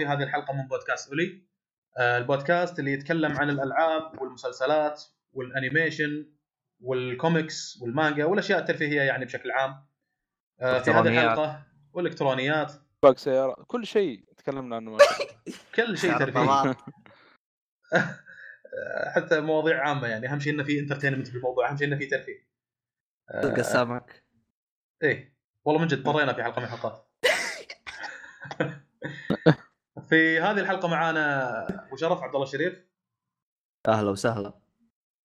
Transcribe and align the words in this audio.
في 0.00 0.06
هذه 0.06 0.22
الحلقة 0.22 0.54
من 0.54 0.68
بودكاست 0.68 1.08
Oly 1.08 1.42
آه، 1.98 2.18
البودكاست 2.18 2.78
اللي 2.78 2.92
يتكلم 2.92 3.32
عن 3.32 3.50
الألعاب 3.50 4.22
والمسلسلات 4.22 5.02
وال 5.32 5.50
animation 5.50 6.32
وال 6.80 7.05
comics 7.05 7.78
والمانجا 7.82 8.24
والأشياء 8.24 8.58
الترفيهية 8.58 9.02
يعني 9.02 9.24
بشكل 9.24 9.50
عام. 9.50 9.86
آه، 10.60 10.78
في 10.78 10.90
هذه 10.90 10.98
إلكترونيات. 10.98 11.24
الحلقة 11.24 11.66
والإلكترونيات. 11.92 12.72
باق 13.02 13.18
سيارة. 13.18 13.64
كل 13.66 13.86
شيء 13.86 14.24
تكلمنا 14.36 14.76
عنه. 14.76 14.96
كل 15.76 15.98
شيء 15.98 16.18
ترفيهي. 16.18 16.48
آه، 16.48 16.76
حتى 19.14 19.40
مواضيع 19.40 19.88
عامة 19.88 20.08
يعني. 20.08 20.28
أهم 20.28 20.40
شيء 20.40 20.52
إنه 20.52 20.62
في 20.62 20.80
entertainment 20.80 21.28
في 21.28 21.34
الموضوع. 21.34 21.70
أهم 21.70 21.76
شيء 21.76 21.86
إنه 21.86 21.96
في 21.96 22.06
ترفيه. 22.06 22.48
سوق 23.42 23.58
السمك. 23.58 24.24
إيه. 25.02 25.36
والله 25.64 25.80
من 25.80 25.86
جد 25.86 25.98
اضطرينا 25.98 26.32
في 26.32 26.42
حلقة 26.42 26.60
من 26.60 26.64
الحلقات 26.64 27.06
في 30.08 30.40
هذه 30.40 30.60
الحلقة 30.60 30.88
معانا 30.88 31.86
أبو 31.86 31.96
شرف 31.96 32.22
عبد 32.22 32.34
الله 32.34 32.46
الشريف 32.46 32.86
أهلا 33.88 34.10
وسهلا. 34.10 34.52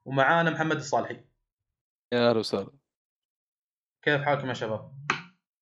ومعانا 0.06 0.50
محمد 0.50 0.76
الصالحي. 0.76 1.26
يا 2.14 2.30
أهلا 2.30 2.40
وسهلا. 2.40 2.72
كيف 4.02 4.22
حالكم 4.22 4.48
يا 4.48 4.54
شباب؟ 4.54 4.92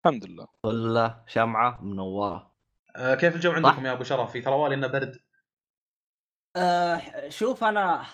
الحمد 0.00 0.24
لله. 0.24 0.48
ولا 0.64 1.24
شمعة 1.26 1.84
منورة. 1.84 2.54
آه 2.96 3.14
كيف 3.14 3.34
الجو 3.34 3.52
عندكم 3.52 3.86
يا 3.86 3.92
أبو 3.92 4.04
شرف؟ 4.04 4.32
في 4.32 4.40
تروالي 4.40 4.74
إنه 4.74 4.86
برد. 4.86 5.20
أه 6.56 7.28
شوف 7.28 7.64
أنا 7.64 8.04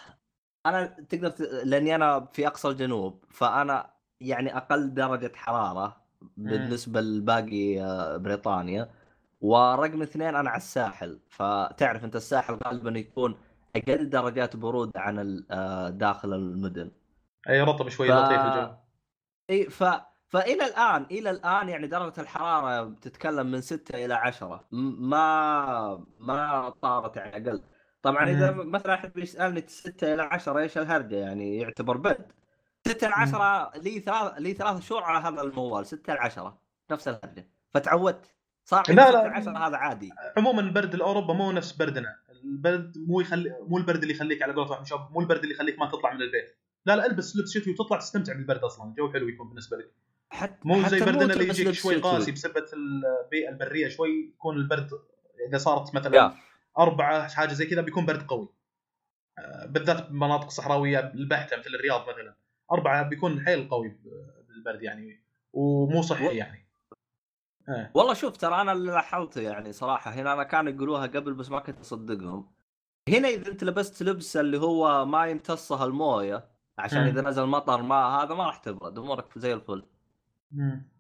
أنا 0.67 0.87
تقدر 0.87 1.29
ت... 1.29 1.41
لأني 1.41 1.95
أنا 1.95 2.29
في 2.33 2.47
أقصى 2.47 2.69
الجنوب 2.69 3.25
فأنا 3.31 3.95
يعني 4.21 4.57
أقل 4.57 4.95
درجة 4.95 5.33
حرارة 5.35 6.05
بالنسبة 6.37 7.01
لباقي 7.01 7.81
آه، 7.83 8.17
بريطانيا. 8.17 9.04
ورقم 9.45 10.03
اثنين 10.03 10.35
أنا 10.35 10.51
على 10.51 10.57
الساحل. 10.57 11.21
فتعرف 11.31 12.05
أنت 12.05 12.17
الساحل 12.17 12.59
غالبا 12.67 12.99
يكون 12.99 13.37
أقل 13.77 14.11
درجات 14.11 14.57
برود 14.57 14.97
عن 14.97 15.45
آه، 15.51 15.89
داخل 15.89 16.35
المدن. 16.35 16.91
أي 17.49 17.61
رطب 17.63 17.89
شوي 17.89 18.09
ف... 18.09 18.11
لطيف 18.11 18.41
الجو. 18.41 18.73
إي 19.51 19.65
ف 19.71 19.85
فإلى 20.29 20.65
الآن 20.67 21.07
إلى 21.11 21.31
الآن 21.31 21.69
يعني 21.69 21.87
درجة 21.87 22.21
الحرارة 22.21 22.83
بتتكلم 22.83 23.47
من 23.47 23.61
6 23.61 24.05
إلى 24.05 24.15
10 24.15 24.65
م- 24.73 25.09
ما 25.11 26.05
ما 26.19 26.71
طارت 26.83 27.17
يعني 27.17 27.49
أقل. 27.49 27.63
طبعا 28.03 28.31
إذا. 28.31 28.51
مثلا 28.51 28.95
احد 28.95 29.13
بيسالني 29.13 29.65
6 29.67 30.15
إلى 30.15 30.23
10 30.23 30.59
إيش 30.59 30.79
الهرجة؟ 30.79 31.17
يعني 31.17 31.57
يعتبر 31.59 31.97
برد 31.97 32.33
6 32.89 33.07
إلى 33.07 33.15
10 33.15 33.73
لي 33.79 34.01
ثلاث 34.01 34.33
لي 34.39 34.53
ثلاث 34.55 34.81
شهور 34.81 35.03
على 35.03 35.25
هذا 35.25 35.43
الموال 35.43 35.87
6 35.87 36.13
إلى 36.13 36.21
10 36.21 36.59
نفس 36.91 37.09
الهرجة. 37.09 37.49
فتعودت. 37.71 38.35
صار 38.65 38.85
لا، 38.89 38.95
لا 38.95 39.11
لا. 39.11 39.11
6 39.11 39.21
إلى 39.21 39.31
10 39.31 39.69
هذا 39.69 39.77
عادي. 39.77 40.11
عموما 40.37 40.71
برد 40.73 40.95
الأوروبا 40.95 41.35
مو 41.35 41.53
نفس 41.53 41.73
بردنا. 41.73 42.17
البرد 42.45 42.99
مو 42.99 43.21
يخلي 43.21 43.57
مو 43.61 43.79
البرد 43.79 44.03
اللي 44.03 44.15
يخليك 44.15 44.43
على 44.43 44.53
قولة 44.53 44.71
واحد 44.71 44.85
مو 45.11 45.21
البرد 45.21 45.43
اللي 45.43 45.55
يخليك 45.55 45.79
ما 45.79 45.87
تطلع 45.87 46.15
من 46.15 46.23
البيت. 46.23 46.59
لا 46.87 46.97
لا 46.97 47.07
البس 47.07 47.37
لبس 47.37 47.53
شتوي 47.53 47.73
وتطلع 47.73 47.99
تستمتع 47.99 48.33
بالبرد 48.33 48.65
أصلا. 48.65 48.91
الجو 48.91 49.13
حلو 49.13 49.29
يكون 49.29 49.49
بالنسبة 49.49 49.77
لك. 49.77 49.93
حتى 50.31 50.59
مو 50.65 50.83
زي 50.83 50.97
حتى 51.01 51.05
بردنا 51.05 51.33
اللي 51.35 51.49
يجيك 51.49 51.71
شوي. 51.71 51.97
قاسي 51.97 52.33
بسبه 52.33 52.65
البيئة 52.73 53.49
البرية 53.49 53.89
شوي 53.89 54.33
يكون 54.35 54.57
البرد 54.57 54.91
إذا 55.49 55.59
صارت 55.59 55.95
مثلا 55.95 56.17
يا. 56.17 56.35
أربعة 56.79 57.29
حاجة 57.29 57.53
زي 57.53 57.67
كذا 57.67 57.81
بيكون 57.81 58.07
برد 58.07 58.23
قوي. 58.23 58.49
آه، 59.39 59.67
بالذات 59.67 60.11
بمناطق 60.11 60.51
صحراوية 60.51 60.99
البحتة 60.99 61.57
مثل 61.57 61.71
الرياض 61.75 62.09
مثلا. 62.09 62.37
أربعة 62.73 63.09
بيكون 63.09 63.45
حيل 63.45 63.69
قوي 63.69 63.99
بالبرد 64.49 64.83
يعني 64.83 65.25
ومو 65.53 66.03
صحي 66.03 66.37
يعني. 66.37 66.64
آه. 67.69 67.91
والله 67.95 68.15
شوف 68.15 68.37
ترى 68.37 68.61
أنا 68.61 68.73
اللي 68.73 68.93
لاحظته 68.93 69.41
يعني 69.41 69.73
صراحة 69.73 70.11
هنا 70.11 70.33
أنا 70.33 70.43
كانوا 70.43 70.73
يقولوها 70.73 71.07
قبل 71.07 71.35
بس 71.35 71.51
ما 71.51 71.61
كنت 71.61 71.81
أصدقهم 71.81 72.53
هنا 73.09 73.29
إذا 73.29 73.51
أنت 73.51 73.65
لبست 73.65 74.03
لبس 74.03 74.37
اللي 74.37 74.59
هو 74.59 75.05
ما 75.05 75.27
يمتصها 75.27 75.87
الموية 75.87 76.49
عشان 76.79 77.01
مم. 77.03 77.07
إذا 77.09 77.21
نزل 77.21 77.47
مطر 77.47 77.83
ما 77.83 77.97
هذا 77.97 78.35
ما 78.35 78.47
راح 78.47 78.57
تبرد 78.57 78.99
أمورك 78.99 79.39
زي 79.39 79.55
الفل 79.55 79.83
مم. 80.53 80.95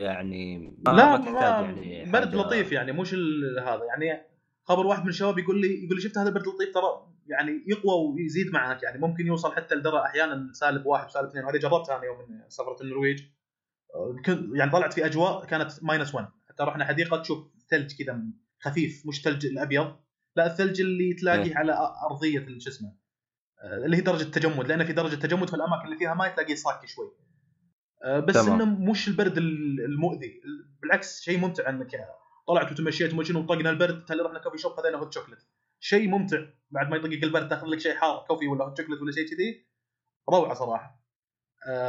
يعني 0.00 0.58
ما 0.86 0.92
لا 0.92 1.16
ما 1.16 1.16
تحتاج 1.16 1.76
يعني 1.76 2.12
برد 2.12 2.34
لطيف 2.34 2.72
يعني 2.72 2.92
مش 2.92 3.14
هذا 3.64 3.84
يعني 3.84 4.22
خبر 4.64 4.86
واحد 4.86 5.02
من 5.02 5.08
الشباب 5.08 5.38
يقول 5.38 5.60
لي 5.60 5.84
يقول 5.84 5.96
لي 5.96 6.02
شفت 6.02 6.18
هذا 6.18 6.28
البرد 6.28 6.46
لطيف 6.46 6.74
ترى 6.74 7.12
يعني 7.26 7.64
يقوى 7.66 8.12
ويزيد 8.14 8.52
معك 8.52 8.82
يعني 8.82 8.98
ممكن 8.98 9.26
يوصل 9.26 9.52
حتى 9.52 9.74
لدرجة 9.74 10.04
أحيانا 10.04 10.52
سالب 10.52 10.86
واحد 10.86 11.06
وسالب 11.06 11.28
اثنين 11.28 11.44
وهذه 11.44 11.56
جربتها 11.56 11.96
أنا 11.96 12.04
يوم 12.04 12.42
سافرت 12.48 12.80
النرويج 12.80 13.22
يعني 14.54 14.70
طلعت 14.70 14.92
في 14.92 15.06
أجواء 15.06 15.44
كانت 15.46 15.72
minus 15.82 16.14
1 16.14 16.28
حتى 16.48 16.62
رحنا 16.62 16.84
حديقة 16.84 17.22
تشوف 17.22 17.46
ثلج 17.70 18.02
كذا 18.02 18.20
خفيف 18.60 19.06
مش 19.06 19.22
ثلج 19.22 19.46
الأبيض 19.46 19.96
لا 20.36 20.46
الثلج 20.46 20.80
اللي 20.80 21.14
تلاقيه 21.14 21.42
إيه. 21.50 21.56
على 21.56 21.72
أرضية 22.10 22.58
شو 22.58 22.70
اسمه 22.70 22.96
آه، 23.62 23.84
اللي 23.84 23.96
هي 23.96 24.00
درجة 24.00 24.22
التجمد 24.22 24.68
لأن 24.68 24.84
في 24.84 24.92
درجة 24.92 25.14
تجمد 25.14 25.48
في 25.50 25.56
الأماكن 25.56 25.84
اللي 25.84 25.96
فيها 25.96 26.14
ماي 26.14 26.30
تلاقيه 26.30 26.54
صاكي 26.54 26.86
شوي. 26.86 27.12
آه، 28.04 28.20
بس 28.20 28.34
تمام. 28.34 28.60
إنه 28.62 28.90
مش 28.90 29.08
البرد 29.08 29.38
ال- 29.38 29.84
المؤذي. 29.84 30.40
بالعكس 30.82 31.20
شيء 31.20 31.38
ممتع 31.38 31.68
إنك 31.68 31.90
طلعت 32.48 32.72
وتمشيت 32.72 33.12
ومشينا 33.12 33.38
وطقنا 33.38 33.70
البرد 33.70 34.04
تالي 34.04 34.22
رحنا 34.22 34.38
coffee 34.38 34.58
shop 34.58 34.72
خذينا 34.72 34.98
hot 34.98 35.14
chocolate 35.14 35.38
شيء 35.80 36.08
ممتع. 36.08 36.36
بعد 36.70 36.90
ما 36.90 36.96
يطقك 36.96 37.24
البرد 37.24 37.48
تاخذ 37.48 37.66
لك 37.66 37.78
شيء 37.80 37.94
حار 37.94 38.24
coffee 38.28 38.46
ولا 38.46 38.64
hot 38.64 38.78
chocolate 38.78 39.02
ولا 39.02 39.12
شيء 39.12 39.28
كذي 39.30 39.66
روعة 40.30 40.54
صراحة. 40.54 41.01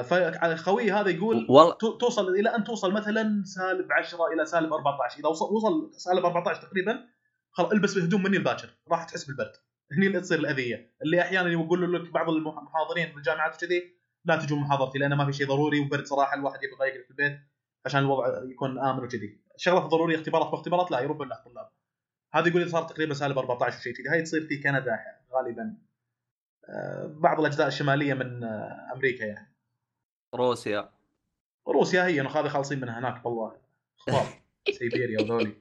فخوي 0.04 0.92
هذا 0.92 1.10
يقول 1.10 1.36
والله 1.50 1.74
تو- 1.74 1.98
توصل 1.98 2.30
إلى 2.36 2.56
أن 2.56 2.64
توصل 2.64 2.94
مثلا 2.94 3.44
سالب 3.46 3.92
10 3.92 4.28
إلى 4.34 4.46
سالب 4.46 4.74
14 4.74 5.20
إذا 5.20 5.28
وصل 5.28 5.46
وصل 5.54 5.92
سالب 5.94 6.26
14 6.26 6.62
تقريبا 6.62 7.00
خلاص 7.52 7.72
البس 7.72 7.98
هدوم 7.98 8.24
مني 8.24 8.38
الباكر. 8.38 8.70
راح 8.92 9.04
تحس 9.04 9.24
بالبرد. 9.26 9.52
هني 9.98 10.08
اللي 10.08 10.20
تصير 10.22 10.40
الأذية. 10.40 10.94
اللي 11.04 11.22
أحيانا 11.22 11.50
يقول 11.52 11.94
لك 11.94 12.12
بعض 12.12 12.30
المحاضرين 12.30 13.12
في 13.12 13.18
الجامعات 13.18 13.56
وكذي 13.56 13.98
لا 14.26 14.36
تجون 14.36 14.60
محاضرتي 14.60 15.00
لأن 15.00 15.14
ما 15.14 15.26
في 15.26 15.34
شيء 15.34 15.48
ضروري 15.48 15.80
وبرد 15.80 16.06
صراحة 16.06 16.38
الواحد 16.38 16.60
يبغى 16.64 16.88
يقعد 16.90 17.04
في 17.04 17.10
البيت 17.12 17.40
عشان 17.86 18.00
الوضع 18.00 18.44
يكون 18.52 18.80
آمن 18.80 19.04
وكذي. 19.04 19.42
الشغلات 19.56 19.84
الضروريه 19.84 20.16
اختبارات. 20.16 20.52
باختبارات 20.52 20.92
لا 20.92 21.00
يروحون 21.00 21.28
لها 21.30 21.38
الطلاب 21.38 21.70
هذا 22.34 22.48
يقول 22.48 22.62
لي 22.62 22.70
صار 22.70 22.84
تقريبا 22.84 23.14
سالب 23.14 23.38
14 23.38 23.78
وشيء 23.78 23.94
كذي. 23.94 24.10
هاي 24.10 24.22
تصير 24.22 24.42
في 24.48 24.58
كندا 24.58 25.00
غالبا. 25.36 25.78
آه، 26.70 27.16
بعض 27.20 27.40
الأجزاء 27.40 27.68
الشمالية 27.68 28.14
من 28.14 28.44
آه، 28.44 28.92
أمريكا 28.96 29.24
يعني. 29.26 29.53
روسيا. 30.36 30.90
روسيا 31.68 32.06
هي 32.06 32.22
انه 32.22 32.30
هذه 32.30 32.48
خالصين 32.48 32.82
منها 32.82 33.00
هناك 33.00 33.26
والله. 33.26 33.58
أخبار 34.00 34.26
سيبيريا 34.80 35.22
وذولي. 35.22 35.54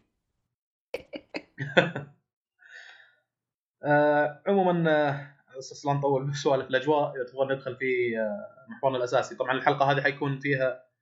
آه 3.85 4.43
عموما 4.47 4.91
آه، 4.91 5.35
أساس 5.58 5.87
لا 5.87 5.93
نطول 5.93 6.31
بسوالف 6.31 6.67
الأجواء. 6.67 7.17
إذا 7.17 7.25
تبغى 7.25 7.55
ندخل 7.55 7.76
في 7.76 8.19
آه، 8.19 8.67
محورنا 8.69 8.97
الأساسي. 8.99 9.35
طبعا 9.35 9.52
الحلقة 9.52 9.93
هذه 9.93 10.00
حيكون 10.02 10.38
فيها 10.38 10.93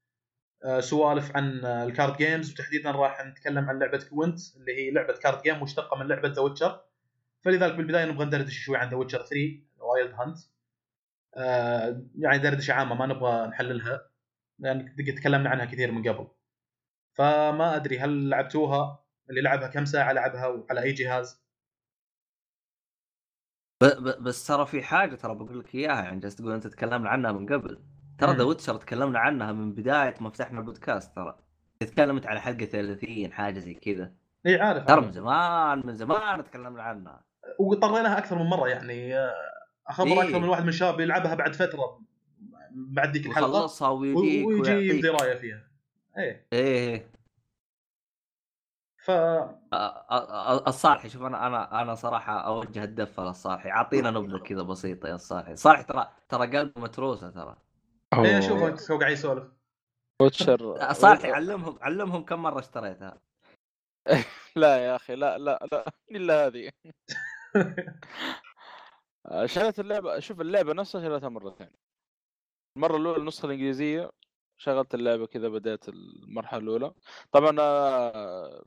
آه، 0.65 0.81
سوالف 0.81 1.37
عن 1.37 1.65
آه، 1.65 1.85
ال 1.85 1.91
card 1.91 2.17
games 2.17 2.53
وتحديدا 2.53 2.91
راح 2.91 3.27
نتكلم 3.27 3.71
عن 3.71 3.79
لعبة 3.79 4.05
Gwent 4.11 4.41
اللي 4.57 4.75
هي 4.77 4.91
لعبة 4.91 5.13
card 5.13 5.43
game 5.43 5.63
مشتقة 5.63 5.97
من 5.97 6.09
لعبة 6.09 6.29
The 6.29 6.43
Witcher 6.43 6.81
فلذلك 7.41 7.75
بالبداية 7.75 8.05
نبغى 8.05 8.25
ندردش 8.25 8.59
شوي 8.59 8.77
عن 8.77 8.89
The 8.89 8.97
Witcher 8.97 9.19
3 9.19 9.61
Wild 9.79 10.13
Hunt 10.15 10.39
آه 11.37 12.03
يعني 12.19 12.39
دردشة 12.39 12.73
عامة 12.73 12.95
ما 12.95 13.07
نبغى 13.07 13.47
نحللها 13.47 14.11
لأن 14.59 14.95
تكلمنا 15.17 15.51
عنها 15.51 15.65
كثير 15.65 15.93
من 15.93 16.09
قبل. 16.09 16.29
فما 17.19 17.77
أدري 17.77 17.99
هل 17.99 18.29
لعبتوها؟ 18.29 19.05
اللي 19.31 19.41
لعبها 19.41 19.69
كم 19.69 19.85
ساعة 19.85 20.13
لعبها؟ 20.13 20.47
وعلى 20.47 20.83
أي 20.83 20.93
جهاز؟ 20.93 21.45
ب... 23.83 23.85
ب... 23.85 24.23
بس 24.23 24.47
ترى 24.47 24.67
في 24.67 24.83
حاجة 24.83 25.15
ترى 25.15 25.35
بقول 25.35 25.59
لك 25.59 25.75
إياها 25.75 26.03
يعني 26.03 26.21
جالس 26.21 26.37
تقول 26.37 26.53
أنت 26.53 26.67
تكلمنا 26.67 27.09
عنها 27.09 27.33
من 27.33 27.47
قبل. 27.47 27.83
ترى. 28.19 28.37
The 28.37 28.45
Witcher 28.45 28.77
تكلمنا 28.77 29.19
عنها 29.19 29.53
من 29.53 29.73
بداية 29.75 30.15
ما 30.21 30.31
فتحنا 30.31 30.61
البودكاست 30.61 31.17
ترى. 31.17 31.39
تكلمت 31.81 32.27
على 32.27 32.41
حلقة 32.41 32.65
30 32.65 33.33
حاجة 33.33 33.59
زي 33.59 33.75
كذا. 33.75 34.13
إي 34.47 34.61
عارف 34.61 34.85
ترى 34.85 35.01
من. 35.01 35.13
زمان 35.13 35.87
من 35.87 35.95
زمان 35.95 36.45
تكلمنا 36.45 36.83
عنها. 36.83 37.25
وطريناها 37.59 38.19
أكثر 38.19 38.39
من 38.39 38.45
مرة 38.45 38.69
يعني 38.69 39.19
آه، 39.19 39.60
اخبر 39.91 40.07
إيه. 40.09 40.23
أكثر 40.23 40.39
من 40.39 40.49
واحد 40.49 40.63
من 40.63 40.69
الشباب 40.69 41.01
يلعبها 41.01 41.35
بعد 41.35 41.55
فترة 41.55 42.01
بعد 42.73 43.13
ذيك 43.13 43.27
الحلقة 43.27 43.91
ويجيك 43.93 44.47
ويجي 44.47 44.71
ويعطيك. 44.71 45.03
درايه 45.03 45.35
فيها. 45.35 45.63
إيه. 46.19 46.47
إيه 46.53 47.11
ف 49.05 49.11
أ- 49.11 49.13
أ- 49.75 50.69
الصالحي 50.69 51.09
شوف 51.09 51.23
أنا 51.23 51.47
أنا 51.47 51.83
أنا 51.83 51.95
صراحة 51.95 52.41
أوجه 52.41 52.85
الدفه 52.85 53.25
للصالحي 53.25 53.71
أعطينا 53.71 54.11
نبذة 54.11 54.39
كذا 54.39 54.63
بسيطة 54.63 55.09
يا 55.09 55.15
الصالحي. 55.15 55.57
صالحي 55.57 55.83
ترى 55.83 56.11
ترى 56.29 56.59
قلبه 56.59 56.81
متروسة 56.81 57.31
ترى. 57.31 57.57
إيه 58.15 58.39
اشوفه 58.39 58.95
هو 58.95 58.99
قاعد 58.99 59.13
يسولف. 59.13 59.45
ويتشر 60.23 60.77
صالحي 60.93 61.33
علمهم 61.33 61.79
علمهم 61.83 62.25
كم 62.25 62.43
مرة 62.43 62.59
اشتريتها. 62.59 63.21
لا 64.57 64.77
يا 64.87 64.97
أخي 64.97 65.15
لا 65.15 65.39
لا 65.39 65.67
لا 65.73 65.93
إلا 66.11 66.47
هذه. 66.47 66.71
شريت 69.47 69.81
اللعبة 69.81 70.19
شوف 70.21 70.41
اللعبة 70.41 70.73
نفسها 70.73 71.01
شريتها 71.01 71.29
مرتين. 71.29 71.71
المرة 72.77 72.97
الأولى 72.97 73.19
النسخة 73.21 73.47
الإنجليزية 73.47 74.11
شغلت 74.57 74.95
اللعبة 74.95 75.27
كذا 75.27 75.49
بديت 75.49 75.89
المرحلة 75.89 76.61
الأولى. 76.63 76.95
طبعا 77.33 77.57
آه، 77.61 78.65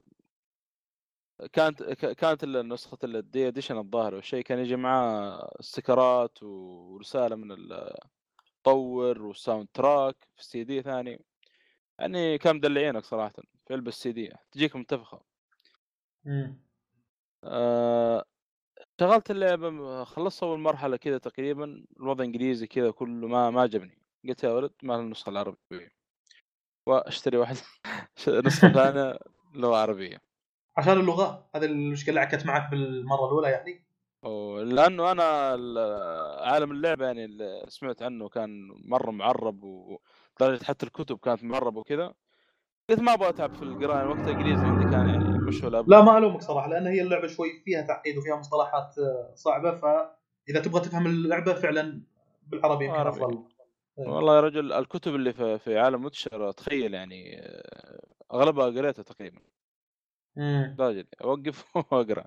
كانت 1.54 1.84
كانت 1.94 2.46
نسخة 2.46 2.98
ال 3.04 3.15
day 3.15 3.48
edition 3.48 3.78
الظاهر 3.78 4.16
والشيء. 4.16 4.44
كان 4.44 4.60
يجي 4.60 4.76
معاه 4.76 5.52
استيكرات 5.60 6.44
ورسالة 6.44 7.36
من 7.36 7.52
المطور 7.52 9.22
وال 9.22 9.68
soundtrack 9.74 10.16
في 10.36 10.42
السي 10.42 10.64
دي 10.64 10.82
ثاني. 10.82 11.26
يعني 12.00 12.38
كان 12.38 12.56
مدلعينك 12.56 13.06
صراحة. 13.06 13.34
في 13.68 13.74
علبة 13.74 13.90
السي 13.90 14.12
دي 14.12 14.32
تجيك 14.52 14.76
منتفخه. 14.76 15.24
آه، 17.44 18.26
شغلت 19.04 19.32
اللعبة 19.32 20.04
خلصت 20.04 20.44
أول 20.44 20.60
مرحلة 20.60 20.98
كذا 20.98 21.18
تقريبا 21.18 21.86
الوضع 22.00 22.24
إنجليزي 22.24 22.68
كذا 22.68 22.92
كله 22.92 23.28
ما 23.28 23.50
ما 23.50 23.62
عجبني. 23.62 23.98
قلت 24.30 24.44
يا 24.44 24.50
ولد 24.50 24.72
ما 24.84 24.96
النسخه 24.96 25.30
العربيه 25.30 25.92
وأشتري 26.88 27.38
واحد. 27.38 27.56
نسخه 28.46 28.74
ثانية 28.74 29.20
لغة 29.54 29.78
عربية. 29.78 30.22
عشان 30.78 30.94
اللغة. 30.94 31.50
هذه 31.56 31.66
المشكلة 31.66 32.10
اللي 32.10 32.20
عكت 32.20 32.46
معك 32.46 32.72
بالمرة 32.72 33.26
الأولى 33.26 33.50
يعني. 33.50 33.86
لأنه 34.64 35.12
أنا 35.12 35.56
ال- 35.56 36.44
عالم 36.44 36.72
اللعبة 36.72 37.06
يعني 37.06 37.26
اللي 37.26 37.66
سمعت 37.68 38.02
عنه 38.02 38.30
كان 38.30 38.68
مرة 38.86 39.12
معرب 39.12 39.64
ولدرجه 39.64 40.64
حتى 40.64 40.86
الكتب 40.86 41.18
كانت 41.18 41.44
معربة 41.44 41.80
وكذا 41.80 42.14
قلت 42.90 43.00
ما 43.00 43.14
أبغى 43.14 43.30
أتعب 43.30 43.56
في 43.56 43.62
القراءة 43.62 44.08
وقت 44.08 44.28
الانجليزي 44.28 44.66
عندي 44.68 44.86
كان 44.86 45.08
يعني 45.10 45.33
مش 45.58 45.64
ولا 45.64 45.82
لا 45.88 46.02
ما 46.02 46.18
ألومك 46.18 46.42
صراحة 46.42 46.70
لأن 46.70 46.88
هي 46.88 47.02
اللعبة 47.02 47.28
شوي 47.28 47.62
فيها 47.66 47.82
تعقيد 47.82 48.18
وفيها 48.18 48.36
مصطلحات 48.36 48.96
آه، 48.98 49.32
صعبة 49.36 49.76
فاذا 49.76 50.60
تبغى 50.66 50.82
تفهم 50.82 51.06
اللعبة 51.08 51.54
فعلا 51.54 52.02
بالعربي 52.48 52.86
يمكن. 52.86 52.98
أفضل. 53.08 53.44
والله 53.98 54.36
يا 54.36 54.42
رجل 54.42 54.74
الكتب 54.74 55.16
اللي 55.16 55.34
في, 55.34 55.60
في 55.60 55.80
عالم 55.80 56.04
ويتشر 56.04 56.52
تخيل 56.52 56.94
يعني 56.94 57.40
آه، 57.40 58.00
أغلبها 58.34 58.66
قريتها 58.66 59.04
تقريبا. 59.04 59.42
راجل 60.80 61.08
أوقف 61.24 61.76
وأقرأ. 61.92 62.26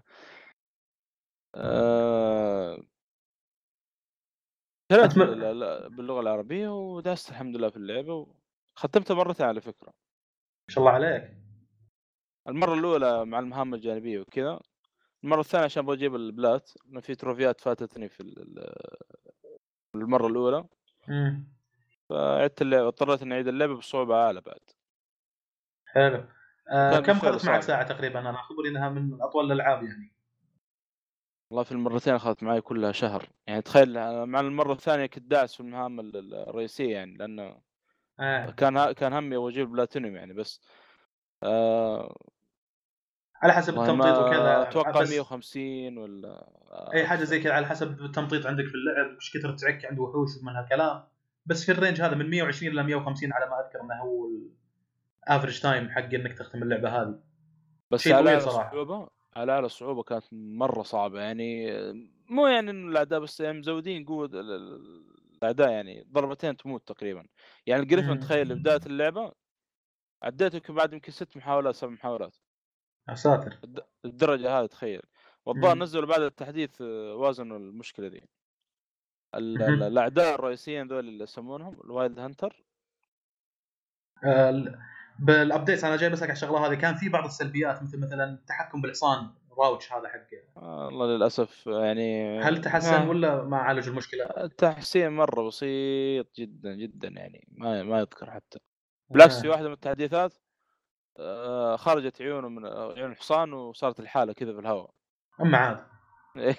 أه... 1.54 2.78
ال- 5.52 5.96
باللغة 5.96 6.20
العربية 6.20 6.68
وداست 6.68 7.30
الحمد 7.30 7.56
لله 7.56 7.68
في 7.70 7.76
اللعبة 7.76 8.26
وختمتها 8.76 9.14
مرتين 9.14 9.46
على 9.46 9.60
فكرة. 9.60 9.86
ما 9.88 10.74
شاء 10.74 10.78
الله 10.78 10.90
عليك. 10.90 11.45
المرة 12.48 12.74
الأولى 12.74 13.24
مع 13.24 13.38
المهام 13.38 13.74
الجانبية 13.74 14.20
وكذا 14.20 14.60
المرة 15.24 15.40
الثانية 15.40 15.64
عشان 15.64 15.82
أبغى 15.82 15.96
أجيب 15.96 16.14
البلات 16.14 16.70
لأن 16.86 17.00
في 17.00 17.14
تروفيات 17.14 17.60
فاتتني 17.60 18.08
في 18.08 18.20
ال- 18.20 18.38
ال- 18.58 18.96
المرة 19.94 20.26
الأولى. 20.26 20.64
فعدت 22.08 22.62
اللعبه 22.62 22.86
اضطريت 22.88 23.22
إني 23.22 23.34
أعيد 23.34 23.48
اللعبه 23.48 23.76
بصعوبة 23.76 24.14
أعلى 24.16 24.40
بعد. 24.40 24.60
حلو. 25.86 26.24
آه 26.70 27.00
كم 27.00 27.12
اخذت 27.16 27.46
معك. 27.46 27.60
ساعة 27.62 27.82
تقريبا؟ 27.88 28.18
أنا 28.20 28.42
خبري 28.42 28.68
إنها 28.68 28.88
من 28.88 29.22
أطول 29.22 29.44
الألعاب 29.46 29.82
يعني. 29.84 30.12
والله 31.50 31.62
في 31.64 31.72
المرتين 31.72 32.14
أخذت 32.14 32.42
معي 32.42 32.60
كلها 32.60 32.92
شهر. 32.92 33.28
يعني 33.46 33.62
تخيل 33.62 33.92
مع 34.26 34.40
المرة 34.40 34.72
الثانية 34.72 35.06
كنت 35.06 35.24
داعس 35.30 35.54
في 35.54 35.60
المهام 35.60 36.00
ال- 36.00 36.16
ال- 36.16 36.34
الرئيسية 36.34 36.92
يعني 36.94 37.16
لأنه 37.16 37.60
آه. 38.20 38.50
كان 38.50 38.92
كان 38.92 39.12
همي 39.12 39.36
أبغى 39.36 39.52
أجيب 39.52 39.68
بلاتينيوم 39.72 40.16
يعني 40.16 40.32
بس. 40.32 40.60
آه 41.42 42.16
على 43.42 43.52
حسب 43.52 43.78
التمطيط 43.78 44.18
وكذا. 44.18 44.62
أتوقع 44.62 45.00
بس 45.00 45.10
150 45.10 45.98
ولا 45.98 46.48
أي 46.94 47.06
حاجة 47.06 47.24
زي 47.24 47.40
كذا 47.40 47.52
على 47.52 47.66
حسب 47.66 48.00
التمطيط 48.00 48.46
عندك 48.46 48.64
في 48.64 48.74
اللعب 48.74 49.14
إيش 49.14 49.36
كثر 49.36 49.52
تعك 49.52 49.84
عند 49.84 49.98
وحوش 49.98 50.30
ومن 50.42 50.56
هالكلام. 50.56 51.04
بس 51.46 51.64
في 51.66 51.72
ال 51.72 51.77
range 51.77 52.00
هذا 52.00 52.14
من 52.14 52.30
120 52.30 52.72
إلى 52.72 52.82
150 52.82 53.32
على 53.32 53.46
ما 53.50 53.60
أذكر 53.66 53.80
إنه 53.80 53.94
هو 53.94 54.28
ال 55.26 55.30
average 55.31 55.60
time 55.60 55.90
حق 55.90 56.14
إنك 56.14 56.38
تختم 56.38 56.62
اللعبة 56.62 56.88
هذه. 57.02 57.20
بس 57.90 58.08
على. 58.08 58.36
الصعوبه 58.36 59.08
على 59.36 59.52
اعلى 59.52 59.66
الصعوبه 59.66 60.02
كانت 60.02 60.24
مرة 60.32 60.82
صعبة 60.82 61.20
يعني 61.20 61.72
مو 62.28 62.46
يعني 62.46 62.70
إنه 62.70 62.88
الاعداء 62.90 63.20
بس 63.20 63.40
يعني 63.40 63.58
مزودين 63.58 64.04
قوة 64.04 64.26
ال- 64.26 64.52
ال- 64.52 65.06
الاعداء 65.38 65.70
يعني 65.70 66.06
ضربتين 66.12 66.56
تموت 66.56 66.88
تقريبا. 66.88 67.26
يعني. 67.66 67.82
ال 67.82 67.87
griffin 67.87 68.18
تخيل 68.20 68.54
بداية 68.54 68.80
اللعبة 68.86 69.32
عديته 70.22 70.56
يمكن 70.56 70.74
بعد 70.74 70.92
يمكن 70.92 71.12
ست 71.12 71.36
محاولات 71.36 71.74
سبع 71.74 71.90
محاولات. 71.90 72.36
يا 73.08 73.14
ساتر. 73.14 73.58
الد- 73.64 73.84
الدرجة 74.04 74.58
هذه 74.60 74.66
تخيل. 74.66 75.02
والظاهر. 75.46 75.78
نزلوا 75.78 76.06
بعد 76.06 76.20
التحديث 76.20 76.80
آه، 76.82 77.14
وازنوا 77.14 77.58
المشكلة 77.58 78.08
دي. 78.08 78.28
الأعداء 79.34 80.34
الرئيسيين 80.34 80.86
ذول 80.88 81.08
اللي 81.08 81.24
يسمونهم 81.24 81.80
ال 81.84 81.91
Wild 81.91 82.18
Hunter؟ 82.18 82.64
آه، 84.24 84.50
ال- 84.50 84.78
بالابديتس 85.18 85.84
أنا 85.84 85.96
جاي 85.96 86.10
بسالك 86.10 86.30
على 86.30 86.36
الشغله 86.36 86.66
هذه 86.66 86.74
كان 86.74 86.94
في 86.94 87.08
بعض 87.08 87.24
السلبيات 87.24 87.82
مثل 87.82 88.00
مثلا 88.00 88.24
التحكم 88.24 88.80
بالحصان 88.80 89.30
راوتش 89.58 89.92
هذا 89.92 90.08
حق 90.08 90.26
والله 90.62 91.06
للأسف 91.06 91.66
يعني 91.66 92.40
هل 92.40 92.60
تحسن. 92.60 93.08
ولا 93.08 93.42
ما 93.42 93.56
عالجوا 93.56 93.92
المشكلة؟ 93.92 94.24
التحسين 94.24 95.08
مرة 95.12 95.46
بسيط 95.46 96.34
جدا 96.36 96.74
جدا 96.74 97.08
يعني. 97.08 97.48
ما 97.50 97.82
ما 97.82 97.98
يذكر 97.98 98.30
حتى. 98.30 98.58
بالعكس 99.10 99.40
في 99.40 99.46
آه. 99.46 99.50
واحدة 99.50 99.66
من 99.68 99.74
التحديثات. 99.74 100.34
خرجت 101.76 102.22
عيونه 102.22 102.48
من 102.48 102.64
آه، 102.64 102.92
عيون 102.92 103.10
الحصان 103.12 103.52
وصارت 103.52 104.00
الحالة 104.00 104.32
كذا 104.32 104.52
في 104.52 104.58
الهواء. 104.58 104.90
اما 105.40 105.58
عاد 105.58 105.78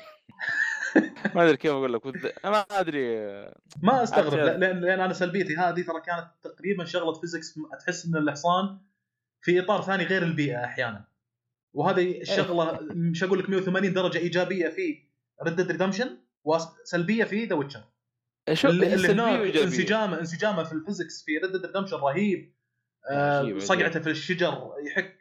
ما 1.36 1.44
أدري 1.44 1.58
كيف 1.58 1.72
أقول 1.72 1.94
لك 1.94 2.06
ما 2.46 2.60
أدري 2.60 3.20
آه، 3.20 3.60
ما 3.84 4.04
أستغرب 4.04 4.34
لأن 4.34 4.80
لأن 4.80 5.00
أنا 5.00 5.14
سلبيتي 5.14 5.56
هذه 5.56 5.82
ترى 5.82 6.02
كانت 6.02 6.28
تقريبا 6.42 6.86
شغلة 6.86 7.14
physics 7.14 7.60
تحس 7.80 8.06
إن 8.06 8.16
الحصان 8.16 8.80
في 9.42 9.60
إطار 9.60 9.82
ثاني 9.82 10.04
غير 10.04 10.24
البيئة 10.24 10.66
أحيانا. 10.66 11.08
وهذه 11.74 12.22
الشغله 12.22 12.80
مش 12.82 13.24
أقول 13.24 13.40
لك 13.40 13.50
180 13.50 13.94
درجة 13.94 14.18
إيجابية 14.18 14.70
في 14.70 15.04
Red 15.44 15.56
Dead 15.56 15.72
Redemption 15.72 16.18
وسلبيه 16.44 17.24
في 17.24 17.46
The 17.46 17.56
Witcher 17.56 17.84
اللي, 18.66 18.94
اللي 18.94 19.08
هناك. 19.12 19.56
انسجامه 19.58 20.20
انسجامه 20.20 20.64
في 20.64 20.74
ال 20.74 20.80
physics 20.80 21.24
في 21.24 21.38
Red 21.38 21.52
Dead 21.52 21.66
Redemption 21.66 21.98
رهيب. 21.98 22.57
آه، 23.10 23.60
صقعته. 23.60 24.00
في 24.00 24.10
الشجر 24.10 24.74
يحك 24.86 25.18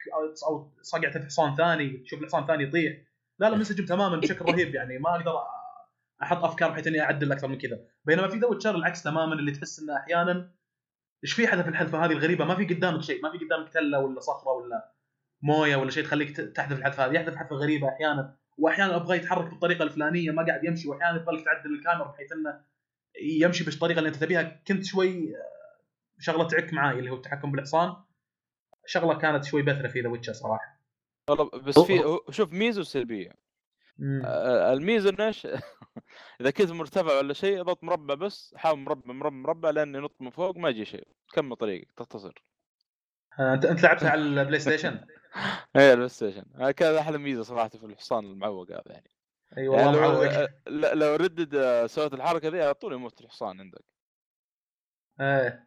أو 0.47 0.71
صقعته 0.81 1.19
في 1.19 1.25
حصان 1.25 1.55
ثاني 1.55 1.97
تشوف 1.97 2.21
الحصان 2.21 2.47
ثاني 2.47 2.63
يطيح. 2.63 2.97
لا 3.39 3.49
لا 3.49 3.57
منسجم 3.57 3.85
تماما 3.85 4.17
بشكل 4.17 4.45
رهيب 4.51 4.75
يعني. 4.75 4.99
ما 4.99 5.15
أقدر 5.15 5.33
أحط 6.23 6.43
أفكار 6.43 6.71
بحيث 6.71 6.87
إني 6.87 7.01
أعدل 7.01 7.31
أكثر 7.31 7.47
من 7.47 7.57
كذا. 7.57 7.79
بينما 8.05 8.27
في 8.27 8.37
The 8.37 8.47
Witcher 8.47 8.75
العكس 8.75 9.03
تماما 9.03 9.33
اللي 9.33 9.51
تحس 9.51 9.79
إنه 9.79 9.97
أحيانا 9.97 10.51
إيش 11.23 11.33
في 11.33 11.47
حدث 11.47 11.67
الحذفه 11.67 12.05
هذه 12.05 12.11
الغريبة؟ 12.11 12.45
ما 12.45 12.55
في 12.55 12.65
قدامك 12.65 13.01
شيء. 13.01 13.23
ما 13.23 13.31
في 13.31 13.37
قدامك 13.37 13.69
تلة 13.73 13.99
ولا 13.99 14.19
صخرة 14.19 14.51
ولا 14.51 14.91
موية 15.41 15.75
ولا 15.75 15.91
شيء 15.91 16.03
تخليك 16.03 16.37
تحذف 16.37 16.77
الحذف 16.77 16.99
هذه. 16.99 17.13
يحذف 17.13 17.35
حذفه 17.35 17.55
غريبة 17.55 17.89
أحيانا. 17.89 18.35
واحيانا 18.57 18.95
أبغى 18.95 19.17
يتحرك 19.17 19.49
بالطريقة 19.49 19.83
الفلانية 19.83 20.31
ما 20.31 20.45
قاعد 20.45 20.63
يمشي. 20.63 20.87
واحيانا 20.89 21.21
يبغى 21.21 21.43
تعدل 21.43 21.73
الكاميرا 21.73 22.07
بحيث 22.07 22.31
إنه 22.31 22.61
يمشي 23.21 23.63
بالطريقة 23.63 23.97
اللي 23.97 24.07
أنت 24.07 24.15
تبيها. 24.15 24.61
كنت 24.67 24.85
شوي 24.85 25.33
شغلة 26.19 26.47
تعك 26.47 26.73
معاي 26.73 26.99
اللي 26.99 27.09
هو 27.09 27.15
التحكم 27.15 27.51
بالحصان. 27.51 27.95
شغلة 28.85 29.17
كانت 29.17 29.43
شوي 29.43 29.61
بثرة 29.61 29.87
في 29.87 30.01
The 30.01 30.09
Witcher 30.09 30.33
صراحة. 30.33 30.81
والله 31.29 31.49
بس 31.49 31.79
في 31.79 32.19
شوف 32.29 32.53
ميزة 32.53 32.81
وسلبية. 32.81 33.31
آه، 34.25 34.73
الميزة 34.73 35.09
إنه 35.09 35.27
إيش؟ 35.27 35.47
إذا 36.41 36.51
كنت 36.51 36.71
مرتفع 36.71 37.17
ولا 37.17 37.33
شيء 37.33 37.61
اضغط 37.61 37.83
مربع 37.83 38.13
بس 38.13 38.55
حاول 38.57 38.79
مربع 38.79 39.13
مربع 39.13 39.29
مربع 39.29 39.69
لين 39.69 39.95
ينط 39.95 40.15
من 40.19 40.29
فوق 40.29 40.57
ما 40.57 40.69
يجي 40.69 40.85
شيء. 40.85 41.07
كمل 41.33 41.55
طريقك 41.55 41.91
تختصر. 41.97 42.43
آه، 43.39 43.53
أنت 43.53 43.65
أنت 43.65 43.83
لعبتها 43.83 44.09
على 44.09 44.21
ال 44.21 44.59
PlayStation؟ 44.59 45.05
إيه 45.75 45.91
ال 45.91 46.09
PlayStation. 46.09 46.45
هذا 46.55 46.71
كان 46.71 46.95
أحلى 46.95 47.17
ميزه 47.17 47.43
صراحة 47.43 47.69
في 47.69 47.85
الحصان 47.85 48.25
المعوق 48.25 48.71
هذا 48.71 48.83
يعني. 48.87 49.11
أي 49.57 49.63
يعني 49.63 49.69
والله 49.69 49.91
لو, 49.91 50.11
معوق. 50.11 50.49
ل- 50.67 50.99
لو 50.99 51.15
ردد 51.15 51.55
آه، 51.55 51.87
سويت 51.87 52.13
الحركة 52.13 52.47
ذي 52.49 52.61
على 52.61 52.73
طول 52.73 52.93
يموت 52.93 53.21
الحصان 53.21 53.59
عندك. 53.59 53.83
إيه. 55.21 55.47
آه، 55.47 55.66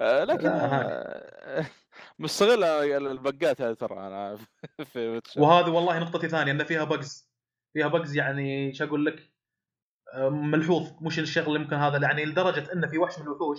لكن 0.00 0.48
لا، 0.48 0.80
هاك. 0.80 0.86
آه، 0.86 1.66
مستغل 2.18 2.64
البقات 2.64 3.60
هذه 3.60 3.74
ترى 3.74 4.06
أنا 4.06 4.38
في 4.92 5.08
Witcher. 5.08 5.40
وهذه 5.40 5.70
والله 5.70 5.98
نقطتي 5.98 6.28
ثانية 6.28 6.52
إن 6.52 6.64
فيها 6.64 6.84
bugs 6.84 7.30
فيها 7.72 7.88
bugs 7.88 8.16
يعني 8.16 8.66
إيش 8.66 8.82
أقول 8.82 9.06
لك 9.06 9.32
آه، 10.14 10.28
ملحوظ 10.28 11.02
مش 11.02 11.18
الشغل 11.18 11.46
اللي 11.46 11.58
ممكن 11.58 11.76
هذا 11.76 11.98
يعني 11.98 12.24
لدرجة 12.24 12.72
إن 12.72 12.88
في 12.88 12.98
وحش 12.98 13.18
من 13.18 13.26
الوحوش 13.26 13.58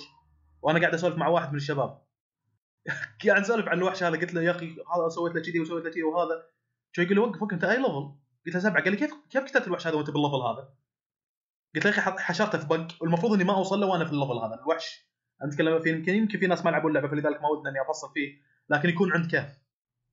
وأنا 0.61 0.79
قاعد 0.79 0.93
أسولف 0.93 1.15
مع 1.17 1.27
واحد 1.27 1.49
من 1.49 1.55
الشباب 1.55 2.05
قاعد 3.25 3.41
أسولف 3.41 3.67
عن 3.67 3.77
الوحش 3.77 4.03
هذا 4.03 4.19
قلت 4.19 4.33
له 4.33 4.41
يا 4.41 4.51
أخي 4.51 4.65
هذا 4.65 5.09
سويت 5.09 5.35
له 5.35 5.41
كذي 5.41 5.59
وسويت 5.59 5.85
له 5.85 5.91
كذي 5.91 6.03
وهذا 6.03 6.49
شو 6.91 7.01
يقول 7.01 7.15
لي 7.15 7.21
وقف 7.21 7.41
وقف 7.41 7.53
أنت 7.53 7.63
أي 7.63 7.77
level؟ 7.77 8.15
قلت 8.45 8.55
له 8.55 8.59
سبعة 8.59 8.83
قال 8.83 8.91
لي 8.91 8.97
كيف 8.97 9.13
كيف 9.29 9.43
قتلت 9.43 9.67
الوحش 9.67 9.87
هذا 9.87 9.95
وأنت 9.95 10.09
بال 10.09 10.17
level 10.17 10.35
هذا؟ 10.35 10.73
قلت 11.75 11.85
له 11.85 11.91
يا 11.91 11.99
أخي 11.99 12.19
حشرته 12.19 12.57
في 12.57 12.67
bug 12.67 12.87
والمفروض 13.01 13.33
إني 13.33 13.43
ما 13.43 13.53
أوصل 13.55 13.79
له 13.79 13.87
وأنا 13.87 14.05
في 14.05 14.11
ال 14.11 14.15
level 14.15 14.37
هذا 14.37 14.61
الوحش 14.63 15.04
أنا 15.41 15.51
اتكلم 15.51 15.79
في 15.79 15.89
يمكن 15.89 16.13
يمكن 16.15 16.39
في 16.39 16.47
ناس 16.47 16.65
ما 16.65 16.69
لعبوا 16.69 16.89
اللعبة 16.89 17.07
فلذلك 17.07 17.41
ما 17.41 17.49
ودنا 17.49 17.69
إني 17.69 17.81
أفصل 17.81 18.07
فيه 18.13 18.37
لكن 18.69 18.89
يكون 18.89 19.11
عند 19.13 19.31
كهف 19.31 19.57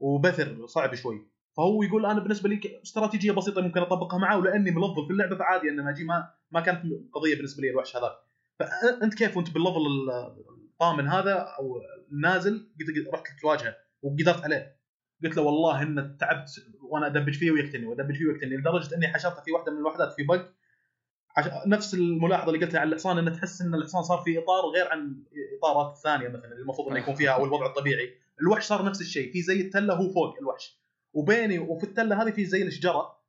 وبثر 0.00 0.66
صعب 0.66 0.94
شوي. 0.94 1.26
فهو 1.56 1.82
يقول 1.82 2.06
أنا 2.06 2.20
بالنسبة 2.20 2.48
لي 2.48 2.60
استراتيجية 2.82 3.32
بسيطة 3.32 3.60
ممكن 3.60 3.80
أطبقها 3.80 4.18
معه 4.18 4.38
ولاني 4.38 4.70
ملفل 4.70 5.06
في 5.06 5.12
اللعبة 5.12 5.36
فعادي 5.36 5.68
ان 5.70 5.88
أجي 5.88 6.04
ما 6.04 6.30
ما 6.50 6.60
كانت 6.60 6.82
قضية 7.12 7.34
بالنسبة 7.36 7.62
لي 7.62 7.70
الوحش 7.70 7.96
هذاك. 7.96 8.12
فانت 8.58 9.14
كيف 9.14 9.36
وأنت 9.36 9.50
بال 9.50 9.58
level 9.58 9.76
ال- 9.78 10.68
طامن 10.78 11.08
هذا 11.08 11.34
أو 11.58 11.80
نازل 12.22 12.68
قلت 12.80 13.14
رحت 13.14 13.24
تواجهه 13.40 13.76
وقدرت 14.02 14.44
عليه. 14.44 14.76
قلت 15.24 15.36
له 15.36 15.42
والله 15.42 15.82
ان 15.82 16.16
تعبت 16.20 16.50
وأنا 16.82 17.06
أدبج 17.06 17.34
فيه 17.34 17.50
ويقتلني 17.50 17.86
وأدبج 17.86 18.14
فيه 18.16 18.26
ويقتلني 18.26 18.56
لدرجة 18.56 18.96
إني 18.96 19.08
حشرته 19.08 19.42
في 19.42 19.52
واحدة 19.52 19.72
من 19.72 19.78
الوحدات 19.78 20.12
في 20.12 20.22
بق 20.22 20.46
نفس 21.66 21.94
الملاحظة 21.94 22.52
اللي 22.52 22.64
قلتها 22.64 22.80
على 22.80 22.88
الحصان 22.90 23.18
انه 23.18 23.30
تحس 23.30 23.60
إن 23.62 23.74
الحصان 23.74 24.02
صار 24.02 24.18
في 24.18 24.38
إطار 24.38 24.64
غير 24.74 24.88
عن 24.88 25.22
الاطارات 25.52 25.96
الثانية 25.96 26.28
مثلا 26.28 26.44
اللي 26.52 26.62
المفروض 26.62 26.88
إنه 26.88 26.98
يكون 26.98 27.14
فيها 27.14 27.30
أو 27.30 27.44
الوضع 27.44 27.66
الطبيعي. 27.66 28.14
الوحش 28.40 28.64
صار 28.66 28.84
نفس 28.84 29.00
الشيء 29.00 29.32
في 29.32 29.42
زي 29.42 29.60
التلة 29.60 29.94
هو 29.94 30.10
فوق 30.12 30.38
الوحش. 30.40 30.82
وبيني 31.12 31.58
وفي 31.58 31.84
التلة 31.84 32.22
هذه 32.22 32.30
في 32.30 32.44
زي 32.44 32.62
الشجرة 32.62 33.22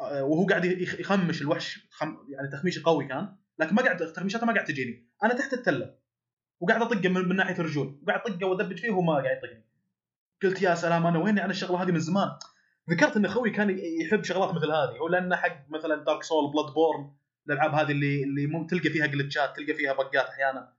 آه، 0.00 0.24
وهو 0.24 0.46
قاعد 0.46 0.64
يخ- 0.64 1.00
يخمش 1.00 1.42
الوحش 1.42 1.86
خم... 1.90 2.16
يعني 2.28 2.48
تخميشه 2.48 2.82
قوي 2.84 3.04
كان 3.08 3.36
لكن 3.58 3.74
ما 3.74 3.82
قاعد 3.82 4.12
تخميشاته 4.12 4.46
ما 4.46 4.52
قاعد 4.52 4.64
تجيني. 4.64 5.08
أنا 5.24 5.34
تحت 5.34 5.52
التلة 5.52 5.94
وقاعد 6.60 6.82
أطقه 6.82 7.08
من, 7.08 7.28
من 7.28 7.36
ناحية 7.36 7.54
الرجول 7.58 8.00
وقاعد 8.02 8.20
أطقه 8.20 8.46
وأدبج 8.46 8.78
فيه 8.78 8.90
وهو 8.90 9.02
ما 9.02 9.12
قاعد 9.12 9.36
يطقني. 9.36 9.64
قلت 10.42 10.62
يا 10.62 10.74
سلام 10.74 11.06
أنا 11.06 11.18
ويني؟ 11.18 11.44
أنا 11.44 11.50
الشغلة 11.50 11.82
هذه 11.82 11.90
من 11.90 11.98
زمان. 12.00 12.28
ذكرت 12.90 13.16
إن 13.16 13.24
أخوي 13.24 13.50
كان 13.50 13.78
يحب 14.04 14.24
شغلات 14.24 14.54
مثل 14.54 14.70
هذه. 14.70 14.98
هو 15.00 15.08
لأنه 15.08 15.36
حق 15.36 15.70
مثلا 15.70 16.04
Dark 16.04 16.22
Soul 16.22 16.52
Bloodborne 16.52 17.12
الألعاب 17.48 17.74
هذه 17.74 17.92
اللي 17.92 18.22
اللي 18.22 18.46
مم 18.46 18.66
تلقى 18.66 18.90
فيها 18.90 19.06
جلتشات 19.06 19.56
تلقى 19.56 19.74
فيها 19.74 19.92
بقات 19.92 20.16
أحيانا. 20.28 20.72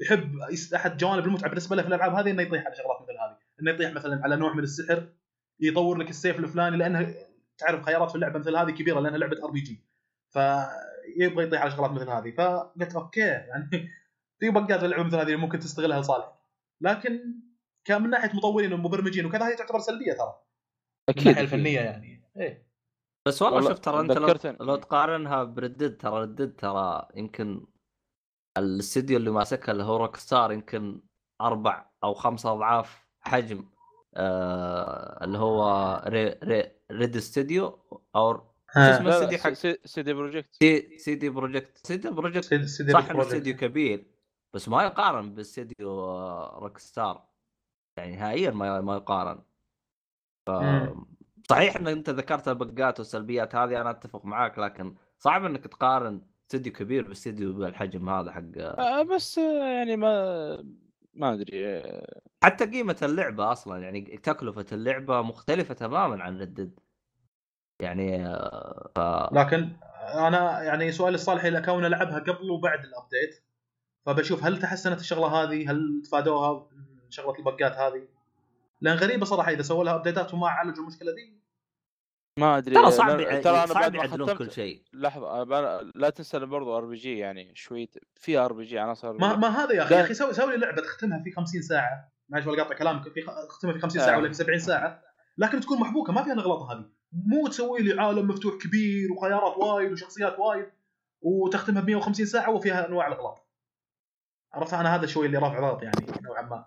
يحب 0.00 0.32
أحد 0.74 0.96
جوانب 0.96 1.24
المتعة 1.24 1.48
بالنسبة 1.48 1.76
له 1.76 1.82
في 1.82 1.88
الألعاب 1.88 2.14
هذه 2.14 2.30
إنه 2.30 2.42
يطيح 2.42 2.66
على 2.66 2.74
شغلات 2.74 3.02
مثل 3.02 3.12
هذه. 3.12 3.36
إنه 3.60 3.70
يطيح 3.70 3.92
مثلا 3.92 4.20
على 4.24 4.36
نوع 4.36 4.52
من 4.52 4.62
السحر 4.62 5.08
يطور 5.60 5.98
لك 5.98 6.10
السيف 6.10 6.38
الفلاني 6.38 6.76
لأنه 6.76 7.14
تعرف 7.58 7.84
خيارات 7.84 8.08
في 8.08 8.14
اللعبة 8.14 8.38
مثل 8.38 8.56
هذه 8.56 8.70
كبيرة 8.70 9.00
لأنها 9.00 9.18
لعبة 9.18 9.44
RPG 9.44 9.84
فيبغى 10.30 11.44
يطيح 11.44 11.62
على 11.62 11.70
شغلات 11.70 11.90
مثل 11.90 12.10
هذه. 12.10 12.30
فقلت 12.30 12.94
أوكي 12.94 13.20
يعني 13.20 13.70
في 14.40 14.50
بقات 14.50 14.84
اللعبة 14.84 15.02
مثل 15.02 15.16
هذه 15.16 15.36
ممكن 15.36 15.58
تستغلها 15.58 16.00
لصالحك 16.00 16.32
لكن 16.80 17.20
كان 17.84 18.02
من 18.02 18.10
ناحية 18.10 18.36
مطورين 18.36 18.72
ومبرمجين 18.72 19.26
وكذا 19.26 19.48
هي 19.48 19.56
تعتبر 19.56 19.78
سلبية 19.78 20.12
ترى. 20.12 20.49
أكيد. 21.10 21.22
الناحيه 21.26 21.42
الفنية 21.44 21.80
يعني. 21.80 22.30
إيه. 22.36 22.70
بس 23.26 23.42
والله, 23.42 23.56
والله 23.56 23.70
شوف 23.70 23.78
ترى 23.78 24.00
أنت 24.00 24.12
لو. 24.12 24.66
لو 24.66 24.76
تقارنها 24.76 25.44
ب 25.44 25.50
Red 25.50 25.70
Dead 25.70 25.96
ترى 25.96 26.20
Red 26.20 26.35
Dead 26.35 26.56
ترى 26.56 27.08
يمكن 27.14 27.66
الاستديو 28.58 29.16
اللي 29.16 29.30
ماسكها 29.30 29.72
اللي 29.72 29.82
هو 29.82 29.96
Rockstar 29.96 30.52
يمكن 30.52 31.00
أربع 31.40 31.90
أو 32.04 32.14
خمس 32.14 32.46
أضعاف 32.46 33.06
حجم 33.20 33.64
آه 34.14 35.24
اللي 35.24 35.38
هو 35.38 35.64
Re 36.06 36.28
Re 36.28 36.72
Red 36.92 37.16
استوديو 37.16 37.66
أو 38.16 38.34
شو 38.74 38.80
اسمه 38.80 39.08
لا 39.10 39.38
حق 39.38 39.52
C- 39.52 39.78
CD 39.84 40.12
Projekt 40.12 40.54
C 40.54 40.98
CD 40.98 41.28
Projekt 41.30 41.86
CD 41.86 42.10
Projekt 42.10 42.44
CD 42.44 42.66
CD 42.66 42.92
صح 42.92 42.98
إنه 42.98 43.12
Projekt. 43.12 43.32
استديو 43.32 43.56
كبير 43.56 44.06
بس 44.54 44.68
ما 44.68 44.82
يقارن 44.84 45.34
باستديو 45.34 45.90
آه، 46.04 46.58
Rockstar. 46.62 47.26
يعني 47.98 48.16
نهائيا 48.16 48.50
ما 48.50 48.80
ما 48.80 48.96
يقارن. 48.96 49.42
ف... 50.50 51.50
صحيح 51.50 51.76
إن 51.76 51.86
أنت 51.86 52.10
ذكرت 52.10 52.48
البقات 52.48 52.98
والسلبيات 52.98 53.54
هذه 53.54 53.80
أنا 53.80 53.90
أتفق 53.90 54.24
معاك 54.24 54.58
لكن 54.58 54.94
صعب 55.18 55.44
إنك 55.44 55.64
تقارن 55.64 56.22
استديو 56.46 56.72
كبير 56.72 57.08
باستديو 57.08 57.52
بالحجم 57.52 58.08
هذا 58.08 58.32
حق 58.32 58.58
آه، 58.58 59.02
بس 59.02 59.38
يعني 59.38 59.96
ما 59.96 60.64
ما 61.14 61.32
أدري 61.32 61.66
آه، 61.66 62.20
حتى 62.44 62.66
قيمة 62.66 62.96
اللعبة 63.02 63.52
أصلا 63.52 63.82
يعني 63.82 64.00
تكلفة 64.00 64.66
اللعبة 64.72 65.22
مختلفة 65.22 65.74
تماما 65.74 66.22
عن 66.22 66.40
Red 66.40 66.57
Dead 66.57 66.80
يعني 67.80 68.26
آه، 68.26 69.30
لكن 69.32 69.76
أنا 70.14 70.62
يعني 70.62 70.92
سؤالي 70.92 71.14
الصالح 71.14 71.44
إلى 71.44 71.62
كونه 71.62 71.88
لعبها 71.88 72.18
قبل 72.18 72.50
وبعد 72.50 72.84
ال 72.84 72.93
update 72.93 73.44
فبشوف 74.06 74.44
هل 74.44 74.58
تحسنت 74.58 75.00
الشغلة 75.00 75.26
هذه؟ 75.26 75.70
هل 75.70 76.02
تفادوها 76.04 76.68
شغلة 77.08 77.38
البقات 77.38 77.72
هذه؟ 77.72 78.08
لأن 78.80 78.96
غريبة 78.96 79.24
صراحة 79.26 79.50
إذا 79.52 79.62
سووا 79.62 79.84
لها 79.84 79.94
ابديتات 79.94 80.34
وما 80.34 80.48
عالجوا 80.48 80.82
المشكلة 80.82 81.12
دي. 81.14 81.40
ما 82.38 82.58
أدري. 82.58 82.74
ترى 82.74 82.90
صعب 82.90 83.18
ترى 83.40 83.56
أنا 83.58 83.66
صعب 83.66 83.92
بعد 83.92 83.96
ما 83.96 84.06
ختمت 84.08 84.30
كل 84.38 84.50
شيء. 84.52 84.82
لحظة 84.92 85.44
أنا- 85.44 85.92
لا 85.94 86.10
تنسى 86.10 86.38
برضو 86.38 86.76
RPG 86.78 87.18
يعني 87.18 87.54
شوي 87.54 87.88
فيها 88.14 88.44
RPG 88.44 88.78
عناصر 88.78 89.12
ما 89.12 89.36
ما 89.36 89.48
هذا 89.48 89.72
يا 89.74 89.82
أخي. 89.82 89.94
يا 89.94 90.00
أخي 90.00 90.14
سوي 90.14 90.32
سوي 90.34 90.52
لي 90.52 90.58
لعبة 90.58 90.82
تختمها 90.82 91.22
في 91.24 91.30
50 91.32 91.62
ساعة. 91.62 92.12
معلش 92.28 92.46
ولا 92.46 92.62
قاطع 92.62 92.76
كلامك. 92.76 93.02
في 93.08 93.20
تختمها 93.48 93.72
في 93.72 93.80
50 93.80 94.00
ساعة 94.00 94.14
آه. 94.14 94.18
ولا 94.18 94.28
في 94.28 94.34
70 94.34 94.58
ساعة. 94.58 95.02
لكن 95.38 95.60
تكون 95.60 95.80
محبوكة 95.80 96.12
ما 96.12 96.22
فيها 96.22 96.32
الاغلاط 96.32 96.62
هذه. 96.62 96.84
مو 97.12 97.48
تسوي 97.48 97.78
لي 97.82 98.00
عالم 98.02 98.28
مفتوح 98.28 98.54
كبير 98.54 99.12
وخيارات 99.12 99.56
وايد 99.56 99.92
وشخصيات 99.92 100.38
وايد 100.38 100.66
وتختمها 101.22 101.82
ب 101.82 101.86
150 101.86 102.26
ساعة 102.26 102.50
وفيها 102.50 102.88
أنواع 102.88 103.06
الأغلاط. 103.06 103.46
عرفت؟ 104.52 104.74
أنا 104.74 104.94
هذا 104.94 105.06
شوي 105.06 105.26
اللي 105.26 105.38
رافع 105.38 105.60
ضغط 105.60 105.82
يعني 105.82 106.06
نوعا 106.22 106.42
ما. 106.42 106.64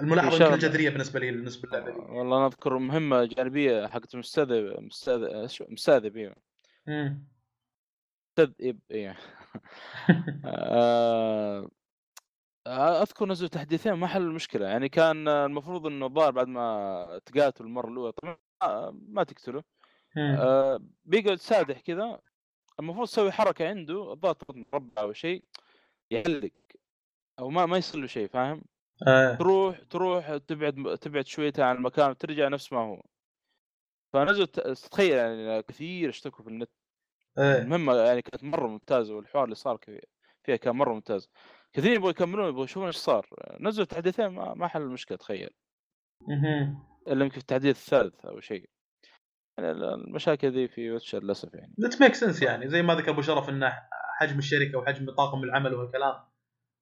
الملاحظة 0.00 0.36
يمكن. 0.44 0.54
الجذريه 0.54 0.90
بالنسبة 0.90 1.20
لي 1.20 1.30
بالنسبة 1.30 1.68
للعبة 1.68 1.92
دي 1.92 1.98
والله 1.98 2.36
أنا 2.38 2.46
أذكر 2.46 2.78
مهمة 2.78 3.24
جانبية 3.24 3.86
حقت 3.86 4.16
مستذئب 4.16 4.80
مستذئب 4.82 5.46
شو- 5.46 5.64
مستذئب 5.68 6.16
أيوه. 6.16 6.36
مستذئب 8.38 8.78
أيوه 8.90 9.16
آه، 10.44 11.70
أذكر 13.02 13.26
نزلوا 13.28 13.48
تحديثين 13.48 13.92
ما 13.92 14.06
حلوا 14.06 14.28
المشكلة 14.30 14.66
يعني 14.66 14.88
كان 14.88 15.28
المفروض 15.28 15.86
إنه 15.86 16.06
الظاهر 16.06 16.30
بعد 16.30 16.48
ما 16.48 17.20
تقاتل 17.26 17.64
المرة 17.64 17.88
الأولى 17.90 18.12
طبعا 18.12 18.36
ما- 19.08 19.24
تقتله. 19.24 19.62
آه، 20.18 20.80
بيقعد 21.04 21.36
سادح 21.36 21.80
كذا 21.80 22.20
المفروض 22.80 23.06
تسوي 23.08 23.32
حركة 23.32 23.68
عنده 23.68 24.12
الظاهر 24.12 24.36
مربع 24.72 25.02
أو 25.02 25.12
شيء 25.12 25.44
يعلق 26.10 26.50
أو 27.38 27.50
ما 27.50 27.66
ما 27.66 27.76
يصير 27.78 28.00
له 28.00 28.06
شيء 28.06 28.28
فاهم؟ 28.28 28.62
آه. 29.06 29.34
تروح 29.34 29.80
تروح 29.90 30.36
تبعد 30.36 30.98
تبعد 31.00 31.26
شويتها 31.26 31.64
عن 31.64 31.76
المكان 31.76 32.10
وترجع 32.10 32.48
نفس 32.48 32.72
ما 32.72 32.78
هو. 32.78 33.02
فنزلوا 34.12 34.46
ت- 34.46 34.60
تتخيل 34.60 35.12
يعني 35.12 35.62
كثير 35.62 36.08
اشتكوا 36.08 36.44
في 36.44 36.50
النت. 36.50 36.70
آه. 37.38 37.58
المهمة 37.62 37.96
يعني 37.96 38.22
كانت 38.22 38.44
مرة 38.44 38.66
ممتازة 38.66 39.14
والحوار 39.14 39.44
اللي 39.44 39.54
صار 39.54 39.78
فيها 40.44 40.56
كان 40.56 40.76
مرة 40.76 40.92
ممتاز. 40.94 41.28
كثير 41.72 41.92
يبغوا 41.92 42.10
يكملون 42.10 42.48
يبغوا 42.48 42.64
يشوفون 42.64 42.86
إيش 42.86 42.96
صار. 42.96 43.26
نزلوا 43.60 43.86
تحديثين 43.86 44.26
ما, 44.26 44.54
ما 44.54 44.68
حل 44.68 44.82
المشكلة 44.82 45.18
تخيل. 45.18 45.50
إلا 47.08 47.24
يمكن 47.24 47.28
في 47.28 47.38
التحديث 47.38 47.76
الثالث 47.76 48.24
أو 48.26 48.40
شيء. 48.40 48.68
يعني 49.58 49.70
ال- 49.70 49.84
المشاكل 49.84 50.48
ذي 50.48 50.68
في 50.68 50.90
Witcher 50.90 51.22
للأسف 51.22 51.54
يعني. 51.54 51.74
that 51.80 52.02
make 52.02 52.14
sense 52.14 52.42
يعني 52.42 52.68
زي 52.68 52.82
ما 52.82 52.94
ذكر 52.94 53.10
أبو 53.10 53.22
شرف 53.22 53.48
إنه 53.48 53.72
حجم 54.18 54.38
الشركة 54.38 54.78
وحجم 54.78 55.10
طاقم 55.10 55.42
العمل 55.44 55.74
وهالكلام. 55.74 56.14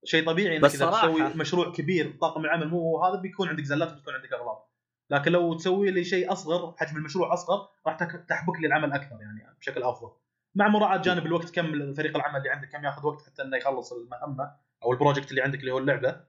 شيء 0.05 0.27
طبيعي 0.27 0.57
انك 0.57 0.75
إذا 0.75 0.91
تسوي 0.91 1.23
مشروع 1.23 1.73
كبير 1.73 2.17
طاقم 2.21 2.45
العمل 2.45 2.69
مو 2.69 3.05
هذا 3.05 3.21
بيكون 3.21 3.49
عندك 3.49 3.65
زلات 3.65 3.93
وبتكون 3.93 4.15
عندك 4.15 4.33
أغلاط. 4.33 4.73
لكن 5.11 5.33
لو 5.33 5.55
تسوي 5.55 5.91
لي 5.91 6.05
شيء 6.05 6.33
أصغر 6.33 6.75
حجم 6.79 6.97
المشروع 6.97 7.33
أصغر 7.33 7.69
راح 7.87 7.95
تحبك 8.29 8.61
لي 8.61 8.67
العمل 8.67 8.93
أكثر 8.93 9.17
يعني 9.21 9.57
بشكل 9.61 9.83
أفضل. 9.83 10.11
مع 10.55 10.69
مراعاة 10.69 10.97
جانب 10.97 11.27
الوقت 11.27 11.51
كم 11.51 11.95
فريق 11.95 12.17
العمل 12.17 12.39
اللي 12.39 12.51
عندك 12.51 12.69
كم 12.69 12.85
ياخذ 12.85 13.07
وقت 13.07 13.23
حتى 13.27 13.43
إنه 13.43 13.57
يخلص 13.57 13.93
المهمة 13.93 14.57
أو 14.85 14.93
ال 14.93 14.97
project 14.98 15.31
اللي 15.31 15.43
عندك 15.43 15.61
اللي 15.61 15.73
هو 15.73 15.79
اللعبة. 15.79 16.21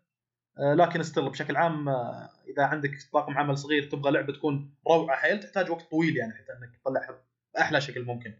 آه، 0.59 0.73
لكن 0.73 1.03
still 1.03 1.29
بشكل 1.29 1.55
عام 1.55 1.89
آه، 1.89 2.29
إذا 2.47 2.63
عندك 2.63 2.91
طاقم 3.13 3.37
عمل 3.37 3.57
صغير 3.57 3.83
تبغى 3.83 4.11
لعبة 4.11 4.33
تكون 4.33 4.73
روعة 4.87 5.17
حيل 5.17 5.39
تحتاج 5.39 5.69
وقت 5.71 5.91
طويل 5.91 6.17
يعني 6.17 6.33
حتى 6.33 6.53
إنك 6.53 6.75
تطلعها 6.75 7.21
بأحلى 7.53 7.81
شكل 7.81 8.03
ممكن. 8.03 8.33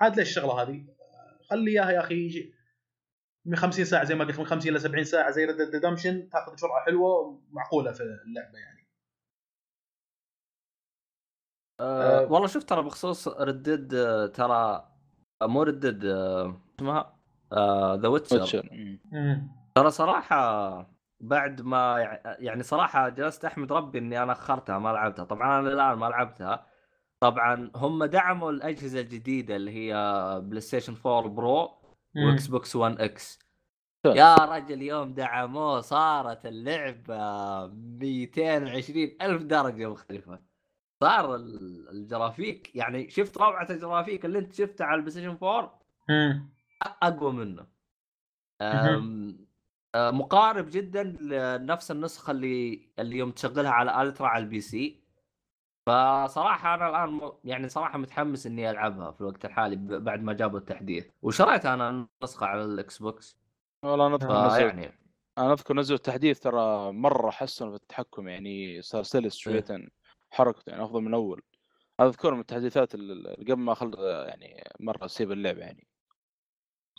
عاد 0.00 0.16
ليش 0.16 0.28
الشغلة 0.28 0.62
هذه؟ 0.62 0.84
خلي 1.50 1.70
إياها 1.70 1.90
يا 1.90 2.00
أخي 2.00 2.52
من 3.46 3.56
50 3.56 3.84
ساعة 3.84 4.04
زي 4.04 4.14
ما 4.14 4.24
قلت 4.24 4.38
من 4.38 4.44
50 4.46 4.70
إلى 4.72 4.78
70 4.80 5.04
ساعة 5.04 5.30
زي 5.30 5.44
Red 5.44 5.60
Redemption 5.74 6.28
تاخذ 6.30 6.56
جرعه 6.56 6.84
حلوة 6.84 7.10
ومعقولة 7.50 7.92
في 7.92 8.00
اللعبة 8.02 8.58
يعني. 8.58 8.86
آه 11.80 12.18
آه. 12.24 12.32
والله 12.32 12.46
شوف 12.46 12.64
ترى 12.64 12.82
بخصوص 12.82 13.28
Red 13.28 13.56
Dead 13.56 13.94
آه 13.94 14.26
ترى 14.26 14.90
آه، 15.42 15.46
مو 15.46 15.62
Red 15.62 15.80
Dead 15.80 16.04
آه 16.04 16.60
اسمها؟ 16.78 17.16
The 17.96 18.08
Witcher. 18.08 18.68
ترى 19.74 19.90
صراحة 19.90 20.96
بعد 21.20 21.62
ما 21.62 21.98
يع- 21.98 22.36
يعني 22.38 22.62
صراحة 22.62 23.08
جلست 23.08 23.44
أحمد 23.44 23.72
ربي 23.72 23.98
إني 23.98 24.22
أنا 24.22 24.32
أخرتها 24.32 24.78
ما 24.78 24.88
لعبتها. 24.88 25.24
طبعا 25.24 25.60
أنا 25.60 25.68
الآن 25.68 25.98
ما 25.98 26.06
لعبتها. 26.06 26.66
طبعا 27.20 27.70
هم 27.76 28.04
دعموا 28.04 28.50
الأجهزة 28.50 29.00
الجديدة 29.00 29.56
اللي 29.56 29.70
هي 29.70 29.94
PlayStation 30.44 30.94
4 31.06 31.28
Pro 31.28 31.70
و 32.16 32.46
Xbox 32.46 32.76
1 32.76 33.00
X. 33.00 33.38
يا 34.06 34.34
رجل 34.34 34.82
يوم 34.82 35.14
دعموه 35.14 35.80
صارت 35.80 36.46
اللعبة 36.46 37.66
220 37.66 39.16
ألف 39.22 39.42
درجة 39.42 39.90
مختلفة. 39.90 40.38
صار 41.00 41.34
ال- 41.34 41.88
الجرافيك 41.88 42.76
يعني 42.76 43.10
شفت 43.10 43.38
روعه 43.38 43.66
الجرافيك 43.70 44.24
اللي 44.24 44.38
أنت 44.38 44.52
شفتها 44.52 44.84
على 44.84 44.94
ال 44.98 45.10
PlayStation 45.10 45.28
4 45.28 45.80
مم. 46.08 46.48
أقوى 47.02 47.32
منه. 47.32 47.66
آه، 48.60 50.10
مقارب 50.10 50.66
جدا 50.70 51.02
لنفس 51.02 51.90
النسخة 51.90 52.30
اللي 52.30 52.88
اللي 52.98 53.16
يوم 53.16 53.30
تشغلها 53.30 53.70
على 53.70 54.02
ultra 54.02 54.26
على 54.28 54.44
ال 54.44 54.60
PC. 54.60 55.00
فصراحة 55.86 56.74
أنا 56.74 56.88
الآن 56.88 57.08
م- 57.10 57.32
يعني 57.44 57.68
صراحة 57.68 57.98
متحمس 57.98 58.46
إني 58.46 58.70
ألعبها 58.70 59.10
في 59.10 59.20
الوقت 59.20 59.44
الحالي 59.44 59.76
ب- 59.76 60.04
بعد 60.04 60.22
ما 60.22 60.32
جابوا 60.32 60.58
التحديث. 60.58 61.06
وشريت 61.22 61.66
أنا 61.66 61.90
النسخه 62.22 62.46
على 62.46 62.64
ال 62.64 62.98
Xbox 62.98 63.36
والله 63.82 64.06
أنا 64.06 64.14
أذكر 64.14 64.46
نزلت 64.46 64.54
فيعني 64.56 64.98
أنا 65.38 65.52
أذكر 65.52 65.74
نزلوا 65.76 65.96
التحديث 65.96 66.40
ترى 66.40 66.92
مرة 66.92 67.30
حسنوا 67.30 67.70
في 67.70 67.76
التحكم 67.82 68.28
يعني 68.28 68.82
صار 68.82 69.02
سلس 69.02 69.36
شويتين 69.36 69.88
حركته 70.30 70.70
يعني 70.70 70.84
أفضل 70.84 71.00
من 71.02 71.14
أول. 71.14 71.42
أذكر 72.00 72.34
من 72.34 72.40
التحديثات 72.40 72.94
اللي 72.94 73.34
قبل 73.34 73.56
ما 73.56 73.74
خل 73.74 73.94
يعني 74.28 74.64
مرة 74.80 75.04
أسيب 75.04 75.32
اللعبه 75.32 75.60
يعني. 75.60 75.86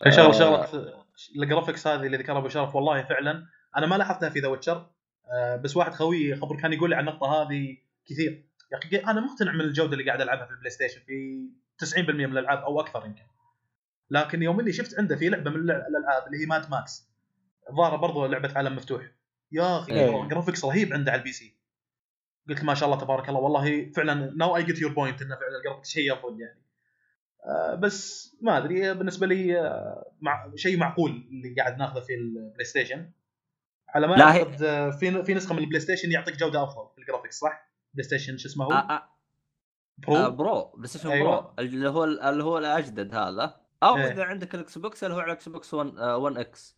شغله 0.10 0.28
آه. 0.28 0.66
شغله 0.66 1.04
ال 1.36 1.42
graphics 1.42 1.88
هذه 1.88 2.06
اللي 2.06 2.18
ذكرها 2.18 2.38
أبو 2.38 2.48
شرف 2.48 2.76
والله 2.76 3.04
فعلا 3.04 3.46
أنا 3.78 3.86
ما 3.88 3.96
لاحظتها 3.96 4.30
في 4.30 4.40
The 4.40 4.48
Witcher. 4.48 4.90
بس 5.64 5.78
واحد 5.78 5.94
خوي 5.94 6.36
خبر 6.36 6.56
كان 6.62 6.74
يقول 6.74 6.90
لي 6.90 6.96
عن 6.96 7.08
النقطة 7.08 7.28
هذه 7.42 7.78
كثير. 8.06 8.47
يا 8.72 8.78
أخي 8.78 8.98
أنا 8.98 9.22
مقتنع 9.22 9.52
من 9.52 9.62
الجودة 9.62 9.94
اللي 9.94 10.06
قاعد 10.06 10.22
ألعبها 10.22 10.46
في 10.46 10.52
ال 10.52 10.70
PlayStation 10.70 11.02
في 11.02 11.48
90% 11.86 11.98
من 12.10 12.38
الألعاب 12.38 12.58
أو 12.58 12.80
أكثر 12.82 13.06
يمكن. 13.06 13.24
لكن 14.10 14.44
يوم 14.44 14.60
إني 14.60 14.72
شفت 14.74 15.00
عنده 15.00 15.16
في 15.16 15.30
لعبة 15.30 15.50
من 15.52 15.56
الع- 15.58 15.88
الألعاب 15.88 16.28
اللي 16.28 16.42
هي 16.42 16.46
Mad 16.46 16.70
Max 16.72 17.08
ظاهرة 17.78 17.96
برضو 17.96 18.26
لعبة 18.26 18.52
عالم 18.56 18.76
مفتوح. 18.76 19.02
يا 19.52 19.80
أخي 19.80 19.92
إيه. 19.92 20.28
graphics 20.28 20.66
رهيب 20.66 20.94
عنده 20.94 21.12
على 21.12 21.20
ال 21.20 21.32
PC. 21.32 21.58
قلت 22.50 22.64
ما 22.64 22.74
شاء 22.74 22.90
الله 22.90 23.02
تبارك 23.02 23.30
الله 23.30 23.40
والله 23.40 23.92
فعلا 23.92 24.14
now 24.38 24.56
I 24.58 24.64
get 24.64 24.82
your 24.82 24.94
point 24.94 25.22
إنه 25.22 25.36
فعلا 25.36 25.58
ال 25.58 25.61
graphics 25.61 25.90
شيء 25.90 26.14
أفضل 26.14 26.42
يعني. 26.42 26.62
آه، 27.46 27.76
بس 27.76 28.28
ما 28.42 28.58
أدري 28.58 28.94
بالنسبة 28.94 29.28
لي 29.28 29.60
آه، 29.62 30.12
مع 30.22 30.52
شيء 30.56 30.78
معقول 30.78 31.12
اللي 31.12 31.56
قاعد 31.58 31.78
ناخذه 31.78 32.00
في 32.00 32.16
ال 32.16 32.66
PlayStation. 32.66 33.12
على 33.90 34.08
ما 34.08 34.16
أعتقد 34.22 34.64
آه، 34.64 34.90
في 34.90 35.24
في 35.24 35.34
نسخة 35.34 35.56
من 35.56 35.60
ال 35.62 35.80
PlayStation 35.80 36.12
يعطيك 36.12 36.36
جودة 36.38 36.64
أفضل 36.64 36.90
في 36.96 37.02
ال 37.02 37.06
graphics 37.06 37.40
صح؟ 37.40 37.67
PlayStation 37.98 38.38
شو 38.38 38.48
اسمه 38.48 38.66
هو؟ 38.66 38.72
آه 38.72 38.76
آه 38.76 39.10
Pro 39.98 40.16
آه 40.16 40.28
Pro 40.28 40.72
PlayStation 40.76 41.10
أيوة. 41.10 41.42
Pro 41.42 41.54
اللي 41.60 41.90
هو 41.90 42.04
اللي 42.04 42.44
هو 42.44 42.58
الأجدد 42.58 43.16
هذا 43.16 43.62
أو 43.84 43.96
إيه. 43.96 44.12
إذا 44.12 44.24
عندك 44.24 44.56
ال 44.56 44.78
Xbox 44.78 45.04
اللي 45.04 45.16
هو 45.16 45.20
على 45.20 45.32
ال 45.32 45.50
Xbox 45.50 45.74
1 45.74 45.98
آه 45.98 46.18
1 46.18 46.38
X. 46.38 46.78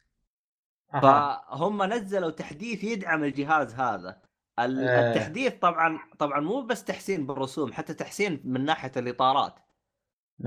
فهم 0.91 1.83
نزلوا 1.83 2.29
تحديث 2.29 2.83
يدعم 2.83 3.23
الجهاز 3.23 3.73
هذا 3.73 4.21
إيه. 4.59 5.09
التحديث 5.09 5.53
طبعا 5.53 5.99
طبعا 6.19 6.39
مو 6.39 6.61
بس 6.61 6.83
تحسين 6.83 7.25
بالرسوم 7.25 7.73
حتى 7.73 7.93
تحسين 7.93 8.41
من 8.43 8.65
ناحية 8.65 8.91
الإطارات 8.97 9.59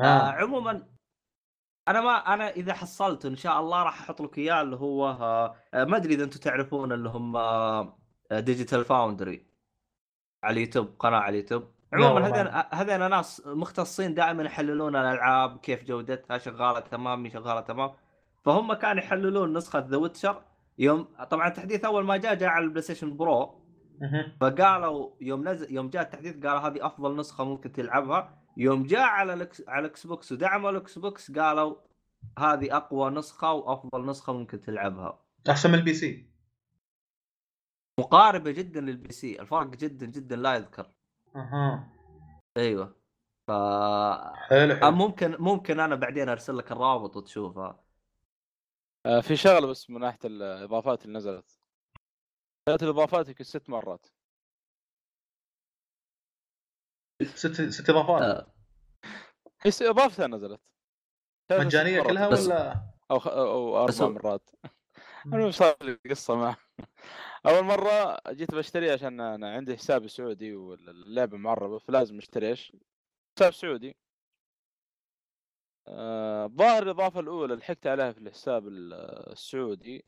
آه 0.00 0.02
آه. 0.02 0.30
عموما 0.30 0.88
أنا 1.88 2.00
ما 2.00 2.34
أنا 2.34 2.50
إذا 2.50 2.74
حصلته 2.74 3.28
إن 3.28 3.36
شاء 3.36 3.60
الله 3.60 3.82
راح 3.82 4.00
أحط 4.00 4.22
لك 4.22 4.38
إياه 4.38 4.62
اللي 4.62 4.76
هو 4.76 5.08
آه 5.10 5.56
آه، 5.74 5.84
ما 5.84 5.96
أدري 5.96 6.14
إذا 6.14 6.24
أنتم 6.24 6.40
تعرفون 6.40 6.92
اللي 6.92 7.08
هم 7.08 7.36
آه 7.36 7.98
Digital 8.32 8.84
Foundry 8.84 9.51
على 10.42 10.52
اليوتيوب 10.54 10.88
قناة 10.98 11.18
على 11.18 11.38
اليوتيوب. 11.38 11.64
عموما. 11.92 12.26
هذين 12.26 12.64
هذين 12.72 13.10
ناس 13.10 13.42
مختصين 13.46 14.14
دائما 14.14 14.42
يحللون 14.42 14.96
الألعاب 14.96 15.58
كيف 15.58 15.84
جودتها 15.84 16.38
شغالة 16.38 16.80
تمام 16.80 17.22
مي 17.22 17.30
شغالة 17.30 17.60
تمام. 17.60 17.90
فهم 18.44 18.72
كانوا 18.72 19.02
يحللون 19.02 19.56
نسخة 19.56 19.78
The 19.78 19.96
Witcher 19.96 20.42
يوم 20.78 21.08
طبعا 21.30 21.48
التحديث 21.48 21.84
أول 21.84 22.04
ما 22.04 22.16
جاء 22.16 22.34
جاء 22.34 22.48
على 22.48 22.64
ال 22.64 22.82
PlayStation 22.82 23.16
Pro. 23.16 23.62
فقالوا 24.40 25.10
يوم 25.20 25.48
نزل 25.48 25.74
يوم 25.74 25.88
جاء 25.90 26.02
التحديث 26.02 26.46
قالوا 26.46 26.58
هذه 26.58 26.86
أفضل 26.86 27.16
نسخة 27.16 27.44
ممكن 27.44 27.72
تلعبها. 27.72 28.38
يوم 28.56 28.82
جاء 28.82 29.00
على 29.00 29.34
ال 29.34 29.51
X 29.51 29.68
على 29.68 29.80
ال 29.86 30.06
Xbox 30.06 30.32
ودعموا 30.32 30.70
ال 30.70 30.98
Xbox 30.98 31.38
قالوا 31.38 31.74
هذه 32.38 32.76
أقوى 32.76 33.10
نسخة 33.10 33.52
وأفضل 33.52 34.06
نسخة 34.06 34.32
ممكن 34.32 34.60
تلعبها. 34.60 35.18
أحسن 35.50 35.70
من 35.70 35.78
ال 35.78 35.94
PC. 35.94 36.31
مقاربة 38.02 38.50
جدا 38.50 38.80
لل 38.80 39.12
PC 39.12 39.40
الفرق 39.40 39.66
جدا 39.66 40.06
جدا 40.06 40.36
لا 40.36 40.54
يذكر. 40.54 40.92
أها. 41.36 41.92
أيوه. 42.56 42.86
ف 43.48 43.50
حلو 43.50 44.72
آه، 44.72 44.80
حلو 44.80 44.90
ممكن 44.90 45.36
ممكن 45.38 45.80
أنا 45.80 45.94
بعدين 45.94 46.28
أرسل 46.28 46.56
لك 46.58 46.72
الرابط 46.72 47.16
وتشوفها 47.16 47.84
آه، 49.06 49.20
في 49.20 49.36
شغلة 49.36 49.66
بس 49.66 49.90
من 49.90 50.00
ناحية 50.00 50.18
الإضافات 50.24 51.04
اللي 51.04 51.18
نزلت. 51.18 51.58
ثلاث 52.68 52.82
الإضافات 52.82 53.28
يمكن 53.28 53.44
ست 53.44 53.70
مرات. 53.70 54.06
ست 57.34 57.60
ست 57.62 57.90
إضافات؟ 57.90 58.22
آه، 58.22 58.52
هي 59.62 59.70
س- 59.70 59.82
إضافتها 59.82 60.26
نزلت. 60.26 60.60
مجانية. 61.52 62.02
كلها 62.02 62.28
بس- 62.28 62.46
ولا؟ 62.46 62.90
أو 63.10 63.18
خ... 63.18 63.28
أو 63.28 63.86
بس 63.86 64.00
أربع 64.00 64.14
مرات. 64.14 64.50
المهم 65.26 65.50
صار 65.50 65.76
لي 65.82 65.98
قصه 66.10 66.34
معه. 66.36 66.56
أول 67.46 67.64
مرة 67.64 68.20
جيت 68.28 68.54
بشتري 68.54 68.90
عشان 68.90 69.20
أنا 69.20 69.52
عندي 69.54 69.76
حساب 69.76 70.06
سعودي 70.08 70.54
واللعبة 70.54 71.36
معربة 71.36 71.78
فلازم 71.78 72.18
أشتري 72.18 72.48
إيش؟ 72.48 72.76
حساب 73.38 73.52
سعودي. 73.52 73.96
آه، 75.88 76.46
الظاهر 76.46 76.82
الإضافة 76.82 77.20
الأولى 77.20 77.54
لحقت 77.54 77.86
عليها 77.86 78.12
في 78.12 78.18
الحساب 78.18 78.68
ال- 78.68 78.92
السعودي. 79.32 80.04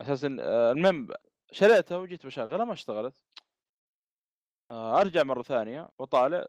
أساسا 0.00 0.36
آه، 0.40 0.72
المهم 0.72 1.08
شريتها 1.52 1.98
وجيت 1.98 2.26
بشغلها 2.26 2.64
ما 2.64 2.72
اشتغلت. 2.72 3.14
آه، 4.70 5.00
أرجع 5.00 5.22
مرة 5.22 5.42
ثانية 5.42 5.88
وطالع 5.98 6.46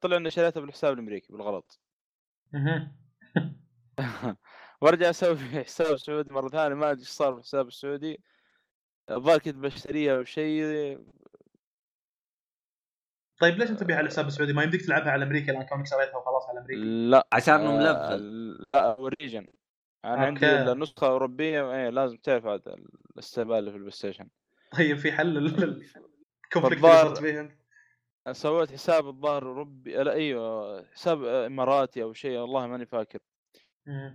طلع 0.00 0.16
إني 0.16 0.30
شريتها 0.30 0.60
بالحساب 0.60 0.92
الأمريكي 0.94 1.32
بالغلط. 1.32 1.80
وارجع 4.80 5.10
أسوي 5.10 5.36
في 5.36 5.44
حساب 5.64 5.96
سعودي 5.96 6.34
مرة 6.34 6.48
ثانية 6.48 6.74
ما 6.74 6.90
أدري 6.90 7.00
إيش 7.00 7.08
صار 7.08 7.32
في 7.32 7.38
الحساب 7.38 7.66
السعودي. 7.68 8.20
الظاهر 9.10 9.38
كنت 9.38 9.54
بشتريها 9.54 10.16
أو 10.16 10.24
شيء 10.24 10.64
طيب 13.40 13.58
ليش 13.58 13.70
أنت 13.70 13.80
تبيها 13.80 13.96
على 13.96 14.04
الحساب 14.04 14.26
السعودي؟ 14.26 14.52
ما 14.52 14.62
يمديك 14.62 14.82
تلعبها 14.86 15.10
على 15.10 15.24
أمريكا 15.24 15.52
الان 15.52 15.66
كونك 15.66 15.86
شريتها 15.86 16.16
وخلاص 16.16 16.48
على 16.48 16.58
أمريكا. 16.60 16.80
لا. 16.80 17.28
عشان 17.32 17.54
انه 17.54 17.70
آه، 17.70 17.78
ملفل 18.12 18.24
لا 18.74 18.94
region 18.98 19.46
أنا 20.04 20.26
عندي 20.26 20.46
OK. 20.46 20.72
النسخه 20.72 21.06
الاوروبيه 21.06 21.72
إيه 21.74 21.88
لازم 21.88 22.16
تعرف 22.16 22.46
هذا 22.46 22.74
الاستهبال 23.14 23.56
اللي 23.58 23.70
في 23.70 23.76
ال 23.76 23.92
PlayStation. 23.92 24.28
طيب 24.72 24.96
في 24.96 25.12
حل 25.12 25.36
ال 25.38 25.54
conflict 25.54 26.82
فالظاهر- 26.82 27.06
اللي 27.18 27.32
فيه 27.32 27.40
انت 27.40 27.52
سويت 28.36 28.72
حساب 28.72 29.08
الظاهر 29.08 29.42
أوروبي 29.46 29.92
لا 29.96 30.12
أيوه 30.12 30.84
حساب 30.92 31.24
إماراتي 31.24 32.02
أو 32.02 32.12
شيء 32.12 32.38
والله 32.38 32.66
ماني 32.66 32.86
فاكر. 32.86 33.18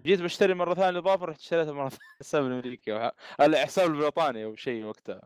جيت 0.06 0.22
بشتري 0.22 0.54
مرة 0.54 0.74
ثانية 0.74 0.90
الاضافه 0.90 1.26
رحت 1.26 1.40
اشتريتها 1.40 1.74
مرة 1.74 1.90
ثانية. 1.90 2.02
حساب 2.22 2.46
الأمريكي 2.46 2.94
أو 2.94 3.00
ح- 3.40 3.42
لا 3.42 3.66
حساب 3.66 3.92
البريطاني 3.92 4.44
أو 4.46 4.56
شيء 4.56 4.84
وقتها. 4.86 5.22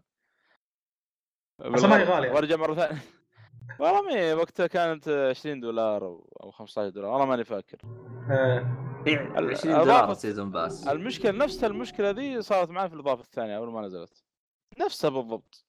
بس 1.60 1.84
ما 1.84 1.98
هي 1.98 2.04
غالية. 2.04 2.32
وارجع 2.32 2.56
مرة 2.56 2.74
ثانية. 2.76 3.02
والله 3.80 4.02
ما 4.02 4.12
هي 4.16 4.34
وقتها 4.34 4.68
كانت 4.68 5.10
20 5.10 5.60
دولار 5.60 6.06
أو 6.06 6.38
أو 6.44 6.52
15 6.52 6.90
دولار 6.90 7.12
والله 7.12 7.26
ماني 7.26 7.44
فاكر. 7.44 7.78
آه. 8.32 8.84
في 9.04 9.14
ال- 9.40 9.52
20 9.52 9.78
دولار 9.78 10.14
season 10.13 10.52
pass. 10.52 10.88
المشكلة 10.88 11.32
نفس 11.32 11.64
المشكلة 11.64 12.10
ذي 12.12 12.42
صارت 12.42 12.70
معي 12.70 12.90
في 12.90 12.96
الإضافة 12.96 13.22
الثانية 13.24 13.58
اول 13.58 13.72
ما 13.72 13.82
نزلت. 13.82 14.24
نفسها 14.80 15.10
بالضبط. 15.10 15.66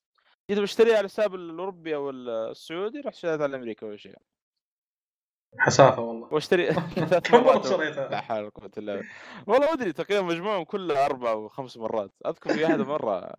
جيت 0.51 0.59
بشتريها 0.59 0.93
على 0.97 1.05
الحساب 1.05 1.35
الأوروبي 1.35 1.95
أو 1.95 2.11
السعودي 2.11 3.01
رحت 3.01 3.15
شريتها 3.15 3.43
على 3.43 3.51
الأمريكي 3.51 3.87
أول 3.87 4.01
شيء. 4.01 4.17
حسافة 5.59 6.03
والله. 6.03 6.35
واشتري 6.35 6.73
ثلاث 7.11 7.31
مرات 7.31 7.65
لا 7.67 7.71
شريتها؟ 7.71 8.21
حول 8.21 8.39
ولا 8.41 8.49
قوة 8.51 8.71
إلا 8.79 8.95
بالله. 8.97 9.09
والله 9.47 9.67
ما 9.67 9.73
أدري 9.73 9.93
تقريبا 9.93 10.23
مجموعهم 10.23 10.65
كلها 10.65 11.07
أربع 11.07 11.31
أو 11.31 11.49
خمس 11.49 11.77
مرات. 11.77 12.11
أذكر 12.27 12.55
في 12.55 12.65
واحدة 12.65 12.85
مرة 12.85 13.35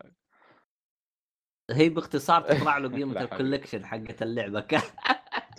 هي 1.70 1.88
باختصار 1.88 2.42
تطلع 2.54 2.78
له 2.78 2.88
قيمة 2.88 3.12
لا 3.14 3.20
حول. 3.20 3.28
الكوليكشن 3.32 3.86
حقت 3.86 4.22
اللعبة. 4.22 4.60
كان 4.60 4.82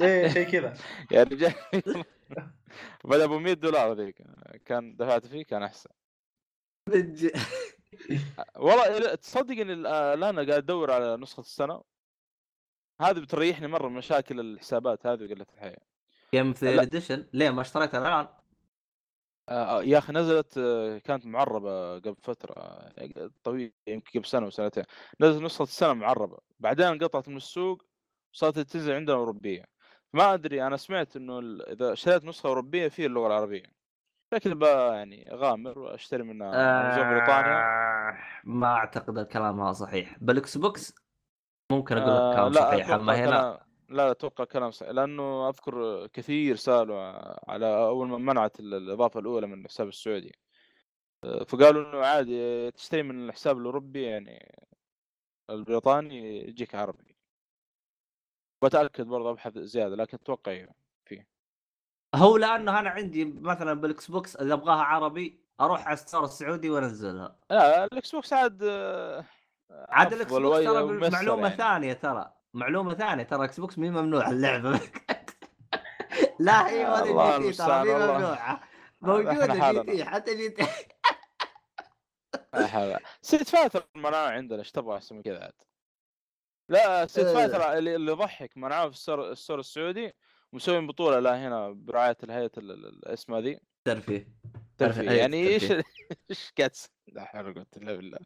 إيه 0.01 0.27
شيء 0.27 0.49
كذا. 0.51 0.73
يا 1.11 1.23
رجال 1.23 1.53
بدا 3.05 3.23
أبو 3.23 3.39
100 3.39 3.53
دولار 3.53 3.93
ذيك. 3.93 4.21
كان 4.65 4.95
دفعت 4.95 5.25
فيه 5.27 5.43
كان 5.45 5.63
أحسن. 5.63 5.89
والله 8.55 9.15
تصدق 9.15 9.51
اني 9.51 9.75
الآن- 9.83 9.87
الآن 10.17 10.35
قاعد 10.35 10.49
أدور 10.51 10.91
على 10.91 11.17
نسخة 11.17 11.41
السنة. 11.41 11.83
هذه 13.01 13.19
بتريحني 13.19 13.67
مرة 13.67 13.87
من 13.87 13.95
مشاكل 13.95 14.39
الحسابات 14.39 15.05
هذه 15.07 15.23
وقلة 15.25 15.45
الحياة. 15.53 15.90
Game 16.35 16.53
of 16.53 16.59
the 16.59 16.67
Year. 16.67 16.81
Edition 16.81 17.25
ليه 17.33 17.49
ما 17.49 17.61
اشتريتها 17.61 17.99
الآن؟ 17.99 18.27
آه، 19.49 19.83
يا 19.83 19.97
أخي 19.97 20.13
نزلت 20.13 20.57
آه، 20.57 20.97
كانت 20.97 21.25
معربة 21.25 21.99
قبل 21.99 22.15
فترة 22.21 22.53
آه، 22.57 23.29
طويلة 23.43 23.71
يمكن 23.87 24.19
قبل 24.19 24.25
سنة 24.27 24.45
وسنتين 24.45 24.83
نزلت 25.21 25.43
نسخة 25.43 25.63
السنة 25.63 25.93
معربة. 25.93 26.37
بعدين 26.59 26.85
انقطعت 26.85 27.29
من 27.29 27.37
السوق 27.37 27.83
وصارت 28.33 28.59
تنزل 28.59 28.93
عندنا 28.93 29.17
أوروبية. 29.17 29.65
ما 30.13 30.33
أدري 30.33 30.67
أنا 30.67 30.77
سمعت 30.77 31.15
إنه 31.15 31.39
إذا 31.67 31.95
شريت 31.95 32.25
نسخة 32.25 32.47
أوروبية 32.47 32.87
في 32.87 33.05
اللغة 33.05 33.27
العربية. 33.27 33.63
شكل 34.33 34.55
بقى 34.55 34.95
يعني 34.97 35.33
اغامر 35.33 35.79
وأشتري 35.79 36.23
منها 36.23 36.47
نظام 36.91 37.09
بريطانيا. 37.09 37.57
آه، 37.57 38.17
ما 38.43 38.67
أعتقد 38.67 39.17
الكلام 39.17 39.61
هذا 39.61 39.71
صحيح. 39.73 40.17
بال 40.21 40.57
Xbox 40.57 40.95
ممكن 41.71 41.97
أقول 41.97 42.11
لك 42.11 42.19
آه، 42.21 42.35
كلام 42.35 42.51
لا 42.53 42.61
صحيح 42.61 42.89
أما 42.89 43.15
هنا 43.15 43.70
لا 43.91 44.11
أتوقع 44.11 44.43
كلام 44.43 44.71
صحيح 44.71 44.91
لأنه 44.91 45.49
أذكر 45.49 46.07
كثير 46.07 46.55
سألوا 46.55 46.99
على 47.51 47.77
أول 47.77 48.07
ما 48.07 48.17
منعت 48.17 48.59
ال- 48.59 48.73
الإضافة 48.73 49.19
الأولى 49.19 49.47
من 49.47 49.61
الحساب 49.61 49.87
السعودي 49.87 50.35
فقالوا 51.47 51.89
إنه 51.89 52.05
عادي 52.05 52.71
تشتري 52.71 53.03
من 53.03 53.25
الحساب 53.29 53.57
الأوروبي 53.57 54.03
يعني 54.03 54.61
البريطاني 55.49 56.47
يجيك 56.47 56.75
عربي 56.75 57.15
بتاكد 58.63 59.05
برضه 59.05 59.29
ابحث 59.31 59.57
زيادة 59.57 59.95
لكن 59.95 60.17
أتوقع 60.21 60.51
إيه. 60.51 61.27
هو 62.15 62.37
لأنه 62.37 62.79
أنا 62.79 62.89
عندي 62.89 63.25
مثلا 63.25 63.73
بال 63.73 64.11
Xbox 64.11 64.35
إذا 64.35 64.53
أبغاها 64.53 64.81
عربي 64.83 65.41
أروح 65.61 65.85
على 65.87 65.93
ال 65.93 65.98
store 65.98 66.23
السعودي 66.23 66.69
وأنزلها 66.69 67.39
لا 67.49 67.85
ال 67.85 68.11
Xbox 68.15 68.33
عاد 68.33 68.63
عاد 69.71 70.13
ال 70.13 70.31
Xbox 70.33 70.65
ترى 70.65 71.09
معلومة 71.09 71.43
يعني. 71.43 71.57
ثانية 71.57 71.93
ترى 71.93 72.33
معلومة 72.53 72.93
ثانية 72.93 73.23
ترى 73.23 73.45
Xbox 73.45 73.77
مي 73.79 73.89
ممنوع 73.89 74.29
اللعبة. 74.29 74.79
لا 76.39 76.69
هي 76.69 76.85
ولا 76.85 77.37
GTA 77.39 77.57
ترى 77.57 77.83
مي. 77.83 77.93
ممنوعة. 77.93 78.61
موجودة 79.01 79.81
GTA 79.83 80.05
حتى 80.05 80.35
GTA. 80.35 80.65
Street 83.21 83.49
Fighter 83.49 83.87
منعوه 83.95 84.29
عندنا 84.31 84.59
إيش 84.59 84.71
تبغى 84.71 84.95
أحسن 84.97 85.15
من 85.15 85.21
كذا 85.21 85.43
عاد؟ 85.43 85.53
لا 86.69 87.07
Street 87.07 87.19
آه. 87.19 87.33
Fighter 87.33 87.73
اللي 87.73 87.95
اللي 87.95 88.11
يضحك 88.11 88.57
منعوه 88.57 88.89
في 88.89 88.95
ال 88.95 89.01
store 89.01 89.31
ال 89.31 89.36
store 89.36 89.59
السعودي 89.59 90.13
مسوين 90.53 90.87
بطولة 90.87 91.19
لا 91.19 91.47
هنا 91.47 91.69
برعاية 91.71 92.17
الهيئة 92.23 92.51
ال- 92.57 92.71
ال- 92.71 92.85
الاسماء 92.85 93.39
ذي. 93.39 93.59
ترفيه. 93.85 94.27
ترفيه. 94.77 95.01
هيئة 95.01 95.11
يعني 95.19 95.47
إيش. 95.47 95.63
إيش 96.29 96.53
قاعد 96.57 96.69
تس- 96.69 96.89
لا 97.07 97.23
حول 97.25 97.45
ولا 97.45 97.53
قوة 97.53 97.65
إلا 97.77 97.95
بالله. 97.95 98.19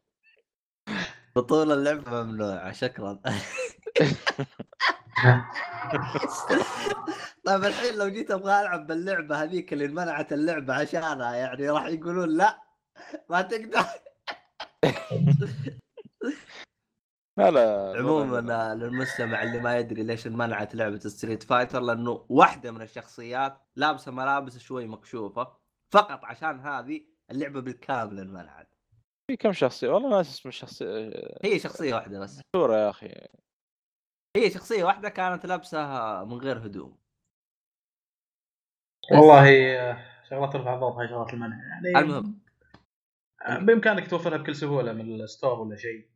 بطولة 1.35 1.73
اللعبة 1.73 2.23
ممنوعة 2.23 2.71
شكرا. 2.71 3.21
طيب 7.45 7.63
الحين 7.63 7.95
لو 7.95 8.07
جيت 8.07 8.31
أبغى 8.31 8.61
ألعب 8.61 8.87
باللعبة 8.87 9.43
هذيك 9.43 9.73
اللي 9.73 9.87
منعت 9.87 10.33
اللعبة 10.33 10.73
عشانها 10.73 11.35
يعني 11.35 11.69
راح 11.69 11.85
يقولون 11.85 12.29
لا 12.29 12.61
ما 13.29 13.41
تقدر. 13.41 13.85
لا 17.37 17.51
لا 17.51 17.93
عموما 17.97 18.75
للمستمع 18.75 19.43
اللي 19.43 19.59
ما 19.59 19.77
يدري 19.77 20.03
ليش 20.03 20.27
انمنعت 20.27 20.75
لعبة 20.75 20.99
Street 20.99 21.43
Fighter 21.43 21.79
لأنه 21.79 22.25
واحدة 22.29 22.71
من 22.71 22.81
الشخصيات 22.81 23.61
لابسة 23.75 24.11
ملابس 24.11 24.57
شوي 24.57 24.87
مكشوفة 24.87 25.57
فقط 25.93 26.25
عشان 26.25 26.59
هذه 26.59 27.05
اللعبة 27.31 27.59
بالكامل 27.59 28.19
انمنعت. 28.19 28.75
في 29.27 29.37
كم 29.37 29.53
شخصية؟ 29.53 29.89
والله 29.89 30.09
ناس 30.09 30.29
اسم 30.29 30.49
الشخصية. 30.49 31.11
هي 31.43 31.59
شخصية 31.59 31.95
واحدة 31.95 32.19
بس. 32.19 32.41
مشهورة 32.55 32.77
يا 32.77 32.89
أخي. 32.89 33.27
هي 34.35 34.49
شخصية 34.49 34.83
واحدة 34.83 35.09
كانت 35.09 35.45
لابسة 35.45 35.79
من 36.25 36.37
غير 36.37 36.57
هدوم. 36.57 36.97
والله 39.11 39.75
آه، 39.79 39.97
شغلات 40.29 40.53
ترفع 40.53 40.73
الضغط 40.73 40.93
هاي 40.93 41.07
شغلات 41.07 41.33
المنع 41.33 41.55
يعني 41.55 41.99
المهم. 41.99 42.39
آه، 43.47 43.59
بإمكانك 43.59 44.09
توفرها 44.09 44.37
بكل 44.37 44.55
سهولة 44.55 44.93
من 44.93 45.21
الستور 45.21 45.59
ولا 45.59 45.75
شيء. 45.75 46.09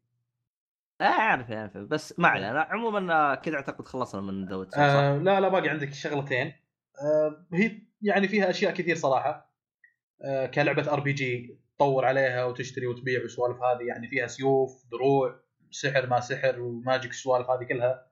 آه، 1.02 1.04
أعرف 1.04 1.52
أعرف. 1.52 1.78
بس 1.78 2.20
ما 2.20 2.28
علينا. 2.28 2.62
عموما 2.62 3.36
كذا 3.36 3.56
أعتقد 3.56 3.86
خلصنا 3.86 4.22
من 4.22 4.46
دوت؟ 4.46 4.78
آه 4.78 5.18
لا 5.18 5.40
لا 5.40 5.50
باقي 5.50 5.70
عندك 5.70 5.94
شغلتين. 5.94 6.54
آه 7.02 7.46
هي 7.54 7.82
يعني 8.02 8.28
فيها 8.28 8.50
أشياء 8.50 8.74
كثير 8.74 8.96
صراحة. 8.96 9.54
آه 10.22 10.46
كلعبة 10.46 10.94
RPG 10.94 11.60
تطور 11.76 12.06
عليها 12.06 12.46
وتشتري 12.46 12.88
وتبيع 12.88 13.22
والسوالف 13.22 13.58
هذه 13.64 13.88
يعني 13.88 14.08
فيها 14.08 14.28
سيوف 14.28 14.86
دروع 14.92 15.40
سحر 15.72 16.08
ما 16.08 16.20
سحر 16.20 16.60
و 16.60 16.68
magic 16.68 17.12
السوالف 17.12 17.50
هذه 17.50 17.64
كلها. 17.64 18.09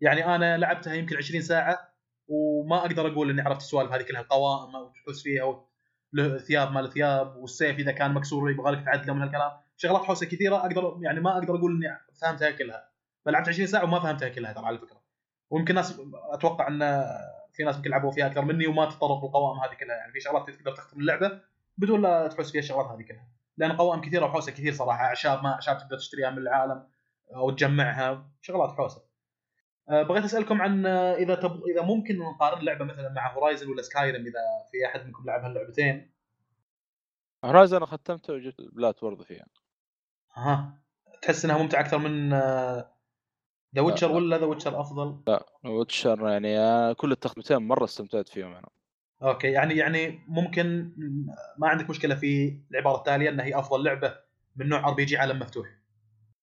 يعني 0.00 0.34
أنا 0.34 0.58
لعبتها 0.58 0.94
يمكن 0.94 1.16
20 1.16 1.42
ساعة 1.42 1.90
وما 2.28 2.78
أقدر 2.78 3.06
أقول 3.12 3.30
إني 3.30 3.40
عرفت 3.42 3.60
السوالف 3.60 3.92
هذه 3.92 4.02
كلها 4.02 4.20
القوائم 4.20 4.74
وتحوس 4.74 5.22
فيها 5.22 5.44
وت- 5.44 5.66
له 6.12 6.38
ثياب 6.38 6.72
ما 6.72 6.80
له 6.80 6.90
ثياب 6.90 7.36
والسيف 7.36 7.78
إذا 7.78 7.92
كان 7.92 8.14
مكسور 8.14 8.50
يبغى 8.50 8.72
لك 8.72 8.84
تعدله 8.84 9.14
من 9.14 9.22
هالكلام 9.22 9.50
شغلات 9.76 10.02
حوسة 10.02 10.26
كثيرة 10.26 10.56
أقدر 10.56 10.98
يعني 11.02 11.20
ما 11.20 11.32
أقدر 11.38 11.54
أقول 11.56 11.72
إني 11.72 11.98
فهمتها 12.22 12.50
كلها. 12.50 12.88
فلعبت 13.24 13.48
20 13.48 13.66
ساعة 13.66 13.84
وما 13.84 14.00
فهمتها 14.00 14.28
كلها 14.28 14.52
ترى 14.52 14.66
على 14.66 14.78
فكرة. 14.78 15.00
ويمكن 15.50 15.74
ناس 15.74 16.00
أتوقع 16.14 16.68
إن 16.68 16.78
في 17.52 17.64
ناس 17.64 17.76
يمكن 17.76 17.90
لعبوا 17.90 18.10
فيها 18.10 18.26
أكثر 18.26 18.44
مني 18.44 18.66
وما 18.66 18.84
تطرقوا 18.84 19.28
القوائم 19.28 19.60
هذه 19.60 19.74
كلها. 19.74 19.96
يعني 19.96 20.12
في 20.12 20.20
شغلات 20.20 20.50
تقدر 20.50 20.76
تختم 20.76 21.00
اللعبة 21.00 21.40
بدون 21.78 22.02
لا 22.02 22.28
تحوس 22.28 22.52
فيها 22.52 22.60
الشغلات 22.60 22.86
هذه 22.86 23.02
كلها. 23.02 23.28
لأن 23.56 23.72
قوائم 23.72 24.00
كثيرة 24.00 24.24
وحوسة 24.26 24.52
كثير 24.52 24.72
صراحة 24.72 25.04
أعشاب 25.04 25.42
ما 25.42 25.52
أعشاب 25.52 25.78
تقدر 25.78 25.96
تشتريها 25.96 26.30
من 26.30 26.38
العالم 26.38 26.86
أو 27.36 27.50
تجمعها 27.50 28.26
شغلات 28.40 28.70
حوسة. 28.70 29.09
بغيت 29.90 30.24
أسألكم 30.24 30.62
عن 30.62 30.86
أه، 30.86 31.14
إذا 31.14 31.34
تب... 31.34 31.62
إذا 31.64 31.82
ممكن 31.82 32.18
نقارن 32.18 32.60
اللعبه 32.60 32.84
مثلا 32.84 33.12
مع 33.12 33.32
Horizon 33.32 33.70
ولا 33.70 33.82
Skyrim 33.82 34.20
إذا 34.20 34.40
في 34.72 34.86
أحد 34.86 35.06
منكم 35.06 35.24
لعب 35.26 35.44
هاللعبتين. 35.44 36.10
Horizon 37.44 37.76
أنا 37.76 37.86
ختمته 37.86 38.32
وجبت 38.32 38.60
plat 38.72 39.04
برضه 39.04 39.24
فيها. 39.24 39.46
ها 40.34 40.80
تحس 41.22 41.44
إنها 41.44 41.58
ممتعة 41.58 41.80
أكثر 41.80 41.98
من 41.98 42.30
The 43.74 43.80
Witcher 43.82 44.08
لا. 44.08 44.14
ولا 44.14 44.38
The 44.38 44.46
Witcher 44.46 44.80
أفضل؟ 44.80 45.20
Witcher 45.64 46.28
يعني 46.28 46.58
آه، 46.58 46.92
كل 46.92 47.12
التختمتين 47.12 47.56
مرة 47.56 47.84
استمتعت 47.84 48.28
فيهم 48.28 48.52
أنا. 48.52 48.68
OK. 49.22 49.52
يعني 49.52 49.76
يعني 49.76 50.20
ممكن 50.28 50.92
ما 51.58 51.68
عندك 51.68 51.90
مشكلة 51.90 52.14
في 52.14 52.60
العبارة 52.70 52.96
التالية 52.96 53.30
انها 53.30 53.44
هي 53.44 53.58
أفضل 53.58 53.84
لعبة 53.84 54.14
من 54.56 54.68
نوع 54.68 54.88
RPG 54.88 55.16
عالم 55.16 55.38
مفتوح. 55.38 55.68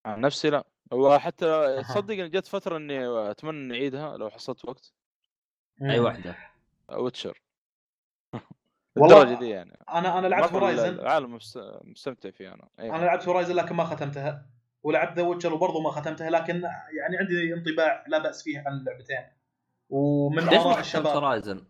عن 0.05 0.21
نفسي 0.21 0.49
لا. 0.49 0.63
وحتى 0.91 1.81
تصدق 1.83 2.13
إن 2.23 2.29
جت 2.29 2.47
فترة 2.47 2.77
إني 2.77 3.07
أتمنى 3.31 3.65
إني 3.65 3.73
أعيدها 3.73 4.17
لو 4.17 4.29
حصلت 4.29 4.65
وقت. 4.65 4.93
أي 5.81 5.99
واحدة. 5.99 6.35
Witcher. 6.91 7.41
والله 8.95 9.21
الدرجه 9.21 9.39
دي 9.39 9.49
يعني. 9.49 9.77
أنا 9.89 10.19
أنا 10.19 10.27
لعبت 10.27 10.51
Horizon 10.51 10.93
العالم 10.99 11.33
مست- 11.35 11.79
مستمتع 11.83 12.29
فيه 12.31 12.53
أنا. 12.53 12.69
أيوة. 12.79 12.95
أنا 12.95 13.05
لعبت 13.05 13.27
Horizon 13.27 13.55
لكن 13.55 13.75
ما 13.75 13.83
ختمتها. 13.83 14.45
ولعبت 14.83 15.17
The 15.17 15.23
Witcher 15.23 15.53
وبرضه 15.53 15.81
ما 15.81 15.91
ختمتها 15.91 16.29
لكن 16.29 16.61
يعني 16.99 17.17
عندي 17.17 17.53
انطباع 17.53 18.05
لا 18.07 18.17
بأس 18.17 18.43
فيه 18.43 18.63
عن 18.67 18.77
اللعبتين. 18.77 19.25
ومن 19.89 20.43
اراء 20.49 20.79
الشباب. 20.79 21.07
Horizon؟ 21.07 21.65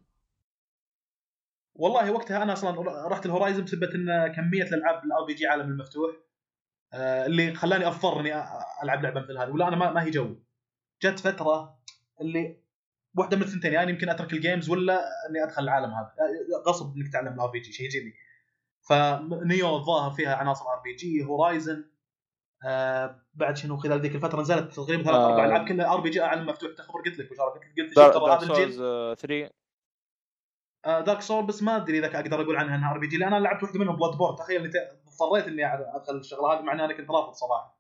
والله 1.75 2.12
وقتها 2.12 2.43
أنا 2.43 2.54
أصلا 2.54 3.08
رحت 3.08 3.25
ال 3.25 3.30
Horizon 3.30 3.63
بسبب 3.63 3.84
إن 3.84 4.28
كمية 4.34 4.63
الألعاب 4.63 5.04
ال 5.03 5.25
RPG 5.25 5.47
عالم 5.47 5.69
المفتوح. 5.69 6.12
آه، 6.15 6.24
اللي 6.95 7.53
خلاني 7.53 7.88
أضطر 7.88 8.19
إني 8.19 8.43
ألعب 8.84 9.03
لعبة 9.03 9.21
مثل 9.21 9.38
هذه. 9.38 9.49
ولا 9.49 9.67
أنا 9.67 9.75
ما, 9.75 9.91
ما 9.91 10.03
هي 10.03 10.10
جو 10.10 10.36
جت 11.03 11.19
فترة 11.19 11.79
اللي 12.21 12.58
واحدة 13.17 13.38
من 13.38 13.43
الثنتين 13.43 13.73
يعني 13.73 13.91
يمكن 13.91 14.10
أترك 14.10 14.34
ال 14.33 14.39
games 14.39 14.69
ولا 14.69 15.01
إني 15.29 15.43
أدخل 15.43 15.63
العالم 15.63 15.93
هذا. 15.93 16.13
آه، 16.19 16.69
غصب 16.69 16.95
إنك 16.95 17.08
تتعلم 17.08 17.34
ال 17.33 17.49
RPG 17.49 17.71
شيء 17.71 17.86
يجيني 17.86 18.13
فنيو 18.81 19.75
الظاهر 19.75 20.12
فيها 20.12 20.36
عناصر 20.36 20.65
RPG 20.65 21.23
هورايزن 21.23 21.86
آه 22.65 23.21
بعد 23.34 23.58
شنو؟ 23.58 23.77
خلال 23.77 24.01
ذيك 24.01 24.15
الفترة 24.15 24.41
نزلت 24.41 24.73
تقريبا 24.73 25.03
ثلاث 25.03 25.15
آه. 25.15 25.31
أربع 25.31 25.45
ألعاب 25.45 25.67
كلها 25.67 25.93
RPG 25.93 26.21
عالم 26.21 26.45
مفتوح 26.45 26.71
تخبر 26.77 27.01
قلت 27.01 27.19
لك 27.19 27.31
وشارك 27.31 27.62
قلت 27.77 27.97
لك 27.97 28.13
ترى 28.13 28.31
هذا 28.31 28.43
الجيل. 28.43 28.73
سولز 28.73 29.19
3 29.19 29.49
دارك 30.86 31.21
سول 31.21 31.45
بس 31.45 31.63
ما 31.63 31.75
أدري 31.75 31.99
إذا 31.99 32.19
أقدر 32.19 32.41
أقول 32.41 32.55
عنها 32.55 32.75
إنها 32.75 32.91
RPG 32.91 33.17
لأن 33.17 33.34
أنا 33.34 33.43
لعبت 33.43 33.63
واحدة 33.63 33.79
منهم 33.79 33.95
Bloodborne 33.95 34.35
تخيل 34.36 34.71
اضطريت 35.21 35.47
إني 35.47 35.73
أدخل 35.95 36.15
الشغلة 36.15 36.54
هذه 36.54 36.62
مع 36.62 36.73
إني 36.73 36.86
أنا 36.86 36.93
كنت 36.93 37.12
رافض 37.12 37.34
صراحة. 37.34 37.80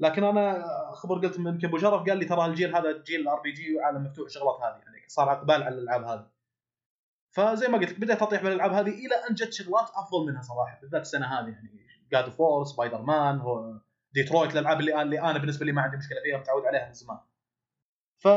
لكن 0.00 0.24
أنا 0.24 0.64
خبر 0.94 1.18
قلت 1.18 1.38
يمكن 1.38 1.68
أبو 1.68 1.78
شرف 1.78 2.08
قال 2.08 2.18
لي 2.18 2.24
ترى 2.24 2.46
الجيل 2.46 2.76
هذا 2.76 3.02
جيل 3.02 3.20
ال 3.20 3.40
RPG 3.40 3.76
وعالم 3.76 4.04
مفتوح 4.04 4.26
الشغلات 4.26 4.56
هذه 4.60 4.82
يعني 4.82 5.08
صار 5.08 5.32
اقبال 5.32 5.62
على 5.62 5.74
الألعاب 5.74 6.04
هذه. 6.04 6.30
فزي 7.30 7.68
ما 7.68 7.78
قلت 7.78 7.90
لك 7.90 8.00
بديت 8.00 8.22
أطيح 8.22 8.42
بالالعاب 8.42 8.72
هذه 8.72 8.88
إلى 8.88 9.14
أن 9.30 9.34
جت 9.34 9.52
شغلات 9.52 9.90
أفضل 9.94 10.26
منها 10.26 10.42
صراحة. 10.42 10.80
بالذات 10.80 11.00
السنة 11.00 11.26
هذه 11.26 11.48
يعني 11.48 11.86
God 12.12 12.24
of 12.24 12.40
War 12.40 12.64
Spider-Man 12.64 13.38
هو 13.38 13.74
ديترويت 14.12 14.52
الألعاب 14.52 14.80
اللي 14.80 15.02
اللي 15.02 15.20
أنا 15.20 15.38
بالنسبة 15.38 15.66
لي 15.66 15.72
ما 15.72 15.82
عندي 15.82 15.96
مشكلة 15.96 16.20
فيها 16.22 16.38
متعود 16.38 16.66
عليها 16.66 16.86
من 16.86 16.92
زمان. 16.92 17.18
ف 18.18 18.28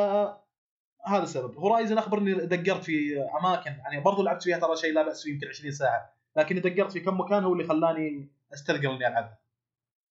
هذا 1.07 1.23
السبب. 1.23 1.57
Horizon 1.57 1.97
أخبرني 1.97 2.33
دقرت 2.33 2.83
في 2.83 3.21
أماكن 3.41 3.71
يعني 3.71 4.01
برضو 4.01 4.23
لعبت 4.23 4.43
فيها 4.43 4.59
ترى 4.59 4.75
شيء 4.75 4.93
لا 4.93 5.03
بأس 5.03 5.23
فيه 5.23 5.33
يمكن 5.33 5.47
20 5.47 5.71
ساعة. 5.71 6.15
لكن 6.35 6.61
دقرت 6.61 6.91
في 6.91 6.99
كم 6.99 7.19
مكان 7.19 7.43
هو 7.43 7.53
اللي 7.53 7.63
خلاني 7.63 8.29
استثقل 8.53 8.85
إني 8.85 9.07
العبها 9.07 9.39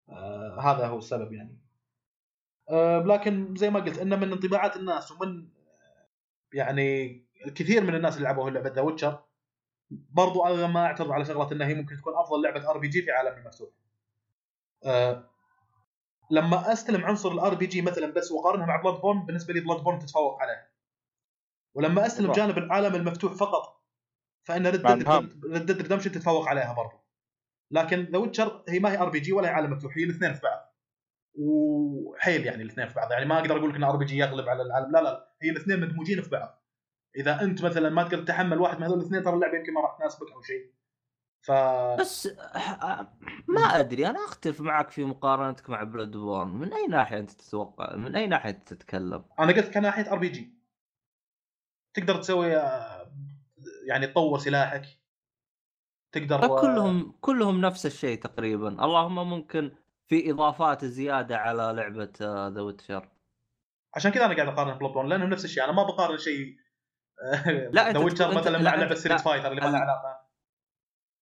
آه 0.09 0.61
هذا 0.61 0.87
هو 0.87 0.99
السبب 0.99 1.33
يعني. 1.33 1.59
آه 2.71 2.99
لكن 2.99 3.57
زي 3.57 3.71
ما 3.71 3.81
قلت 3.81 3.99
انه 3.99 4.17
من 4.17 4.33
انطباعات 4.33 4.77
الناس 4.77 5.13
ومن 5.13 5.39
آه، 5.39 6.07
يعني 6.53 7.21
الكثير 7.47 7.85
من 7.85 7.95
الناس 7.95 8.17
اللي 8.17 8.25
لعبوا 8.25 8.51
لعبه 8.51 8.71
The 8.70 8.81
Witcher 8.81 9.23
برضو 9.91 10.45
أنا 10.47 10.67
ما 10.67 10.87
أعترض 10.87 11.11
على 11.13 11.25
شغلة 11.25 11.53
إنها 11.53 11.67
هي 11.67 11.75
ممكن 11.75 11.97
تكون 11.97 12.15
أفضل 12.17 12.43
لعبة 12.43 12.71
RPG 12.70 13.03
في 13.03 13.11
عالم 13.11 13.39
المفتوح. 13.39 13.69
آه 14.85 15.31
لما 16.31 16.73
أستلم 16.73 17.05
عنصر 17.05 17.33
ال 17.33 17.55
RPG 17.55 17.83
مثلا 17.83 18.07
بس 18.13 18.33
واقارنها 18.33 18.67
مع 18.67 18.77
Bloodborne 18.83 19.27
بالنسبة 19.27 19.55
لي 19.55 19.61
Bloodborne 19.61 19.99
تتفوق 19.99 20.43
عليها 20.43 20.69
ولما 21.75 22.07
أستلم. 22.07 22.33
جانب 22.33 22.59
العالم 22.59 22.95
المفتوح 22.95 23.33
فقط 23.33 23.84
فإن 24.44 24.66
Red. 24.66 24.83
Dead 25.66 25.83
Redemption 25.83 26.12
تتفوق 26.12 26.48
عليها 26.48 26.72
برضو. 26.72 26.96
لكن 27.70 28.09
The 28.12 28.18
Witcher 28.18 28.64
هي 28.68 28.78
ما 28.78 28.92
هي 28.92 28.98
RPG 28.99 29.33
ولا 29.33 29.48
هي 29.48 29.52
عالم 29.52 29.70
مفتوح 29.70 29.96
هي 29.98 30.04
الاثنين 30.04 30.35
في 30.35 30.40
بعض. 30.42 30.74
وحيل 31.35 32.46
يعني 32.46 32.62
الاثنين 32.62 32.88
في 32.88 32.94
بعض. 32.94 33.12
يعني 33.12 33.24
ما 33.24 33.38
أقدر 33.38 33.57
أقول 33.57 33.70
لك 33.70 33.76
إن 33.76 33.85
RPG 33.85 34.18
يغلب 34.18 34.48
على 34.48 34.62
العالم. 34.62 34.92
لا 34.92 35.02
لا 35.02 35.35
هي 35.42 35.50
الاثنين 35.50 35.80
مدموجين 35.80 36.22
في 36.22 36.30
بعض. 36.30 36.64
إذا 37.16 37.42
أنت 37.42 37.64
مثلا 37.64 37.90
ما 37.90 38.02
تقدر 38.02 38.22
تتحمل 38.22 38.61
واحد 38.61 38.76
من 38.76 38.83
هذول 38.83 38.98
الاثنين 38.98 39.22
ترى 39.22 39.35
اللعبة 39.35 39.59
يمكن 39.59 39.72
ما 39.72 39.80
راح 39.80 39.98
تناسبك 39.98 40.33
أو 40.33 40.42
شيء. 40.42 40.74
ف 41.44 41.52
بس 42.00 42.26
آه، 42.26 43.09
ما 43.48 43.61
أدري. 43.61 44.07
أنا 44.07 44.24
أختلف 44.24 44.61
معك 44.61 44.90
في 44.90 45.04
مقارنتك 45.04 45.70
مع 45.70 45.83
Bloodborne 45.83 46.49
من 46.48 46.72
أي 46.72 46.87
ناحية 46.87 47.18
أنت 47.18 47.30
تتوقع؟ 47.30 47.96
من 47.96 48.16
أي 48.16 48.26
ناحية 48.26 48.50
تتكلم؟ 48.50 49.24
أنا 49.38 49.52
قلت 49.52 49.74
كناحية 49.74 50.12
RPG 50.12 50.55
تقدر 51.94 52.16
تسوي 52.16 52.57
آه، 52.57 53.04
يعني 53.87 54.07
تطور 54.07 54.38
سلاحك 54.38 54.83
تقدر 56.12 56.40
طيب 56.40 56.59
كلهم 56.59 57.12
كلهم 57.20 57.61
نفس 57.61 57.87
الشيء 57.87 58.18
تقريبا. 58.20 58.68
اللهم 58.68 59.31
ممكن 59.31 59.73
في 60.07 60.31
إضافات 60.31 60.85
زيادة 60.85 61.37
على 61.37 61.73
لعبة 61.77 62.12
The 62.49 62.61
Witcher 62.61 63.09
عشان 63.94 64.11
كذا 64.11 64.25
أنا 64.25 64.35
قاعد 64.35 64.49
أقارن 64.49 64.79
Bloodborne 64.79 65.09
لأنهم 65.09 65.31
نفس 65.31 65.44
الشيء. 65.44 65.64
أنا 65.64 65.73
ما 65.73 65.83
بقارن 65.83 66.18
شيء 66.18 66.57
لا، 67.73 67.92
The 67.92 67.99
Witcher 67.99 68.35
مثلا 68.35 68.59
مع 68.59 68.75
لعبة 68.75 68.94
Street. 68.94 69.20
Fighter 69.20 69.51
اللي 69.51 69.61
ما 69.61 69.66
لها 69.66 69.81
علاقة. 69.81 70.25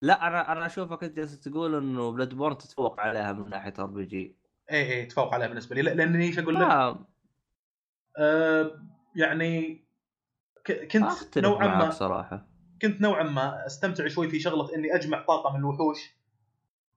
لا 0.02 0.26
أنا 0.26 0.52
أنا 0.52 0.66
أشوفك 0.66 1.04
أنت 1.04 1.16
جالس 1.16 1.40
تقول 1.40 1.74
إنه 1.74 2.12
Bloodborne 2.12 2.58
تتفوق 2.58 3.00
عليها 3.00 3.32
من 3.32 3.50
ناحية 3.50 3.74
RPG 3.78 4.36
اي 4.70 4.92
اي 4.92 5.06
تفوق 5.06 5.34
عليها 5.34 5.48
بالنسبة 5.48 5.76
لي. 5.76 5.82
لا- 5.82 5.94
لاني 5.94 6.24
إيش 6.24 6.38
أقول 6.38 6.54
لك؟ 6.54 6.60
ما 6.60 7.06
آه 8.18 8.82
يعني 9.16 9.84
كنت 10.92 11.38
نوعا 11.38 11.66
ما 11.66 11.90
صراحة. 11.90 12.51
كنت 12.82 13.00
نوعا 13.00 13.22
ما 13.22 13.66
أستمتع 13.66 14.08
شوي 14.08 14.28
في 14.28 14.40
شغلة 14.40 14.74
إني 14.74 14.94
أجمع 14.94 15.22
طاقة 15.22 15.52
من 15.52 15.58
الوحوش. 15.58 15.98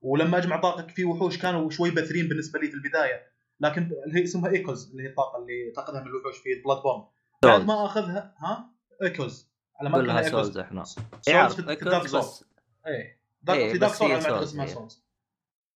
ولما 0.02 0.38
أجمع 0.38 0.62
طاقة 0.62 0.88
في 0.88 1.06
وحوش 1.06 1.38
كانوا 1.38 1.70
شوي 1.70 1.92
بثرين 1.92 2.28
بالنسبة 2.28 2.60
لي 2.60 2.68
في 2.68 2.74
البداية. 2.74 3.28
لكن 3.60 3.82
اللي 3.82 4.20
هي 4.20 4.24
اسمها 4.24 4.52
إيكوز 4.52 4.92
اللي 4.92 5.04
هي 5.04 5.08
الطاقة 5.08 5.38
اللي 5.40 5.72
تأخذها 5.76 6.02
من 6.02 6.08
الوحوش 6.08 6.38
في 6.38 6.50
بلاد 6.66 6.78
بورن 6.78 7.04
بعد 7.44 7.58
سولز. 7.58 7.68
ما 7.68 7.86
أخذها 7.86 8.36
ها؟ 8.38 8.70
إيكوز. 9.04 9.50
على 9.80 9.90
ما 9.90 9.98
كلها 9.98 10.22
سولز 10.22 10.58
إحنا. 10.58 10.84
سولز 10.84 11.56
في 11.56 11.62
دارك 11.62 11.84
إيكوز 11.84 12.12
سول 12.12 12.20
بس. 12.20 12.46
إيه. 12.88 13.20
دارك 13.42 13.60
إيه، 13.60 13.72
في 13.72 13.78
دارك 13.78 13.92
بس 13.92 13.98
سول 13.98 14.08
هي 14.08 14.18
أنا 14.18 14.24
ما 14.24 14.30
سولز 14.30 14.50
اسمها 14.50 14.66
هي. 14.66 14.70
سولز. 14.70 15.04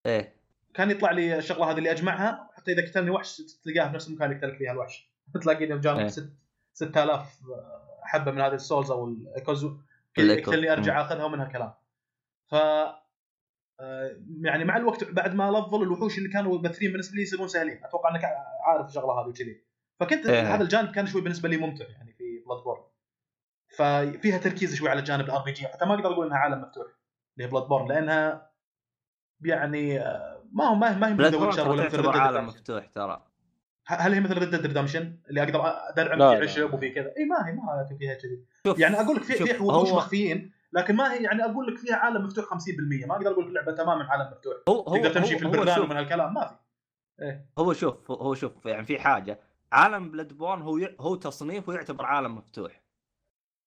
إيه. 0.05 0.35
كان 0.73 0.91
يطلع 0.91 1.11
لي 1.11 1.37
الشغلة 1.37 1.71
هذه 1.71 1.77
اللي 1.77 1.91
أجمعها 1.91 2.49
حتى 2.53 2.71
إذا 2.71 2.87
قتلني 2.87 3.09
وحش 3.09 3.41
تلقاها 3.63 3.89
في 3.89 3.95
نفس 3.95 4.07
المكان 4.07 4.31
اللي 4.31 4.41
قتلك 4.41 4.57
فيها 4.57 4.71
الوحش. 4.71 5.09
تلاقيني 5.41 5.73
إيه. 5.73 5.79
بجانب 5.79 6.07
ست 6.07 6.29
6000 6.73 7.41
حبة 8.03 8.31
من 8.31 8.41
هذه 8.41 8.53
السولز 8.53 8.91
أو 8.91 9.07
الايكوز 9.07 9.65
يقتلني 10.17 10.71
أرجع 10.71 11.01
أخذها 11.01 11.23
ومنها 11.23 11.45
كلام 11.45 11.73
ف 12.51 12.55
آه، 13.81 14.17
يعني 14.41 14.65
مع 14.65 14.77
الوقت 14.77 15.03
بعد 15.03 15.35
ما 15.35 15.51
level 15.51 15.81
الوحوش 15.81 16.17
اللي 16.17 16.29
كانوا 16.29 16.57
بثرين 16.57 16.91
بالنسبة 16.91 17.15
لي 17.15 17.21
يصيرون 17.21 17.47
سهلين. 17.47 17.83
أتوقع 17.83 18.15
أنك 18.15 18.23
عارف 18.65 18.87
الشغلة 18.87 19.21
هذه 19.21 19.27
وكذي. 19.27 19.63
فكنت 19.99 20.25
إيه. 20.25 20.55
هذا 20.55 20.63
الجانب 20.63 20.91
كان 20.91 21.07
شوي 21.07 21.21
بالنسبة 21.21 21.49
لي 21.49 21.57
ممتع 21.57 21.85
يعني 21.85 22.13
في 22.13 22.43
Bloodborne 22.47 22.83
ففيها 23.77 24.37
تركيز 24.37 24.75
شوي 24.75 24.89
على 24.89 24.99
الجانب 24.99 25.25
ال 25.25 25.43
RPG 25.43 25.67
حتى 25.67 25.85
ما 25.85 25.93
أقدر 25.95 26.13
أقول 26.13 26.25
إنها 26.25 26.37
عالم 26.37 26.61
مفتوح 26.61 26.85
اللي 26.85 27.47
هي 27.47 27.51
Bloodborne 27.51 27.87
لأنها 27.87 28.51
يعني 29.41 29.99
آه، 29.99 30.43
ما 30.51 30.65
هو 30.65 30.75
ما 30.75 30.95
هي 30.95 30.99
ما 30.99 31.07
هي 31.07 31.13
Bloodborne 31.13 32.19
عالم. 32.19 32.45
مفتوح 32.45 32.85
ترى. 32.85 33.28
هل 33.91 34.13
هي 34.13 34.19
مثل 34.19 34.37
Red 34.37 34.49
Dead 34.49 34.65
Redemption 34.65 35.17
اللي 35.29 35.43
أقدر 35.43 35.61
ادرعم 35.65 36.19
في. 36.37 36.43
عشب 36.43 36.73
وفي 36.73 36.89
كذا. 36.89 37.13
إي 37.17 37.25
ما 37.25 37.47
هي 37.47 37.51
ما 37.53 37.87
هي 37.91 37.97
فيها 37.97 38.13
كذي. 38.13 38.45
يعني 38.81 38.99
أقول 39.01 39.15
لك 39.15 39.23
في 39.23 39.33
في 39.45 39.63
وحوش 39.63 39.89
مخفيين 39.91 40.51
لكن 40.73 40.95
ما 40.95 41.13
هي 41.13 41.23
يعني 41.23 41.45
أقول 41.45 41.67
لك 41.67 41.77
فيها 41.77 41.95
عالم 41.95 42.23
مفتوح 42.25 42.45
50% 42.45 43.07
ما 43.07 43.15
أقدر 43.15 43.31
أقول 43.31 43.45
لك 43.47 43.53
لعبة 43.55 43.71
تماما 43.71 44.03
عالم 44.03 44.31
مفتوح. 44.31 44.53
هو 44.69 44.81
هو 44.81 44.95
تقدر 44.97 45.13
تمشي 45.13 45.33
هو- 45.35 45.37
في 45.51 45.73
شوف- 45.75 45.83
ومن 45.83 45.97
هالكلام 45.97 46.33
ما 46.33 46.47
في. 47.19 47.39
هو 47.59 47.73
شوف 47.73 48.11
هو 48.11 48.33
شوف 48.35 48.65
يعني 48.65 48.85
في 48.85 48.99
حاجة. 48.99 49.39
عالم 49.71 50.11
Bloodborne 50.11 50.61
هو 50.61 50.77
ي... 50.77 50.95
هو 50.99 51.15
تصنيف 51.15 51.69
ويعتبر 51.69 52.05
عالم 52.05 52.35
مفتوح. 52.35 52.81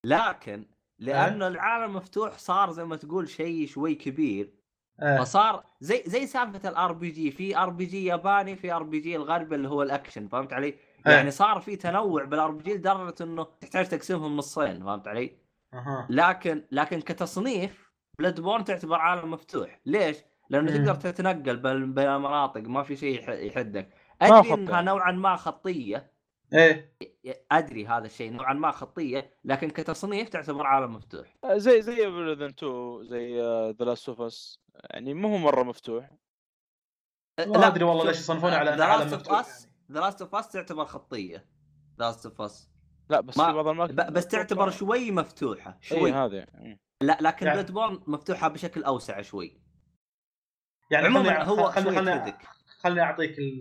لكن 0.06 0.66
لأنه 0.98 1.46
العالم 1.48 1.96
مفتوح 1.96 2.38
صار 2.38 2.70
زي 2.70 2.85
ما 2.85 2.96
تقول 2.96 3.28
شيء 3.28 3.66
شوي 3.66 3.94
كبير 3.94 4.54
آه. 5.02 5.18
فصار 5.18 5.64
زي 5.80 6.02
زي 6.06 6.26
سالفة 6.26 6.68
الار 6.68 6.92
بي 6.92 7.10
جي 7.10 7.30
في 7.30 7.56
ار 7.58 7.70
بي 7.70 7.84
جي 7.84 8.04
ياباني 8.04 8.56
في 8.56 8.72
ار 8.72 8.82
بي 8.82 9.00
جي 9.00 9.16
الغربي 9.16 9.54
اللي 9.54 9.68
هو 9.68 9.82
الأكشن 9.82 10.28
فهمت 10.28 10.52
علي؟ 10.52 10.74
آه. 11.06 11.10
يعني 11.10 11.30
صار 11.30 11.60
في 11.60 11.76
تنوع 11.76 12.24
بال 12.24 12.50
RPG 12.50 12.74
لدرجة 12.74 13.14
إنه 13.20 13.46
تحتاج 13.60 13.88
تقسمهم 13.88 14.36
نصين 14.36 14.84
فهمت 14.84 15.08
علي؟ 15.08 15.36
أها 15.74 16.06
لكن 16.10 16.64
لكن 16.72 17.00
كتصنيف 17.00 17.92
Bloodborne 18.18 18.64
تعتبر 18.64 18.96
عالم 18.96 19.30
مفتوح 19.30 19.80
ليش؟ 19.86 20.16
لأنه 20.50 20.70
مم. 20.70 20.76
تقدر 20.78 20.94
تتنقل 20.94 21.56
بين 21.56 21.98
المناطق 22.08 22.60
ما 22.60 22.82
في 22.82 22.96
شيء 22.96 23.18
يح- 23.18 23.28
يحدك 23.28 23.88
أدري. 24.22 24.54
إنها 24.54 24.82
نوعا 24.82 25.12
ما 25.12 25.36
خطية 25.36 26.12
إيه. 26.54 26.92
أدري 27.52 27.86
هذا 27.86 28.06
الشيء 28.06 28.32
نوعا 28.32 28.52
ما 28.54 28.70
خطية 28.70 29.30
لكن 29.44 29.70
كتصنيف 29.70 30.28
تعتبر 30.28 30.66
عالم 30.66 30.94
مفتوح. 30.94 31.36
زي 31.52 31.82
زي 31.82 31.92
Evil 32.06 32.42
2 32.42 33.04
زي 33.04 33.40
The 33.78 33.85
Last 33.85 34.08
of 34.08 34.20
Us 34.20 34.61
يعني 34.90 35.14
ما 35.14 35.28
هو 35.32 35.36
مرة 35.38 35.62
مفتوح. 35.62 36.10
ما 37.38 37.66
أدري 37.66 37.84
والله 37.84 38.04
ليش 38.04 38.18
يصنفونه 38.18 38.56
على 38.56 38.74
أنه 38.74 38.84
عالم 38.84 39.06
مفتوح 39.06 39.32
يعني. 39.32 39.72
The 39.92 40.00
Last 40.00 40.22
of 40.22 40.35
Us 40.35 40.48
تعتبر 40.48 40.84
خطية. 40.84 41.36
The 41.98 42.04
Last 42.04 42.26
of 42.26 42.40
Us 42.40 42.70
لا 43.10 43.20
بس 43.20 43.38
ما- 43.38 43.46
في 43.46 43.52
بعض 43.52 43.66
الأماكن 43.68 43.94
بس 44.12 44.26
تعتبر 44.26 44.70
شوي 44.70 45.10
مفتوحة 45.10 45.78
شوي 45.80 45.98
شوي. 45.98 46.12
هذه 46.12 46.46
مم. 46.54 46.78
لا 47.02 47.18
لكن 47.20 47.46
يعني- 47.46 47.58
Bloodborne 47.61 48.02
مفتوحة 48.06 48.48
بشكل 48.48 48.84
أوسع 48.84 49.22
شوي. 49.22 49.62
يعني 50.90 51.06
عموما 51.06 51.42
هو 51.44 51.70
خلني 51.70 51.96
خلني, 52.82 53.00
أعطيك 53.02 53.38
ال- 53.38 53.60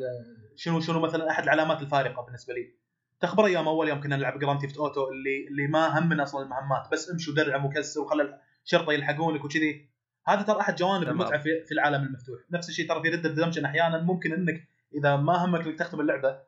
شنو 0.55 0.79
شنو 0.79 0.99
مثلا 0.99 1.29
أحد 1.31 1.43
العلامات 1.43 1.81
الفارقة 1.81 2.21
بالنسبة 2.25 2.53
لي؟ 2.53 2.80
تخبر 3.21 3.45
أيام 3.45 3.67
أول 3.67 3.89
يوم 3.89 4.01
كنا 4.01 4.15
نلعب 4.15 4.39
Grand 4.39 4.59
Theft 4.61 4.77
Auto 4.77 5.09
اللي 5.09 5.47
اللي 5.47 5.67
ما 5.67 5.99
همنا 5.99 6.23
أصلا 6.23 6.43
المهمات 6.43 6.91
بس 6.91 7.09
امشي 7.11 7.31
ودرعم 7.31 7.65
وكسر 7.65 8.01
وخلى 8.01 8.39
الشرطة 8.65 8.93
يلحقونك 8.93 9.45
وكذي. 9.45 9.89
هذا 10.27 10.41
ترى 10.41 10.59
أحد 10.59 10.75
جوانب. 10.75 11.07
المتعة 11.07 11.41
في, 11.41 11.63
في 11.65 11.71
العالم 11.71 12.03
المفتوح. 12.03 12.39
نفس 12.51 12.69
الشيء 12.69 12.89
ترى 12.89 13.01
في 13.01 13.09
Red 13.09 13.27
Dead 13.27 13.65
أحيانا 13.65 14.01
ممكن 14.01 14.33
إنك 14.33 14.67
إذا 14.93 15.15
ما 15.15 15.45
همك 15.45 15.67
إنك 15.67 15.79
تختم 15.79 16.01
اللعبة 16.01 16.39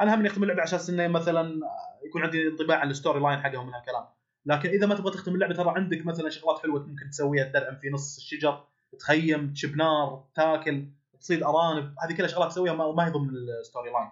أنا 0.00 0.14
همني 0.14 0.28
أختم 0.28 0.42
اللعبة 0.42 0.62
أساس 0.62 0.90
إنه 0.90 1.08
مثلا 1.08 1.60
يكون 2.04 2.22
عندي 2.22 2.48
انطباع 2.48 2.78
عن 2.78 2.90
ال 2.90 2.95
story 2.95 3.20
line 3.20 3.40
حقهم 3.40 3.66
من 3.66 3.74
هالكلام. 3.74 4.04
لكن 4.46 4.68
إذا 4.68 4.86
ما 4.86 4.94
تبغى 4.94 5.12
تختم 5.12 5.34
اللعبة 5.34 5.54
ترى 5.54 5.72
عندك 5.76 6.06
مثلا 6.06 6.30
شغلات 6.30 6.58
حلوة 6.58 6.86
ممكن 6.86 7.10
تسويها 7.10 7.44
تدرعم 7.44 7.76
في 7.76 7.90
نص 7.90 8.16
الشجر 8.16 8.64
تخيم 8.98 9.52
تشب 9.52 9.76
نار 9.76 10.24
تاكل 10.34 10.88
تصيد 11.20 11.42
أرانب 11.42 11.94
هذه 12.04 12.16
كلها 12.16 12.28
شغلات 12.28 12.50
تسويها 12.50 12.74
ما 12.74 12.92
ما 12.92 13.06
هي 13.06 13.10
ضمن 13.10 13.28
ال 13.60 13.65
story 13.65 13.90
line 13.90 14.10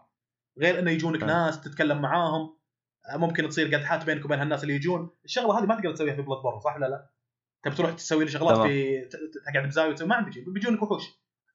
غير 0.60 0.78
إنه 0.78 0.90
يجونك 0.90 1.22
آه. 1.22 1.26
ناس 1.26 1.60
تتكلم 1.60 2.02
معاهم. 2.02 2.56
ممكن 3.14 3.48
تصير 3.48 3.66
قدحات 3.76 4.04
بينك 4.06 4.24
وبين 4.24 4.38
هالناس 4.38 4.62
اللي 4.62 4.74
يجون. 4.74 5.10
الشغلة 5.24 5.58
هذه 5.58 5.66
ما 5.66 5.74
تقدر 5.74 5.92
تسويها 5.92 6.14
في 6.14 6.22
Bloodborne 6.22 6.60
صح 6.60 6.76
ولا 6.76 6.86
لا؟ 6.86 7.10
تبي 7.64 7.74
تروح 7.74 7.90
تسوي 7.92 8.24
لي 8.24 8.30
شغلات. 8.30 8.58
في 8.66 9.00
تقعد 9.54 9.66
بزاوية؟ 9.66 9.90
وتسوي- 9.90 10.06
ما 10.08 10.14
عندك 10.14 10.32
شيء. 10.32 10.50
بيجونك 10.50 10.82
وحوش. 10.82 11.04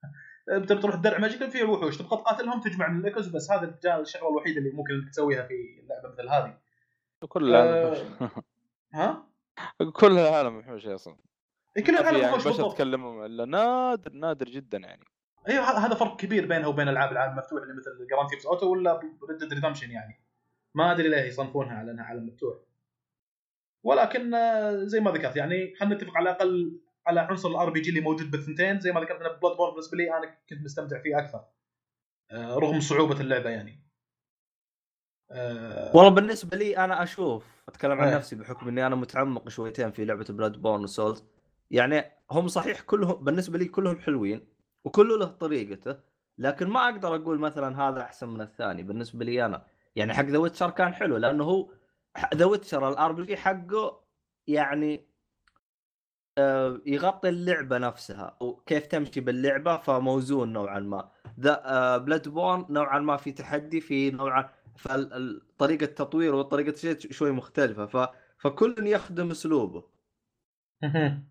تبي 0.67 0.81
تروح 0.81 0.95
تدرعم 0.95 1.17
اجيك 1.17 1.49
في 1.49 1.63
وحوش. 1.63 1.97
تبغى 1.97 2.17
تقاتلهم 2.17 2.61
تجمع 2.61 2.87
من 2.87 2.99
ال 2.99 3.03
echoes 3.03 3.27
بس 3.27 3.51
هذا 3.51 3.79
الشغلة 4.01 4.29
الوحيدة 4.29 4.57
اللي 4.59 4.69
ممكن 4.71 5.09
تسويها 5.11 5.43
في 5.47 5.53
لعبة 5.89 6.09
مثل 6.13 6.29
هذه. 6.29 6.57
كل 7.29 7.55
العالم 7.55 8.17
ها؟ 8.93 9.27
كل 9.99 10.11
العالم 10.19 10.57
وحوش 10.57 10.87
أصلا 10.87 11.15
إيه، 11.77 11.83
كل 11.83 11.97
العالم 11.97 12.17
يعني 12.17 12.31
وحوش 12.31 12.41
بشر 12.47 12.49
بالضبط. 12.49 12.75
تكلموا 12.75 13.25
إلا 13.25 13.45
نادر 13.45 14.13
نادر 14.13 14.45
جدا 14.49 14.77
يعني. 14.77 15.03
أيوه 15.49 15.85
هذا 15.85 15.95
فرق 15.95 16.19
كبير 16.19 16.45
بينها 16.45 16.67
وبين 16.67 16.87
العاب 16.87 17.11
العالم 17.11 17.31
المفتوح 17.33 17.61
اللي 17.61 17.73
مثل 17.73 18.07
Grand 18.11 18.29
Theft 18.29 18.45
Auto 18.45 18.71
ولا 18.71 18.99
Red 19.29 19.39
Dead 19.39 19.53
Redemption 19.53 19.91
يعني. 19.91 20.19
ما 20.75 20.91
أدري 20.91 21.09
ليه 21.09 21.21
يصنفونها 21.21 21.77
على 21.77 21.91
انها 21.91 22.05
عالم 22.05 22.27
مفتوح. 22.27 22.57
ولكن 23.83 24.33
آه، 24.33 24.83
زي 24.83 24.99
ما 24.99 25.11
ذكرت 25.11 25.35
يعني 25.35 25.75
خلينا 25.75 25.95
نتفق 25.95 26.17
على 26.17 26.29
الأقل 26.29 26.79
على 27.07 27.19
عنصر 27.19 27.49
ال 27.49 27.69
RPG 27.69 27.89
اللي 27.89 28.01
موجود 28.01 28.31
بالثنتين. 28.31 28.79
زي 28.79 28.91
ما 28.91 29.01
ذكرت 29.01 29.21
أنا 29.21 29.37
Bloodborne 29.37 29.71
بالنسبة 29.71 29.97
لي 29.97 30.17
أنا 30.17 30.37
كنت 30.49 30.61
مستمتع 30.61 31.01
فيه 31.01 31.19
أكثر. 31.19 31.45
آه، 32.31 32.55
رغم 32.55 32.79
صعوبة 32.79 33.21
اللعبة 33.21 33.49
يعني. 33.49 33.85
آه، 35.31 35.95
والله 35.95 36.09
بالنسبة 36.09 36.57
لي 36.57 36.77
أنا 36.77 37.03
أشوف 37.03 37.63
أتكلم 37.69 37.99
عن 38.01 38.07
إيه. 38.07 38.15
نفسي 38.15 38.35
بحكم 38.35 38.67
إني 38.67 38.87
أنا 38.87 38.95
متعمق 38.95 39.49
شويتين 39.49 39.91
في 39.91 40.05
لعبة 40.05 40.25
Bloodborne 40.29 40.51
و 40.51 40.83
Souls 40.83 41.23
يعني 41.71 42.03
هم 42.31 42.47
صحيح 42.47 42.81
كلهم 42.81 43.23
بالنسبة 43.23 43.57
لي 43.57 43.65
كلهم 43.65 43.99
حلوين. 43.99 44.54
وكله 44.85 45.17
له 45.17 45.25
طريقته 45.25 45.99
لكن 46.37 46.67
ما 46.69 46.85
أقدر 46.89 47.15
أقول 47.15 47.39
مثلا 47.39 47.81
هذا 47.81 48.01
أحسن 48.01 48.29
من 48.29 48.41
الثاني 48.41 48.83
بالنسبة 48.83 49.25
لي 49.25 49.45
أنا. 49.45 49.65
يعني 49.95 50.13
حق 50.13 50.23
The 50.25 50.37
Witcher 50.37 50.69
كان 50.69 50.93
حلو 50.93 51.17
لأنه 51.17 51.43
هو 51.43 51.71
The 52.35 52.45
Witcher 52.45 52.84
ال 52.84 52.89
RPG 52.89 53.37
حقه 53.37 54.03
يعني 54.47 55.07
آه، 56.37 56.81
يغطي 56.85 57.29
اللعبة 57.29 57.77
نفسها 57.77 58.37
وكيف 58.41 58.85
تمشي 58.87 59.21
باللعبة 59.21 59.77
فموزون 59.77 60.53
نوعا 60.53 60.79
ما. 60.79 61.11
ذا 61.39 61.97
Bloodborne 61.97 62.65
نوعا 62.69 62.99
ما 62.99 63.17
في 63.17 63.31
تحدي 63.31 63.81
في 63.81 64.11
نوعا 64.11 64.49
فطريقه 64.77 65.83
التطوير 65.83 66.35
وطريقة 66.35 66.97
شوي 67.11 67.31
مختلفة 67.31 67.85
ف 67.85 68.09
فكل 68.37 68.75
يخدم 68.87 69.31
أسلوبه. 69.31 69.94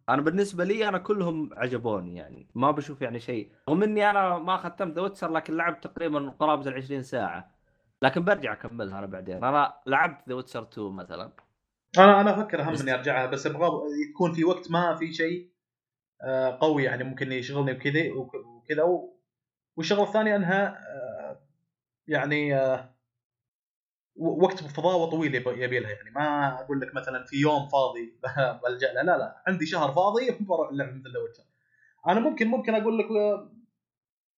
أنا 0.08 0.22
بالنسبة 0.22 0.64
لي 0.64 0.88
أنا 0.88 0.98
كلهم 0.98 1.50
عجبوني 1.56 2.16
يعني. 2.16 2.48
ما 2.54 2.70
بشوف 2.70 3.02
يعني 3.02 3.20
شيء. 3.20 3.50
رغم 3.68 3.82
إني 3.82 4.10
أنا 4.10 4.38
ما 4.38 4.56
ختمت 4.56 4.94
The 4.94 5.02
Witcher 5.02 5.30
لكن 5.30 5.56
لعبت 5.56 5.84
تقريبا 5.84 6.28
قرابة 6.38 6.68
ال 6.68 6.74
20 6.74 7.02
ساعة. 7.02 7.50
لكن 8.02 8.24
برجع 8.24 8.52
أكملها 8.52 8.98
أنا 8.98 9.06
بعدين. 9.06 9.44
أنا 9.44 9.74
لعبت 9.86 10.28
The 10.28 10.34
Witcher 10.34 10.62
2 10.62 10.92
مثلا. 10.92 11.32
أنا 11.98 12.20
أنا 12.20 12.30
أفكر 12.40 12.60
اهم 12.62 12.74
إني 12.74 12.94
أرجعها 12.94 13.26
بس 13.26 13.46
أبغى 13.46 13.70
يكون 14.10 14.32
في 14.32 14.44
وقت 14.44 14.70
ما 14.70 14.94
في 14.96 15.12
شيء 15.12 15.50
آه، 16.22 16.58
قوي 16.60 16.84
يعني. 16.84 17.04
ممكن 17.04 17.32
يشغلني 17.32 17.72
وكذا 18.12 18.82
و- 18.82 19.14
والشغلة 19.76 20.02
الثانية 20.02 20.36
إنها 20.36 20.78
آه، 20.78 21.40
يعني 22.08 22.56
آه، 22.56 22.93
وقت 24.16 24.58
فضاوه 24.64 25.10
طويل 25.10 25.34
يب- 25.34 25.46
يبي 25.46 25.78
لها 25.78 25.90
يعني. 25.90 26.10
ما 26.10 26.54
أقول 26.60 26.80
لك 26.80 26.94
مثلا 26.94 27.24
في 27.24 27.36
يوم 27.36 27.68
فاضي 27.68 28.18
بلجأ 28.64 28.92
لها 28.92 29.02
لا 29.02 29.18
لا 29.18 29.42
عندي 29.46 29.66
شهر 29.66 29.92
فاضي 29.92 30.30
بروح 30.48 30.68
اللعب 30.70 30.88
مثل 30.94 31.12
The 31.12 31.18
Witcher 31.20 31.42
أنا 32.08 32.20
ممكن 32.20 32.48
ممكن 32.48 32.74
أقول 32.74 32.98
لك 32.98 33.06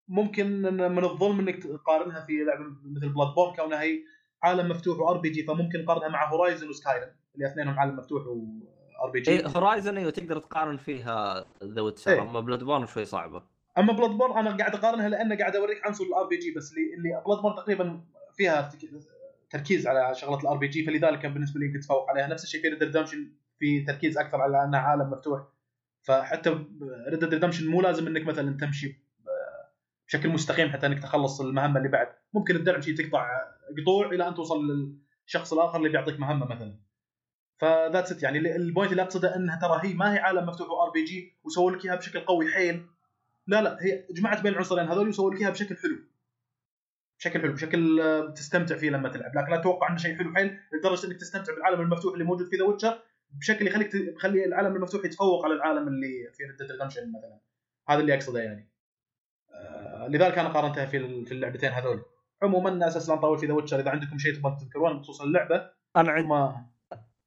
ممكن 0.07 0.61
من 0.73 1.03
الظلم 1.03 1.39
إنك 1.39 1.63
تقارنها 1.63 2.21
في 2.25 2.43
لعبة 2.43 2.63
مثل 2.85 3.09
Bloodborne 3.13 3.55
كونها 3.55 3.81
هي 3.81 3.99
عالم 4.43 4.69
مفتوح 4.69 4.99
و 4.99 5.17
RPG 5.17 5.43
فممكن 5.43 5.81
نقارنها 5.83 6.07
مع 6.07 6.29
Horizon 6.31 6.69
و 6.69 6.75
Skyrim 6.75 7.09
اللي 7.35 7.47
اثنينهم 7.47 7.79
عالم 7.79 7.95
مفتوح 7.95 8.23
وار 8.27 9.11
بي 9.13 9.19
جي 9.21 9.43
هورايزن 9.55 9.97
أيوه 9.97 10.11
تقدر 10.11 10.39
تقارن 10.39 10.77
فيها 10.77 11.45
The 11.63 11.81
Witcher 11.81 12.11
إيه. 12.11 12.21
أما 12.21 12.39
Bloodborne 12.39 12.85
شوي 12.87 13.05
صعبة. 13.05 13.43
أما 13.77 13.93
Bloodborne 13.93 14.37
أنا 14.37 14.57
قاعد 14.57 14.75
أقارنها 14.75 15.09
لأن 15.09 15.37
قاعد 15.37 15.55
أوريك 15.55 15.85
عنصر 15.87 16.03
ال 16.03 16.27
RPG 16.27 16.53
بس 16.57 16.71
اللي 16.71 16.93
اللي 16.93 17.23
Bloodborne 17.25 17.55
تقريبا 17.55 18.01
فيها 18.35 18.69
تركيز 19.49 19.87
على 19.87 20.15
شغلة 20.15 20.39
ال 20.39 20.57
RPG 20.57 20.85
فلذلك 20.85 21.19
كان 21.19 21.33
بالنسبة 21.33 21.59
لي 21.59 21.65
يمكن 21.65 21.79
تفوق 21.79 22.09
عليها. 22.09 22.27
نفس 22.27 22.43
الشيء 22.43 22.61
في 22.61 22.67
Red 22.67 22.83
Redemption 22.83 23.31
في 23.59 23.81
تركيز 23.81 24.17
أكثر 24.17 24.41
على 24.41 24.63
أنها 24.63 24.79
عالم 24.79 25.09
مفتوح. 25.09 25.41
فحتى 26.01 26.49
Red 27.09 27.23
Redemption 27.23 27.67
مو 27.67 27.81
لازم 27.81 28.07
إنك 28.07 28.25
مثلا 28.25 28.57
تمشي 28.57 29.07
بشكل 30.07 30.29
مستقيم 30.29 30.69
حتى 30.69 30.87
إنك 30.87 30.99
تخلص 30.99 31.41
المهمة 31.41 31.77
اللي 31.77 31.89
بعد. 31.89 32.07
ممكن 32.33 32.55
الدعم 32.55 32.81
شيء 32.81 32.95
تقطع 32.95 33.29
قطوع 33.81 34.09
إلى 34.11 34.27
أن 34.27 34.35
توصل 34.35 34.57
للشخص 35.25 35.53
الآخر 35.53 35.77
اللي 35.77 35.89
بيعطيك 35.89 36.19
مهمة 36.19 36.45
مثلا. 36.45 36.79
ف 37.57 37.65
that's 37.65 38.11
it 38.11 38.23
يعني 38.23 38.55
ال 38.55 38.61
point 38.61 38.91
اللي 38.91 39.01
أقصده 39.01 39.35
إنها 39.35 39.59
ترى 39.59 39.89
هي 39.89 39.93
ما 39.93 40.13
هي 40.13 40.19
عالم 40.19 40.45
مفتوح 40.45 40.69
و 40.69 40.89
RPG 40.89 41.37
وسووا 41.43 41.71
لك 41.71 41.85
إياها 41.85 41.95
بشكل 41.95 42.19
قوي 42.19 42.51
حيل. 42.51 42.85
لا 43.47 43.61
لا 43.61 43.77
هي 43.81 44.05
جمعت 44.11 44.41
بين 44.41 44.51
العنصرين 44.51 44.87
هذول 44.87 45.09
وسووا 45.09 45.33
لك 45.33 45.41
إياها 45.41 45.49
بشكل 45.49 45.75
حلو. 45.75 45.97
بشكل 47.19 47.41
حلو 47.41 47.53
بشكل 47.53 48.01
آه، 48.01 48.33
تستمتع 48.33 48.75
فيه 48.77 48.89
لما 48.89 49.09
تلعب. 49.09 49.35
لكن 49.35 49.51
لا 49.51 49.57
تتوقع 49.57 49.89
انه 49.89 49.97
شيء 49.97 50.17
حلو 50.17 50.33
حيل 50.35 50.59
لدرجة 50.73 51.07
إنك 51.07 51.17
تستمتع 51.17 51.53
بالعالم 51.53 51.81
المفتوح 51.81 52.13
اللي 52.13 52.25
موجود 52.25 52.47
في 52.47 52.55
The 52.55 52.63
Witcher 52.63 52.99
بشكل 53.31 53.67
يخليك 53.67 53.95
يخلي 53.95 54.45
العالم 54.45 54.75
المفتوح 54.75 55.05
يتفوق 55.05 55.45
على 55.45 55.53
العالم 55.53 55.87
اللي 55.87 56.31
في 56.33 56.43
Red 56.43 56.71
Redemption 56.71 57.11
مثلا. 57.11 57.39
هذا 57.89 57.99
اللي 57.99 58.13
أقصده 58.13 58.39
يعني. 58.39 58.69
آه 59.51 60.07
لذلك 60.07 60.37
أنا 60.37 60.49
قارنتها 60.49 60.85
في 60.85 61.25
في 61.25 61.31
اللعبتين 61.31 61.71
هذول. 61.71 62.01
عموما 62.41 62.87
عساس 62.87 63.09
لا 63.09 63.15
نطول 63.15 63.37
في 63.37 63.45
The 63.45 63.53
Witcher 63.53 63.79
إذا 63.79 63.89
عندكم 63.89 64.17
شيء 64.17 64.35
تبغون 64.35 64.57
تذكرون 64.57 64.97
بخصوص 64.97 65.21
اللعبة. 65.21 65.69
أنا 65.95 66.11
عندي 66.11 66.27
ما 66.27 66.65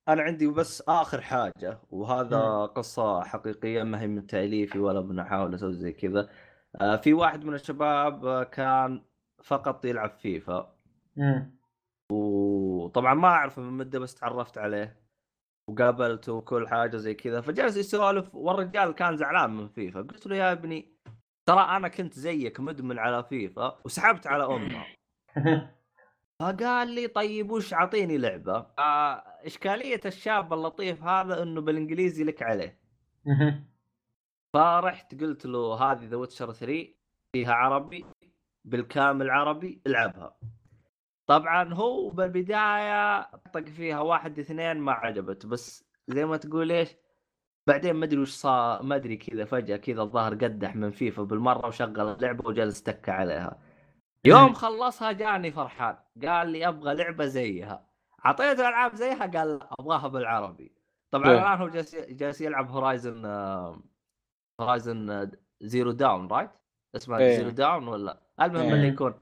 أنا 0.09 0.23
عندي 0.23 0.47
بس 0.47 0.83
آخر 0.89 1.21
حاجة 1.21 1.79
وهذا 1.91 2.39
مم. 2.39 2.67
قصة 2.67 3.25
حقيقية 3.25 3.83
ما 3.83 4.01
هي 4.01 4.07
من 4.07 4.27
تأليفي 4.27 4.79
ولا 4.79 5.01
بنحاول 5.01 5.55
أسوي 5.55 5.73
زي 5.73 5.93
كذا. 5.93 6.29
آه، 6.81 6.97
في 6.97 7.13
واحد 7.13 7.45
من 7.45 7.55
الشباب 7.55 8.43
كان 8.43 9.03
فقط 9.43 9.85
يلعب 9.85 10.11
فيفا. 10.11 10.77
مم. 11.17 11.61
وطبعا 12.13 13.15
ما 13.15 13.29
اعرفه 13.29 13.63
من 13.63 13.73
مدة 13.73 13.99
بس 13.99 14.15
تعرفت 14.15 14.59
عليه 14.59 15.01
وقابلته 15.69 16.33
وكل 16.33 16.69
حاجة 16.69 16.97
زي 16.97 17.15
كذا. 17.15 17.41
فجلس 17.41 17.77
يسولف 17.77 18.35
والرجال 18.35 18.93
كان 18.93 19.17
زعلان 19.17 19.51
من 19.51 19.69
فيفا. 19.69 20.01
قلت 20.01 20.27
له 20.27 20.37
يا 20.37 20.53
ابني 20.53 21.01
ترى 21.47 21.61
أنا 21.61 21.89
كنت 21.89 22.15
زيك 22.15 22.61
مدمن 22.61 22.99
على 22.99 23.25
فيفا 23.25 23.79
وسحبت 23.85 24.27
على 24.27 24.45
امها 24.45 24.87
فقال 26.41 26.89
لي 26.89 27.07
طيب 27.07 27.51
وش 27.51 27.75
اعطيني 27.75 28.19
لعبة؟ 28.19 28.67
آه 28.79 29.25
إشكالية 29.47 30.01
الشاب 30.07 30.53
اللطيف 30.53 31.03
هذا 31.03 31.43
إنه 31.43 31.61
بالإنجليزي 31.61 32.25
لك 32.25 32.43
عليه. 32.43 32.81
فرحت 34.55 35.21
قلت 35.21 35.47
له 35.47 35.75
هذه 35.75 36.07
The 36.07 36.17
Witcher 36.17 36.53
3 36.53 36.95
فيها 37.33 37.53
عربي. 37.53 38.05
بالكامل 38.65 39.31
عربي 39.31 39.83
العبها. 39.87 40.37
طبعا 41.27 41.75
هو 41.75 42.11
بالبداية 42.11 43.23
طق 43.31 43.65
فيها 43.65 44.01
واحد 44.01 44.39
اثنين 44.39 44.77
ما 44.79 44.93
عجبت 44.93 45.47
بس 45.47 45.85
زي 46.09 46.25
ما 46.25 46.37
تقول 46.37 46.73
إيش 46.73 46.97
بعدين 47.67 47.93
ما 47.93 48.05
أدري 48.05 48.21
وش 48.21 48.31
صار 48.31 48.83
ما 48.83 48.97
أدري 48.97 49.17
كذا 49.17 49.45
فجأة 49.45 49.77
كذا 49.77 50.03
الظاهر 50.03 50.35
قدح 50.35 50.77
من 50.77 50.91
فيفا 50.91 51.23
بالمرة 51.23 51.67
وشغل 51.67 52.01
اللعبه 52.01 52.49
وجلس 52.49 52.83
تك 52.83 53.09
عليها. 53.09 53.63
يوم 54.25 54.53
خلصها 54.53 55.13
جاني 55.13 55.51
فرحان 55.51 55.97
قال 56.25 56.49
لي 56.49 56.69
أبغى 56.69 56.95
لعبة 56.95 57.27
زيها. 57.27 57.87
أعطيته 58.27 58.69
ألعاب 58.69 58.95
زيها 58.95 59.27
قال 59.27 59.61
أبغاها 59.81 60.09
بالعربي. 60.09 60.73
طبعا 61.11 61.31
إيه. 61.31 61.39
الآن 61.39 61.59
هو 61.59 61.69
جالس 61.69 61.95
جالس 61.95 62.41
يلعب 62.41 62.71
هورايزن 62.71 63.27
Horizon 64.61 65.31
Zero 65.61 65.91
Dawn 65.91 66.29
right 66.29 66.51
اسمها 66.97 67.19
إيه. 67.19 67.37
Zero 67.37 67.51
Dawn 67.51 67.89
ولا؟ 67.89 68.23
المهم 68.43 68.63
إيه. 68.63 68.73
اللي 68.73 68.89
يكون 68.89 69.15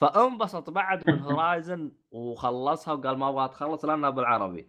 فانبسط 0.00 0.70
بعد 0.70 1.10
من 1.10 1.18
Horizon 1.20 1.92
وخلصها 2.10 2.94
وقال 2.94 3.18
ما 3.18 3.28
أبغى 3.28 3.48
تخلص 3.48 3.84
لأنها 3.84 4.10
بالعربي. 4.10 4.66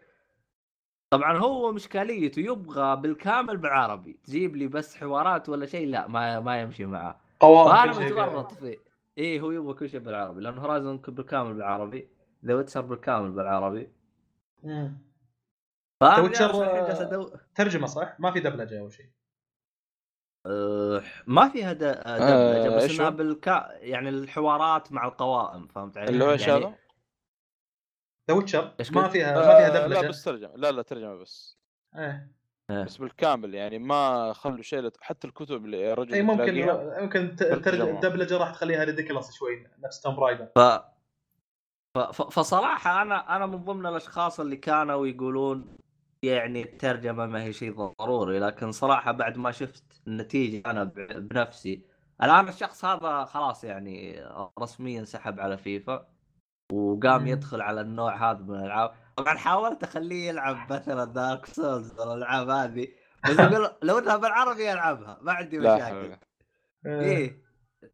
طبعا 1.10 1.38
هو 1.38 1.72
مشكاليته 1.72 2.40
يبغى 2.40 2.96
بالكامل 2.96 3.58
بالعربي. 3.58 4.20
تجيب 4.24 4.56
لي 4.56 4.68
بس 4.68 4.96
حوارات 4.98 5.50
ولا 5.50 5.66
شيء 5.66 5.88
لا 5.88 6.08
ما 6.08 6.40
ما 6.40 6.62
يمشي 6.62 6.86
معاه 6.86 7.16
فانا 7.42 8.06
متورط 8.06 8.52
فيه 8.54 8.78
إيه 9.18 9.42
هو 9.42 9.52
يبغى 9.52 9.74
كل 9.74 9.90
شيء 9.90 10.00
بالعربي 10.00 10.42
لأن 10.42 10.58
Horizon 10.58 10.98
بالكامل 10.98 11.54
بالعربي. 11.54 12.08
The 12.46 12.54
Witcher 12.54 12.82
بالكامل 12.82 13.32
بالعربي. 13.32 13.90
جالس 16.10 16.62
الحين 16.62 16.86
جالس 16.86 17.00
أدو- 17.00 17.38
ترجمة 17.56 17.88
صح؟ 17.88 18.20
ما 18.20 18.32
في 18.32 18.40
دبلجة 18.40 18.80
أو 18.80 18.90
شيء. 18.90 19.10
أه، 20.46 21.02
ما 21.28 21.50
فيها 21.50 21.74
د- 21.74 21.78
دبلجه 21.78 22.74
آه، 22.74 22.78
بس 22.78 23.00
إنها؟ 23.00 23.10
بالكا 23.10 23.70
يعني 23.72 24.10
الحوارات 24.10 24.92
مع 24.92 25.06
القوائم 25.06 25.68
فهمت 25.68 25.98
علي؟ 25.98 26.10
اللي 26.10 26.24
هو 26.24 26.32
إيش 26.32 26.48
يعني 26.48 26.66
هذا؟ 26.66 26.76
ذا 28.30 28.36
ويتشر 28.38 28.74
ما؟ 28.92 29.08
فيها 29.08 29.36
ما 29.36 29.42
فيها 29.42 29.68
آه، 29.68 29.86
دبلجه 29.86 30.02
لا 30.02 30.08
بس 30.10 30.24
ترجمة 30.24 30.56
لا 30.56 30.72
لا 30.72 30.82
ترجمة 30.82 31.16
بس 31.16 31.58
إيه. 31.96 32.32
بس 32.70 32.98
بالكامل 32.98 33.56
يعني 33.56 33.80
ما 33.80 34.34
خلوا 34.34 34.62
شيء 34.62 34.82
لت- 34.82 34.98
حتى 35.02 35.28
الكتب 35.28 35.66
اللي 35.66 35.82
يا 35.82 35.94
رجل 35.94 36.14
اي 36.14 36.22
ممكن 36.22 36.66
ممكن 37.02 37.36
الدبلجة 37.42 38.38
راح 38.38 38.52
تخليها 38.52 38.84
ridiculous 38.84 39.32
شوي 39.32 39.68
نفس 39.80 40.02
Tomb 40.02 40.16
Raider 40.16 40.48
ف... 40.56 40.60
ف... 41.96 42.00
ف... 42.00 42.22
فصراحة 42.22 43.02
أنا 43.02 43.36
أنا 43.36 43.46
من 43.46 43.64
ضمن 43.64 43.86
الأشخاص 43.86 44.40
اللي 44.40 44.58
كانوا 44.58 45.08
يقولون 45.08 45.78
يعني 46.26 46.62
الترجمة 46.62 47.26
ما 47.26 47.44
هي 47.44 47.54
شيء 47.54 47.94
ضروري 48.02 48.40
لكن 48.40 48.72
صراحة 48.72 49.12
بعد 49.12 49.38
ما 49.38 49.52
شفت 49.52 50.02
النتيجة 50.08 50.64
أنا. 50.66 50.84
بنفسي 50.84 51.86
الآن 52.24 52.48
الشخص 52.48 52.86
هذا 52.86 53.26
خلاص 53.26 53.64
يعني 53.64 54.26
رسميا 54.60 55.04
سحب 55.04 55.40
على 55.40 55.58
فيفا 55.58 56.08
وقام. 56.72 57.28
يدخل 57.28 57.62
على 57.62 57.82
النوع 57.82 58.32
هذا 58.32 58.40
من 58.40 58.56
الألعاب 58.56 58.94
طبعا 59.16 59.38
حاولت 59.38 59.84
أخليه 59.84 60.28
يلعب 60.30 60.74
مثلا 60.74 61.06
Dark 61.06 61.46
Souls 61.46 62.00
والالعاب 62.00 62.50
هذه 62.50 62.88
بس 63.30 63.40
يقول 63.40 63.70
لو 63.84 63.98
إنها 63.98 64.18
بالعربي 64.18 64.74
العبها 64.74 65.20
ما 65.22 65.34
عندي 65.34 65.60
مشاكل 65.60 65.84
حول. 65.84 66.18
إيه 66.86 67.46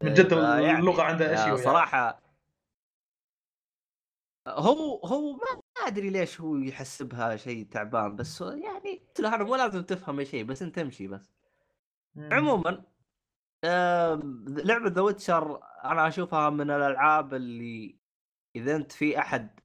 من 0.02 0.14
جد 0.14 0.32
اللغة 0.32 1.02
عندها 1.02 1.34
أشياء 1.34 1.56
صراحة 1.56 2.22
هو 4.48 5.00
هو 5.04 5.32
ما 5.32 5.61
أدري 5.86 6.10
ليش 6.10 6.40
هو 6.40 6.56
يحسبها 6.56 7.36
شيء 7.36 7.66
تعبان 7.70 8.16
بس 8.16 8.40
يعني 8.40 9.02
قلت 9.08 9.20
له 9.20 9.34
أنا 9.34 9.44
مو 9.44 9.56
لازم 9.56 9.82
تفهم 9.82 10.18
أي 10.18 10.24
شيء 10.24 10.44
بس 10.44 10.62
أنت 10.62 10.78
امشي 10.78 11.06
بس. 11.08 11.32
عموما 12.16 12.82
لعبة 14.64 14.88
ذا 14.88 15.00
ويتشر 15.00 15.60
أنا 15.84 16.08
أشوفها 16.08 16.50
من 16.50 16.70
الألعاب 16.70 17.34
اللي 17.34 17.96
إذا 18.56 18.76
أنت 18.76 18.92
في 18.92 19.18
أحد 19.18 19.60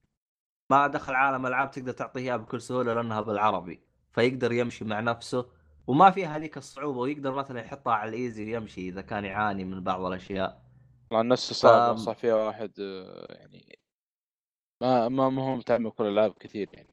ما 0.69 0.87
دخل 0.87 1.13
عالم 1.15 1.45
ألعاب 1.45 1.71
تقدر 1.71 1.91
تعطيه 1.91 2.21
اياها 2.21 2.37
بكل 2.37 2.61
سهولة 2.61 2.93
لأنها 2.93 3.21
بالعربي 3.21 3.81
فيقدر 4.13 4.51
يمشي 4.51 4.85
مع 4.85 4.99
نفسه 4.99 5.49
وما 5.87 6.11
فيها 6.11 6.37
هذيك 6.37 6.57
الصعوبة 6.57 6.99
ويقدر 6.99 7.33
مثلا 7.35 7.59
يحطها 7.59 7.93
على 7.93 8.09
ال 8.09 8.16
easy 8.16 8.43
ويمشي 8.45 8.89
إذا 8.89 9.01
كان 9.01 9.25
يعاني 9.25 9.63
من 9.65 9.83
بعض 9.83 10.05
الأشياء. 10.05 10.63
طبعا 11.09 11.23
نفس 11.23 11.53
صعب 11.53 11.71
ف- 11.87 11.89
انصح 11.89 12.13
فيها 12.13 12.35
واحد 12.35 12.71
آه، 12.79 13.27
يعني 13.33 13.79
ما 14.81 15.09
ما 15.09 15.29
ما 15.29 15.43
هو 15.43 15.55
متعمق 15.55 15.93
كل 15.93 16.03
الألعاب 16.03 16.33
كثير 16.39 16.69
يعني. 16.73 16.89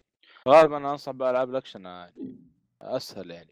غالبا 0.49 0.77
أنا 0.77 0.91
أنصح 0.93 1.13
بألعاب 1.13 1.51
الأكشن 1.51 1.85
يعني 1.85 2.15
أسهل 2.83 3.31
يعني. 3.31 3.51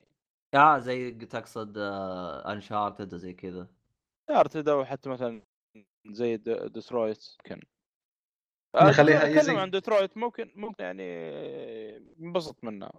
آه 0.55 0.79
زي 0.79 1.11
تقصد 1.11 1.75
Uncharted 1.79 3.15
وزي 3.15 3.33
كذا. 3.33 3.69
ارتد 4.31 4.69
أو 4.69 4.85
حتى 4.85 5.09
مثلا 5.11 5.43
زي 6.07 6.37
د- 6.37 6.73
ديترويت 6.73 7.25
ممكن 7.39 7.61
نخليها 8.77 9.43
easy. 9.43 9.49
عن 9.49 9.71
ديترويت 9.71 10.17
ممكن 10.17 10.51
ممكن 10.57 10.85
يعني 10.85 11.03
انبسط 12.21 12.65
منها. 12.65 12.93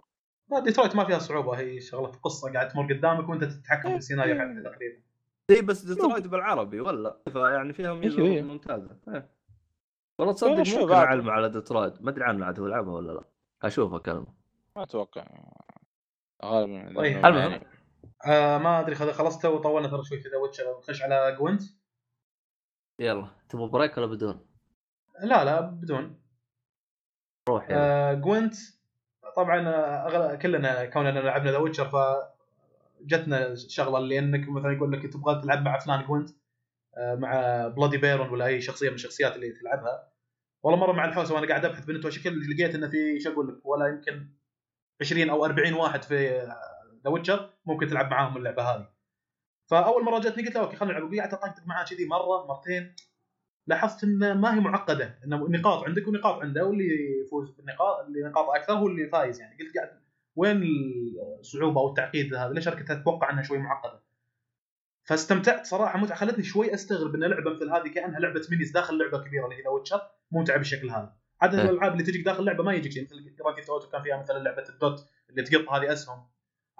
لا 0.50 0.58
ديترويت 0.60 0.96
ما 0.96 1.04
فيها 1.04 1.18
صعوبة 1.18 1.58
هي 1.58 1.80
شغلة 1.80 2.08
قصة 2.08 2.52
قاعد 2.52 2.68
تمر 2.68 2.92
قدامك 2.92 3.28
وأنت 3.28 3.44
تتحكم 3.44 3.90
في 3.90 3.96
السيناريو 3.96 4.34
حقها 4.34 4.62
تقريبا. 4.72 5.02
اي 5.50 5.62
بس 5.62 5.84
ديترويت 5.84 6.26
بالعربي 6.26 6.80
ولا؟ 6.80 7.18
فيعني 7.32 7.72
فيها 7.72 7.94
ميزه 7.94 8.18
أيوة، 8.18 8.34
أيوة. 8.34 8.46
ممتازة. 8.46 8.96
إيه. 9.08 9.30
والله 10.18 10.34
تصدق 10.34 10.62
شوف 10.62 10.80
ممكن. 10.80 10.92
اعلم 10.94 11.30
على 11.30 11.48
ديترويت 11.48 12.02
ما 12.02 12.10
أدري 12.10 12.24
عنه 12.24 12.46
عاد 12.46 12.60
هو 12.60 12.66
لعبها 12.66 12.92
ولا 12.94 13.12
لا 13.12 13.24
اشوفها 13.62 13.98
كلمة 13.98 14.26
ما 14.76 14.82
أتوقع 14.82 15.24
غالبا 16.44 16.94
طيب. 16.96 17.16
لأنه 17.16 17.28
المهم. 17.28 17.50
يعني 17.50 17.66
آه 18.26 18.58
ما 18.58 18.80
أدري 18.80 18.94
خلصت 18.94 19.44
وطولنا 19.44 19.88
ترى 19.88 20.04
شوي 20.04 20.20
في 20.20 20.28
The 20.28 20.36
Witcher 20.36 20.78
نخش 20.78 21.02
على 21.02 21.36
Gwent 21.38 21.62
يلا 23.00 23.28
تبغى 23.48 23.68
break 23.68 23.96
ولا 23.98 24.06
بدون؟ 24.06 24.46
لا 25.22 25.44
لا 25.44 25.60
بدون 25.60 26.20
روح 27.48 27.70
يلا. 27.70 27.78
آه 28.10 28.14
Gwent 28.14 28.54
طبعا 29.36 29.68
آه، 29.68 30.06
أغلب 30.08 30.38
كلنا 30.38 30.84
كوننا 30.84 31.18
لعبنا 31.18 31.50
The 31.50 31.58
Witcher 31.58 31.84
ف 31.88 31.96
جتنا 33.00 33.46
الشغلة 33.46 33.98
اللي 33.98 34.18
إنك 34.18 34.48
مثلا 34.48 34.72
يقول 34.72 34.92
لك 34.92 35.12
تبغى 35.12 35.42
تلعب 35.42 35.62
مع 35.62 35.78
فلان 35.78 36.04
Gwent 36.06 36.30
مع 36.98 37.66
Bloody 37.68 37.98
Baron 37.98 38.28
ولا 38.28 38.46
أي 38.46 38.60
شخصية 38.60 38.88
من 38.88 38.94
الشخصيات 38.94 39.36
اللي 39.36 39.52
تلعبها. 39.52 40.12
والله 40.62 40.80
مرة 40.80 40.92
مع 40.92 41.04
الحوسة 41.04 41.34
وأنا 41.34 41.48
قاعد 41.48 41.64
أبحث 41.64 41.84
بنت 41.84 42.08
شكل 42.08 42.50
لقيت 42.50 42.74
إنه 42.74 42.88
في 42.88 43.20
شو 43.20 43.32
أقول 43.32 43.48
لك 43.48 43.66
ولا 43.66 43.86
يمكن 43.86 44.28
20 45.00 45.30
أو 45.30 45.44
40 45.44 45.72
واحد 45.72 46.02
في 46.02 46.48
The 47.04 47.10
Witcher 47.10 47.50
ممكن 47.66 47.86
تلعب 47.86 48.10
معاهم 48.10 48.36
اللعبة 48.36 48.62
هذه. 48.62 48.88
فأول 49.70 50.04
مرة 50.04 50.18
جتني 50.18 50.46
قلت 50.46 50.54
له 50.54 50.60
أوكي 50.60 50.76
خلينا 50.76 50.98
نلعب. 50.98 51.12
وقعدت 51.12 51.34
اطقطق 51.34 51.66
معاه 51.66 51.84
كذي 51.84 52.06
مرة 52.06 52.46
مرتين. 52.46 52.96
لاحظت 53.66 54.04
إن 54.04 54.40
ما 54.40 54.54
هي 54.54 54.60
معقدة 54.60 55.18
انه 55.24 55.48
نقاط 55.48 55.84
عندك 55.84 56.08
ونقاط 56.08 56.42
عنده 56.42 56.64
واللي 56.64 56.88
يفوز 57.26 57.50
بالنقاط 57.50 58.06
اللي 58.06 58.22
نقاطه 58.22 58.56
أكثر 58.56 58.72
هو 58.72 58.86
اللي 58.86 59.08
فايز 59.08 59.40
يعني. 59.40 59.58
قلت 59.58 59.76
قاعد 59.76 60.00
وين 60.36 60.62
الصعوبة 61.40 61.80
أو 61.80 61.88
التعقيد 61.88 62.34
هذا؟ 62.34 62.52
ليش 62.52 62.68
أنا 62.68 62.76
كنت 62.76 62.90
أتوقع 62.90 63.30
إنها 63.30 63.42
شوي 63.42 63.58
معقدة؟ 63.58 64.03
فاستمتعت 65.04 65.66
صراحة. 65.66 65.98
متعة 65.98 66.16
خلتني 66.16 66.44
شوي 66.44 66.74
أستغرب 66.74 67.14
إن 67.14 67.24
لعبة 67.24 67.50
مثل 67.50 67.70
هذه 67.70 67.88
كأنها 67.88 68.20
لعبة 68.20 68.42
minis 68.50 68.70
داخل 68.70 68.98
لعبة 68.98 69.18
كبيرة 69.18 69.44
اللي 69.44 69.56
هي 69.56 69.62
The 69.62 69.68
Witcher 69.68 70.00
ممتعة 70.30 70.56
بالشكل 70.56 70.90
هذا. 70.90 71.12
عادة 71.40 71.62
إيه. 71.62 71.70
الألعاب 71.70 71.92
اللي 71.92 72.04
تجيك 72.04 72.24
داخل 72.24 72.44
لعبه 72.44 72.64
ما 72.64 72.74
يجيك 72.74 72.92
شيء 72.92 73.04
مثل 73.04 73.36
Grand 73.36 73.56
Theft 73.56 73.70
Auto 73.70 73.88
كان 73.88 74.02
فيها 74.02 74.16
مثلا 74.16 74.38
لعبة 74.38 74.64
الدوت 74.68 75.08
اللي 75.30 75.42
تقط 75.42 75.68
هذه 75.72 75.92
أسهم. 75.92 76.26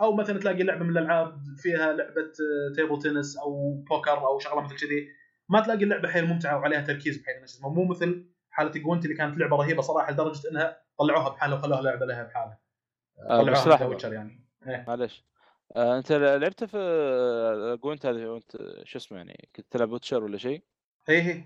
أو 0.01 0.17
مثلا 0.17 0.39
تلاقي 0.39 0.63
لعبة 0.63 0.85
من 0.85 0.91
الألعاب 0.91 1.39
فيها 1.57 1.93
لعبة 1.93 2.33
table 2.77 2.99
tennis 2.99 3.37
أو 3.37 3.75
بوكر 3.91 4.19
أو 4.27 4.39
شغلة 4.39 4.61
مثل 4.61 4.77
كذي. 4.77 5.09
ما 5.49 5.61
تلاقي 5.61 5.85
اللعبة 5.85 6.09
حيل 6.09 6.27
ممتعة 6.27 6.59
وعليها 6.59 6.81
تركيز 6.81 7.17
بحيث 7.17 7.43
اسمه 7.43 7.69
مو 7.69 7.85
مثل 7.85 8.27
حالة 8.51 8.71
Gwent 8.71 9.05
اللي 9.05 9.17
كانت 9.17 9.39
لعبة 9.39 9.57
رهيبة 9.57 9.83
صراحة 9.83 10.13
لدرجة 10.13 10.51
إنها 10.51 10.79
طلعوها 10.99 11.29
بحالها 11.29 11.59
وخلوها 11.59 11.83
لعبة 11.83 12.07
لها 12.07 12.23
بحالها. 12.23 12.59
آه، 13.19 13.43
طلعوها 13.43 14.13
يعني. 14.13 14.45
إيه. 14.67 14.85
معلش. 14.89 15.25
آه 15.77 15.99
أنت 15.99 16.13
لعبت 16.13 16.65
في 16.65 16.77
آه، 16.79 17.75
Gwent 17.75 18.07
هذه 18.07 18.27
وانت 18.27 18.57
شو 18.85 18.99
اسمه 18.99 19.19
يعني 19.19 19.49
كنت 19.57 19.67
تلعب 19.71 19.93
Witcher 19.93 20.25
ولا 20.25 20.39
شيء؟ 20.39 20.63
اي 21.09 21.23
هي 21.23 21.45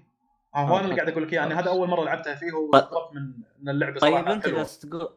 هو 0.55 0.77
آه، 0.77 0.79
أنا 0.79 0.85
اللي 0.85 0.97
قاعد 0.97 1.09
أقول 1.09 1.23
لك 1.23 1.33
إياه، 1.33 1.41
يعني 1.41 1.55
هذا 1.55 1.69
أول 1.71 1.89
مرة 1.89 2.05
لعبتها 2.05 2.35
فيه 2.35 2.53
واستغربت 2.53 3.15
من 3.15 3.33
من 3.59 3.69
اللعبة 3.69 4.01
طيب 4.01 4.15
صراحة 4.15 4.33
أنت 4.33 4.45
حلوة. 4.45 4.59
جالس 4.59 4.79
تقول 4.79 5.09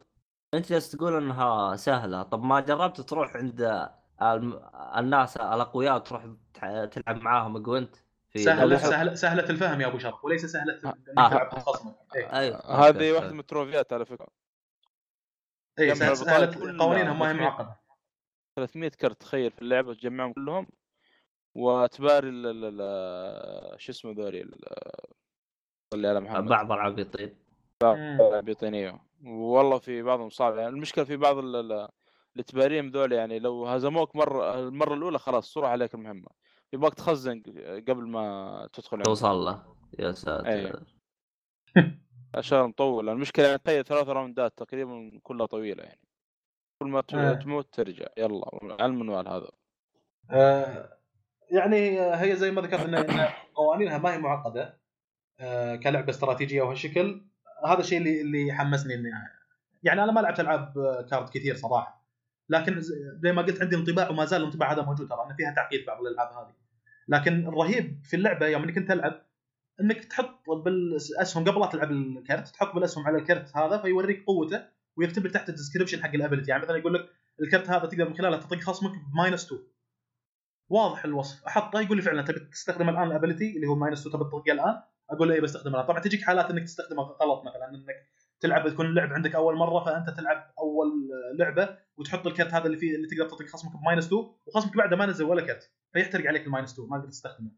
أنت 0.53 0.69
جالس 0.69 0.91
تقول 0.91 1.15
إنها 1.17 1.75
سهلة. 1.75 2.23
طب 2.23 2.43
ما 2.43 2.59
جربت 2.59 3.01
تروح 3.01 3.35
عند 3.35 3.89
الم... 4.21 4.59
الناس 4.97 5.37
الأقوياء 5.37 5.97
تروح 5.99 6.25
تلعب 6.91 7.21
معاهم 7.21 7.57
جوينت 7.57 7.95
في 8.29 8.39
سهلة 8.39 8.77
لعبة- 8.77 8.81
سهلة 8.81 9.13
سهلة 9.15 9.49
الفهم 9.49 9.81
يا 9.81 9.87
أبو 9.87 9.97
شرف 9.97 10.25
وليس 10.25 10.45
سهلة 10.45 10.73
إنك 10.73 10.85
آه. 11.17 11.29
تلعب 11.29 11.59
خصمك 11.59 11.95
إيه. 12.15 12.33
أيوه. 12.39 12.87
هذه. 12.87 13.11
واحدة 13.11 13.31
من 13.33 13.39
التروفيات 13.39 13.93
على 13.93 14.05
فكرة. 14.05 14.27
اي 15.79 15.95
سهلة- 15.95 16.79
قوانينها 16.79 17.13
ما 17.13 17.29
هي 17.31 17.33
300. 17.33 17.80
معقده 18.57 18.65
300 18.71 18.89
كرت 18.89 19.21
تخيل 19.21 19.51
في 19.51 19.61
اللعبة 19.61 19.93
تجمعهم 19.93 20.33
كلهم 20.33 20.67
وتباري 21.55 22.29
ال- 22.29 22.45
ال- 22.45 22.81
ال- 22.81 23.81
شو 23.81 23.91
اسمه 23.91 24.11
ذولي 24.11 24.41
ال- 24.41 24.65
صلي 25.93 26.07
على 26.07 26.19
محمد. 26.19 26.49
بعض 26.49 26.71
العبيطين. 26.71 27.35
مم. 27.83 28.41
بيطينيه 28.41 28.99
والله 29.23 29.79
في 29.79 30.01
بعضهم 30.01 30.29
صعب 30.29 30.57
يعني 30.57 30.69
المشكلة 30.69 31.03
في 31.05 31.17
بعض 31.17 31.37
ال- 31.37 31.55
ال- 31.55 31.87
اللي 32.33 32.43
تباريهم 32.43 32.89
ذول 32.89 33.11
يعني 33.11 33.39
لو 33.39 33.65
هزموك 33.67 34.15
مرة 34.15 34.59
المرة 34.59 34.93
الأولى 34.93 35.19
خلاص 35.19 35.53
صورة 35.53 35.67
عليك 35.67 35.93
المهمة. 35.93 36.27
يبغاك 36.73 36.93
تخزن 36.93 37.41
قبل 37.87 38.07
ما 38.07 38.69
تدخل 38.73 38.97
عندهم. 38.97 39.13
توصل 39.13 39.45
له. 39.45 39.75
يا 39.99 40.11
ساتر. 40.11 40.45
أيوة. 40.51 40.85
اشهر 42.35 42.67
مطول 42.67 43.09
المشكلة 43.09 43.45
يعني 43.45 43.57
تخيل 43.57 43.83
ثلاث 43.83 44.07
راوندات 44.07 44.57
تقريبا 44.57 45.19
كلها 45.23 45.45
طويلة 45.45 45.83
يعني. 45.83 45.99
كل 46.81 46.87
ما 46.87 47.03
آه. 47.13 47.33
تموت 47.33 47.73
ترجع. 47.73 48.05
يلا 48.17 48.41
على 48.79 48.85
المنوال 48.85 49.27
هذا. 49.27 49.51
آه، 50.31 50.97
يعني 51.51 52.01
هي 52.01 52.35
زي 52.35 52.51
ما 52.51 52.61
ذكرت 52.61 52.79
ان 52.79 53.27
قوانينها 53.55 53.97
ما 53.97 54.13
هي 54.13 54.17
معقدة 54.17 54.81
آه، 55.39 55.75
كلعبة 55.75 56.09
استراتيجية 56.09 56.61
وهالشكل. 56.61 57.25
هذا 57.65 57.79
الشيء 57.79 57.97
اللي 57.97 58.21
اللي 58.21 58.53
حمسني 58.53 58.93
إني 58.93 59.09
يعني 59.83 60.03
أنا 60.03 60.11
ما 60.11 60.19
لعبت 60.19 60.39
ألعاب 60.39 60.73
card 61.09 61.29
كثير 61.29 61.55
صراحة. 61.55 62.05
لكن 62.49 62.81
زي 63.23 63.31
ما 63.31 63.41
قلت 63.41 63.61
عندي 63.61 63.75
انطباع 63.75 64.09
وما 64.09 64.25
زال 64.25 64.41
الانطباع 64.41 64.73
هذا 64.73 64.81
موجود 64.81 65.07
ترى 65.07 65.25
إن 65.29 65.35
فيها 65.35 65.53
تعقيد 65.55 65.85
بعض 65.85 66.01
الألعاب 66.01 66.27
هذه. 66.33 66.53
لكن 67.07 67.47
الرهيب 67.47 68.01
في 68.03 68.15
اللعبة 68.15 68.47
يوم 68.47 68.63
إنك 68.63 68.77
انت 68.77 68.89
تلعب 68.89 69.21
إنك 69.81 70.05
تحط 70.05 70.49
بالأسهم 70.49 71.43
قبل 71.43 71.59
لا 71.59 71.65
تلعب 71.65 71.91
الكرت 71.91 72.47
تحط 72.47 72.75
بالأسهم 72.75 73.07
على 73.07 73.17
الكرت 73.17 73.57
هذا 73.57 73.77
فيوريك 73.77 74.23
قوته 74.25 74.80
ويكتب 74.97 75.25
لك 75.25 75.31
تحت 75.33 75.49
ال 75.49 75.54
description 75.54 76.03
حق 76.03 76.13
ال 76.13 76.18
ability 76.18 76.51
يعني 76.51 76.63
مثلا 76.63 76.77
يقول 76.77 76.93
لك 76.93 77.09
الكرت 77.41 77.69
هذا 77.69 77.85
تقدر 77.85 78.09
من 78.09 78.17
خلاله 78.17 78.37
تطق 78.37 78.59
خصمك 78.59 78.91
ب 79.13 79.18
minus 79.18 79.45
2 79.45 79.61
واضح 80.69 81.05
الوصف. 81.05 81.45
أحطه 81.45 81.81
يقول 81.81 81.97
لي 81.97 82.03
فعلا 82.03 82.21
تبي 82.21 82.39
تستخدم 82.39 82.89
الآن 82.89 83.07
ال 83.07 83.13
ability 83.13 83.55
اللي 83.55 83.67
هو 83.67 83.75
minus 83.75 84.07
2 84.07 84.13
تبي 84.13 84.23
تطقه 84.29 84.51
الآن؟ 84.51 84.81
أقول 85.09 85.29
له 85.29 85.35
اي 85.35 85.41
بستخدمه 85.41 85.81
طبعا 85.81 85.99
تجيك 85.99 86.21
حالات 86.21 86.51
إنك 86.51 86.63
تستخدمه 86.63 87.03
غلط 87.03 87.43
مثلا 87.45 87.69
إنك 87.69 87.85
تلعب 88.39 88.69
تكون 88.69 88.85
اللعب 88.85 89.13
عندك 89.13 89.35
أول 89.35 89.55
مرة 89.55 89.85
فأنت 89.85 90.09
تلعب 90.09 90.53
أول 90.59 90.87
لعبة 91.39 91.77
وتحط 91.97 92.27
الكرت 92.27 92.53
هذا 92.53 92.65
اللي 92.65 92.77
فيه 92.77 92.95
اللي 92.95 93.07
تقدر 93.07 93.29
تطق 93.29 93.45
خصمك 93.47 93.71
ب 93.81 93.85
minus 93.85 94.05
2 94.05 94.23
وخصمك 94.45 94.77
بعده 94.77 94.95
ما 94.95 95.05
نزل 95.05 95.25
ولا 95.25 95.41
كرت 95.41 95.71
فيحترق 95.93 96.27
عليك 96.27 96.45
ال 96.45 96.50
minus 96.50 96.73
2 96.73 96.89
ما 96.89 96.97
تقدر 96.97 97.09
تستخدمه. 97.09 97.51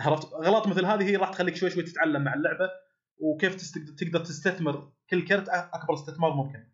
عرفت؟ 0.00 0.34
غلط 0.34 0.66
مثل 0.66 0.84
هذه 0.84 1.02
هي 1.02 1.16
راح 1.16 1.30
تخليك 1.30 1.56
شوي 1.56 1.70
شوي 1.70 1.82
تتعلم 1.82 2.24
مع 2.24 2.34
اللعبة. 2.34 2.70
وكيف 3.18 3.56
تقدر 3.98 4.20
تستثمر 4.20 4.92
كل 5.10 5.24
كرت 5.24 5.48
أكبر 5.48 5.94
استثمار 5.94 6.32
ممكن. 6.34 6.64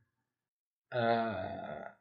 آه 0.92 1.96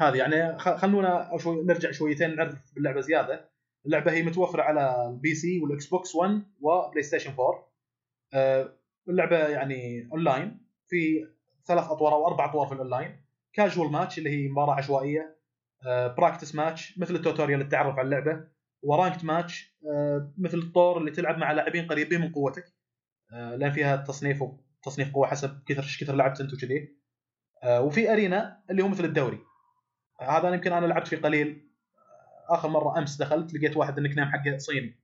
هذه 0.00 0.16
يعني 0.16 0.58
خلونا 0.58 1.38
شوي 1.38 1.64
نرجع 1.64 1.90
شويتين 1.90 2.36
نعرف 2.36 2.74
باللعبه 2.74 3.00
زيادة. 3.00 3.50
اللعبة 3.86 4.12
هي 4.12 4.22
متوفرة 4.22 4.62
على 4.62 5.08
ال 5.10 5.34
PC 5.34 5.60
وال 5.60 5.86
Xbox 5.86 6.14
1 6.14 6.42
و 6.60 7.02
PlayStation 7.02 7.30
4. 7.30 7.72
آه 8.34 8.72
اللعبة 9.08 9.48
يعني 9.48 10.08
اونلاين 10.12 10.66
في 10.88 11.28
ثلاث 11.66 11.84
أطوار 11.84 12.12
أو 12.12 12.26
أربع 12.26 12.44
أطوار 12.44 12.66
في 12.66 12.74
ال 12.74 12.80
online. 12.80 13.24
casual 13.52 13.92
match 13.92 14.18
اللي 14.18 14.30
هي 14.30 14.48
مباراة 14.48 14.74
عشوائية. 14.74 15.38
practice 15.86 16.54
match 16.54 16.98
مثل 16.98 17.14
ال 17.14 17.19
tutorial 17.19 17.60
التعرف 17.60 17.98
على 17.98 18.04
اللعبة. 18.04 18.48
و 18.82 18.88
ranked 18.88 19.24
match 19.24 19.76
آه، 19.86 20.32
مثل 20.38 20.58
الطور 20.58 20.98
اللي 20.98 21.10
تلعب 21.10 21.38
مع 21.38 21.52
لاعبين 21.52 21.86
قريبين 21.86 22.20
من 22.20 22.32
قوتك 22.32 22.64
آه، 22.64 22.77
لأن 23.30 23.70
فيها 23.70 23.96
تصنيف 23.96 24.44
تصنيف 24.82 25.14
قوة 25.14 25.26
حسب 25.26 25.62
كثر 25.66 25.82
إيش 25.82 26.04
كثر 26.04 26.14
لعبت 26.14 26.40
أنت 26.40 26.54
وكذي. 26.54 26.96
آه، 27.62 27.80
وفي 27.80 28.12
arena 28.12 28.62
اللي 28.70 28.82
هو 28.82 28.88
مثل 28.88 29.04
الدوري. 29.04 29.38
آه، 30.20 30.38
هذا 30.38 30.48
أنا 30.48 30.56
يمكن 30.56 30.72
أنا 30.72 30.86
لعبت 30.86 31.08
فيه 31.08 31.16
قليل. 31.16 31.68
آه، 32.50 32.54
آخر 32.54 32.68
مرة 32.68 32.98
أمس 32.98 33.16
دخلت 33.16 33.54
لقيت 33.54 33.76
واحد 33.76 33.98
النك 33.98 34.18
نيم 34.18 34.28
حقه 34.28 34.58
صيني 34.58 34.98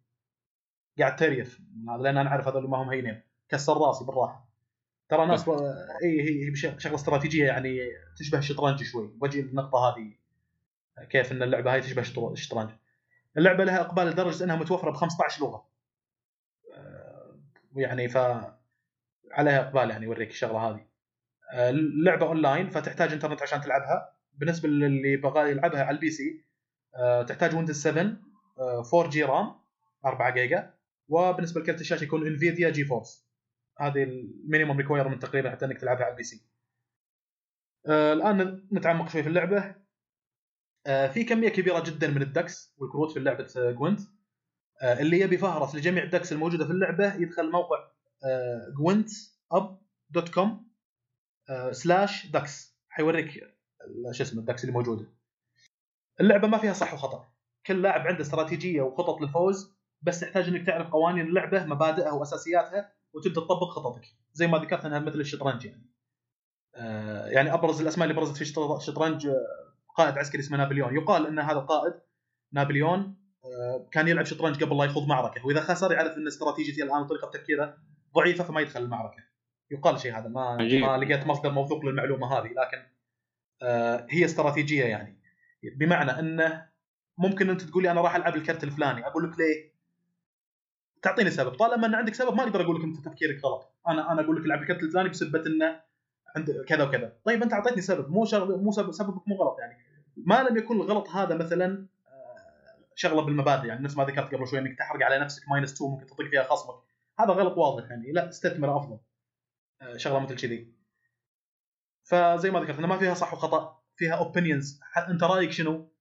قاعد 0.98 1.16
تريف 1.16 1.60
لأن 2.00 2.16
أنا 2.18 2.30
أعرف 2.30 2.48
هذول 2.48 2.70
ما 2.70 2.82
هم 2.82 2.90
هينين. 2.90 3.22
كسر 3.48 3.76
رأسي 3.78 4.04
بالراحة. 4.04 4.48
ترى 5.08 5.26
ناس 5.26 5.48
آه، 5.48 5.74
اي 6.04 6.20
هي 6.20 6.48
هي 6.50 6.54
شغله 6.78 6.94
استراتيجية 6.94 7.44
يعني 7.46 7.78
تشبه 8.18 8.38
الشطرنج 8.38 8.82
شوي. 8.82 9.06
بجي 9.06 9.40
النقطة 9.40 9.78
هذه. 9.78 10.12
آه، 10.98 11.04
كيف 11.04 11.32
إن 11.32 11.42
اللعبة 11.42 11.72
هاي 11.72 11.80
تشبه 11.80 12.02
الشطر- 12.02 12.32
الشطرنج. 12.32 12.70
اللعبة 13.38 13.64
لها 13.64 13.80
إقبال 13.80 14.06
لدرجة 14.06 14.44
إنها 14.44 14.56
متوفرة 14.56 14.90
ب 14.90 14.94
15 14.94 15.42
لغة. 15.42 15.73
آه، 17.74 17.76
ويعني 17.76 18.08
ف 18.08 18.16
عليها 19.32 19.60
إقبال 19.60 19.90
يعني 19.90 20.04
يوريك 20.04 20.30
الشغلة 20.30 20.58
هذه. 20.58 20.86
آه، 21.52 21.70
اللعبه 21.70 22.26
أونلاين 22.26 22.70
فتحتاج 22.70 23.12
إنترنت 23.12 23.42
عشان 23.42 23.60
تلعبها. 23.60 24.16
بالنسبة 24.34 24.68
للي 24.68 25.16
بغى 25.16 25.50
يلعبها 25.50 25.84
على 25.84 25.94
ال 25.94 26.10
PC 26.10 26.44
آه، 26.96 27.22
تحتاج 27.22 27.54
Windows 27.54 27.82
7 27.82 28.16
آه، 28.58 28.84
4 28.94 29.10
G 29.10 29.24
RAM 29.24 29.54
4 30.06 30.30
جيجا. 30.30 30.74
وبالنسبة 31.08 31.60
لكرت 31.60 31.80
الشاشة 31.80 32.04
يكون 32.04 32.26
Nvidia 32.26 32.70
GeForce 32.70 33.28
هذه 33.80 34.02
ال 34.02 34.11
minimum 34.11 34.76
requirement 34.76 35.22
تقريبا 35.22 35.50
حتى 35.50 35.64
إنك 35.64 35.78
تلعبها 35.80 36.04
على 36.04 36.12
ال 36.12 36.22
PC. 36.22 36.46
آه، 37.86 38.12
الآن 38.12 38.68
نتعمق 38.72 39.08
شوي 39.08 39.22
في 39.22 39.28
اللعبة. 39.28 39.74
آه، 40.86 41.06
في 41.08 41.24
كمية 41.24 41.48
كبيرة 41.48 41.82
جدا 41.86 42.08
من 42.08 42.22
ال 42.22 42.31
decks 42.31 42.74
والكروت 42.78 43.12
في 43.12 43.20
لعبة 43.20 43.48
آه، 43.56 43.70
Gwent. 43.70 44.00
آه، 44.00 44.13
اللي 44.82 45.20
يبي 45.20 45.38
فهرس 45.38 45.74
لجميع 45.74 46.02
ال 46.04 46.09
decks 46.09 46.32
الموجودة 46.32 46.64
في 46.64 46.70
اللعبة 46.70 47.14
يدخل 47.14 47.50
موقع 47.50 47.76
Gwent 48.78 49.10
up 49.52 49.78
dot 50.10 50.28
com 50.28 50.70
slash 51.70 52.26
decks 52.26 52.78
حيوريك 52.88 53.36
ال- 53.36 54.14
شو 54.16 54.22
اسمه 54.22 54.40
ال 54.40 54.44
decks 54.44 54.64
اللي 54.64 54.72
موجودة. 54.72 55.06
اللعبة 56.20 56.48
ما 56.48 56.58
فيها 56.58 56.72
صح 56.72 56.94
وخطأ. 56.94 57.28
كل 57.66 57.82
لاعب 57.82 58.06
عنده 58.06 58.20
استراتيجية 58.20 58.82
وخطط 58.82 59.20
للفوز 59.20 59.74
بس 60.02 60.20
تحتاج 60.20 60.48
إنك 60.48 60.66
تعرف 60.66 60.90
قوانين 60.90 61.26
اللعبة 61.26 61.64
مبادئها 61.64 62.12
وأساسياتها 62.12 62.92
وتبدأ 63.14 63.40
تطبق 63.40 63.68
خططك. 63.68 64.04
زي 64.32 64.46
ما 64.46 64.58
ذكرت 64.58 64.84
إنها 64.84 64.98
مثل 64.98 65.20
الشطرنج 65.20 65.64
يعني. 65.64 65.90
آه، 66.76 67.26
يعني 67.26 67.54
أبرز 67.54 67.80
الأسماء 67.80 68.08
اللي 68.08 68.20
برزت 68.20 68.36
في 68.36 68.42
الشطر- 68.42 68.76
الشطرنج 68.76 69.26
آه، 69.26 69.34
قائد 69.96 70.18
عسكري 70.18 70.40
اسمه 70.40 70.56
نابليون. 70.58 70.94
يقال 70.94 71.26
إن 71.26 71.38
هذا 71.38 71.58
القائد 71.58 71.94
نابليون 72.52 73.00
آه، 73.00 73.23
كان 73.92 74.08
يلعب 74.08 74.24
شطرنج 74.24 74.64
قبل 74.64 74.78
لا 74.78 74.84
يخوض 74.84 75.08
معركة 75.08 75.46
وإذا 75.46 75.60
خسر 75.60 75.92
يعرف 75.92 76.16
إن 76.16 76.26
استراتيجيته 76.26 76.82
الان 76.82 77.02
وطريقة 77.02 77.30
تفكيره 77.30 77.76
ضعيفة 78.14 78.44
فما 78.44 78.60
يدخل 78.60 78.82
المعركة. 78.82 79.22
يقال 79.70 80.00
شيء 80.00 80.18
هذا 80.18 80.28
ما 80.28 80.40
عجيب. 80.40 80.82
ما 80.82 80.96
لقيت 80.96 81.26
مصدر 81.26 81.50
موثوق 81.50 81.84
للمعلومة 81.84 82.38
هذه 82.38 82.46
لكن 82.46 82.82
آه 83.62 84.06
هي 84.10 84.24
استراتيجية 84.24 84.84
يعني. 84.84 85.18
بمعنى 85.76 86.10
إنه 86.10 86.66
ممكن 87.18 87.50
أنت 87.50 87.62
تقول 87.62 87.82
لي 87.82 87.90
أنا 87.90 88.00
راح 88.00 88.16
ألعب 88.16 88.36
الكرت 88.36 88.64
الفلاني 88.64 89.06
أقول 89.06 89.30
لك 89.30 89.38
ليه؟ 89.38 89.74
تعطيني 91.02 91.30
سبب. 91.30 91.54
طالما 91.54 91.86
إن 91.86 91.94
عندك 91.94 92.14
سبب 92.14 92.34
ما 92.34 92.42
أقدر 92.42 92.62
أقول 92.62 92.76
لك 92.76 92.84
أنت 92.84 92.96
تفكيرك 92.96 93.44
غلط. 93.44 93.74
أنا 93.88 94.12
أنا 94.12 94.20
أقول 94.20 94.36
لك 94.36 94.46
العب 94.46 94.62
الكرت 94.62 94.82
الفلاني 94.82 95.08
بسبه 95.08 95.46
إنه 95.46 95.80
عند 96.36 96.64
كذا 96.68 96.84
وكذا. 96.84 97.16
طيب 97.24 97.42
أنت 97.42 97.52
أعطيتني 97.52 97.82
سبب. 97.82 98.10
مو 98.10 98.24
شغل 98.24 98.62
مو 98.62 98.70
سبب 98.70 98.92
سببك 98.92 99.28
مو 99.28 99.36
غلط 99.36 99.56
يعني. 99.60 99.76
ما 100.16 100.42
لم 100.42 100.56
يكن 100.56 100.76
الغلط 100.76 101.08
هذا 101.08 101.36
مثلا 101.36 101.86
شغلة 102.94 103.22
بالمبادئ 103.22 103.68
يعني 103.68 103.84
نفس 103.84 103.96
ما 103.96 104.04
ذكرت 104.04 104.34
قبل 104.34 104.48
شوي 104.48 104.58
إنك 104.58 104.78
تحرق 104.78 105.04
على 105.06 105.18
نفسك 105.18 105.48
minus 105.48 105.72
2 105.74 105.90
ممكن 105.90 106.06
تطق 106.06 106.24
فيها 106.30 106.42
خصمك. 106.42 106.74
هذا 107.18 107.32
غلط 107.32 107.58
واضح 107.58 107.90
يعني 107.90 108.12
لا 108.12 108.28
استثمر 108.28 108.76
أفضل. 108.76 108.98
آه، 109.82 109.96
شغلة 109.96 110.18
مثل 110.18 110.36
كذي. 110.36 110.74
فزي 112.04 112.50
ما 112.50 112.60
ذكرت 112.60 112.78
إنه 112.78 112.86
ما 112.86 112.98
فيها 112.98 113.14
صح 113.14 113.32
وخطأ 113.32 113.82
فيها 113.96 114.14
opinions 114.14 114.80
أنت 115.08 115.22
رأيك 115.22 115.50
شنو؟ 115.50 115.94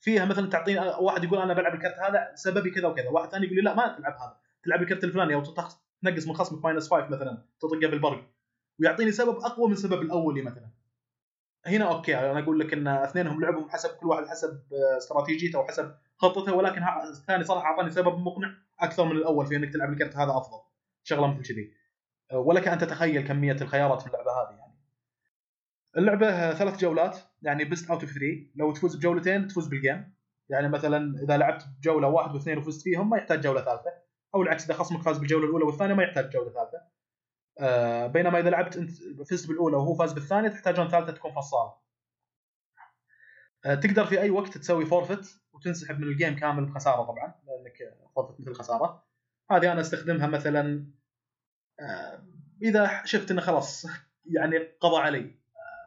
فيها 0.00 0.24
مثلا 0.24 0.50
تعطيني 0.50 0.80
واحد 0.80 1.24
يقول 1.24 1.38
أنا 1.38 1.54
بلعب 1.54 1.74
الكرت 1.74 1.98
هذا 1.98 2.32
سببي 2.34 2.70
كذا 2.70 2.88
وكذا، 2.88 3.08
واحد 3.08 3.28
ثاني 3.30 3.46
يقول 3.46 3.56
لي 3.56 3.62
لا 3.62 3.74
ما 3.74 3.96
تلعب 3.96 4.12
هذا، 4.12 4.36
تلعب 4.64 4.82
الكرت 4.82 5.04
الفلاني 5.04 5.34
أو 5.34 5.42
تنقص 5.42 6.26
من 6.26 6.34
خصمك 6.34 6.64
minus 6.64 6.90
5 6.90 7.08
مثلا 7.08 7.44
تطقه 7.60 7.88
بالبرق 7.88 8.30
ويعطيني 8.80 9.12
سبب 9.12 9.36
أقوى 9.36 9.66
من 9.66 9.72
السبب 9.72 10.02
الأولي 10.02 10.42
مثلا. 10.42 10.70
هنا 11.66 11.84
أوكي 11.84 12.18
أنا 12.18 12.38
أقول 12.38 12.60
لك 12.60 12.72
إن 12.72 12.88
اثنينهم 12.88 13.40
لعبهم 13.40 13.70
حسب 13.70 13.90
كل 13.90 14.06
واحد 14.06 14.26
حسب 14.26 14.62
آه، 14.72 14.96
استراتيجيته 14.98 15.58
وحسب 15.58 15.94
خطته 16.18 16.54
ولكن 16.54 16.82
الثاني 17.10 17.44
صراحة 17.44 17.66
أعطاني 17.66 17.90
سبب 17.90 18.18
مقنع 18.18 18.54
أكثر 18.80 19.04
من 19.04 19.12
الأول 19.12 19.46
في 19.46 19.56
إنك 19.56 19.72
تلعب 19.72 19.92
الكرت 19.92 20.16
هذا 20.16 20.30
أفضل. 20.30 20.60
شغلة 21.02 21.26
مثل 21.26 21.48
كذي. 21.48 21.72
آه، 22.32 22.38
ولك 22.38 22.68
أن 22.68 22.78
تتخيل 22.78 23.28
كمية 23.28 23.56
الخيارات 23.60 24.00
في 24.00 24.06
اللعبة 24.06 24.30
هذه 24.30 24.58
يعني. 24.58 24.78
اللعبة 25.96 26.54
ثلاث 26.54 26.80
جولات 26.80 27.18
يعني 27.42 27.64
best 27.64 27.90
out 27.90 28.00
of 28.00 28.10
3 28.10 28.26
لو 28.56 28.72
تفوز 28.72 28.96
بجولتين 28.96 29.48
تفوز 29.48 29.68
بال 29.68 29.83
game 29.83 30.14
يعني 30.48 30.68
مثلا 30.68 31.22
إذا 31.22 31.36
لعبت 31.36 31.66
جولة 31.82 32.08
واحد 32.08 32.34
واثنين 32.34 32.58
وفزت 32.58 32.82
فيهم 32.82 33.10
ما 33.10 33.16
يحتاج 33.16 33.40
جولة 33.40 33.60
ثالثة 33.60 33.92
أو 34.34 34.42
العكس 34.42 34.64
إذا 34.64 34.74
خصمك 34.74 35.02
فاز 35.02 35.18
بالجولة 35.18 35.46
الأولى 35.46 35.64
والثانية 35.64 35.94
ما 35.94 36.02
يحتاج 36.02 36.30
جولة 36.30 36.50
ثالثة 36.50 36.78
آه 37.60 38.06
بينما 38.06 38.38
إذا 38.38 38.50
لعبت 38.50 38.76
انت 38.76 38.90
فزت 39.30 39.48
بالأولى 39.48 39.76
وهو 39.76 39.94
فاز 39.94 40.12
بالثانية 40.12 40.48
تحتاجون 40.48 40.88
ثالثة 40.88 41.12
تكون 41.12 41.32
فصاله 41.32 41.74
تقدر 43.62 44.04
في 44.04 44.20
أي 44.20 44.30
وقت 44.30 44.58
تسوي 44.58 44.86
forfeit 44.86 45.42
وتنسحب 45.52 46.00
من 46.00 46.08
ال 46.08 46.14
game 46.14 46.36
كامل 46.36 46.64
بخسارة 46.64 47.02
طبعا 47.02 47.34
لأنك 47.46 47.98
forfeit 48.14 48.40
مثل 48.40 48.54
خسارة. 48.54 49.04
هذه 49.50 49.72
أنا 49.72 49.80
أستخدمها 49.80 50.26
مثلا 50.26 50.86
آه 51.80 52.24
إذا 52.62 53.02
شفت 53.04 53.30
إنه 53.30 53.40
خلاص 53.40 53.86
يعني 54.36 54.58
قضى 54.58 54.96
علي 54.96 55.34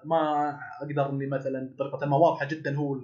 ما 0.06 0.60
أقدر 0.82 1.10
إني 1.10 1.28
مثلا 1.28 1.70
بطريقة 1.70 2.06
ما 2.06 2.18
واضحة 2.18 2.46
جدا 2.48 2.76
هو 2.76 3.00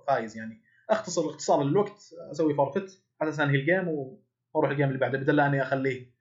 الفايز 0.00 0.36
يعني. 0.36 0.62
أختصر 0.90 1.30
اختصار 1.30 1.64
للوقت 1.64 2.14
أسوي 2.30 2.54
forfeit 2.54 3.02
على 3.20 3.30
أساس 3.30 3.40
انهي 3.40 3.56
ال 3.56 3.62
game 3.62 3.88
وأروح 3.88 4.70
ال 4.70 4.74
game 4.74 4.88
اللي 4.88 4.98
بعده 4.98 5.18
بدل 5.18 5.40
أني 5.40 5.62
أخليه 5.62 6.14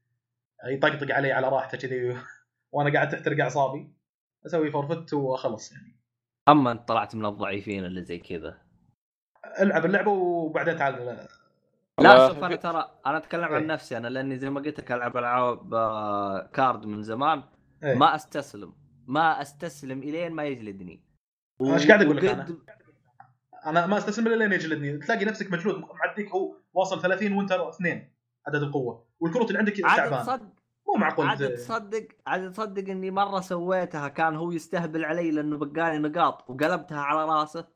يطقطق 0.65 1.15
علي 1.15 1.31
على 1.31 1.49
راحته 1.49 1.77
كذي 1.77 2.17
وأنا 2.71 2.93
قاعد 2.93 3.09
تحترق 3.09 3.43
اعصابي 3.43 3.93
أسوي 4.45 4.71
forfeit 4.71 5.13
واخلص 5.13 5.71
يعني. 5.71 5.96
أما 6.49 6.71
أنت 6.71 6.87
طلعت 6.87 7.15
من 7.15 7.25
الضعيفين 7.25 7.85
اللي 7.85 8.01
زي 8.01 8.17
كذا. 8.19 8.57
ألعب 9.59 9.85
اللعبة 9.85 10.11
وبعدين 10.11 10.77
تعال. 10.77 11.27
لا 11.99 12.27
شوف 12.27 12.43
أنا 12.43 12.55
ترى 12.55 12.91
أنا 13.05 13.17
أتكلم 13.17 13.43
إيه. 13.43 13.55
عن 13.55 13.67
نفسي 13.67 13.97
أنا 13.97 14.07
لأني 14.07 14.37
زي 14.37 14.49
ما 14.49 14.59
قلت 14.59 14.79
لك 14.79 14.91
ألعب 14.91 15.17
ألعاب 15.17 15.73
آه، 15.73 16.49
card 16.53 16.85
من 16.85 17.03
زمان. 17.03 17.43
إيه. 17.83 17.95
ما 17.95 18.15
أستسلم. 18.15 18.73
ما 19.07 19.41
أستسلم 19.41 19.99
إلين 19.99 20.31
ما 20.31 20.43
يجلدني. 20.43 21.03
أنا 21.61 21.73
إيش 21.73 21.87
قاعد 21.87 22.01
أقول 22.01 22.17
لك 22.17 22.25
أنا؟ 22.25 22.57
أنا 23.65 23.87
ما 23.87 23.97
أستسلم 23.97 24.27
إلا 24.27 24.35
لين 24.35 24.53
يجلدني. 24.53 24.97
تلاقي 24.97 25.25
نفسك 25.25 25.51
مجلود 25.51 25.83
معديك 26.05 26.31
هو 26.31 26.55
واصل 26.73 27.01
30 27.01 27.33
وأنت 27.33 27.51
اثنين 27.51 28.13
عدد 28.47 28.63
القوة 28.63 29.07
والكروت 29.19 29.47
اللي 29.47 29.59
عندك 29.59 29.73
تعبان. 29.73 30.21
تصدق 30.21 30.56
مو 30.97 31.03
معقول 31.03 31.27
عاد 31.27 31.53
تصدق 31.55 32.07
عاد 32.27 32.51
تصدق 32.51 32.89
إني 32.89 33.11
مرة 33.11 33.39
سويتها 33.39 34.07
كان 34.07 34.35
هو 34.35 34.51
يستهبل 34.51 35.05
علي 35.05 35.31
لأنه 35.31 35.57
بقالي 35.57 35.97
نقاط 35.97 36.49
وقلبتها 36.49 37.01
على 37.01 37.25
راسه. 37.25 37.67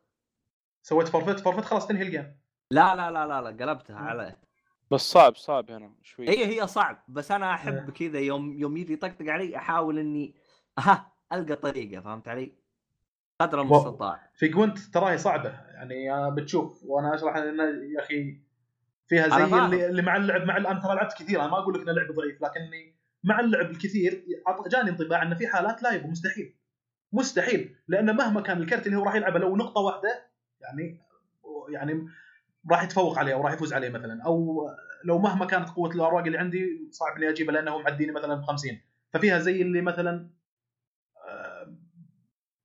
سويت 0.81 1.07
forfeit 1.07 1.39
forfeit 1.39 1.65
خلاص 1.65 1.87
تنهي 1.87 2.01
ال 2.03 2.10
game 2.10 2.37
لا 2.71 2.95
لا 2.95 3.11
لا 3.11 3.27
لا, 3.27 3.41
لا 3.41 3.65
قلبتها 3.65 3.97
عليه. 3.97 4.39
بس 4.91 5.01
صعب 5.01 5.35
صعب 5.35 5.71
هنا 5.71 5.95
شوي. 6.01 6.29
هي 6.29 6.45
هي 6.45 6.67
صعب 6.67 7.03
بس 7.07 7.31
أنا. 7.31 7.53
أحب 7.53 7.89
كذا 7.89 8.19
يوم 8.19 8.53
يوم 8.53 8.77
يجي 8.77 8.93
يطقطق 8.93 9.25
علي 9.27 9.57
أحاول 9.57 9.99
إني 9.99 10.35
ها 10.79 11.11
ألقى 11.33 11.55
طريقة 11.55 12.01
فهمت 12.01 12.27
علي؟ 12.27 12.51
قدر 13.41 13.61
المستطاع. 13.61 14.31
في 14.33 14.47
جوينت 14.47 14.79
تراهي 14.79 15.17
صعبة 15.17 15.49
يعني 15.49 16.31
بتشوف 16.31 16.83
وأنا 16.83 17.15
أشرح 17.15 17.35
ان 17.35 17.59
يا 17.95 17.99
أخي 17.99 18.41
فيها 19.07 19.27
زي. 19.27 19.43
اللي, 19.43 19.85
اللي 19.85 20.01
مع 20.01 20.15
اللعب 20.15 20.41
مع 20.41 20.57
أنا 20.57 20.79
ترى 20.79 20.95
لعبت 20.95 21.13
كثير 21.13 21.41
أنا 21.41 21.51
ما 21.51 21.57
أقول 21.57 21.73
لك 21.73 21.81
ان 21.81 21.89
اللعب 21.89 22.11
ضعيف 22.11 22.41
لكني 22.41 23.00
مع 23.23 23.39
اللعب 23.39 23.71
الكثير 23.71 24.25
جاني 24.71 24.89
انطباع 24.89 25.23
إن 25.23 25.35
في 25.35 25.47
حالات 25.47 25.83
لا 25.83 25.91
يبقى 25.91 26.07
مستحيل. 26.07 26.55
مستحيل 27.13 27.75
لأن 27.87 28.15
مهما 28.15 28.41
كان 28.41 28.61
الكرت 28.61 28.87
اللي 28.87 28.97
هو 28.97 29.03
راح 29.03 29.15
يلعبه 29.15 29.39
لو 29.39 29.55
نقطة 29.55 29.81
واحدة 29.81 30.29
يعني 30.61 31.01
يعني 31.69 32.07
راح 32.71 32.83
يتفوق 32.83 33.19
عليه 33.19 33.33
أو 33.33 33.41
راح 33.41 33.53
يفوز 33.53 33.73
عليه 33.73 33.89
مثلا. 33.89 34.23
أو 34.25 34.67
لو 35.03 35.19
مهما 35.19 35.45
كانت 35.45 35.69
قوة 35.69 35.89
الاوراق 35.89 36.25
اللي 36.25 36.37
عندي 36.37 36.89
صعب 36.91 37.17
إني 37.17 37.29
اجيبه 37.29 37.53
لأنه 37.53 37.77
معديني 37.77 38.11
مثلا 38.11 38.35
ب 38.35 38.41
50 38.41 38.81
ففيها 39.13 39.39
زي 39.39 39.61
اللي 39.61 39.81
مثلا 39.81 40.29
آه، 41.27 41.75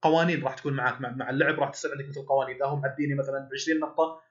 قوانين 0.01 0.43
راح 0.43 0.53
تكون 0.53 0.73
معك 0.73 1.01
مع, 1.01 1.29
اللعب 1.29 1.59
راح 1.59 1.69
تصير 1.69 1.91
عندك 1.91 2.09
مثل 2.09 2.21
قوانين 2.21 2.55
إذا 2.55 2.65
هم 2.65 2.81
معديني 2.81 3.15
مثلا 3.15 3.39
ب 3.39 3.53
20 3.53 3.79
نقطة 3.79 4.21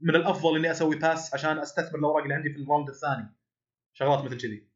من 0.00 0.16
الأفضل 0.16 0.56
إني 0.56 0.70
أسوي 0.70 0.96
pass 0.96 1.34
عشان 1.34 1.58
أستثمر 1.58 1.98
الأوراق 1.98 2.22
اللي 2.22 2.34
عندي 2.34 2.50
في 2.50 2.62
ال 2.62 2.66
round 2.66 2.88
الثاني. 2.88 3.34
شغلات 3.92 4.24
مثل 4.24 4.40
كذي. 4.40 4.68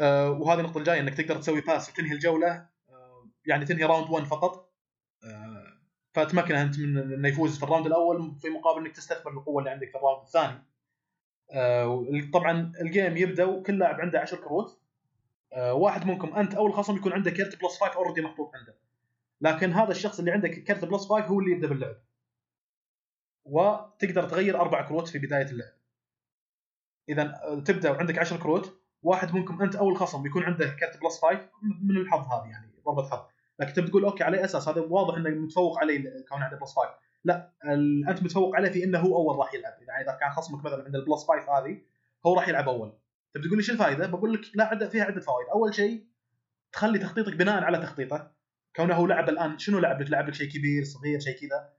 وهذه 0.00 0.60
النقطة 0.60 0.78
الجاية 0.78 1.00
إنك 1.00 1.14
تقدر 1.14 1.36
تسوي 1.36 1.60
pass 1.60 1.90
وتنهي 1.90 2.12
الجولة 2.12 2.66
آه 2.90 3.28
يعني 3.46 3.64
تنهي 3.64 3.84
round 3.84 4.10
1 4.10 4.24
فقط. 4.26 4.72
آه 5.24 5.72
فتمكنه 6.12 6.62
أنت 6.62 6.78
من 6.78 6.98
إنه 6.98 7.28
يفوز 7.28 7.58
في 7.58 7.62
ال 7.62 7.66
round 7.66 7.86
الأول 7.86 8.34
في 8.40 8.48
مقابل 8.48 8.86
إنك 8.86 8.96
تستثمر 8.96 9.32
القوة 9.32 9.58
اللي 9.58 9.70
عندك 9.70 9.90
في 9.90 9.94
ال 9.96 10.00
round 10.00 10.22
الثاني. 10.26 10.62
آه 11.52 12.06
طبعا 12.32 12.72
ال 12.80 12.87
game 12.87 13.16
يبدأ 13.16 13.44
وكل 13.44 13.78
لاعب 13.78 14.00
عنده 14.00 14.20
10 14.20 14.36
كروت. 14.38 14.80
آه 15.52 15.74
واحد 15.74 16.06
منكم 16.06 16.34
أنت 16.34 16.54
أو 16.54 16.66
الخصم 16.66 16.96
يكون 16.96 17.12
عنده 17.12 17.30
كرت 17.30 17.62
plus 17.62 17.80
5 17.80 17.94
already 17.96 18.20
محطوط 18.22 18.50
عنده. 18.54 18.74
لكن 19.40 19.72
هذا 19.72 19.90
الشخص 19.90 20.18
اللي 20.18 20.30
عنده 20.30 20.48
كرت 20.48 20.84
plus 20.84 21.06
5 21.06 21.26
هو 21.26 21.40
اللي 21.40 21.52
يبدأ 21.52 21.68
باللعب. 21.68 21.96
وتقدر 23.44 24.28
تغير 24.28 24.60
أربع 24.60 24.88
كروت 24.88 25.08
في 25.08 25.18
بداية 25.18 25.46
اللعب. 25.46 25.72
اذا 27.08 27.22
آه، 27.22 27.60
تبدأ 27.60 27.90
وعندك 27.90 28.18
10 28.18 28.36
كروت. 28.36 28.81
واحد 29.02 29.34
منكم 29.34 29.62
انت 29.62 29.76
أو 29.76 29.88
الخصم 29.88 30.26
يكون 30.26 30.42
عنده 30.42 30.66
كرت 30.66 31.00
plus 31.02 31.20
5 31.20 31.50
من 31.82 31.96
الحظ 31.96 32.32
هذه 32.32 32.50
يعني 32.50 32.72
ضربة 32.86 33.08
حظ. 33.08 33.20
لكن 33.58 33.72
تبي 33.72 33.88
تقول 33.88 34.04
okay 34.04 34.24
على 34.24 34.44
أساس؟ 34.44 34.68
هذا 34.68 34.80
واضح 34.80 35.16
إنه 35.16 35.30
متفوق 35.30 35.78
عليه 35.78 36.04
كون 36.28 36.42
عنده 36.42 36.56
plus 36.56 36.74
5 36.74 36.88
لا 37.24 37.52
أنت 38.08 38.22
متفوق 38.22 38.56
عليه 38.56 38.70
في 38.70 38.84
إنه 38.84 38.98
هو 38.98 39.16
أول 39.16 39.38
راح 39.38 39.54
يلعب. 39.54 39.72
يعني 39.88 40.04
إذا 40.04 40.18
كان 40.20 40.30
خصمك 40.30 40.64
مثلا 40.64 40.84
عنده 40.84 40.98
ال 40.98 41.03
plus 41.03 41.24
5 41.24 41.58
هذه 41.58 41.80
هو 42.26 42.34
راح 42.34 42.48
يلعب 42.48 42.68
أول. 42.68 42.92
تبي 43.34 43.46
تقول 43.46 43.56
لي 43.56 43.62
شو 43.62 43.72
الفائدة؟ 43.72 44.06
بقول 44.06 44.32
لك 44.32 44.40
لا 44.54 44.64
عدة 44.64 44.88
فيها 44.88 45.04
عدة 45.04 45.20
فوائد، 45.20 45.48
أول 45.48 45.74
شيء 45.74 46.06
تخلي 46.72 46.98
تخطيطك 46.98 47.36
بناء 47.36 47.62
على 47.62 47.78
تخطيطه. 47.78 48.32
كونه 48.76 48.94
هو 48.94 49.06
لعب 49.06 49.28
الآن 49.28 49.58
شنو 49.58 49.78
لعب 49.78 50.02
لك؟ 50.02 50.10
لعب 50.10 50.28
لك 50.28 50.34
شيء 50.34 50.48
كبير 50.48 50.84
صغير 50.84 51.20
شيء 51.20 51.40
كذا. 51.40 51.72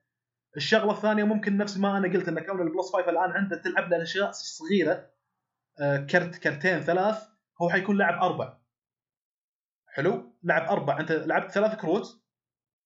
الشغلة 0.58 0.92
الثانية 0.92 1.24
ممكن 1.24 1.58
نفس 1.58 1.78
ما 1.78 1.98
أنا 1.98 2.14
قلت 2.14 2.28
ان 2.28 2.40
كون 2.40 2.62
ال 2.62 2.68
plus 2.68 2.92
5 2.94 3.10
الآن 3.10 3.32
عنده 3.32 3.62
تلعب 3.62 3.90
له 3.90 4.02
اشياء 4.02 4.32
صغيرة. 4.32 5.13
كرت 5.80 6.36
كرتين 6.36 6.80
ثلاث 6.80 7.24
هو 7.62 7.70
حيكون 7.70 7.98
لاعب 7.98 8.24
أربع. 8.24 8.58
حلو؟ 9.88 10.38
لعب 10.44 10.70
أربع. 10.70 11.00
أنت 11.00 11.12
لعبت 11.12 11.52
ثلاث 11.52 11.76
كروت 11.76 12.24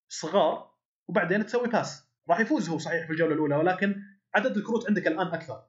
صغار 0.09 0.71
وبعدين 1.07 1.45
تسوي 1.45 1.67
pass 1.67 2.07
راح 2.29 2.39
يفوز 2.39 2.69
هو 2.69 2.77
صحيح 2.77 3.05
في 3.05 3.11
الجولة 3.11 3.33
الأولى 3.33 3.55
ولكن 3.55 3.95
عدد 4.35 4.57
الكروت 4.57 4.87
عندك 4.87 5.07
الآن 5.07 5.27
أكثر. 5.27 5.63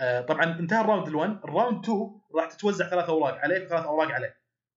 آه، 0.00 0.20
طبعا 0.20 0.44
انتهى 0.44 0.80
ال 0.80 0.84
round 0.84 1.06
ال1 1.06 1.44
ال 1.44 1.51
round 1.51 1.84
2 1.84 2.20
راح 2.34 2.46
تتوزع 2.46 2.90
ثلاث 2.90 3.08
أوراق 3.08 3.38
عليك 3.38 3.64
وثلاث 3.64 3.84
أوراق 3.84 4.10
عليه. 4.10 4.36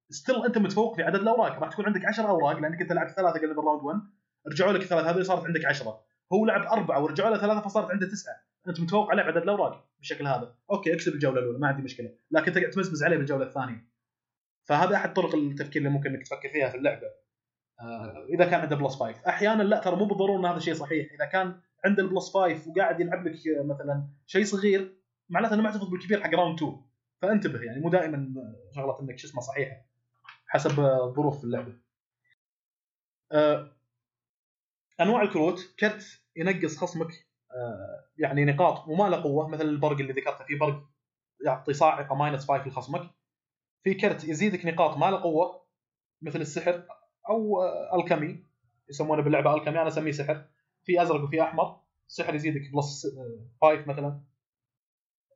still 0.09 0.45
أنت 0.45 0.57
متفوق 0.57 0.95
في 0.95 1.03
عدد 1.03 1.19
الأوراق. 1.19 1.59
راح 1.59 1.71
تكون 1.71 1.85
عندك 1.85 2.05
10 2.05 2.29
أوراق 2.29 2.59
لأنك 2.59 2.81
أنت 2.81 2.91
لعبت 2.91 3.11
ثلاثة 3.11 3.39
قبل 3.39 3.55
بال 3.55 3.63
round 3.63 3.83
1 3.83 3.99
رجعوا 4.47 4.71
لك 4.71 4.81
الثلاث 4.81 5.05
هذول 5.05 5.25
صارت 5.25 5.45
عندك 5.45 5.65
10 5.65 6.05
هو 6.33 6.45
لعب 6.45 6.61
أربعة 6.61 7.03
ورجعوا 7.03 7.29
له 7.29 7.37
ثلاثة 7.37 7.61
فصارت 7.61 7.91
عنده 7.91 8.07
تسعة. 8.07 8.35
أنت 8.67 8.79
متفوق 8.79 9.11
عليه 9.11 9.23
بعدد 9.23 9.37
الاوراق 9.37 9.89
بالشكل 9.97 10.27
هذا. 10.27 10.55
okay 10.71 10.93
أكسب 10.93 11.13
الجولة 11.13 11.39
الأولى 11.39 11.59
ما 11.59 11.67
عندي 11.67 11.81
مشكلة. 11.81 12.13
لكن 12.31 12.51
تقعد 12.51 12.69
تمزمز 12.69 13.03
عليه 13.03 13.17
بالجولة 13.17 13.45
الثانية. 13.45 13.87
فهذا 14.63 14.95
أحد 14.95 15.13
طرق 15.13 15.35
التفكير 15.35 15.81
اللي 15.81 15.93
ممكن 15.93 16.09
إنك 16.09 16.23
تفكر 16.23 16.49
فيها 16.49 16.69
في 16.69 16.77
اللعبة. 16.77 17.07
آه، 17.79 18.25
إذا 18.29 18.45
كان 18.45 18.59
عنده 18.59 18.75
plus 18.75 18.95
5 18.95 19.27
أحيانا 19.27 19.63
لا 19.63 19.79
ترى 19.79 19.95
مو 19.95 20.05
بالضرورة 20.05 20.39
إن 20.39 20.45
هذا 20.45 20.57
الشيء 20.57 20.73
صحيح. 20.73 21.13
إذا 21.13 21.25
كان 21.25 21.59
عنده 21.85 22.03
ال 22.03 22.09
plus 22.09 22.33
5 22.33 22.69
وقاعد 22.69 22.99
يلعب 22.99 23.27
لك 23.27 23.33
آه، 23.47 23.63
مثلا 23.63 24.07
شيء 24.27 24.43
صغير 24.43 24.97
معناته 25.29 25.53
إنه 25.53 25.63
ما 25.63 25.69
احتفظ 25.69 25.89
بالكبير 25.89 26.23
حق 26.23 26.35
round 26.35 26.55
2 26.55 26.81
فانتبه 27.21 27.61
يعني 27.61 27.81
مو 27.81 27.89
دائما 27.89 28.33
شغلة 28.75 29.01
إنك 29.01 29.17
شو 29.17 29.27
اسمه 29.27 29.41
صحيحة 29.41 29.85
حسب 30.47 30.79
آه، 30.79 31.13
ظروف 31.15 31.43
اللعبة. 31.43 31.73
أنواع 35.01 35.21
الكروت. 35.21 35.75
كرت 35.79 36.21
ينقص 36.35 36.77
خصمك 36.77 37.25
يعني 38.17 38.45
نقاط 38.45 38.87
وما 38.87 39.09
له 39.09 39.23
قوة 39.23 39.47
مثل 39.47 39.65
البرق 39.65 39.99
اللي 39.99 40.13
ذكرته 40.13 40.45
في 40.45 40.55
برق 40.55 40.83
يعطي 41.45 41.73
صاعقة 41.73 42.15
minus 42.15 42.51
5 42.51 42.67
لخصمك. 42.67 43.09
في 43.83 43.93
كرت 43.93 44.23
يزيدك 44.23 44.65
نقاط 44.65 44.97
ما 44.97 45.11
له 45.11 45.21
قوة 45.21 45.65
مثل 46.21 46.41
السحر 46.41 46.83
أو 47.29 47.61
آه، 47.61 47.95
alchemy 47.95 48.45
يسمونه 48.89 49.21
باللعبة 49.21 49.55
alchemy 49.55 49.79
أنا 49.81 49.87
أسميه 49.87 50.11
سحر. 50.11 50.45
في 50.83 51.01
أزرق 51.01 51.23
وفي 51.23 51.41
أحمر 51.41 51.81
سحر 52.07 52.35
يزيدك 52.35 52.71
plus 52.73 53.07
5 53.61 53.87
مثلا 53.87 54.21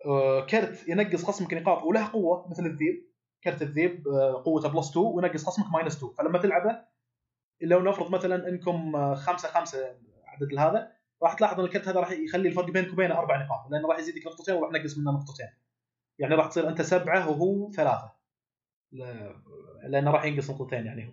آه، 0.06 0.46
كرت 0.46 0.88
ينقص 0.88 1.26
خصمك 1.26 1.54
نقاط 1.54 1.84
وله 1.84 2.12
قوة 2.12 2.50
مثل 2.50 2.66
الذيب 2.66 3.10
كرت 3.44 3.62
الذيب 3.62 4.08
آه، 4.08 4.44
قوته 4.46 4.70
plus 4.70 4.92
2 4.92 5.06
وينقص 5.06 5.46
خصمك 5.46 5.74
minus 5.74 5.98
2 5.98 6.14
فلما 6.14 6.40
تلعبه 6.40 6.82
لو 7.62 7.80
نفرض 7.80 8.12
مثلا 8.12 8.50
إنكم 8.50 8.96
آه، 8.96 9.16
خمسة 9.16 9.50
خمسة 9.50 9.98
عدد 10.26 10.60
هذا 10.60 10.92
راح 11.24 11.34
تلاحظ 11.34 11.60
ان 11.60 11.66
الكرت 11.66 11.88
هذا 11.88 12.00
راح 12.00 12.12
يخلي 12.12 12.50
الفرق 12.50 12.66
بينك 12.66 12.94
وبينه 12.94 13.20
أربع 13.20 13.46
نقاط 13.46 13.72
لأنه 13.72 13.88
راح 13.88 14.00
يزيدك 14.00 14.28
نقطتين 14.28 14.56
وراح 14.56 14.76
ينقص 14.76 14.98
منه 14.98 15.12
نقطتين. 15.12 15.48
يعني 16.20 16.36
راح 16.36 16.48
تصير 16.48 16.70
أنت 16.70 16.82
سبعة 16.82 17.30
وهو 17.30 17.72
ثلاثة. 17.72 18.12
لأنه 19.84 20.12
راح 20.12 20.26
ينقص 20.26 20.50
نقطتين 20.50 20.86
يعني 20.86 21.08
هو. 21.08 21.12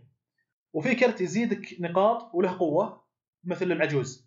وفي 0.72 0.94
كرت 0.94 1.20
يزيدك 1.20 1.76
نقاط 1.80 2.34
وله 2.34 2.58
قوة 2.58 3.04
مثل 3.44 3.72
العجوز. 3.72 4.26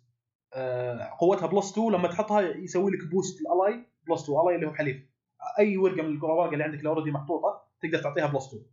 آه، 0.54 1.16
قوتها 1.20 1.46
plus 1.46 1.72
2 1.72 1.92
لما 1.92 2.08
تحطها 2.08 2.40
يسوي 2.40 2.90
لك 2.90 3.04
boost 3.10 3.40
ال 3.40 3.49
ally 3.49 3.86
plus 4.08 4.22
2 4.22 4.40
ally 4.40 4.54
اللي 4.54 4.66
هو 4.66 4.74
حليف 4.74 5.06
أي 5.58 5.76
ورقة 5.76 6.02
من 6.02 6.16
الورقه 6.16 6.52
اللي 6.52 6.64
عندك 6.64 6.78
اللي 6.78 6.88
already 6.88 7.10
محطوطة 7.10 7.62
تقدر 7.82 7.98
تعطيها 8.02 8.26
plus 8.26 8.46
2 8.48 8.64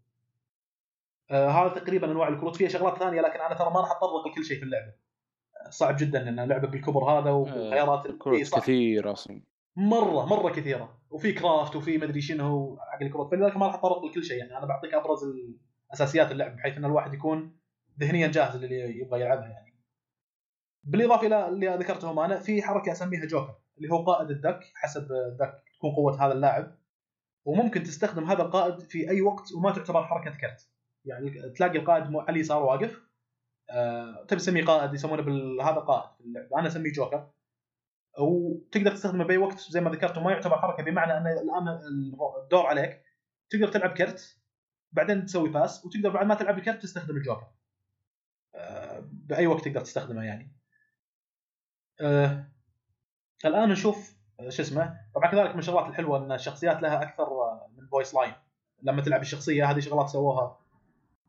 آه 1.31 1.49
هذا 1.49 1.69
تقريبا 1.79 2.11
أنواع 2.11 2.27
الكروت. 2.27 2.55
فيها 2.55 2.69
شغلات 2.69 2.97
ثانية 2.99 3.21
لكن 3.21 3.39
أنا 3.39 3.55
ترى 3.55 3.69
ما 3.69 3.81
راح 3.81 3.91
اتطرق 3.91 4.27
لكل 4.27 4.45
شيء 4.45 4.57
في 4.57 4.63
اللعبة. 4.63 4.93
صعب 5.69 5.95
جدا 5.99 6.29
ان 6.29 6.39
لعبة 6.39 6.67
بالكبر 6.67 7.03
هذا 7.03 7.29
والخيارات 7.31 8.05
اللي- 8.05 8.13
إي 8.13 8.19
كروت 8.19 8.43
صح. 8.43 8.59
كثير 8.59 9.11
أصلا. 9.11 9.41
مرة 9.75 10.25
مرة 10.25 10.49
كثيرة. 10.51 10.97
وفي 11.09 11.31
كرافت 11.33 11.75
وفي 11.75 11.97
مدري 11.97 12.21
شنو 12.21 12.77
حق 12.79 13.01
الكروت 13.01 13.31
فلذلك 13.31 13.57
ما 13.57 13.65
راح 13.67 13.75
اتطرق 13.75 14.05
لكل 14.05 14.23
شيء. 14.23 14.37
يعني 14.37 14.57
أنا 14.57 14.65
بعطيك 14.65 14.93
أبرز 14.93 15.19
اساسيات 15.93 16.31
اللعب 16.31 16.55
بحيث 16.55 16.77
إن 16.77 16.85
الواحد 16.85 17.13
يكون 17.13 17.57
ذهنيا 17.99 18.27
جاهز 18.27 18.55
للي 18.63 18.99
يبغى 18.99 19.21
يلعبها 19.21 19.47
يعني. 19.47 19.73
بالإضافة 20.83 21.27
إلى 21.27 21.47
اللي 21.47 21.67
ذكرتهم 21.67 22.19
أنا 22.19 22.39
في 22.39 22.61
حركة 22.61 22.91
أسميها 22.91 23.25
جوكر 23.25 23.55
اللي 23.77 23.89
هو 23.91 24.03
قائد 24.03 24.29
الدك 24.29 24.59
حسب 24.75 25.11
الدك 25.11 25.63
تكون 25.77 25.91
قوة 25.91 26.25
هذا 26.25 26.33
اللاعب. 26.33 26.77
وممكن 27.45 27.83
تستخدم 27.83 28.23
هذا 28.23 28.41
القائد 28.41 28.79
في 28.79 29.09
أي 29.09 29.21
وقت 29.21 29.53
وما 29.53 29.71
تعتبر 29.71 30.03
حركة 30.03 30.31
كرت. 30.37 30.69
يعني 31.05 31.49
تلاقي 31.55 31.77
القائد 31.79 32.03
على 32.15 32.29
اليسار 32.29 32.63
واقف. 32.63 33.01
آه، 33.69 34.25
تبي 34.27 34.39
تسميه 34.39 34.65
قائد 34.65 34.93
يسمونه 34.93 35.21
بال... 35.21 35.61
هذا 35.61 35.75
قائد 35.75 36.09
في 36.17 36.21
اللعبة. 36.23 36.59
أنا 36.59 36.67
أسميه 36.67 36.91
جوكر. 36.91 37.29
وتقدر 38.19 38.91
تستخدمه 38.91 39.23
بأي 39.23 39.37
وقت 39.37 39.59
زي 39.59 39.81
ما 39.81 39.91
ذكرت 39.91 40.17
وما 40.17 40.31
يعتبر 40.31 40.57
حركة 40.57 40.83
بمعنى 40.83 41.17
أن 41.17 41.27
الآن 41.27 41.79
الدور 42.43 42.65
عليك. 42.65 43.03
تقدر 43.49 43.67
تلعب 43.67 43.89
كرت 43.89 44.37
بعدين 44.91 45.25
تسوي 45.25 45.49
pass 45.49 45.85
وتقدر 45.85 46.09
بعد 46.09 46.25
ما 46.25 46.35
تلعب 46.35 46.57
الكرت 46.57 46.81
تستخدم 46.81 47.17
الجوكر. 47.17 47.47
آه، 48.55 49.03
بأي 49.11 49.47
وقت 49.47 49.65
تقدر 49.65 49.81
تستخدمه 49.81 50.23
يعني. 50.23 50.51
آه، 52.01 52.45
الآن 53.45 53.69
نشوف 53.69 54.17
آه، 54.39 54.49
شو 54.49 54.61
اسمه. 54.61 54.99
طبعا 55.15 55.31
كذلك 55.31 55.53
من 55.53 55.59
الشغلات 55.59 55.87
الحلوة 55.87 56.17
أن 56.17 56.31
الشخصيات 56.31 56.81
لها 56.81 57.03
أكثر 57.03 57.23
آه، 57.23 57.69
من 57.77 57.87
voice 57.87 58.15
line 58.15 58.33
لما 58.83 59.01
تلعب 59.01 59.21
الشخصية 59.21 59.71
هذه 59.71 59.79
شغلات 59.79 60.09
سووها 60.09 60.59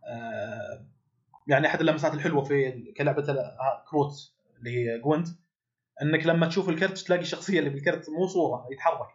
آه، 0.04 0.67
يعني 1.48 1.66
أحد 1.66 1.80
اللمسات 1.80 2.14
الحلوة 2.14 2.44
في 2.44 2.72
كلعبة 2.96 3.32
ال- 3.32 3.56
كروت 3.90 4.12
اللي 4.58 4.70
هي 4.70 4.98
Gwent 5.00 5.28
إنك 6.02 6.26
لما 6.26 6.46
تشوف 6.46 6.68
الكرت 6.68 6.98
تلاقي 6.98 7.22
الشخصية 7.22 7.58
اللي 7.58 7.70
بالكرت 7.70 8.10
مو 8.10 8.26
صورة 8.26 8.66
يتحرك. 8.72 9.08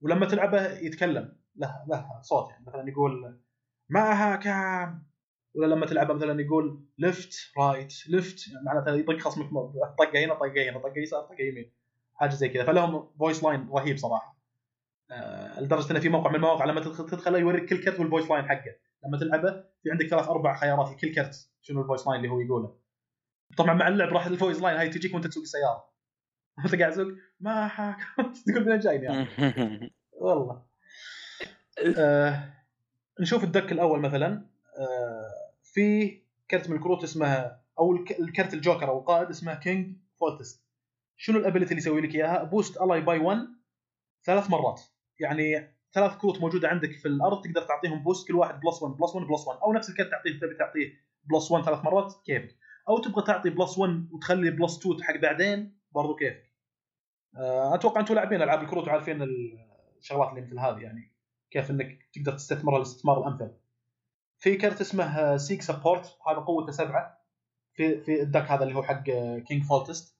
ولما 0.00 0.26
تلعبه 0.26 0.78
يتكلم 0.78 1.36
له 1.56 1.84
له 1.88 2.20
صوت 2.22 2.50
يعني. 2.50 2.64
مثلا 2.66 2.88
يقول 2.88 3.40
معها 3.88 4.36
كام؟ 4.36 5.06
ولا 5.54 5.74
لما 5.74 5.86
تلعبه 5.86 6.14
مثلا 6.14 6.40
يقول 6.42 6.84
left 6.98 7.34
right 7.58 7.94
left. 8.08 8.48
يعني 8.48 8.64
معناته 8.64 8.94
يطق 8.94 9.18
خصمك 9.18 9.50
طقة 9.98 10.24
هنا 10.24 10.34
طقة 10.34 10.70
هنا 10.70 10.78
طقة 10.78 10.98
يسار 10.98 11.22
طقة 11.22 11.40
يمين. 11.42 11.72
حاجة 12.14 12.30
زي 12.30 12.48
كذا. 12.48 12.64
فلهم 12.64 13.10
voice 13.18 13.44
line 13.44 13.68
رهيب 13.72 13.96
صراحة. 13.96 14.36
آه، 15.10 15.60
لدرجة 15.60 15.90
انه 15.90 16.00
في 16.00 16.08
موقع 16.08 16.30
من 16.30 16.36
المواقع 16.36 16.64
لما 16.64 16.80
تدخل 16.80 17.34
يوريك 17.34 17.64
كل 17.68 17.84
كرت 17.84 18.00
وال 18.00 18.09
voice 18.09 18.30
line 18.30 18.44
حقه. 18.48 18.74
لما 19.06 19.18
تلعبه 19.18 19.64
في 19.82 19.90
عندك 19.90 20.06
ثلاث 20.06 20.28
أربع 20.28 20.56
خيارات 20.56 20.90
لكل 20.90 21.14
كرت 21.14 21.50
شنو 21.62 21.80
ال 21.82 21.86
voice 21.86 22.06
line 22.06 22.16
اللي 22.20 22.28
هو 22.32 22.40
يقوله. 22.40 22.76
طبعا 23.56 23.74
مع 23.74 23.88
اللعب 23.88 24.08
راح 24.08 24.26
ال 24.26 24.32
voice 24.32 24.60
line 24.62 24.76
هاي 24.76 24.88
تجيك 24.88 25.14
وأنت 25.14 25.26
تسوق 25.26 25.42
السيارة. 25.42 25.84
وأنت 26.58 26.74
قاعد 26.74 26.92
تسوق 26.92 27.06
ما 27.40 27.68
حاكم 27.68 28.32
تقول 28.46 28.68
من 28.68 28.78
جايني 28.78 29.04
يعني. 29.04 29.28
والله. 30.20 30.62
آه 31.98 32.52
نشوف 33.20 33.44
ال 33.44 33.50
deck 33.50 33.72
الأول 33.72 34.00
مثلا. 34.00 34.46
آه 34.78 35.30
في 35.62 36.10
كرت 36.50 36.70
من 36.70 36.76
الكروت 36.76 37.02
اسمها 37.02 37.64
أو 37.78 37.92
الك- 37.96 38.20
الكرت 38.20 38.54
الجوكر 38.54 38.88
أو 38.88 38.98
القائد 38.98 39.28
اسمه 39.28 39.54
King 39.54 39.96
Foltest. 40.20 40.64
شنو 41.16 41.38
ال 41.38 41.42
ability 41.42 41.70
اللي 41.70 41.78
يسوي 41.82 42.00
لك 42.00 42.14
إياها؟ 42.14 42.42
boost 42.42 42.80
ally 42.82 43.00
by 43.00 43.18
1 43.18 43.38
ثلاث 44.24 44.50
مرات. 44.50 44.80
يعني 45.20 45.73
ثلاث 45.94 46.16
كروت 46.16 46.40
موجودة 46.40 46.68
عندك 46.68 46.92
في 46.92 47.08
الأرض 47.08 47.44
تقدر 47.44 47.62
تعطيهم 47.62 48.02
boost 48.02 48.28
كل 48.28 48.34
واحد 48.34 48.60
plus 48.60 48.82
1 48.82 48.96
plus 48.96 49.14
1 49.14 49.26
plus 49.26 49.46
1 49.48 49.58
أو 49.60 49.72
نفس 49.72 49.90
الكرت 49.90 50.10
تعطيه 50.10 50.40
تبي 50.40 50.54
تعطيه 50.54 50.92
plus 51.24 51.50
1 51.50 51.64
ثلاث 51.64 51.84
مرات 51.84 52.14
كيفك. 52.26 52.56
أو 52.88 52.98
تبغى 52.98 53.22
تعطي 53.26 53.50
plus 53.50 53.78
1 53.78 54.08
وتخلي 54.12 54.50
plus 54.50 54.78
2 54.78 55.02
حق 55.02 55.16
بعدين 55.16 55.78
برضو 55.92 56.16
كيفك. 56.16 56.52
آه، 57.36 57.74
أتوقع 57.74 58.00
أنتم 58.00 58.14
لاعبين 58.14 58.42
ألعاب 58.42 58.62
الكروت 58.62 58.88
وعارفين 58.88 59.22
الشغلات 60.00 60.30
اللي 60.30 60.40
مثل 60.40 60.58
هذه 60.58 60.78
يعني 60.78 61.12
كيف 61.50 61.70
إنك 61.70 62.08
تقدر 62.12 62.32
تستثمرها 62.32 62.76
الاستثمار 62.76 63.18
الأمثل. 63.18 63.50
في 64.38 64.56
كرت 64.56 64.80
اسمه 64.80 65.36
Siege 65.36 65.62
Support 65.62 66.18
هذا 66.28 66.38
قوته 66.38 66.72
سبعة. 66.72 67.24
في 67.72 68.00
في 68.00 68.22
ال 68.22 68.28
deck 68.28 68.50
هذا 68.50 68.62
اللي 68.62 68.74
هو 68.74 68.82
حق 68.82 69.02
King 69.38 69.64
Foltest 69.64 70.18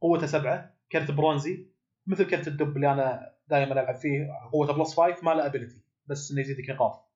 قوته 0.00 0.26
سبعة. 0.26 0.74
كرت 0.92 1.10
برونزي 1.10 1.66
مثل 2.06 2.24
كرت 2.24 2.48
الدب 2.48 2.76
اللي 2.76 2.92
أنا 2.92 3.33
دائما 3.48 3.72
ألعب 3.72 3.94
فيه 3.94 4.28
قوته 4.52 4.72
plus 4.72 5.00
5 5.00 5.24
ما 5.24 5.30
له 5.30 5.46
ability 5.46 5.80
بس 6.06 6.30
إنه 6.30 6.40
يزيدك 6.40 6.70
نقاط 6.70 7.14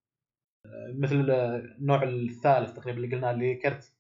مثل 0.95 1.31
آه، 1.31 1.57
النوع 1.57 2.03
الثالث 2.03 2.73
تقريبا 2.73 2.99
اللي 2.99 3.17
قلناه 3.17 3.31
اللي 3.31 3.55
كرت. 3.55 3.93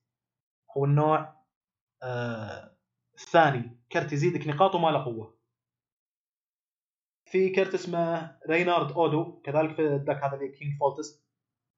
أو 0.76 0.84
النوع 0.84 1.36
آه، 2.02 2.76
الثاني. 3.14 3.78
كرت 3.92 4.12
يزيدك 4.12 4.46
نقاط 4.46 4.74
وما 4.74 4.88
له 4.88 5.04
قوة. 5.04 5.38
في 7.24 7.50
كرت 7.50 7.74
اسمه 7.74 8.36
Reynard 8.50 8.92
Odo 8.92 9.40
كذلك 9.40 9.74
في 9.74 9.82
ال 9.82 9.91
deck 9.91 10.24
هذا 10.24 10.34
اللي 10.36 10.48
King 10.48 10.78
Foltest 10.80 11.24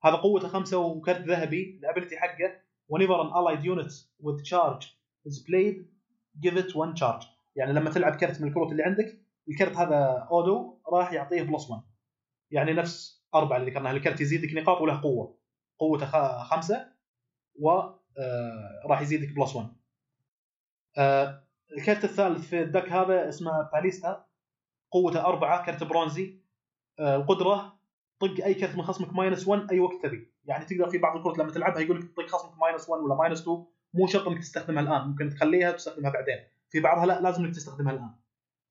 هذا 0.05 0.17
قوته 0.17 0.49
خمسة 0.49 0.79
وكرت 0.79 1.21
ذهبي 1.21 1.79
ال 1.79 1.83
ability 1.84 2.17
حقه 2.17 2.61
whenever 2.93 3.21
an 3.21 3.31
allied 3.33 3.65
unit 3.65 3.93
with 4.23 4.45
charge 4.45 4.85
is 5.27 5.39
played 5.39 5.77
give 6.41 6.57
it 6.57 6.75
one 6.75 6.95
charge. 6.95 7.27
يعني 7.57 7.73
لما 7.73 7.91
تلعب 7.91 8.17
كرت 8.17 8.41
من 8.41 8.49
الكروت 8.49 8.73
اللي 8.73 8.83
عندك 8.83 9.19
الكرت 9.51 9.77
هذا 9.77 10.29
Odo 10.31 10.79
راح 10.93 11.13
يعطيه 11.13 11.43
plus 11.43 11.71
1 11.71 11.83
يعني 12.51 12.73
نفس 12.73 13.25
أربعة 13.35 13.57
اللي 13.57 13.71
ذكرناها. 13.71 13.93
الكرت 13.93 14.21
يزيدك 14.21 14.55
نقاط 14.55 14.81
وله 14.81 15.03
قوة. 15.03 15.39
قوته 15.79 16.43
خمسة 16.43 16.93
و 17.61 17.71
آه، 17.71 18.83
راح 18.87 19.01
يزيدك 19.01 19.37
plus 19.37 19.57
1 19.57 19.69
آه، 20.99 21.45
الكرت 21.79 22.05
الثالث 22.05 22.49
في 22.49 22.63
ال 22.63 22.69
deck 22.69 22.93
هذا 22.93 23.29
اسمه 23.29 23.71
Ballista. 23.73 24.27
قوته 24.91 25.21
أربعة 25.21 25.67
كرت 25.67 25.85
برونزي. 25.85 26.41
آه، 26.99 27.17
القدرة 27.17 27.81
طق 28.21 28.45
أي 28.45 28.55
كرت 28.55 28.77
من 28.77 28.83
خصمك 28.83 29.15
minus 29.15 29.49
1 29.49 29.71
أي 29.71 29.81
وقت 29.81 30.03
تبي. 30.03 30.33
يعني 30.45 30.65
تقدر 30.65 30.91
في 30.91 30.99
بعض 30.99 31.17
الكروت 31.17 31.39
لما 31.39 31.53
تلعبها 31.53 31.81
يقول 31.81 32.01
لك 32.01 32.17
طق 32.17 32.27
خصمك 32.27 32.59
minus 32.59 32.89
1 32.89 33.03
ولا 33.03 33.15
minus 33.15 33.43
2 33.43 33.67
مو 33.95 34.07
شرط 34.07 34.29
إنك 34.29 34.39
تستخدمها 34.39 34.83
الآن. 34.83 35.09
ممكن 35.09 35.31
تخليها 35.31 35.71
وتستخدمها 35.71 36.11
بعدين. 36.11 36.37
في 36.71 36.81
بعضها 36.81 37.07
لا 37.07 37.21
لازم 37.21 37.45
إنك 37.45 37.55
تستخدمها 37.55 37.93
الآن. 37.93 38.11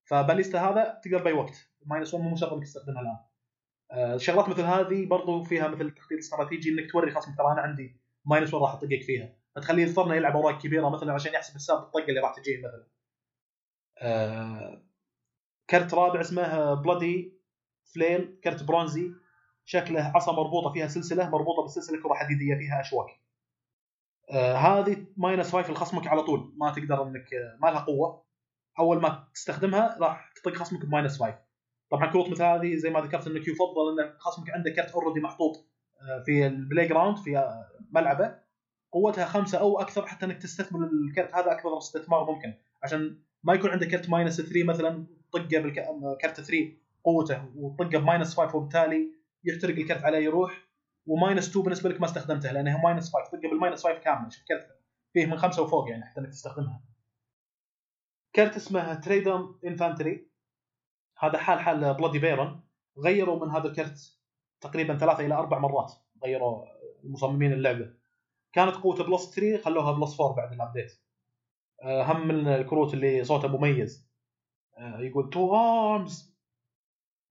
ف 0.09 0.15
Ballista 0.15 0.59
هذا 0.59 1.01
تقدر 1.03 1.23
بأي 1.23 1.33
وقت. 1.33 1.69
minus 1.85 2.13
1 2.13 2.25
مو 2.25 2.35
شرط 2.35 2.53
انك 2.53 2.63
تستخدمها 2.63 3.01
الآن. 3.01 3.17
آه، 3.91 4.17
شغلات 4.17 4.49
مثل 4.49 4.61
هذه 4.61 5.05
برضو 5.05 5.43
فيها 5.43 5.67
مثل 5.67 5.85
التخطيط 5.85 6.11
الاستراتيجي 6.11 6.69
إنك 6.69 6.91
توري 6.91 7.11
خصمك 7.11 7.37
ترى 7.37 7.51
أنا 7.51 7.61
عندي 7.61 7.97
minus 8.25 8.53
1 8.53 8.63
راح 8.63 8.73
أطقك 8.73 9.03
فيها. 9.03 9.35
فتخليه 9.55 9.83
يضطرنا 9.83 10.15
يلعب 10.15 10.35
أوراق 10.35 10.61
كبيرة 10.61 10.89
مثلا 10.89 11.13
عشان 11.13 11.33
يحسب 11.33 11.55
حساب 11.55 11.77
الطقة 11.77 12.05
اللي 12.09 12.19
راح 12.19 12.35
تجيه 12.35 12.57
مثلا. 12.57 12.87
آه، 14.01 14.83
كرت 15.69 15.93
رابع 15.93 16.21
اسمه 16.21 16.73
Bloody 16.73 17.39
Flail 17.93 18.39
كرت 18.43 18.63
برونزي. 18.63 19.11
شكله 19.65 20.11
عصا 20.15 20.31
مربوطة 20.31 20.73
فيها 20.73 20.87
سلسلة 20.87 21.29
مربوطة 21.29 21.61
بالسلسلة 21.61 22.01
كره 22.03 22.13
حديديه 22.13 22.55
فيها 22.55 22.81
أشواك. 22.81 23.07
آه 24.31 24.55
هذه 24.55 25.05
minus 25.17 25.51
5 25.51 25.71
لخصمك 25.71 26.07
على 26.07 26.23
طول. 26.23 26.53
ما 26.57 26.71
تقدر 26.73 27.03
إنك 27.03 27.27
ما 27.61 27.67
لها 27.67 27.79
قوة. 27.79 28.28
أول 28.79 29.01
ما 29.01 29.27
تستخدمها 29.33 29.97
راح 29.99 30.33
تطق 30.35 30.55
خصمك 30.55 30.85
ب 30.85 30.91
minus 30.91 31.19
5 31.19 31.39
طبعا 31.91 32.11
كروت 32.11 32.29
مثل 32.29 32.43
هذه 32.43 32.75
زي 32.75 32.89
ما 32.89 32.99
ذكرت 32.99 33.27
انك 33.27 33.47
يفضل 33.47 33.99
ان 33.99 34.13
خصمك 34.17 34.49
عنده 34.49 34.71
كرت 34.71 34.91
already 34.91 35.19
محطوط 35.19 35.69
آه، 36.01 36.23
في 36.25 36.47
ال 36.47 36.87
playground 36.87 37.17
في 37.17 37.37
آه، 37.37 37.65
ملعبه. 37.91 38.35
قوتها 38.91 39.25
خمسة 39.25 39.57
أو 39.57 39.79
أكثر 39.79 40.07
حتى 40.07 40.25
إنك 40.25 40.37
تستثمر 40.37 40.87
الكرت 40.87 41.35
هذا 41.35 41.51
أكبر 41.51 41.77
استثمار 41.77 42.31
ممكن. 42.31 42.53
عشان 42.83 43.17
ما 43.43 43.53
يكون 43.53 43.69
عندك 43.69 43.87
كرت 43.87 44.09
minus 44.09 44.41
3 44.41 44.63
مثلا 44.63 45.05
طقه 45.31 45.59
بالكرت 45.59 46.41
3 46.41 46.71
قوته 47.03 47.45
وطقه 47.55 47.99
ب 47.99 48.05
minus 48.05 48.35
5 48.35 48.55
وبالتالي 48.55 49.11
يحترق 49.43 49.75
الكرت 49.75 50.03
عليه 50.03 50.17
يروح. 50.17 50.69
و 51.05 51.13
minus 51.13 51.49
2 51.49 51.63
بالنسبة 51.63 51.89
لك 51.89 51.99
ما 52.01 52.05
استخدمته 52.05 52.51
لأنها 52.51 52.81
minus 52.83 53.13
5 53.13 53.31
طقه 53.31 53.49
بال 53.49 53.59
minus 53.59 53.83
5 53.83 53.99
كامل 53.99 54.33
شوف 54.33 54.43
كرت 54.47 54.67
فيه 55.13 55.25
من 55.25 55.37
خمسة 55.37 55.61
وفوق 55.63 55.89
يعني 55.89 56.05
حتى 56.05 56.19
إنك 56.19 56.29
تستخدمها. 56.29 56.81
كرت 58.35 58.55
اسمه 58.55 58.93
Tridam 58.93 59.55
Infantry 59.65 60.29
هذا 61.17 61.37
حال 61.37 61.59
حال 61.59 61.93
Bloody 61.93 62.19
Baron 62.19 62.63
غيروا 62.97 63.45
من 63.45 63.51
هذا 63.51 63.67
الكرت 63.67 64.19
تقريبا 64.61 64.97
ثلاثة 64.97 65.25
إلى 65.25 65.33
أربع 65.33 65.59
مرات. 65.59 65.93
غيروا 66.23 66.65
مصممين 67.03 67.53
اللعبة. 67.53 67.93
كانت 68.53 68.75
قوته 68.75 69.03
plus 69.03 69.35
3 69.35 69.63
خلوها 69.63 69.91
plus 69.91 70.21
4 70.21 70.35
بعد 70.35 70.53
ال 70.53 70.60
update 70.60 70.99
آه، 71.83 72.03
هم 72.03 72.27
من 72.27 72.47
الكروت 72.47 72.93
اللي 72.93 73.23
صوته 73.23 73.47
مميز. 73.47 74.09
آه، 74.77 74.99
يقول 74.99 75.29
to 75.29 75.55
arms 75.55 76.39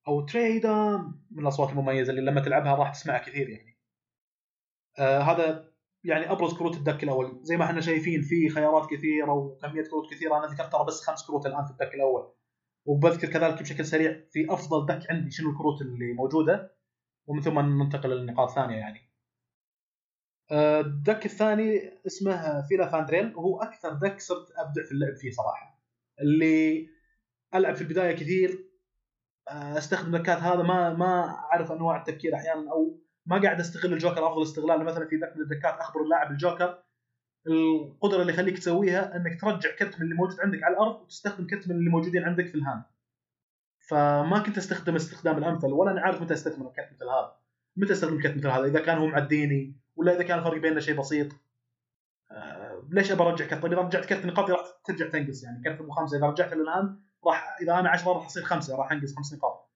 أو 0.09 0.20
Tridam 0.20 1.14
من 1.30 1.42
الأصوات 1.42 1.70
المميزة 1.70 2.11
اللي 2.11 2.22
لما 2.30 2.40
تلعبها 2.40 2.74
راح 2.74 2.92
تسمعها 2.92 3.18
كثير 3.18 3.49
يعني. 3.49 3.78
آه 4.99 5.18
هذا 5.20 5.67
يعني 6.05 6.32
أبرز 6.32 6.55
كروت 6.55 6.76
ال 6.76 6.82
deck 6.82 7.04
الأول. 7.05 7.40
زي 7.42 7.57
ما 7.57 7.64
إحنا 7.64 7.80
شايفين 7.80 8.22
في 8.22 8.49
خيارات 8.49 8.90
كثيرة 8.90 9.32
وكمية 9.32 9.82
كروت 9.82 10.11
كثيرة. 10.11 10.38
أنا 10.38 10.46
ذكرت 10.46 10.72
ترى 10.72 10.84
بس 10.84 11.01
خمس 11.05 11.26
كروت 11.26 11.46
الآن 11.46 11.64
في 11.64 11.70
ال 11.70 11.75
deck 11.75 11.94
الأول. 11.94 12.32
وبذكر 12.86 13.28
كذلك 13.28 13.62
بشكل 13.62 13.84
سريع 13.84 14.24
في 14.30 14.53
أفضل 14.53 14.86
deck 14.86 15.11
عندي 15.11 15.30
شنو 15.30 15.51
الكروت 15.51 15.82
اللي 15.82 16.12
موجودة. 16.12 16.76
ومن 17.26 17.42
ثم 17.42 17.59
ننتقل 17.59 18.11
للنقاط 18.11 18.49
الثانية 18.49 18.76
يعني. 18.76 19.01
آه، 20.51 20.80
ال 20.80 20.90
deck 20.90 21.26
الثاني 21.26 21.92
اسمه 22.07 22.66
Filavandrel. 22.68 23.36
وهو 23.36 23.62
أكثر 23.62 23.92
deck 23.92 24.20
صرت 24.20 24.46
أبدع 24.57 24.84
في 24.84 24.92
اللعب 24.92 25.16
فيه 25.16 25.30
صراحة. 25.30 25.80
اللي 26.20 26.88
ألعب 27.55 27.74
في 27.74 27.82
البداية 27.82 28.12
كثير. 28.12 28.68
آه، 29.49 29.78
أستخدم 29.78 30.16
دكات 30.16 30.38
هذا. 30.38 30.62
ما 30.62 30.94
ما 30.94 31.24
أعرف 31.53 31.72
أنواع 31.72 31.96
التفكير 31.96 32.34
أحيانا 32.34 32.72
أو 32.72 33.07
ما 33.28 33.42
قاعد 33.42 33.60
أستغل 33.60 33.92
الجوكر 33.92 34.26
أفضل 34.26 34.42
استغلال 34.42 34.84
مثلا 34.84 35.06
في 35.06 35.16
deck 35.16 35.32
من 35.36 35.42
الدكات 35.42 35.74
أخبر 35.78 36.02
اللاعب 36.02 36.30
الجوكر. 36.30 36.82
القدرة 37.46 38.20
اللي 38.20 38.32
يخليك 38.32 38.58
تسويها 38.58 39.16
إنك 39.16 39.40
ترجع 39.40 39.76
كرت 39.78 39.96
من 39.96 40.02
اللي 40.02 40.14
موجود 40.14 40.40
عندك 40.40 40.64
على 40.64 40.74
الأرض 40.74 41.00
وتستخدم 41.00 41.46
كرت 41.46 41.68
من 41.68 41.76
اللي 41.76 41.90
موجودين 41.90 42.24
عندك 42.24 42.46
في 42.46 42.54
ال 42.54 42.60
hand 42.60 42.82
فما 43.88 44.38
كنت 44.38 44.58
أستخدم 44.58 44.94
استخدام 44.96 45.38
الأمثل 45.38 45.66
ولا 45.66 45.90
أنا 45.90 46.00
عارف 46.00 46.22
متى 46.22 46.34
استثمر 46.34 46.72
كرت 46.76 46.92
مثل 46.92 47.04
هذا. 47.04 47.36
متى 47.76 47.92
أستخدم 47.92 48.20
كرت 48.22 48.36
مثل 48.36 48.48
هذا؟ 48.48 48.64
إذا 48.64 48.80
كان 48.80 48.98
هو 48.98 49.06
معديني 49.06 49.76
ولا 49.96 50.16
إذا 50.16 50.22
كان 50.22 50.38
الفرق 50.38 50.60
بيننا 50.60 50.80
شيء 50.80 50.98
بسيط. 50.98 51.28
آه 52.30 52.88
ليش 52.90 53.12
أبى 53.12 53.22
أرجع 53.22 53.46
كرت؟ 53.46 53.62
طيب 53.62 53.72
إذا 53.72 53.82
رجعت 53.82 54.04
كرت 54.04 54.26
نقاطي 54.26 54.52
راح 54.52 54.60
ترجع 54.84 55.08
تنقص 55.08 55.44
يعني. 55.44 55.62
كرت 55.64 55.80
أبو 55.80 55.90
خمسة 55.90 56.18
إذا 56.18 56.26
رجعت 56.26 56.52
لل 56.52 56.68
hand 56.68 57.00
راح 57.26 57.56
إذا 57.62 57.78
أنا 57.78 57.90
10 57.90 58.12
راح 58.12 58.26
أصير 58.26 58.42
خمسة 58.42 58.76
راح 58.76 58.92
أنقص 58.92 59.16
خمس 59.16 59.34
نقاط. 59.34 59.70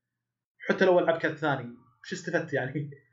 حتى 0.68 0.84
لو 0.84 0.98
ألعب 0.98 1.18
كرت 1.18 1.36
ثاني 1.36 1.76
وش 2.02 2.12
استفدت 2.12 2.52
يعني؟ 2.52 2.90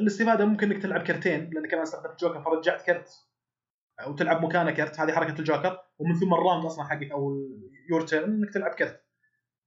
الاستفاده 0.00 0.44
ممكن 0.44 0.72
إنك 0.72 0.82
تلعب 0.82 1.02
كرتين 1.02 1.50
لانك 1.50 1.74
أنا 1.74 1.82
استخدمت 1.82 2.20
جوكر 2.20 2.42
فرجعت 2.42 2.82
كرت. 2.82 3.10
أو 4.00 4.14
تلعب 4.14 4.44
مكانه 4.44 4.70
كرت 4.70 5.00
هذه 5.00 5.12
حركة 5.12 5.38
الجوكر. 5.38 5.78
ومن 5.98 6.14
ثم 6.14 6.34
ال 6.34 6.39
round 6.39 6.64
أصلا 6.64 6.84
حقك 6.84 7.10
أو 7.10 7.36
your 7.90 8.00
turn 8.06 8.30
إنك 8.30 8.54
تلعب 8.54 8.70
كرت. 8.70 9.04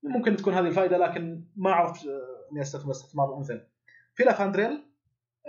ممكن 0.04 0.36
تكون 0.36 0.54
هذه 0.54 0.68
الفائدة 0.68 0.98
لكن 0.98 1.48
ما 1.56 1.72
أعرف 1.72 2.06
إني 2.52 2.62
استثمر 2.62 2.92
استثمار 2.92 3.30
الامثل 3.30 3.68
في 4.16 4.24
Filavandrel 4.24 4.84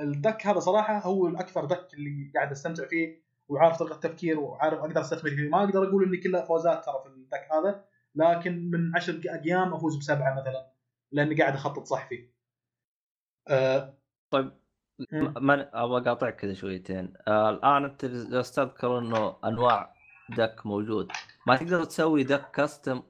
ال 0.01 0.10
deck 0.10 0.47
هذا 0.47 0.59
صراحة 0.59 0.99
هو 0.99 1.29
الأكثر 1.29 1.65
deck 1.65 1.95
اللي 1.95 2.33
قاعد 2.35 2.51
أستمتع 2.51 2.87
فيه 2.87 3.23
وعارف 3.49 3.79
طريقة 3.79 3.95
التفكير 3.95 4.41
وعارف 4.41 4.79
أقدر 4.79 5.01
أستثمر 5.01 5.31
فيه. 5.31 5.49
ما 5.49 5.65
أقدر 5.65 5.89
أقول 5.89 6.05
إني 6.05 6.17
كلها 6.17 6.45
فوزات 6.45 6.85
ترى 6.85 7.03
في 7.03 7.09
ال 7.09 7.17
deck 7.17 7.49
هذا 7.53 7.85
لكن 8.15 8.71
من 8.71 8.97
عشر 8.97 9.21
أيام 9.45 9.75
أفوز 9.75 9.97
بسبعة 9.97 10.41
مثلا 10.41 10.73
لأني 11.13 11.35
قاعد 11.35 11.55
أخطط 11.55 11.85
صح 11.85 12.09
فيه. 12.09 12.33
أه 13.49 13.98
طيب 14.31 14.53
ما 15.41 15.85
أبغى 15.85 16.01
أقاطعك 16.01 16.37
كذا 16.37 16.55
شويتين. 16.55 17.13
آه 17.29 17.51
الآن 17.51 17.85
أنت 17.85 18.05
جالس 18.05 18.53
تذكر 18.53 18.99
إنه 18.99 19.37
أنواع 19.45 19.95
deck 20.37 20.67
موجود 20.67 21.13
ما 21.47 21.57
تقدر 21.57 21.85
تسوي 21.85 22.25
deck 22.25 22.51
custom 22.51 23.03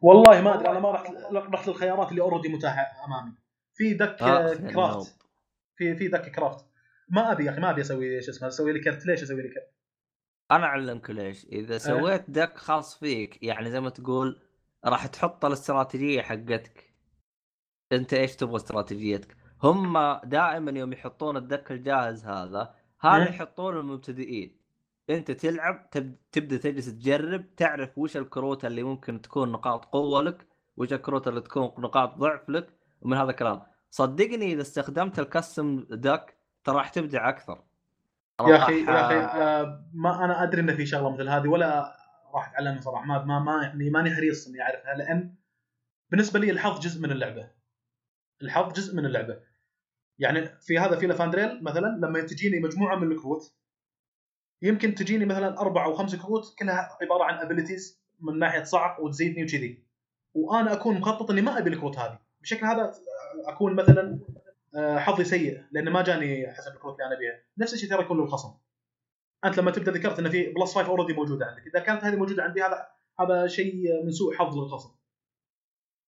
والله 0.00 0.40
ما 0.40 0.54
أدري 0.54 0.68
أنا 0.68 0.78
ما 0.80 0.90
رحت 0.90 1.12
رحت 1.32 1.68
للخيارات 1.68 2.10
اللي 2.10 2.22
already 2.22 2.48
متاحة 2.48 3.04
أمامي. 3.04 3.32
في 3.74 3.94
deck 3.94 4.22
آه 4.22 4.54
craft 4.54 5.16
في 5.76 5.96
في 5.96 6.08
deck 6.08 6.30
craft 6.30 6.66
ما 7.08 7.32
أبي 7.32 7.44
يا 7.44 7.50
أخي 7.50 7.60
ما 7.60 7.70
أبي 7.70 7.80
أسوي 7.80 8.22
شو 8.22 8.30
اسمه 8.30 8.48
أسوي 8.48 8.72
لي 8.72 8.80
كرت. 8.80 9.06
ليش 9.06 9.22
أسوي 9.22 9.42
لي 9.42 9.48
كرت؟ 9.48 9.74
أنا 10.50 10.64
أعلمك 10.64 11.10
ليش. 11.10 11.44
إذا 11.44 11.72
إيه. 11.72 11.78
سويت 11.78 12.30
deck 12.30 12.56
خاص 12.56 12.98
فيك 12.98 13.42
يعني 13.42 13.70
زي 13.70 13.80
ما 13.80 13.90
تقول 13.90 14.42
راح 14.84 15.06
تحط 15.06 15.44
الاستراتيجيه 15.44 16.22
حقتك. 16.22 16.85
انت 17.92 18.14
إيش 18.14 18.36
تبغى 18.36 18.56
استراتيجيتك؟ 18.56 19.36
هم 19.62 19.98
دائما 20.24 20.70
يوم 20.70 20.92
يحطون 20.92 21.36
ال 21.36 21.43
deck 21.43 21.72
الجاهز 21.72 22.24
هذا 22.24 22.74
هذا 23.00 23.28
يحطون 23.28 23.76
المبتدئين. 23.76 24.56
انت 25.10 25.30
تلعب 25.30 25.90
تبدأ 26.32 26.56
تجلس 26.56 26.86
تجرب 26.86 27.54
تعرف 27.56 27.98
وش 27.98 28.16
الكروت 28.16 28.64
اللي 28.64 28.82
ممكن 28.82 29.22
تكون 29.22 29.52
نقاط 29.52 29.84
قوة 29.84 30.22
لك 30.22 30.46
وش 30.76 30.92
الكروت 30.92 31.28
اللي 31.28 31.40
تكون 31.40 31.72
نقاط 31.78 32.18
ضعف 32.18 32.48
لك 32.48 32.68
ومن 33.00 33.16
هذا 33.16 33.30
الكلام. 33.30 33.62
صدقني 33.90 34.52
إذا 34.52 34.62
استخدمت 34.62 35.18
الكستم 35.18 35.86
دك 35.90 36.36
ترى 36.64 36.76
راح 36.76 36.88
تبدع 36.88 37.28
أكثر. 37.28 37.62
يا 38.40 38.56
أخي 38.56 38.84
يا 38.84 39.06
أخي 39.06 39.14
آه 39.14 39.90
ما 39.94 40.24
أنا 40.24 40.42
أدري 40.42 40.60
إن 40.60 40.76
في 40.76 40.86
شغلة 40.86 41.10
مثل 41.14 41.28
هذه 41.28 41.48
ولا 41.48 41.96
راح 42.34 42.48
أتعلمها 42.48 42.80
صراحة. 42.80 43.04
ما 43.06 43.24
ما, 43.24 43.38
ما 43.38 43.62
يعني 43.62 43.90
ماني 43.90 44.14
حريص 44.14 44.48
إني 44.48 44.62
أعرفها 44.62 44.94
لأن 44.94 45.34
بالنسبة 46.10 46.40
لي 46.40 46.50
الحظ 46.50 46.80
جزء 46.80 47.02
من 47.02 47.10
اللعبة. 47.10 47.55
الحظ 48.42 48.72
جزء 48.72 48.96
من 48.96 49.06
اللعبة. 49.06 49.40
يعني 50.18 50.46
في 50.60 50.78
هذا 50.78 50.96
Filavandrel 50.96 51.64
مثلا 51.64 51.86
لما 51.86 52.20
تجيني 52.20 52.60
مجموعة 52.60 52.96
من 52.96 53.12
الكروت 53.12 53.54
يمكن 54.62 54.94
تجيني 54.94 55.24
مثلا 55.24 55.60
أربع 55.60 55.84
أو 55.84 55.94
خمس 55.94 56.16
كروت 56.16 56.54
كلها 56.58 56.98
عبارة 57.02 57.24
عن 57.24 57.34
abilities 57.34 58.00
من 58.20 58.38
ناحية 58.38 58.62
صعق 58.62 59.00
وتزيدني 59.00 59.44
وكذي. 59.44 59.82
وأنا 60.34 60.72
أكون 60.72 60.98
مخطط 60.98 61.30
إني 61.30 61.42
ما 61.42 61.58
أبي 61.58 61.70
الكروت 61.70 61.98
هذه. 61.98 62.18
بشكل 62.40 62.66
هذا 62.66 62.94
أكون 63.46 63.74
مثلا 63.74 64.18
آه، 64.76 64.98
حظي 64.98 65.24
سيء 65.24 65.62
لأن 65.70 65.88
ما 65.88 66.02
جاني 66.02 66.52
حسب 66.52 66.72
الكروت 66.72 66.94
اللي 66.94 67.06
أنا 67.06 67.16
أبيها. 67.16 67.42
نفس 67.58 67.74
الشيء 67.74 67.90
ترى 67.90 68.02
يكون 68.02 68.20
للخصم 68.20 68.54
أنت 69.44 69.58
لما 69.58 69.70
تبدأ 69.70 69.92
ذكرت 69.92 70.18
إن 70.18 70.30
في 70.30 70.52
plus 70.52 70.74
5 70.74 70.88
already 70.88 71.12
موجودة 71.12 71.46
عندك. 71.46 71.66
إذا 71.66 71.80
كانت 71.80 72.04
هذه 72.04 72.16
موجودة 72.16 72.42
عندي 72.42 72.62
هذا 72.62 72.86
هذا 73.20 73.46
شيء 73.46 74.04
من 74.04 74.10
سوء 74.10 74.34
حظ 74.34 74.58
للخصم. 74.58 74.90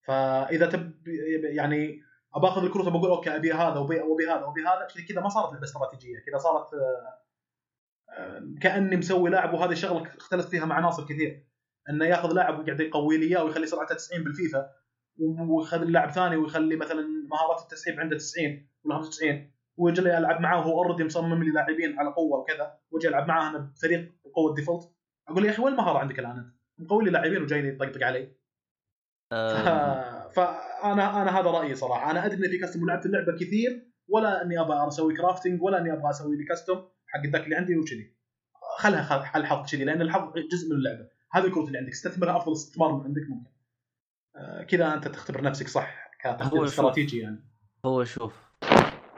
فإذا 0.02 0.66
تب 0.66 1.08
يعني 1.42 2.02
اباخذ 2.34 2.64
الكروت 2.64 2.88
بقول 2.88 3.10
okay 3.10 3.36
أبي 3.36 3.52
هذا 3.52 3.78
وبي 3.78 4.00
هذا 4.00 4.44
وبي 4.44 4.62
هذا. 4.62 4.86
كذا 5.08 5.20
ما 5.20 5.28
صارت 5.28 5.52
لعبه 5.52 5.64
استراتيجية 5.64 6.18
كذا 6.26 6.38
صارت 6.38 6.68
آه، 6.74 8.54
كأني 8.60 8.96
مسوي 8.96 9.30
لاعب 9.30 9.54
وهذه 9.54 9.72
الشغلة 9.72 10.16
اختلفت 10.16 10.48
فيها 10.48 10.64
مع 10.64 10.76
عناصر 10.76 11.04
كثير. 11.04 11.46
إنه 11.90 12.04
ياخذ 12.04 12.32
لاعب 12.32 12.58
ويقعد 12.58 12.80
يقوي 12.80 13.16
لي 13.18 13.26
إياه 13.26 13.44
ويخلي 13.44 13.66
سرعته 13.66 13.94
90 13.94 14.24
بالفيفا 14.24 14.70
ويخلي 15.48 15.92
لاعب 15.92 16.10
ثاني 16.10 16.36
ويخلي 16.36 16.76
مثلا 16.76 17.06
مهارات 17.30 17.62
التسحيب 17.62 18.00
عنده 18.00 18.16
90 18.16 18.68
ولا 18.84 18.96
95 18.96 19.50
ويجي 19.76 20.02
لي 20.02 20.18
ألعب 20.18 20.40
معاه 20.40 20.58
وهو 20.58 20.84
already 20.84 21.04
مصمم 21.04 21.44
لي 21.44 21.50
لاعبين 21.50 21.98
على 21.98 22.10
قوة 22.10 22.38
وكذا. 22.38 22.78
واجي 22.90 23.08
ألعب 23.08 23.28
معاه 23.28 23.50
أنا 23.50 23.58
بفريق 23.58 24.14
بقوة 24.24 24.54
default 24.54 24.92
أقول 25.28 25.44
يا 25.44 25.50
أخي 25.50 25.62
وين 25.62 25.72
المهارة 25.72 25.98
عندك 25.98 26.18
الآن 26.18 26.38
أنت؟ 26.38 26.54
مقوي 26.78 27.04
لي 27.04 27.10
لاعبين 27.10 27.42
وجاي 27.42 27.68
يطقطق 27.68 28.06
علي. 28.06 28.32
أه... 29.32 30.17
فأنا 30.32 31.22
أنا 31.22 31.40
هذا 31.40 31.50
رأيي 31.50 31.74
صراحة 31.74 32.10
أنا 32.10 32.26
أدري 32.26 32.46
ان 32.46 32.50
في 32.50 32.58
كاستم 32.58 32.82
ولعبت 32.82 33.06
اللعبة 33.06 33.32
كثير 33.40 33.88
ولا 34.08 34.42
إني 34.42 34.60
أبغى 34.60 34.88
أسوي 34.88 35.14
كرافتنج 35.14 35.62
ولا 35.62 35.78
إني 35.78 35.92
أبغى 35.92 36.10
أسوي 36.10 36.36
لي 36.36 36.44
كاستم 36.44 36.74
حق 37.06 37.20
الذاك 37.24 37.44
اللي 37.44 37.56
عندي 37.56 37.76
وكذي. 37.76 38.16
خلها 38.78 39.36
الحظ 39.36 39.70
كذي 39.70 39.84
لأن 39.84 40.02
الحظ 40.02 40.32
جزء 40.52 40.70
من 40.70 40.76
اللعبة 40.76 41.08
هذه 41.32 41.44
الكروت 41.44 41.66
اللي 41.66 41.78
عندك 41.78 41.92
استثمرها 41.92 42.36
أفضل 42.36 42.52
استثمار 42.52 42.92
من 42.92 43.04
عندك 43.04 43.22
ممكن. 43.30 43.50
آه 44.36 44.62
كذا 44.62 44.94
أنت 44.94 45.08
تختبر 45.08 45.42
نفسك 45.42 45.68
صح 45.68 46.10
كتخطيط 46.20 46.62
استراتيجي 46.62 47.18
يعني. 47.18 47.44
هو 47.84 48.04
شوف 48.04 48.34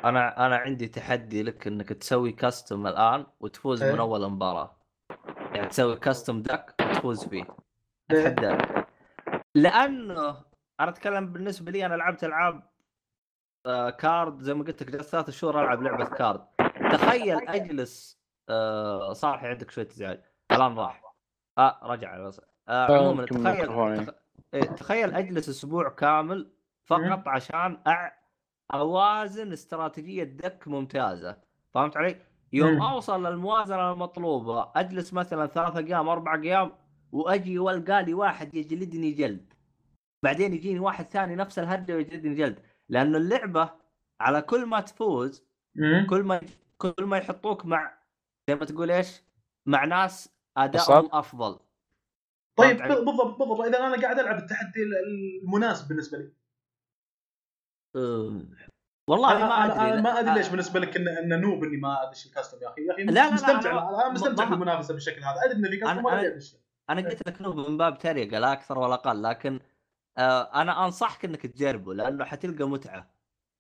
أنا 0.05 0.47
أنا 0.47 0.57
عندي 0.57 0.89
تحدي 0.89 1.43
لك 1.43 1.67
إنك 1.67 1.89
تسوي 1.89 2.33
كاستم 2.33 2.87
الآن 2.87 3.27
وتفوز 3.41 3.83
إيه؟ 3.83 3.93
من 3.93 3.99
أول 3.99 4.31
مباراة 4.31 4.77
يعني 5.55 5.69
تسوي 5.69 5.97
كاستم 5.97 6.43
دك 6.43 6.75
وتفوز 6.81 7.25
فيه 7.25 7.45
إيه. 8.13 8.27
اتحداك 8.27 8.87
لأنه 9.55 10.37
أنا 10.81 10.91
أتكلم 10.91 11.33
بالنسبة 11.33 11.72
لي 11.72 11.87
أنا 11.87 11.95
لعبت 11.95 12.24
ألعاب 12.24 12.62
آه 13.66 13.91
كارد 13.91 14.43
زي 14.43 14.55
ما 14.55 14.64
قلت 14.64 14.83
لك 14.83 14.91
جلست 14.91 15.11
ثلاث 15.11 15.31
شهور 15.31 15.62
ألعب 15.62 15.83
لعبة 15.83 16.05
كارد 16.05 16.47
تخيل 16.93 17.49
أجلس 17.49 18.20
آه 18.49 19.12
صالحي 19.12 19.47
عندك 19.49 19.70
شوية 19.70 19.87
ازعاج 19.87 20.20
الآن 20.53 20.78
راح. 20.78 21.14
آه 21.59 21.81
رجع. 21.83 22.16
آه, 22.16 22.33
آه، 22.68 22.99
عموما 22.99 23.24
تخيل 23.24 24.11
إيه، 24.55 24.61
تخيل 24.62 25.14
أجلس 25.14 25.49
أسبوع 25.49 25.89
كامل 25.89 26.53
فقط 26.85 27.28
عشان 27.28 27.83
أع... 27.87 28.20
أوازن 28.74 29.53
استراتيجية 29.53 30.24
دك 30.24 30.68
ممتازة. 30.68 31.37
فهمت 31.74 31.97
علي؟ 31.97 32.16
يوم. 32.53 32.83
أوصل 32.83 33.26
للموازنة 33.26 33.93
المطلوبة 33.93 34.72
أجلس 34.76 35.12
مثلا 35.12 35.47
ثلاثة 35.47 35.78
أيام 35.78 36.09
أربع 36.09 36.35
أيام 36.35 36.72
وأجي 37.12 37.59
وألقى 37.59 38.03
لي 38.03 38.14
واحد 38.14 38.55
يجلدني 38.55 39.11
جلد. 39.11 39.53
بعدين 40.23 40.55
يجيني 40.55 40.79
واحد 40.79 41.05
ثاني 41.07 41.37
نفس 41.37 41.59
الهرجه 41.59 41.97
ويجلدني 41.97 42.35
جلد. 42.35 42.59
لأنه 42.89 43.18
اللعبة 43.18 43.71
على 44.21 44.43
كل 44.43 44.66
ما 44.66 44.81
تفوز. 44.81 45.45
كل 46.11 46.23
ما 46.23 46.41
كل 46.79 47.05
ما 47.05 47.16
يحطوك 47.18 47.66
مع 47.66 47.99
زي 48.49 48.55
ما 48.55 48.64
تقول 48.64 48.91
إيش؟ 48.91 49.23
مع 49.66 49.85
ناس 49.85 50.29
ادائهم. 50.57 51.09
أفضل. 51.12 51.59
طيب 52.57 52.83
علي؟ 52.83 52.95
بالضبط 52.95 53.39
بالضبط. 53.39 53.61
إذا 53.61 53.79
أنا 53.87 54.03
قاعد 54.03 54.18
ألعب 54.18 54.39
التحدي 54.39 54.81
المناسب 55.43 55.89
بالنسبة 55.89 56.18
لي. 56.18 56.33
أم، 57.97 58.57
والله 59.09 59.37
أنا 59.37 59.47
ما 59.49 59.64
أدري. 59.64 59.93
أنا 59.93 60.01
ما 60.01 60.21
أدري 60.21 60.35
ليش 60.35 60.49
بالنسبة 60.49 60.81
لك 60.81 60.97
انه 60.97 61.18
إنه 61.18 61.37
نوب 61.37 61.64
إني 61.64 61.77
ما 61.77 62.09
أدش 62.09 62.27
الكاستم 62.27 62.59
يا 62.62 62.68
أخي. 62.68 62.83
يا 62.87 62.93
أخي 62.93 63.05
لا، 63.05 63.11
لا، 63.11 63.21
لا، 63.29 63.31
مستمتع 63.31 63.61
أنا- 63.61 64.01
أنا 64.05 64.09
مستمتع 64.12 64.45
ما- 64.45 64.51
بالمنافسة 64.51 64.95
بالشكل 64.95 65.23
هذا. 65.23 65.35
أدري 65.45 65.59
انه 65.59 65.71
في 65.71 65.77
كاستم 65.77 66.03
أنا- 66.03 66.05
ولا 66.05 66.41
أنا- 66.91 67.07
قلت 67.11 67.29
لك 67.29 67.43
نوب 67.43 67.57
من 67.71 67.77
باب 67.79 67.99
تريقة 67.99 68.39
لا 68.39 68.53
أكثر 68.53 68.79
ولا 68.79 68.95
أقل 68.95 69.23
لكن 69.23 69.60
أنا 70.55 70.85
أنصحك 70.85 71.25
إنك 71.25 71.47
تجربه 71.47 71.95
لأنه 71.95 72.25
حتلقى 72.25 72.64
متعة 72.68 73.11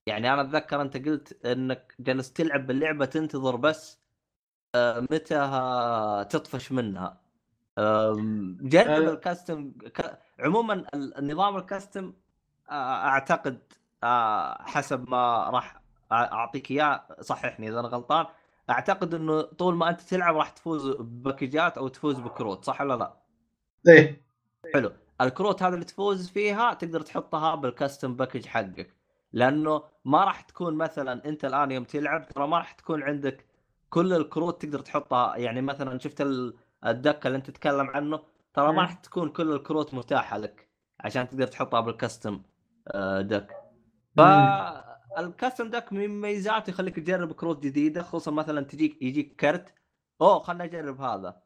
يعني 0.06 0.32
أنا 0.32 0.42
أتذكر 0.42 0.82
أنت 0.82 0.96
قلت 1.08 1.46
إنك 1.46 1.94
جلست 2.00 2.36
تلعب 2.36 2.66
باللعبة 2.66 3.04
تنتظر 3.04 3.56
بس 3.56 3.98
آه 4.74 5.00
متى 5.00 5.36
آه، 5.36 6.22
تطفش 6.22 6.72
منها 6.72 7.20
جرب 8.60 8.88
آه. 8.90 8.98
الكاستم. 9.12 9.72
عموما 10.40 10.74
ال- 10.94 11.18
النظام 11.18 11.56
ال 11.56 11.64
custom 11.64 12.12
آه، 12.70 12.72
أعتقد 13.06 13.58
آه، 14.02 14.62
حسب 14.62 15.10
ما 15.10 15.50
راح 15.50 15.80
أعطيك 16.12 16.70
إياه 16.70 17.06
صححني 17.20 17.68
إذا 17.68 17.80
أنا 17.80 17.88
غلطان 17.88 18.26
أعتقد 18.70 19.14
إنه 19.14 19.42
طول 19.42 19.74
ما 19.74 19.90
أنت 19.90 20.00
تلعب 20.00 20.36
راح 20.36 20.50
تفوز 20.50 20.86
ب 20.90 21.00
package 21.00 21.68
ات 21.68 21.78
أو 21.78 21.88
تفوز 21.88 22.18
بكروت 22.20 22.64
صح 22.64 22.80
ولا 22.80 22.94
لا؟ 22.94 23.16
إيه 23.88 24.22
حلو 24.74 24.92
الكروت 25.20 25.62
هذه 25.62 25.74
اللي 25.74 25.84
تفوز 25.84 26.28
فيها 26.30 26.74
تقدر 26.74 27.00
تحطها 27.00 27.54
بال 27.54 27.69
custom 27.69 28.14
package 28.16 28.46
حقك. 28.46 28.94
لأنه 29.32 29.82
ما 30.04 30.24
راح 30.24 30.40
تكون 30.40 30.74
مثلا 30.74 31.28
أنت 31.28 31.44
الآن 31.44 31.70
يوم 31.70 31.84
تلعب 31.84 32.28
ترى 32.28 32.46
ما 32.46 32.58
راح 32.58 32.72
تكون 32.72 33.02
عندك 33.02 33.46
كل 33.90 34.12
الكروت 34.12 34.62
تقدر 34.62 34.78
تحطها. 34.80 35.36
يعني 35.36 35.62
مثلا 35.62 35.98
شفت 35.98 36.20
ال- 36.20 36.54
الدك 36.86 37.26
اللي 37.26 37.36
أنت 37.38 37.50
تتكلم 37.50 37.90
عنه؟ 37.90 38.20
ترى. 38.54 38.72
ما 38.72 38.82
راح 38.82 38.92
تكون 38.92 39.28
كل 39.28 39.52
الكروت 39.52 39.94
متاحة 39.94 40.38
لك 40.38 40.68
عشان 41.00 41.28
تقدر 41.28 41.46
تحطها 41.46 41.80
بالكاستم 41.80 42.42
دك 43.20 43.56
فالكاستم 44.16 45.70
دك 45.70 45.92
من 45.92 46.08
مميزاته 46.08 46.70
يخليك 46.70 46.96
تجرب 46.96 47.32
كروت 47.32 47.62
جديدة 47.62 48.02
خصوصا 48.02 48.30
مثلا 48.30 48.60
تجيك 48.64 49.02
يجيك 49.02 49.40
كرت. 49.40 49.74
أوه 50.20 50.38
خلنا 50.42 50.64
نجرب 50.64 51.00
هذا. 51.00 51.42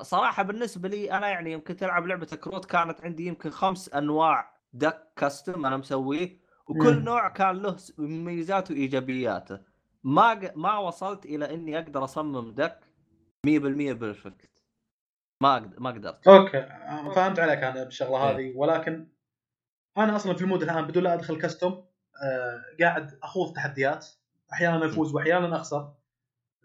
صراحة 0.00 0.42
بالنسبة 0.42 0.88
لي 0.88 1.12
أنا 1.12 1.28
يعني 1.28 1.52
يمكن 1.52 1.76
تلعب 1.76 2.06
لعبة 2.06 2.26
كروت 2.26 2.64
كانت 2.64 3.00
عندي 3.04 3.26
يمكن 3.26 3.50
خمس 3.50 3.94
أنواع. 3.94 4.60
دك 4.72 5.12
كاستم 5.16 5.66
أنا 5.66 5.76
مسويه 5.76 6.40
وكل 6.66 6.96
مم. 6.96 7.04
نوع 7.04 7.28
كان 7.28 7.56
له 7.62 7.76
مميزاته 7.98 8.74
وإيجابياته. 8.74 9.60
ما 10.04 10.34
ق- 10.34 10.56
ما 10.56 10.78
وصلت 10.78 11.24
إلى 11.26 11.54
إني 11.54 11.78
أقدر 11.78 12.04
أصمم 12.04 12.50
deck 12.54 12.80
100% 13.46 13.92
perfect 13.92 14.62
ما 15.42 15.60
أقد- 15.60 15.80
ما 15.80 15.90
قدرت. 15.90 16.28
okay 16.28 16.62
فهمت 17.14 17.38
عليك 17.38 17.58
أنا 17.58 17.84
بالشغلة 17.84 18.28
إيه. 18.30 18.36
هذه. 18.36 18.56
ولكن 18.56 19.08
أنا 19.98 20.16
أصلا 20.16 20.34
في 20.34 20.42
ال 20.42 20.46
mode 20.46 20.62
الآن 20.62 20.86
بدون 20.86 21.02
لا 21.02 21.14
أدخل 21.14 21.38
custom 21.40 21.82
آه 22.22 22.62
قاعد 22.80 23.18
أخوض 23.22 23.52
تحديات. 23.56 24.06
أحيانا 24.52 24.86
أفوز 24.86 25.14
واحيانا 25.14 25.56
أخسر. 25.56 25.92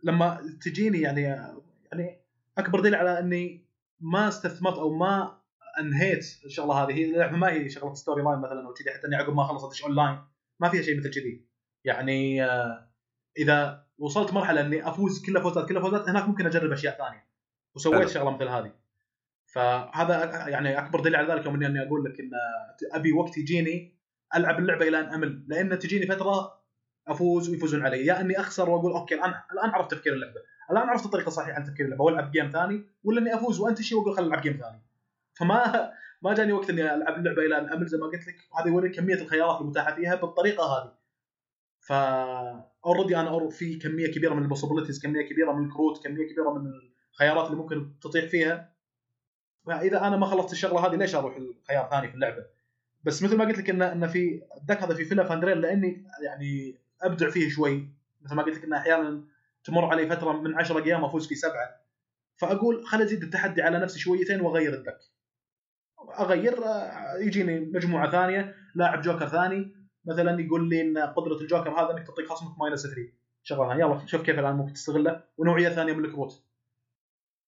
لما 0.04 0.58
تجيني 0.62 1.02
يعني 1.02 1.22
يعني 1.22 2.25
أكبر 2.58 2.80
دليل 2.80 2.96
على 2.96 3.20
إني 3.20 3.66
ما 4.00 4.28
استثمرت 4.28 4.78
أو 4.78 4.94
ما 4.94 5.42
أنهيت 5.80 6.26
الشغلة 6.46 6.74
هذه 6.74 6.94
هي 6.94 7.06
اللعبه 7.06 7.38
ما 7.38 7.52
هي 7.52 7.70
شغلة 7.70 7.94
story 7.94 8.24
line 8.24 8.40
مثلا 8.40 8.68
أو 8.68 8.74
كذي 8.74 8.92
حتى 8.92 9.08
إني 9.08 9.16
عقب 9.16 9.34
ما 9.34 9.68
ادش 9.68 9.84
اون 9.84 9.96
لاين 9.96 10.20
ما 10.60 10.70
فيها 10.70 10.82
شيء 10.82 10.98
مثل 11.00 11.10
كذي 11.14 11.46
يعني 11.84 12.46
آه 12.46 12.92
إذا 13.38 13.86
وصلت 13.98 14.34
مرحلة 14.34 14.62
إني 14.62 14.88
أفوز 14.88 15.26
كلها 15.26 15.42
فوزات 15.42 15.70
كلها 15.70 15.82
فوزات 15.82 16.10
هناك 16.10 16.28
ممكن 16.28 16.46
أجرب 16.46 16.72
أشياء 16.72 16.98
ثانية 16.98 17.26
وسويت. 17.76 18.08
شغلة 18.08 18.36
مثل 18.36 18.48
هذه 18.48 18.72
فهذا 19.46 20.48
يعني 20.48 20.78
أكبر 20.80 21.00
دليل 21.00 21.16
على 21.16 21.34
ذلك 21.34 21.46
يوم 21.46 21.64
إني 21.64 21.88
أقول 21.88 22.04
لك 22.04 22.20
إن 22.20 22.32
أبي 22.94 23.12
وقت 23.14 23.38
يجيني 23.38 23.96
ألعب 24.36 24.60
اللعبة 24.60 24.88
إلى 24.88 25.00
أن 25.00 25.06
أمل 25.06 25.46
لأن 25.48 25.80
تجيني 25.80 26.08
فترة 26.08 26.65
أفوز 27.08 27.50
ويفوزون 27.50 27.86
علي. 27.86 28.06
يا 28.06 28.22
إني 28.22 28.40
أخسر 28.40 28.70
وأقول 28.70 28.92
okay 28.92 29.16
الان 29.16 29.34
الآن 29.54 29.70
عرفت 29.70 29.92
تفكير 29.92 30.14
اللعبة. 30.14 30.42
الآن 30.72 30.90
عرفت 30.90 31.06
الطريقة 31.06 31.28
الصحيحة 31.28 31.62
لتفكير 31.62 31.86
اللعبة. 31.86 32.04
وألعب 32.04 32.32
game 32.32 32.50
ثاني 32.50 32.86
ولا 33.04 33.22
إني 33.22 33.36
أفوز 33.36 33.60
وانتشي 33.60 33.96
وأقول 33.96 34.16
خلينا 34.16 34.30
نلعب 34.30 34.42
game 34.42 34.58
ثاني. 34.58 34.82
فما 35.34 35.92
ما 36.24 36.34
جاني 36.34 36.54
وقت 36.54 36.70
إني 36.70 36.94
ألعب 36.94 37.18
اللعبة 37.18 37.42
إلى 37.42 37.58
أن 37.58 37.70
امل 37.70 37.88
زي 37.88 37.98
ما 37.98 38.06
قلت 38.06 38.28
لك. 38.28 38.36
هذا 38.60 38.68
يوريك 38.68 38.96
كمية 38.96 39.16
الخيارات 39.16 39.62
المتاحة 39.62 39.96
فيها 39.96 40.16
بالطريقة 40.16 40.64
هذه. 40.64 40.92
ف 41.80 41.92
already 42.86 43.18
أنا 43.18 43.50
في 43.50 43.76
كمية 43.76 44.08
كبيرة 44.08 44.34
من 44.34 44.44
ال 44.44 44.48
possibilities 44.48 45.02
كمية 45.02 45.30
كبيرة 45.30 45.52
من 45.52 45.66
الكروت 45.66 46.04
كمية 46.04 46.28
كبيرة 46.34 46.54
من 46.54 46.72
الخيارات 47.14 47.46
اللي 47.46 47.58
ممكن 47.58 48.00
تطيح 48.00 48.26
فيها. 48.26 48.76
فإذا 49.66 50.08
أنا 50.08 50.18
ما 50.18 50.26
خلصت 50.26 50.52
الشغلة 50.52 50.88
هذه 50.88 50.96
ليش 50.96 51.16
أروح 51.16 51.36
الخيار 51.36 51.90
ثاني 51.90 52.08
في 52.08 52.16
اللعبة؟ 52.16 52.46
بس 53.04 53.24
مثل 53.24 53.38
ما 53.38 53.46
قلت 53.46 53.58
لك 53.58 53.70
ان 53.70 53.82
إن 53.82 54.08
في 54.08 54.42
ال 54.58 54.63
deck 54.63 54.84
هذا 54.84 54.94
في 54.94 55.06
فيلا 55.06 55.24
فاندريل 55.24 55.62
لأني 55.62 56.08
يعني 56.26 56.78
أبدع 57.02 57.30
فيه 57.30 57.50
شوي. 57.50 57.90
مثل 58.22 58.36
ما 58.36 58.44
قلت 58.44 58.58
لك 58.58 58.64
إنه 58.64 58.78
أحيانا 58.78 59.24
تمر 59.64 59.86
علي 59.86 60.08
فترة 60.08 60.42
من 60.42 60.56
10 60.56 60.86
أيام 60.86 61.06
افوز 61.06 61.28
في 61.28 61.36
سبعة. 61.36 61.86
فأقول 62.38 62.86
خل 62.86 63.02
أزيد 63.02 63.24
التحدي 63.24 63.62
على 63.62 63.80
نفسي 63.80 64.00
شويتين 64.00 64.42
وأغير 64.42 64.74
ال 64.74 64.78
deck. 64.78 64.98
أغير 66.20 66.64
يجيني 67.20 67.60
مجموعة 67.60 68.12
ثانية 68.12 68.56
لاعب 68.76 69.02
جوكر 69.02 69.28
ثاني 69.28 69.76
مثلا 70.06 70.42
يقول 70.42 70.70
لي 70.70 70.82
إن 70.82 70.98
قدرة 70.98 71.42
الجوكر 71.42 71.70
هذا 71.70 71.92
إنك 71.92 72.08
تعطيك 72.08 72.28
خصمك 72.28 72.60
minus 72.60 72.88
3 72.88 73.12
شغله 73.44 73.70
ثانية 73.70 73.86
يلا 73.86 74.06
شوف 74.06 74.22
كيف 74.22 74.40
الآن 74.40 74.56
ممكن 74.56 74.74
تستغله. 74.74 75.24
ونوعية 75.38 75.70
ثانية 75.70 75.94
من 75.94 76.06
الكروت. 76.06 76.44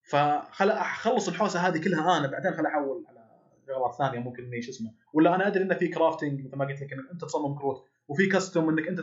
فخل 0.10 0.70
أخلص 0.70 1.28
الحوسة 1.28 1.60
هذه 1.60 1.84
كلها 1.84 2.18
أنا 2.18 2.28
بعدين 2.28 2.54
خل 2.54 2.66
أحول 2.66 3.06
على 3.10 3.28
شغلات 3.68 3.96
ثانية 3.98 4.20
ممكن 4.20 4.44
إني 4.44 4.62
شو 4.62 4.72
اسمه. 4.72 4.94
ولا 5.14 5.36
أنا 5.36 5.48
أدري 5.48 5.64
إن 5.64 5.74
في 5.74 5.88
crafting 5.88 6.46
مثل 6.46 6.56
ما 6.56 6.66
قلت 6.66 6.82
لك 6.82 6.94
إنك 6.94 7.12
أنت 7.12 7.22
تصمم 7.22 7.58
كروت 7.60 7.86
وفي 8.08 8.28
custom 8.28 8.70
إنك 8.70 8.88
أنت 8.88 9.00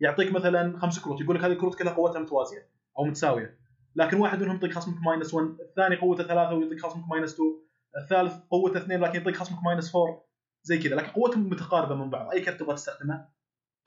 يعطيك 0.00 0.32
مثلا 0.32 0.78
خمس 0.78 0.98
كروت 0.98 1.20
يقول 1.20 1.36
لك 1.36 1.44
هذه 1.44 1.52
الكروت 1.52 1.78
كلها 1.78 1.92
قوتها 1.92 2.20
متوازية 2.20 2.70
أو 2.98 3.04
متساوية. 3.04 3.58
لكن 3.96 4.20
واحد 4.20 4.42
منهم 4.42 4.54
يعطيك 4.54 4.72
خصمك 4.72 5.02
minus 5.02 5.34
1 5.34 5.48
الثاني 5.60 5.96
قوته 5.96 6.24
ثلاثة 6.24 6.54
ويعطيك 6.54 6.80
خصمك 6.80 7.08
minus 7.08 7.34
2 7.34 7.48
الثالث 7.96 8.34
قوته 8.50 8.78
اثنين 8.78 9.00
لكن 9.00 9.18
يعطيك 9.18 9.36
خصمك 9.36 9.58
ماينس 9.64 9.96
4 9.96 10.24
زي 10.62 10.78
كذا. 10.78 10.94
لكن 10.96 11.08
قوتهم 11.08 11.50
متقاربة 11.50 11.94
من 11.94 12.10
بعض 12.10 12.30
أي 12.30 12.40
كرت 12.40 12.60
تبغى 12.60 12.74
تستخدمه 12.74 13.28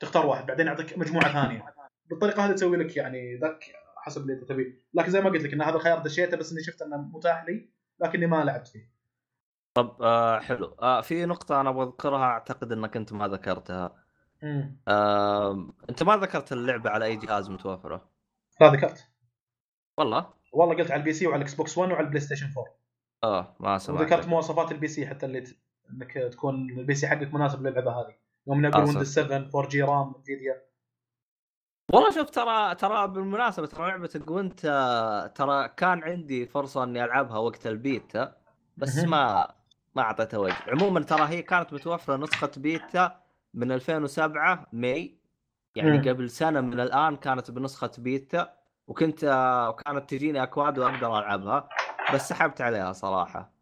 تختار 0.00 0.26
واحد 0.26 0.46
بعدين 0.46 0.66
يعطيك 0.66 0.98
مجموعة 0.98 1.32
ثانية. 1.32 1.64
بالطريقة 2.10 2.46
هذه 2.46 2.52
تسوي 2.52 2.76
لك 2.76 2.96
يعني 2.96 3.38
ذاك 3.38 3.64
حسب 3.96 4.22
اللي 4.22 4.34
تبيه. 4.34 4.82
لكن 4.94 5.10
زي 5.10 5.20
ما 5.20 5.30
قلت 5.30 5.42
لك 5.42 5.52
إن 5.52 5.62
هذا 5.62 5.76
الخيار 5.76 5.98
دشيته 5.98 6.36
بس 6.36 6.52
إني 6.52 6.62
شفت 6.62 6.82
إنه 6.82 6.96
متاح 6.96 7.44
لي 7.48 7.70
لكني 8.00 8.26
ما 8.26 8.44
لعبت 8.44 8.68
فيه. 8.68 8.92
طب 9.74 10.02
آه 10.02 10.38
حلو. 10.38 10.66
آه 10.66 11.00
في 11.00 11.26
نقطة 11.26 11.60
أنا 11.60 11.70
أبغى 11.70 11.84
أذكرها 11.84 12.24
أعتقد 12.24 12.72
أنك 12.72 12.96
أنت 12.96 13.12
ما 13.12 13.28
ذكرتها. 13.28 14.07
آه 14.88 15.68
أنت 15.90 16.02
ما 16.02 16.16
ذكرت 16.16 16.52
اللعبة 16.52 16.90
على 16.90 17.04
أي 17.04 17.16
جهاز 17.16 17.50
متوفرة؟ 17.50 18.08
لا 18.60 18.68
ذكرت. 18.68 19.08
والله. 19.98 20.26
والله 20.52 20.76
قلت 20.76 20.90
على 20.90 21.00
ال 21.00 21.12
PC 21.12 21.26
وعلى 21.26 21.36
الإكس 21.36 21.54
بوكس 21.54 21.78
1 21.78 21.92
وعلى 21.92 22.04
البلاي 22.04 22.20
ستيشن 22.20 22.46
4 22.58 22.74
آه 23.24 23.56
ما 23.60 23.78
سمعت. 23.78 24.00
وذكرت 24.00 24.28
مواصفات 24.28 24.72
ال 24.72 24.88
PC 24.88 25.06
حتى 25.06 25.26
اللي 25.26 25.40
ت... 25.40 25.58
إنك 25.90 26.12
تكون 26.12 26.70
ال 26.70 26.94
PC 26.94 27.08
حقك 27.08 27.34
مناسب 27.34 27.66
للعبة 27.66 27.90
هذه. 27.90 28.14
يوم 28.48 28.66
نقول 28.66 28.82
آه،. 28.82 28.84
ويندوز 28.84 29.14
7 29.14 29.36
4 29.54 29.68
جي 29.68 29.82
RAM 29.82 30.14
انفيديا 30.16 30.68
والله 31.92 32.10
شوف 32.10 32.30
ترى 32.30 32.74
ترى 32.74 33.08
بالمناسبة 33.08 33.66
ترى 33.66 33.88
لعبة 33.88 34.10
Gwent 34.14 34.64
آه، 34.64 35.26
ترى 35.26 35.68
كان 35.68 36.02
عندي 36.02 36.46
فرصة 36.46 36.84
إني 36.84 37.04
ألعبها 37.04 37.38
وقت 37.38 37.66
البيتا 37.66 38.36
بس. 38.76 38.98
ما 38.98 39.54
ما 39.94 40.02
أعطيتها 40.02 40.38
وجه 40.38 40.56
عموما 40.68 41.00
ترى 41.00 41.28
هي 41.28 41.42
كانت 41.42 41.72
متوفرة 41.72 42.16
نسخة 42.16 42.50
بيتا 42.56 43.20
من 43.54 43.72
2007 43.72 44.66
May 44.72 45.18
يعني 45.74 45.98
مم. 45.98 46.08
قبل 46.08 46.30
سنة 46.30 46.60
من 46.60 46.80
الآن 46.80 47.16
كانت 47.16 47.50
بنسخة 47.50 47.90
بيتا 47.98 48.54
وكنت 48.86 49.24
آه، 49.24 49.68
وكانت 49.70 50.10
تجيني 50.10 50.42
أكواد 50.42 50.78
وأقدر 50.78 51.18
ألعبها 51.18 51.68
بس 52.14 52.28
سحبت 52.28 52.60
عليها 52.60 52.92
صراحة. 52.92 53.52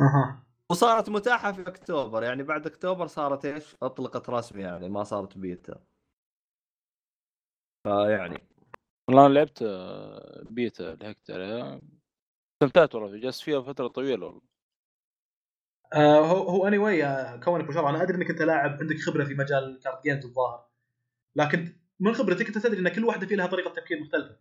أها. 0.00 0.42
وصارت 0.70 1.10
متاحة 1.10 1.52
في 1.52 1.60
أكتوبر 1.68 2.22
يعني 2.22 2.42
بعد 2.42 2.66
أكتوبر 2.66 3.06
صارت 3.06 3.44
إيش؟ 3.44 3.76
أطلقت 3.82 4.30
رسمي 4.30 4.62
يعني 4.62 4.88
ما 4.88 5.04
صارت 5.04 5.38
بيتا. 5.38 5.80
فيعني. 7.84 8.48
والله 9.08 9.26
أنا 9.26 9.34
لعبت 9.34 9.62
آه، 9.62 10.42
بيتا 10.50 10.82
لحقت 11.00 11.30
عليها 11.30 11.80
استمتعت 12.62 12.94
والله 12.94 13.18
جلست 13.18 13.42
فيها 13.42 13.60
فترة 13.60 13.86
طويلة 13.88 14.26
والله. 14.26 14.40
آه 14.40 14.49
هو 15.94 16.48
هو 16.48 16.68
اني 16.68 16.78
anyway 16.78 17.44
كونك 17.44 17.64
بشر 17.64 17.88
أنا 17.88 18.02
أدري 18.02 18.16
إنك 18.16 18.30
أنت 18.30 18.42
لاعب 18.42 18.70
عندك 18.80 18.98
خبرة 18.98 19.24
في 19.24 19.34
مجال 19.34 19.64
ال 19.64 19.71
card 19.71 20.00
games 20.02 20.24
الظاهر. 20.24 20.66
لكن 21.36 21.76
من 22.00 22.14
خبرتك 22.14 22.46
أنت 22.46 22.58
تدري 22.58 22.80
إن 22.80 22.88
كل 22.88 23.04
واحدة 23.04 23.26
في 23.26 23.36
لها 23.36 23.46
طريقة 23.46 23.70
تفكير 23.70 24.00
مختلفة. 24.00 24.36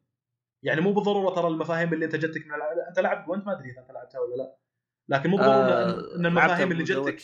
يعني 0.63 0.81
مو 0.81 0.93
بالضرورة 0.93 1.35
ترى 1.35 1.47
المفاهيم 1.47 1.93
اللي 1.93 2.05
أنت 2.05 2.15
جتك 2.15 2.47
من 2.47 2.53
الع... 2.53 2.87
أنت 2.89 2.99
لعبت 2.99 3.27
وأنت 3.27 3.45
ما 3.45 3.53
أدري 3.53 3.71
إذا 3.71 3.81
أنت 3.81 3.91
لعبتها 3.91 4.19
ولا 4.19 4.35
لا. 4.35 4.55
لكن 5.09 5.29
مو 5.29 5.37
بالضرورة 5.37 5.73
آه، 5.73 6.15
إن 6.15 6.25
المفاهيم 6.25 6.71
اللي 6.71 6.83
جتك. 6.83 7.21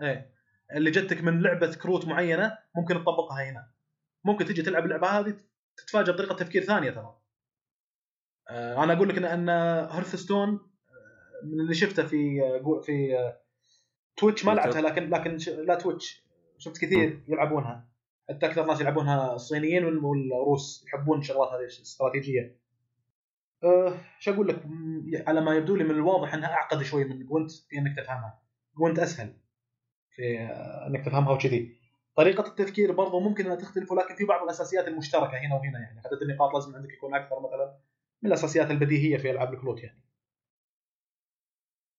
إيه. 0.00 0.34
اللي 0.76 0.90
جتك 0.90 1.22
من 1.22 1.42
لعبة 1.42 1.74
كروت 1.74 2.06
معينة 2.06 2.58
ممكن 2.76 2.94
تطبقها 2.94 3.50
هنا. 3.50 3.70
ممكن 4.24 4.44
تجي 4.44 4.62
تلعب 4.62 4.84
اللعبة 4.84 5.08
هذه 5.08 5.36
تتفاجئ 5.76 6.12
بطريقة 6.12 6.34
تفكير 6.34 6.62
ثانية 6.62 6.90
ترى. 6.90 7.18
آه، 8.50 8.84
أنا 8.84 8.92
أقول 8.92 9.08
لك 9.08 9.18
ان 9.18 9.24
إن 9.24 9.48
Hearthstone 9.90 10.73
من 11.44 11.60
اللي 11.60 11.74
شفته 11.74 12.06
في 12.06 12.42
آه، 12.42 12.80
في 12.80 13.18
آه، 13.18 13.40
Twitch 14.16 14.44
ما. 14.44 14.52
لعبتها 14.52 14.80
لكن 14.82 15.10
لكن. 15.10 15.36
لا 15.66 15.74
Twitch. 15.74 16.24
شفت 16.58 16.78
كثير 16.84 17.24
يلعبونها. 17.28 17.88
حتى 18.28 18.46
أكثر 18.46 18.66
ناس 18.66 18.80
يلعبونها 18.80 19.34
الصينيين 19.34 19.84
وال- 19.84 20.04
والروس 20.04 20.84
يحبون 20.86 21.18
الشغلات 21.18 21.48
هذه 21.48 21.60
الاستراتيجيه 21.60 22.56
أه 23.64 23.94
شو 24.18 24.32
أقول 24.32 24.48
لك؟ 24.48 24.62
على 25.28 25.40
ما 25.40 25.54
يبدو 25.54 25.76
لي 25.76 25.84
من 25.84 25.90
الواضح 25.90 26.34
إنها 26.34 26.48
أعقد 26.52 26.82
شوي 26.82 27.04
من 27.04 27.26
Gwent 27.26 27.50
في 27.50 27.78
إنك 27.78 27.96
تفهمها. 27.96 28.42
Gwent 28.78 28.98
أسهل 28.98 29.36
في 30.10 30.38
آه، 30.38 30.86
إنك 30.86 31.04
تفهمها 31.04 31.32
وكذي. 31.32 31.76
طريقة 32.16 32.46
التفكير 32.48 32.92
برضو 32.92 33.20
ممكن 33.20 33.44
أنها 33.44 33.56
تختلف 33.56 33.92
ولكن 33.92 34.14
في 34.14 34.24
بعض 34.24 34.42
الأساسيات 34.42 34.88
المشتركة 34.88 35.36
هنا 35.38 35.54
وهنا 35.54 35.78
يعني. 35.80 36.00
عدد 36.06 36.22
النقاط 36.22 36.54
لازم 36.54 36.74
عندك 36.76 36.92
يكون 36.92 37.14
أكثر 37.14 37.40
مثلا 37.40 37.78
من 38.22 38.28
الأساسيات 38.28 38.70
البديهية 38.70 39.16
في 39.16 39.30
ألعاب 39.30 39.54
الكروت 39.54 39.82
يعني. 39.82 40.03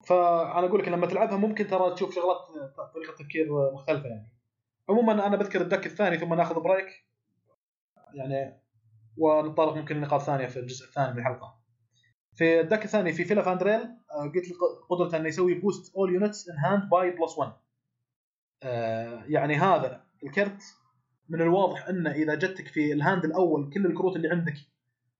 فأنا 0.06 0.66
أقول 0.66 0.80
لك 0.80 0.88
لما 0.88 1.06
تلعبها 1.06 1.36
ممكن 1.36 1.66
ترى 1.66 1.94
تشوف 1.94 2.14
شغلات 2.14 2.36
آه، 2.78 2.92
طريقة 2.94 3.14
تفكير 3.14 3.72
مختلفة 3.74 4.08
يعني. 4.08 4.32
عموما 4.88 5.26
أنا 5.26 5.36
بذكر 5.36 5.60
ال 5.60 5.65
deck 5.65 5.86
الثاني 5.86 6.18
ثم 6.18 6.34
نأخذ 6.34 6.60
break 6.60 7.06
يعني 8.14 8.60
ونتطرق 9.16 9.76
ممكن 9.76 9.96
لنقاط 9.96 10.20
ثانية 10.20 10.46
في 10.46 10.58
الجزء 10.58 10.86
الثاني 10.86 11.12
من 11.12 11.18
الحلقة. 11.18 11.58
في 12.34 12.60
ال 12.60 12.65
deck 12.65 12.84
الثاني 12.84 13.12
في 13.12 13.24
فيلا 13.24 13.42
فاندريل 13.42 13.80
آه، 14.10 14.32
قلت 14.34 14.44
قدرته 14.90 15.16
إنه 15.16 15.28
يسوي 15.28 15.54
boost 15.54 15.96
all 15.96 16.14
units 16.14 16.48
in 16.48 16.56
hand 16.58 16.90
by 16.90 17.10
plus 17.10 17.38
1 17.38 17.52
يعني 19.28 19.54
هذا 19.54 20.04
الكرت 20.24 20.62
من 21.28 21.40
الواضح 21.40 21.88
إنه 21.88 22.10
إذا 22.10 22.34
جتك 22.34 22.66
في 22.68 22.92
ال 22.92 22.98
hand 22.98 23.24
الأول 23.24 23.70
كل 23.74 23.86
الكروت 23.86 24.16
اللي 24.16 24.28
عندك 24.28 24.54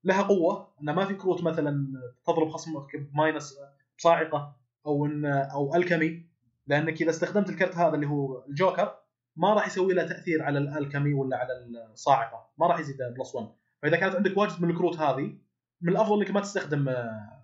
لها 0.05 0.23
قوة 0.23 0.69
إنه 0.83 0.93
ما 0.93 1.05
في 1.05 1.15
كروت 1.15 1.43
مثلا 1.43 1.87
تضرب 2.27 2.51
خصمك 2.51 2.97
ب 2.97 3.07
minus 3.07 3.59
بصاعقة 3.99 4.57
أو 4.87 5.07
ان 5.07 5.27
أو 5.27 5.75
alchemy 5.75 6.27
لأنك 6.67 7.03
إذا 7.03 7.11
استخدمت 7.11 7.51
الكرت 7.51 7.77
هذا 7.77 7.95
اللي 7.95 8.07
هو 8.07 8.45
الجوكر 8.49 8.99
ما 9.37 9.55
راح 9.55 9.67
يسوي 9.67 9.95
له 9.95 10.07
تأثير 10.07 10.43
على 10.43 10.59
ال 10.59 10.66
alchemy 10.66 11.15
ولا 11.15 11.37
على 11.37 11.53
الصاعقة 11.93 12.51
ما 12.59 12.67
راح 12.67 12.79
يزيد 12.79 12.97
plus 13.19 13.35
1 13.35 13.49
فإذا 13.83 13.97
كانت 13.97 14.15
عندك 14.15 14.37
واجد 14.37 14.63
من 14.63 14.71
الكروت 14.71 14.99
هذه 14.99 15.39
من 15.81 15.93
الأفضل 15.93 16.23
إنك 16.23 16.31
ما 16.31 16.41
تستخدم 16.41 16.89
آه، 16.89 17.43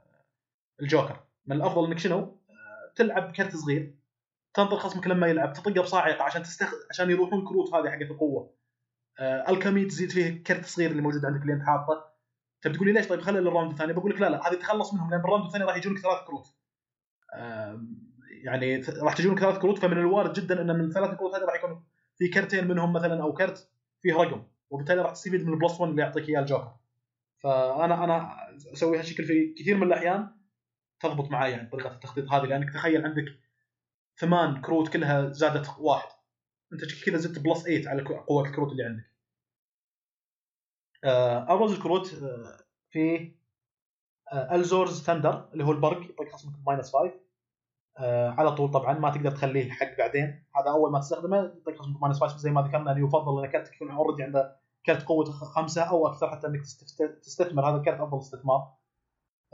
الجوكر. 0.80 1.20
من 1.46 1.56
الأفضل 1.56 1.86
إنك 1.86 1.98
شنو؟ 1.98 2.18
آه، 2.18 2.92
تلعب 2.94 3.32
كرت 3.32 3.56
صغير 3.56 3.94
تنطر 4.54 4.76
خصمك 4.76 5.06
لما 5.06 5.26
يلعب 5.26 5.52
تطقه 5.52 5.82
بصاعقة 5.82 6.22
عشان 6.22 6.42
تستخدم 6.42 6.78
عشان 6.90 7.10
يروحون 7.10 7.38
الكروت 7.38 7.74
هذه 7.74 7.90
حقت 7.90 8.10
القوة. 8.10 8.54
آه، 9.18 9.50
الكمي 9.50 9.84
تزيد 9.84 10.10
فيه 10.10 10.42
كرت 10.42 10.64
صغير 10.64 10.90
اللي 10.90 11.02
موجود 11.02 11.24
عندك 11.24 11.42
اللي 11.42 11.52
أنت 11.52 11.62
حاطه. 11.62 12.12
طيب 12.64 12.72
تقول 12.72 12.88
لي 12.88 12.92
ليش؟ 12.92 13.08
طيب 13.08 13.20
خلي 13.20 13.40
لل 13.40 13.49
round 13.49 13.70
الثاني. 13.70 13.92
بقول 13.92 14.10
لك 14.10 14.20
لا 14.20 14.28
لا 14.28 14.48
هذه 14.48 14.54
تخلص 14.54 14.94
منهم 14.94 15.10
لأن 15.10 15.22
بال 15.22 15.29
round 15.29 15.44
الثاني 15.44 15.64
راح 15.64 15.76
يجونك 15.76 15.98
ثلاث 15.98 16.24
كروت. 16.26 16.46
يعني 18.44 18.76
راح 18.76 19.14
تجونك 19.14 19.40
ثلاث 19.40 19.58
كروت 19.58 19.78
فمن 19.78 19.98
الوارد 19.98 20.32
جدا 20.32 20.60
إن 20.60 20.78
من 20.78 20.84
الثلاث 20.84 21.18
كروت 21.18 21.34
هذه 21.34 21.44
راح 21.44 21.54
يكون 21.54 21.84
في 22.18 22.28
كرتين 22.28 22.68
منهم 22.68 22.92
مثلا 22.92 23.22
أو 23.22 23.32
كرت 23.32 23.70
فيه 24.02 24.14
رقم 24.14 24.42
وبالتالي 24.70 25.02
راح 25.02 25.12
تستفيد 25.12 25.46
من 25.46 25.52
ال 25.52 25.58
plus 25.58 25.80
1 25.80 25.90
اللي 25.90 26.02
يعطيك 26.02 26.28
إياه 26.28 26.40
الجوكر. 26.40 26.76
فانا 27.42 28.04
أنا 28.04 28.36
أسوي 28.72 28.98
هالشكل 28.98 29.24
في 29.24 29.54
كثير 29.58 29.76
من 29.76 29.82
الأحيان 29.82 30.28
تضبط 31.00 31.30
معي 31.30 31.50
يعني 31.50 31.70
طريقة 31.70 31.94
التخطيط 31.94 32.32
هذه 32.32 32.44
لأنك 32.44 32.70
تخيل 32.70 33.04
عندك 33.04 33.24
ثمان 34.16 34.60
كروت 34.60 34.88
كلها 34.88 35.32
زادت 35.32 35.68
واحد. 35.78 36.08
أنت 36.72 37.04
كذا 37.04 37.16
زدت 37.16 37.38
plus 37.38 37.62
8 37.62 37.88
على 37.88 38.02
قوة 38.02 38.48
الكروت 38.48 38.72
اللي 38.72 38.84
عندك. 38.84 39.12
آه، 41.04 41.54
أبرز 41.54 41.72
الكروت 41.72 42.14
آه، 42.14 42.64
في 42.90 43.32
آه، 44.32 44.54
Alzur's 44.54 45.02
Thunder 45.02 45.48
اللي 45.52 45.64
هو 45.64 45.72
البرق 45.72 46.00
يعطيك 46.00 46.32
خصمك 46.32 46.54
minus 46.66 46.92
5 46.92 47.21
آه، 47.98 48.30
على 48.30 48.52
طول. 48.52 48.70
طبعا 48.70 48.98
ما 48.98 49.10
تقدر 49.10 49.30
تخليه 49.30 49.70
حق 49.70 49.98
بعدين. 49.98 50.44
هذا 50.56 50.70
أول 50.70 50.92
ما 50.92 51.00
تستخدمه. 51.00 51.36
يعطيك 51.36 51.76
خصمك 51.76 52.02
minus 52.02 52.20
5 52.20 52.36
زي 52.38 52.50
ما 52.50 52.62
ذكرنا. 52.62 52.92
انه 52.92 53.06
يفضل 53.06 53.44
ان 53.44 53.50
كرتك 53.50 53.74
يكون 53.74 53.90
already 53.90 54.22
عنده 54.22 54.56
كرت 54.86 55.02
قوة 55.02 55.24
خ- 55.24 55.44
خمسة 55.44 55.82
أو 55.82 56.06
أكثر 56.06 56.30
حتى 56.30 56.46
إنك 56.46 56.60
تست- 56.60 57.18
تستثمر. 57.22 57.70
هذا 57.70 57.76
الكرت 57.76 58.00
أفضل 58.00 58.18
استثمار. 58.18 58.74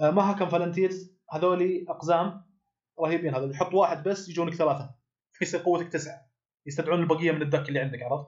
آه، 0.00 0.10
Mahakam 0.10 0.48
Volunteers 0.48 1.16
هذولي 1.30 1.86
أقزام 1.88 2.44
رهيبين. 3.00 3.34
هذول 3.34 3.50
يحط 3.50 3.74
واحد 3.74 4.08
بس 4.08 4.28
يجونك 4.28 4.54
ثلاثة. 4.54 4.94
يصير 5.42 5.60
قوتك 5.60 5.88
تسعة. 5.88 6.28
يستدعون 6.66 7.00
البقية 7.00 7.32
من 7.32 7.42
ال 7.42 7.47
deck 7.47 7.68
اللي 7.68 7.80
عندك 7.80 8.02
عرفت؟ 8.02 8.26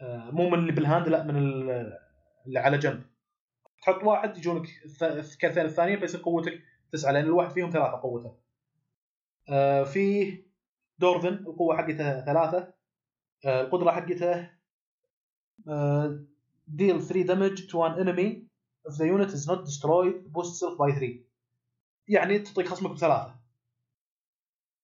آه، 0.00 0.30
مو 0.30 0.48
من 0.50 0.58
اللي 0.58 0.72
بال 0.72 0.84
hand 0.84 1.08
لا 1.08 1.22
من 1.22 1.36
ال- 1.36 1.98
اللي 2.46 2.58
على 2.58 2.78
جنب. 2.78 3.02
تحط 3.82 4.02
واحد 4.04 4.36
يجونك 4.36 4.66
الكرتين 5.02 5.64
الثانيين 5.64 5.98
فيصير 6.00 6.20
قوتك 6.22 6.60
تسعة. 6.92 7.12
لأن 7.12 7.24
الواحد 7.24 7.50
فيهم 7.50 7.70
ثلاثة 7.70 8.00
قوته. 8.00 8.43
آه، 9.48 9.84
في 9.84 10.34
Dwarven 10.98 11.28
القوة 11.28 11.76
حقته 11.76 12.24
ثلاثة. 12.24 12.74
آه، 13.46 13.60
القدرة 13.60 13.90
حقته 13.90 14.50
deal 16.76 16.98
3 17.00 17.26
damage 17.26 17.60
to 17.70 17.76
an 17.82 17.98
enemy. 17.98 18.28
If 18.88 18.96
the 18.98 19.06
unit 19.06 19.30
is 19.30 19.46
not 19.46 19.64
destroyed 19.64 20.14
boost 20.32 20.54
self 20.60 20.76
by 20.78 20.90
3 20.92 21.24
يعني 22.08 22.38
تعطيك 22.38 22.66
خصمك 22.68 22.90
بثلاثة. 22.90 23.34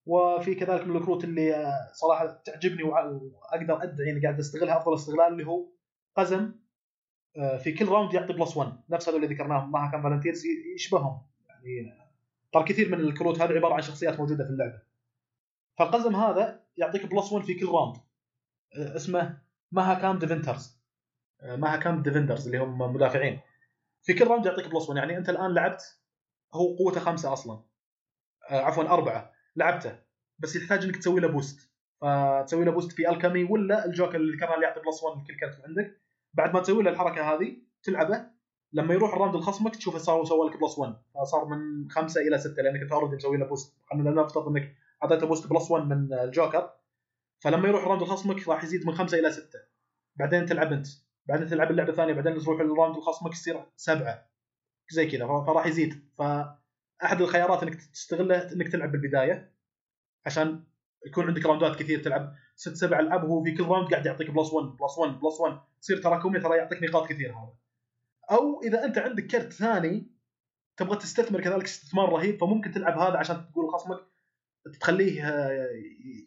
وفي 0.06 0.54
كذلك 0.54 0.86
من 0.86 0.96
الكروت 0.96 1.24
اللي 1.24 1.54
آه، 1.54 1.92
صراحة 1.92 2.26
تعجبني 2.26 2.82
وأقدر 2.82 3.82
أدعي 3.82 4.10
إني 4.10 4.20
قاعد 4.22 4.38
أستغلها 4.38 4.78
أفضل 4.78 4.94
استغلال 4.94 5.32
اللي 5.32 5.46
هو 5.46 5.66
قزم. 6.16 6.52
آه، 7.36 7.56
في 7.56 7.72
كل 7.72 7.88
round 7.88 8.14
يعطي 8.14 8.32
plus 8.32 8.56
1 8.56 8.72
نفس 8.90 9.08
هذول 9.08 9.24
اللي 9.24 9.34
ذكرناهم. 9.34 9.70
Mahakam 9.70 10.02
Volunteers 10.02 10.42
يشبههم. 10.74 11.22
يعني 11.48 11.92
آه، 11.92 11.99
ترى 12.52 12.64
كثير 12.64 12.88
من 12.88 13.00
الكروت 13.00 13.40
هذه 13.40 13.52
عبارة 13.52 13.74
عن 13.74 13.82
شخصيات 13.82 14.20
موجودة 14.20 14.44
في 14.44 14.50
اللعبة. 14.50 14.82
فالقزم 15.78 16.16
هذا 16.16 16.64
يعطيك 16.76 17.06
plus 17.06 17.32
1 17.32 17.44
في 17.44 17.54
كل 17.54 17.66
round 17.66 17.96
آه، 18.76 18.96
اسمه 18.96 19.38
Mahakam 19.72 20.18
Defenders 20.18 20.80
Mahakam 21.42 22.02
Defenders 22.02 22.46
اللي 22.46 22.58
هم 22.58 22.78
مدافعين. 22.78 23.40
في 24.02 24.14
كل 24.14 24.26
round 24.26 24.46
يعطيك 24.46 24.68
plus 24.68 24.88
1 24.88 24.96
يعني 24.96 25.16
أنت 25.16 25.28
الآن 25.28 25.54
لعبت 25.54 25.82
هو 26.54 26.76
قوته 26.76 27.00
خمسة 27.00 27.32
أصلا. 27.32 27.62
آه، 28.50 28.60
عفوا 28.60 28.84
أربعة. 28.84 29.32
لعبته. 29.56 29.98
بس 30.38 30.56
يحتاج 30.56 30.84
إنك 30.84 30.96
تسوي 30.96 31.20
له 31.20 31.28
boost 31.28 31.70
فتسوي 32.00 32.64
له 32.64 32.72
boost 32.72 32.92
في 32.92 33.10
الكامي 33.10 33.44
ولا 33.44 33.84
الجوكر 33.86 34.16
اللي 34.16 34.32
اللي 34.54 34.66
يعطي 34.66 34.80
plus 34.80 35.02
1 35.02 35.22
لكل 35.22 35.36
كرت 35.40 35.64
عندك. 35.64 36.00
بعد 36.34 36.54
ما 36.54 36.60
تسوي 36.60 36.82
له 36.82 36.90
الحركة 36.90 37.34
هذه 37.34 37.56
تلعبه 37.82 38.30
لما 38.72 38.94
يروح 38.94 39.12
ال 39.12 39.16
round 39.16 39.36
لخصمك 39.36 39.76
تشوفه 39.76 39.98
صار 39.98 40.24
سوى 40.24 40.48
لك 40.48 40.60
plus 40.60 40.78
1 40.78 40.94
فصار 41.14 41.44
من 41.44 41.90
خمسة 41.90 42.20
إلى 42.20 42.38
ستة 42.38 42.62
لأنك 42.62 42.80
أنت 42.80 42.92
already 42.92 43.16
مسوي 43.16 43.36
له 43.36 43.46
boost 43.46 43.76
خلينا 43.90 44.10
نفترض 44.10 44.48
إنك 44.48 44.76
أعطيته 45.02 45.26
boost 45.26 45.46
plus 45.46 45.70
1 45.70 45.84
من 45.84 46.12
الجوكر. 46.12 46.70
فلما 47.40 47.68
يروح 47.68 47.82
ال 47.82 47.85
round 47.85 48.02
لخصمك 48.02 48.48
راح 48.48 48.64
يزيد 48.64 48.86
من 48.86 48.94
خمسة 48.94 49.18
إلى 49.18 49.30
ستة. 49.32 49.58
بعدين 50.16 50.46
تلعب 50.46 50.72
أنت. 50.72 50.86
بعدين 51.26 51.48
تلعب 51.48 51.70
اللعبة 51.70 51.90
الثانية 51.90 52.12
بعدين 52.12 52.38
تروح 52.38 52.60
ال 52.60 52.66
round 52.66 52.96
لخصمك 52.96 53.32
يصير 53.32 53.64
سبعة. 53.76 54.26
زي 54.90 55.06
كذا. 55.06 55.26
فراح 55.26 55.66
يزيد. 55.66 56.08
فأحد 56.18 57.20
الخيارات 57.20 57.62
إنك 57.62 57.74
تستغله 57.74 58.52
إنك 58.52 58.68
تلعب 58.68 58.92
بالبداية. 58.92 59.52
عشان 60.26 60.64
يكون 61.06 61.26
عندك 61.26 61.46
round 61.46 61.71
ات 61.71 61.76
كثير 61.76 62.02
تلعب. 62.02 62.34
ست 62.56 62.74
سبع 62.74 63.00
ألعاب 63.00 63.24
وهو 63.24 63.44
في 63.44 63.52
كل 63.52 63.64
round 63.64 63.90
قاعد 63.90 64.06
يعطيك 64.06 64.30
plus 64.30 64.52
1 64.52 64.66
plus 64.66 64.98
1 64.98 65.20
plus 65.20 65.40
1 65.40 65.60
تصير 65.80 66.02
تراكمي 66.02 66.40
ترى 66.40 66.56
يعطيك 66.56 66.82
نقاط 66.82 67.08
كثير 67.08 67.30
هذا. 67.30 67.54
أو 68.30 68.62
إذا 68.62 68.84
أنت 68.84 68.98
عندك 68.98 69.26
كرت 69.26 69.52
ثاني 69.52 70.10
تبغى 70.76 70.96
تستثمر 70.96 71.40
كذلك 71.40 71.64
استثمار 71.64 72.12
رهيب 72.12 72.40
فممكن 72.40 72.70
تلعب 72.70 72.98
هذا 72.98 73.18
عشان 73.18 73.50
تقول 73.52 73.70
خصمك 73.70 73.98
تخليه 74.80 75.28
آه، 75.28 75.68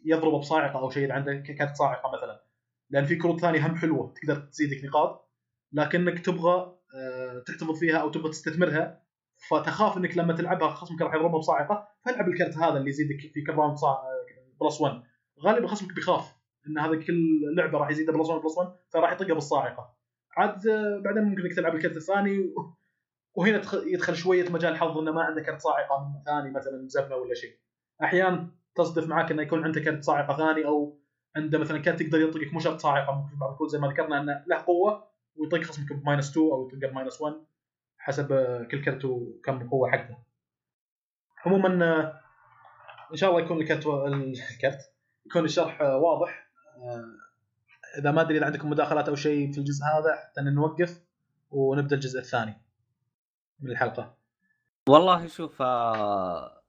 يضرب 0.04 0.32
بصاعقة 0.32 0.78
أو 0.78 0.90
شيء 0.90 1.12
عندك 1.12 1.42
كرت 1.58 1.76
صاعقة 1.76 2.16
مثلا. 2.16 2.44
لأن 2.90 3.04
في 3.04 3.16
كروت 3.16 3.40
ثانية 3.40 3.66
هم 3.66 3.76
حلوة 3.76 4.14
تقدر 4.14 4.36
تزيدك 4.36 4.84
نقاط 4.84 5.30
لكنك 5.72 6.18
تبغى 6.18 6.78
آه، 6.94 7.42
تحتفظ 7.46 7.78
فيها 7.78 7.96
أو 7.98 8.10
تبغى 8.10 8.30
تستثمرها 8.30 9.04
فتخاف 9.48 9.96
إنك 9.96 10.16
لما 10.16 10.32
تلعبها 10.32 10.68
خصمك 10.68 11.02
راح 11.02 11.14
يضربها 11.14 11.38
بصاعقة 11.38 11.88
فالعب 12.04 12.28
الكرت 12.28 12.56
هذا 12.56 12.78
اللي 12.78 12.90
يزيدك 12.90 13.20
في 13.34 13.42
كل 13.42 13.52
round 13.52 13.76
plus 14.60 14.80
1 14.80 15.02
غالبا 15.40 15.66
خصمك 15.66 15.94
بيخاف 15.94 16.34
إن 16.66 16.78
هذا 16.78 16.96
كل 16.96 17.40
لعبة 17.56 17.78
راح 17.78 17.90
يزيد 17.90 18.10
plus 18.10 18.28
1 18.28 18.42
plus 18.42 18.58
1 18.58 18.72
فراح 18.90 19.12
يطقها 19.12 19.34
بالصاعقة. 19.34 19.94
عاد 20.36 20.66
آه، 20.66 20.98
بعدين 21.04 21.22
ممكن 21.22 21.42
انك 21.42 21.54
تلعب 21.54 21.74
الكرت 21.74 21.96
الثاني 21.96 22.54
وهنا 23.34 23.62
يدخل 23.74 24.16
شوية 24.16 24.50
مجال 24.50 24.76
حظ 24.76 24.98
إنه 24.98 25.12
ما 25.12 25.22
عنده 25.22 25.42
كرت 25.42 25.60
صاعقة 25.60 26.22
ثاني 26.26 26.50
مثلا 26.50 26.88
زبنه 26.88 27.16
ولا 27.16 27.34
شيء 27.34 27.58
أحيانا 28.02 28.50
تصدف 28.74 29.08
معاك 29.08 29.30
إنه 29.30 29.42
يكون 29.42 29.64
عنده 29.64 29.80
كرت 29.80 30.04
صاعقة 30.04 30.36
ثاني 30.36 30.66
أو 30.66 31.00
عنده 31.36 31.58
مثلا 31.58 31.78
كرت 31.78 32.00
يقدر 32.00 32.20
يطقك 32.20 32.52
مو 32.52 32.60
شرط 32.60 32.80
صاعقة 32.80 33.14
ممكن 33.14 33.38
بعض 33.38 33.50
الكروت 33.50 33.70
زي 33.70 33.78
ما 33.78 33.88
ذكرنا 33.88 34.20
إنه 34.20 34.44
له 34.46 34.56
قوة 34.56 35.08
ويطق 35.36 35.62
خصمك 35.62 35.92
ب 35.92 35.98
minus 35.98 36.30
2 36.30 36.46
أو 36.46 36.68
يطقه 36.68 36.90
ب 36.90 36.95
minus 36.95 37.20
1 37.20 37.34
حسب 37.98 38.28
كل 38.70 38.84
كرت 38.84 39.04
وكم 39.04 39.68
قوة 39.68 39.90
حقته. 39.90 40.16
عموما 41.46 41.84
آه، 41.84 42.20
إن 43.10 43.16
شاء 43.16 43.30
الله 43.30 43.42
يكون 43.42 43.58
الكرت 43.58 43.86
الكرت 43.86 44.78
يكون 45.26 45.44
الشرح 45.44 45.80
آه، 45.80 45.96
واضح 45.96 46.50
آه، 46.76 47.04
إذا 47.98 48.10
ما 48.10 48.20
أدري 48.20 48.38
إذا 48.38 48.46
عندكم 48.46 48.70
مداخلات 48.70 49.08
أو 49.08 49.14
شيء 49.14 49.52
في 49.52 49.58
الجزء 49.58 49.84
هذا 49.84 50.16
حتى 50.16 50.40
نوقف 50.40 51.02
ونبدأ 51.50 51.96
الجزء 51.96 52.18
الثاني 52.18 52.62
من 53.60 53.70
الحلقة. 53.70 54.14
والله 54.88 55.26
شوف 55.26 55.62
آه، 55.62 56.62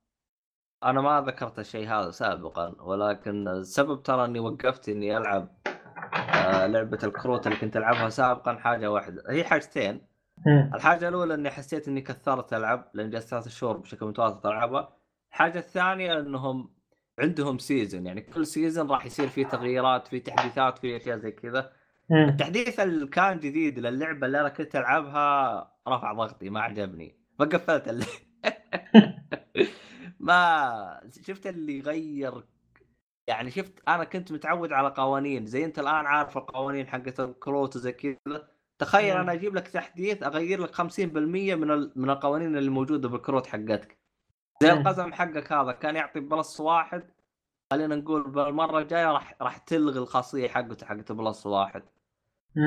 أنا 0.84 1.02
ما 1.02 1.22
ذكرت 1.22 1.60
الشيء 1.60 1.88
هذا 1.88 2.12
سابقا 2.12 2.76
ولكن 2.82 3.48
السبب 3.48 4.04
ترى 4.04 4.26
إني 4.26 4.40
وقفت 4.40 4.90
إني 4.90 5.18
ألعب 5.18 5.48
آه، 6.16 6.68
لعبة 6.68 7.00
الكروت 7.04 7.48
اللي 7.48 7.58
كنت 7.58 7.78
ألعبها 7.78 8.10
سابقا 8.10 8.56
حاجة 8.56 8.92
واحدة. 8.92 9.24
هي 9.30 9.44
حاجتين. 9.44 10.02
الحاجة 10.48 11.10
الأولى 11.10 11.34
إني 11.34 11.50
حسيت 11.50 11.88
إني 11.88 12.02
كثرت 12.02 12.54
ألعب 12.54 12.92
لأن 12.94 13.10
جلست 13.10 13.28
ثلاث 13.28 13.48
شهور 13.48 13.78
بشكل 13.78 14.06
متواصل 14.06 14.50
ألعبها. 14.50 14.96
الحاجة 15.32 15.60
الثانية 15.60 16.20
إنهم 16.20 16.75
عندهم 17.20 17.58
season 17.58 18.06
يعني 18.06 18.22
كل 18.22 18.46
season 18.48 18.92
راح 18.92 19.06
يصير 19.06 19.28
فيه 19.28 19.46
تغييرات 19.46 20.08
في 20.08 20.20
تحديثات 20.20 20.80
في 20.80 20.98
أشياء 20.98 21.18
زي 21.18 21.32
كذا. 21.32 21.74
التحديث 22.12 22.80
اللي 22.80 23.08
كان 23.08 23.40
جديد 23.40 23.80
للعبة 23.80 24.28
اللي 24.28 24.40
أنا 24.42 24.50
كنت 24.50 24.76
ألعبها 24.76 25.60
رفع 25.88 26.14
ضغطي 26.14 26.50
ما 26.50 26.62
عجبني. 26.62 27.20
فقفلت 27.40 27.88
اللي 27.88 28.06
ما 30.20 31.10
شفت 31.28 31.48
اللي 31.48 31.78
يغير 31.78 32.44
يعني 33.28 33.52
شفت 33.52 33.80
أنا 33.88 34.04
كنت 34.04 34.32
متعود 34.32 34.72
على 34.74 34.90
قوانين. 34.90 35.46
زي 35.46 35.66
أنت 35.66 35.80
الآن 35.80 36.06
عارف 36.06 36.38
القوانين 36.38 36.88
حقت 36.88 37.20
الكروت 37.20 37.76
وزي 37.76 37.92
كذا. 37.92 38.50
تخيل 38.80 39.18
أنا 39.18 39.34
أجيب 39.34 39.56
لك 39.56 39.68
تحديث 39.68 40.24
أغير 40.24 40.62
لك 40.62 40.76
50% 40.76 40.82
من 41.06 41.72
ال... 41.72 41.92
من 41.96 42.10
القوانين 42.10 42.58
اللي 42.58 42.70
موجودة 42.70 43.10
بالكروت 43.10 43.48
حقتك. 43.48 44.05
زي 44.62 44.72
القزم 44.72 45.14
حقك 45.14 45.52
هذا 45.52 45.72
كان 45.72 45.96
يعطي 45.96 46.20
plus 46.20 46.60
واحد. 46.60 47.10
خلينا 47.72 47.96
نقول 47.96 48.24
بالمرة 48.32 48.80
الجاية 48.80 49.12
راح 49.12 49.36
راح 49.42 49.58
تلغي 49.58 50.00
الخاصية 50.00 50.48
حقته 50.48 50.86
حقت 50.86 51.12
plus 51.12 51.46
واحد. 51.46 51.84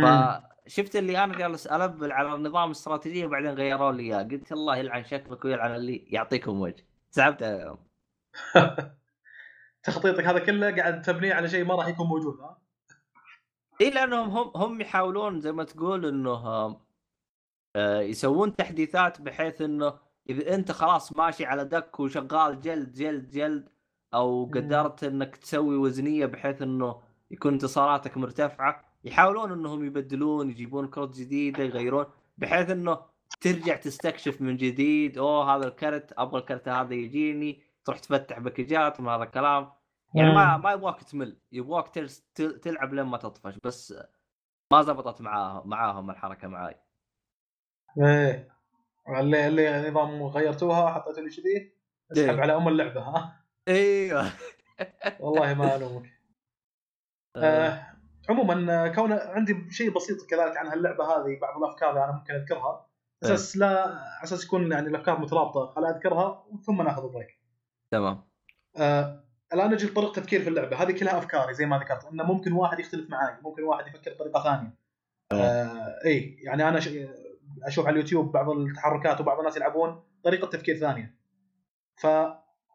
فشفت 0.02 0.96
اللي 0.96 1.24
أنا 1.24 1.38
جالس 1.38 1.66
البل 1.66 2.12
على 2.12 2.34
النظام 2.34 2.66
الاستراتيجيه 2.66 3.26
وبعدين 3.26 3.50
غيروا 3.50 3.92
لي 3.92 4.02
إياه. 4.02 4.22
قلت 4.22 4.52
الله 4.52 4.76
يلعن 4.76 5.04
شكلك 5.04 5.44
ويلعن 5.44 5.74
اللي 5.74 5.96
يعطيكم 5.96 6.60
وجه. 6.60 6.86
سحبت 7.10 7.42
عليهم 7.42 7.78
تخطيطك 9.82 10.24
هذا 10.24 10.38
كله 10.38 10.76
قاعد 10.76 11.02
تبنيه 11.02 11.34
على 11.34 11.48
شيء 11.48 11.64
ما 11.64 11.74
راح 11.74 11.88
يكون 11.88 12.06
موجود 12.06 12.40
ها؟ 12.40 12.58
إي 13.80 13.90
لأنهم 13.90 14.30
هم 14.30 14.52
هم 14.56 14.80
يحاولون 14.80 15.40
زي 15.40 15.52
ما 15.52 15.64
تقول 15.64 16.06
إنه 16.06 16.30
آه، 17.76 18.00
يسوون 18.00 18.56
تحديثات 18.56 19.20
بحيث 19.20 19.62
إنه 19.62 19.98
إذا 20.30 20.54
أنت 20.54 20.72
خلاص 20.72 21.16
ماشي 21.16 21.44
على 21.46 21.64
دك 21.64 22.00
وشغال 22.00 22.60
جلد 22.60 22.92
جلد 22.92 23.30
جلد 23.30 23.68
أو 24.14 24.44
قدرت 24.54 25.04
إنك 25.04 25.36
تسوي 25.36 25.76
وزنية 25.76 26.26
بحيث 26.26 26.62
إنه 26.62 27.00
يكون 27.30 27.52
انتصاراتك 27.52 28.16
مرتفعة 28.16 28.84
يحاولون 29.04 29.52
إنهم 29.52 29.84
يبدلون 29.84 30.50
يجيبون 30.50 30.88
كروت 30.88 31.16
جديدة 31.16 31.64
يغيرون 31.64 32.06
بحيث 32.38 32.70
إنه 32.70 32.98
ترجع 33.40 33.76
تستكشف 33.76 34.40
من 34.42 34.56
جديد 34.56 35.18
أوه 35.18 35.56
هذا 35.56 35.68
الكرت 35.68 36.12
أبغى 36.18 36.40
الكرت 36.40 36.68
هذا 36.68 36.94
يجيني 36.94 37.62
تروح 37.84 37.98
تفتح 37.98 38.38
باكجات 38.38 39.00
من 39.00 39.08
هذا 39.08 39.22
الكلام. 39.22 39.72
يعني 40.14 40.34
ما 40.34 40.56
ما 40.56 40.72
يبغاك 40.72 41.02
تمل 41.02 41.38
يبغاك 41.52 41.88
تلعب 42.34 42.94
لين 42.94 43.04
ما 43.06 43.16
تطفش 43.16 43.58
بس 43.64 43.94
ما 44.72 44.82
زبطت 44.82 45.20
معاهم 45.20 45.68
معاهم 45.68 46.10
الحركة 46.10 46.48
معاي. 46.48 46.76
إيه. 47.98 48.57
اللي 49.08 49.48
اللي 49.48 49.90
نظام 49.90 50.22
غيرتوها 50.22 50.90
حطيتوا 50.92 51.22
لي 51.22 51.30
كذي 51.30 51.72
أسحب 52.12 52.34
إيه. 52.34 52.40
على 52.40 52.56
أم 52.56 52.68
اللعبة 52.68 53.00
ها؟ 53.00 53.44
إيوه. 53.68 54.30
والله 55.20 55.54
ما 55.54 55.76
ألومك. 55.76 56.10
آه. 57.36 57.68
آه 57.68 57.86
عموما 58.28 58.88
كون 58.88 59.12
عندي 59.12 59.70
شيء 59.70 59.90
بسيط 59.90 60.30
كذلك 60.30 60.56
عن 60.56 60.66
هاللعبة 60.66 61.04
هذه 61.04 61.38
بعض 61.40 61.62
الأفكار 61.62 61.90
اللي 61.90 62.04
أنا 62.04 62.12
ممكن 62.12 62.34
أذكرها 62.34 62.86
إيه. 63.24 63.34
أساس 63.34 63.56
لا 63.56 63.66
على 63.66 64.24
أساس 64.24 64.44
يكون 64.44 64.72
يعني 64.72 64.88
الأفكار 64.88 65.20
مترابطة 65.20 65.66
خل 65.66 65.84
أذكرها 65.84 66.46
ثم 66.66 66.82
ناخذ 66.82 67.12
بريك 67.12 67.38
تمام. 67.90 68.24
آه 68.76 69.24
الآن 69.52 69.70
نجي 69.70 69.86
لطريقة 69.86 70.12
تفكير 70.12 70.40
في 70.40 70.48
اللعبة. 70.48 70.82
هذه 70.82 70.92
كلها 70.92 71.18
أفكاري 71.18 71.54
زي 71.54 71.66
ما 71.66 71.78
ذكرت 71.78 72.04
إنه 72.04 72.24
ممكن 72.24 72.52
واحد 72.52 72.80
يختلف 72.80 73.10
معي 73.10 73.34
ممكن 73.42 73.62
واحد 73.62 73.86
يفكر 73.86 74.14
بطريقة 74.14 74.42
ثانية. 74.42 74.74
آه. 75.32 75.98
اي 76.04 76.36
يعني 76.42 76.68
أنا 76.68 76.80
أشوف 77.62 77.86
على 77.86 77.94
اليوتيوب 77.94 78.32
بعض 78.32 78.50
التحركات 78.50 79.20
وبعض 79.20 79.38
الناس 79.38 79.56
يلعبون 79.56 80.02
طريقة 80.24 80.46
تفكير 80.46 80.76
ثانية. 80.76 81.18
ف 81.96 82.06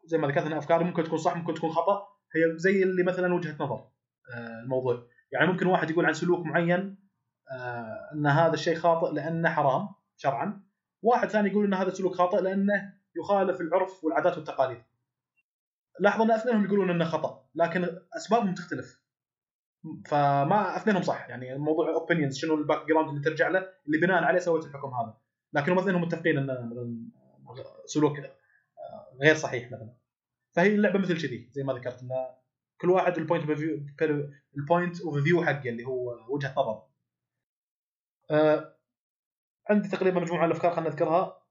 زي 0.05 0.17
ما 0.17 0.28
ذكرت 0.28 0.45
إن 0.45 0.53
افكاري 0.53 0.84
ممكن 0.84 1.03
تكون 1.03 1.17
صح 1.17 1.36
ممكن 1.36 1.53
تكون 1.53 1.69
خطأ 1.69 2.07
هي 2.36 2.57
زي 2.57 2.84
اللي 2.84 3.03
مثلا 3.03 3.34
وجهة 3.34 3.55
نظر 3.59 3.88
آه 4.36 4.61
الموضوع. 4.63 5.07
يعني 5.32 5.47
ممكن 5.47 5.67
واحد 5.67 5.89
يقول 5.89 6.05
عن 6.05 6.13
سلوك 6.13 6.45
معين 6.45 6.97
آه 7.51 8.09
إن 8.13 8.28
هذا 8.28 8.53
الشيء 8.53 8.76
خاطئ 8.76 9.14
لأنه 9.14 9.49
حرام 9.49 9.89
شرعا. 10.18 10.64
واحد 11.02 11.30
ثاني 11.30 11.49
يقول 11.49 11.65
إن 11.65 11.73
هذا 11.73 11.88
السلوك 11.88 12.15
خاطئ 12.15 12.41
لأنه 12.41 12.93
يخالف 13.15 13.61
العرف 13.61 14.03
والعادات 14.03 14.38
والتقاليد. 14.38 14.84
لاحظ 15.99 16.22
إن 16.22 16.31
أثنينهم 16.31 16.65
يقولون 16.65 16.89
إنه 16.89 17.06
خطأ 17.06 17.45
لكن 17.56 17.99
أسبابهم 18.15 18.53
تختلف. 18.53 19.02
فما 20.05 20.77
اثنينهم 20.77 21.01
صح. 21.01 21.30
يعني 21.30 21.53
الموضوع 21.53 21.93
opinions 21.93 22.38
شنو 22.38 22.55
ال 22.55 22.88
background 22.88 23.10
اللي 23.10 23.22
ترجع 23.22 23.47
له 23.47 23.68
اللي 23.88 23.97
بناء 23.97 24.23
عليه 24.23 24.39
سويت 24.39 24.65
الحكم 24.65 24.88
هذا. 24.88 25.18
لكن 25.53 25.72
هم 25.72 25.80
اثنينهم 25.80 26.01
متفقين 26.01 26.38
إن 26.38 27.10
سلوك 27.85 28.18
غير 29.22 29.35
صحيح 29.35 29.72
مثلا. 29.72 29.93
فهي 30.55 30.76
اللعبة 30.76 30.99
مثل 30.99 31.22
كذي 31.22 31.49
زي 31.51 31.64
ما 31.64 31.73
ذكرت 31.73 32.01
إن 32.01 32.10
كل 32.81 32.89
واحد 32.89 33.18
ال 33.18 33.22
point 33.22 33.43
ال 34.57 34.65
point 34.65 35.01
of 35.01 35.18
view 35.18 35.43
حقه 35.43 35.69
اللي 35.69 35.85
هو 35.85 36.18
وجهة 36.30 36.53
نظر. 36.57 36.84
أه 38.31 38.76
عندي 39.69 39.89
تقريبا 39.89 40.19
مجموعة 40.19 40.45
الأفكار 40.45 40.72
خلينا 40.72 40.89
نذكرها. 40.89 41.43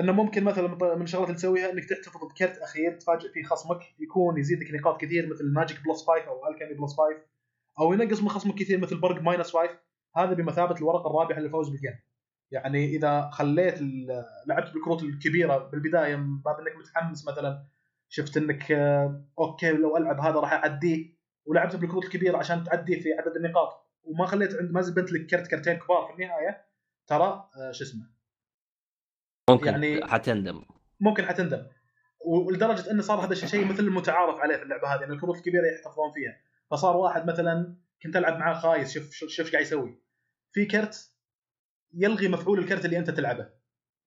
إنه 0.00 0.12
ممكن 0.12 0.44
مثلا 0.44 0.94
من 0.96 1.02
الشغلات 1.02 1.28
اللي 1.28 1.38
تسويها 1.38 1.70
إنك 1.70 1.84
تحتفظ 1.84 2.24
بكرت 2.24 2.58
أخير 2.58 2.92
تفاجئ 2.92 3.32
فيه 3.32 3.42
خصمك 3.42 3.80
يكون 3.98 4.38
يزيدك 4.38 4.74
نقاط 4.74 5.00
كثير 5.00 5.30
مثل 5.30 5.52
magic 5.52 5.84
plus 5.84 6.06
5 6.06 6.28
أو 6.28 6.48
الكيمي 6.48 6.74
plus 6.74 6.94
5 6.96 7.04
أو 7.80 7.92
ينقص 7.92 8.22
من 8.22 8.28
خصمك 8.28 8.54
كثير 8.54 8.78
مثل 8.78 9.00
برق 9.00 9.22
minus 9.22 9.50
5 9.50 9.78
هذا 10.16 10.32
بمثابة 10.32 10.76
الورقة 10.76 11.10
الرابحه 11.10 11.40
للفوز 11.40 11.68
بال 11.68 11.77
game. 11.77 11.98
يعني 12.50 12.84
إذا 12.84 13.30
خليت 13.32 13.78
لعبت 14.46 14.72
بالكروت 14.72 15.02
الكبيرة 15.02 15.58
بالبداية 15.58 16.16
من 16.16 16.42
باب 16.42 16.60
انك 16.60 16.76
متحمس 16.76 17.28
مثلا 17.28 17.64
شفت 18.08 18.36
إنك 18.36 18.72
آه، 18.72 19.24
okay 19.38 19.72
لو 19.72 19.96
ألعب 19.96 20.20
هذا 20.20 20.40
راح 20.40 20.52
أعديه. 20.52 21.18
ولعبت 21.46 21.76
بالكروت 21.76 22.04
الكبيرة 22.04 22.38
عشان 22.38 22.64
تعديه 22.64 23.00
في 23.00 23.12
عدد 23.12 23.36
النقاط. 23.36 23.88
وما 24.02 24.26
خليت 24.26 24.54
عند 24.54 24.70
ما 24.70 24.80
زبنت 24.80 25.12
لك 25.12 25.26
كرت 25.26 25.46
كرتين 25.46 25.74
كبار 25.74 26.06
في 26.06 26.12
النهاية. 26.12 26.64
ترى 27.06 27.48
آه، 27.56 27.72
شو 27.72 27.84
اسمه؟ 27.84 28.06
ممكن 29.50 29.66
يعني 29.66 30.06
حتندم. 30.06 30.62
ممكن 31.00 31.26
حتندم. 31.26 31.66
ولدرجة 32.20 32.90
إنه 32.90 33.02
صار 33.02 33.24
هذا 33.24 33.32
الشيء 33.32 33.66
مثل 33.66 33.82
المتعارف 33.82 34.40
عليه 34.40 34.56
في 34.56 34.62
اللعبة 34.62 34.94
هذه 34.94 35.04
إن 35.04 35.12
الكروت 35.12 35.36
الكبيرة 35.36 35.66
يحتفظون 35.66 36.12
فيها. 36.14 36.47
فصار 36.70 36.96
واحد 36.96 37.26
مثلا 37.26 37.76
كنت 38.02 38.16
ألعب 38.16 38.38
معاه 38.38 38.54
خايس 38.54 38.94
شوف 38.94 39.10
شوف 39.10 39.46
إيش 39.46 39.52
قاعد 39.52 39.64
يسوي. 39.64 40.02
في 40.52 40.64
كرت 40.64 41.12
يلغي 41.94 42.28
مفعول 42.28 42.58
الكرت 42.58 42.84
اللي 42.84 42.98
أنت 42.98 43.10
تلعبه 43.10 43.48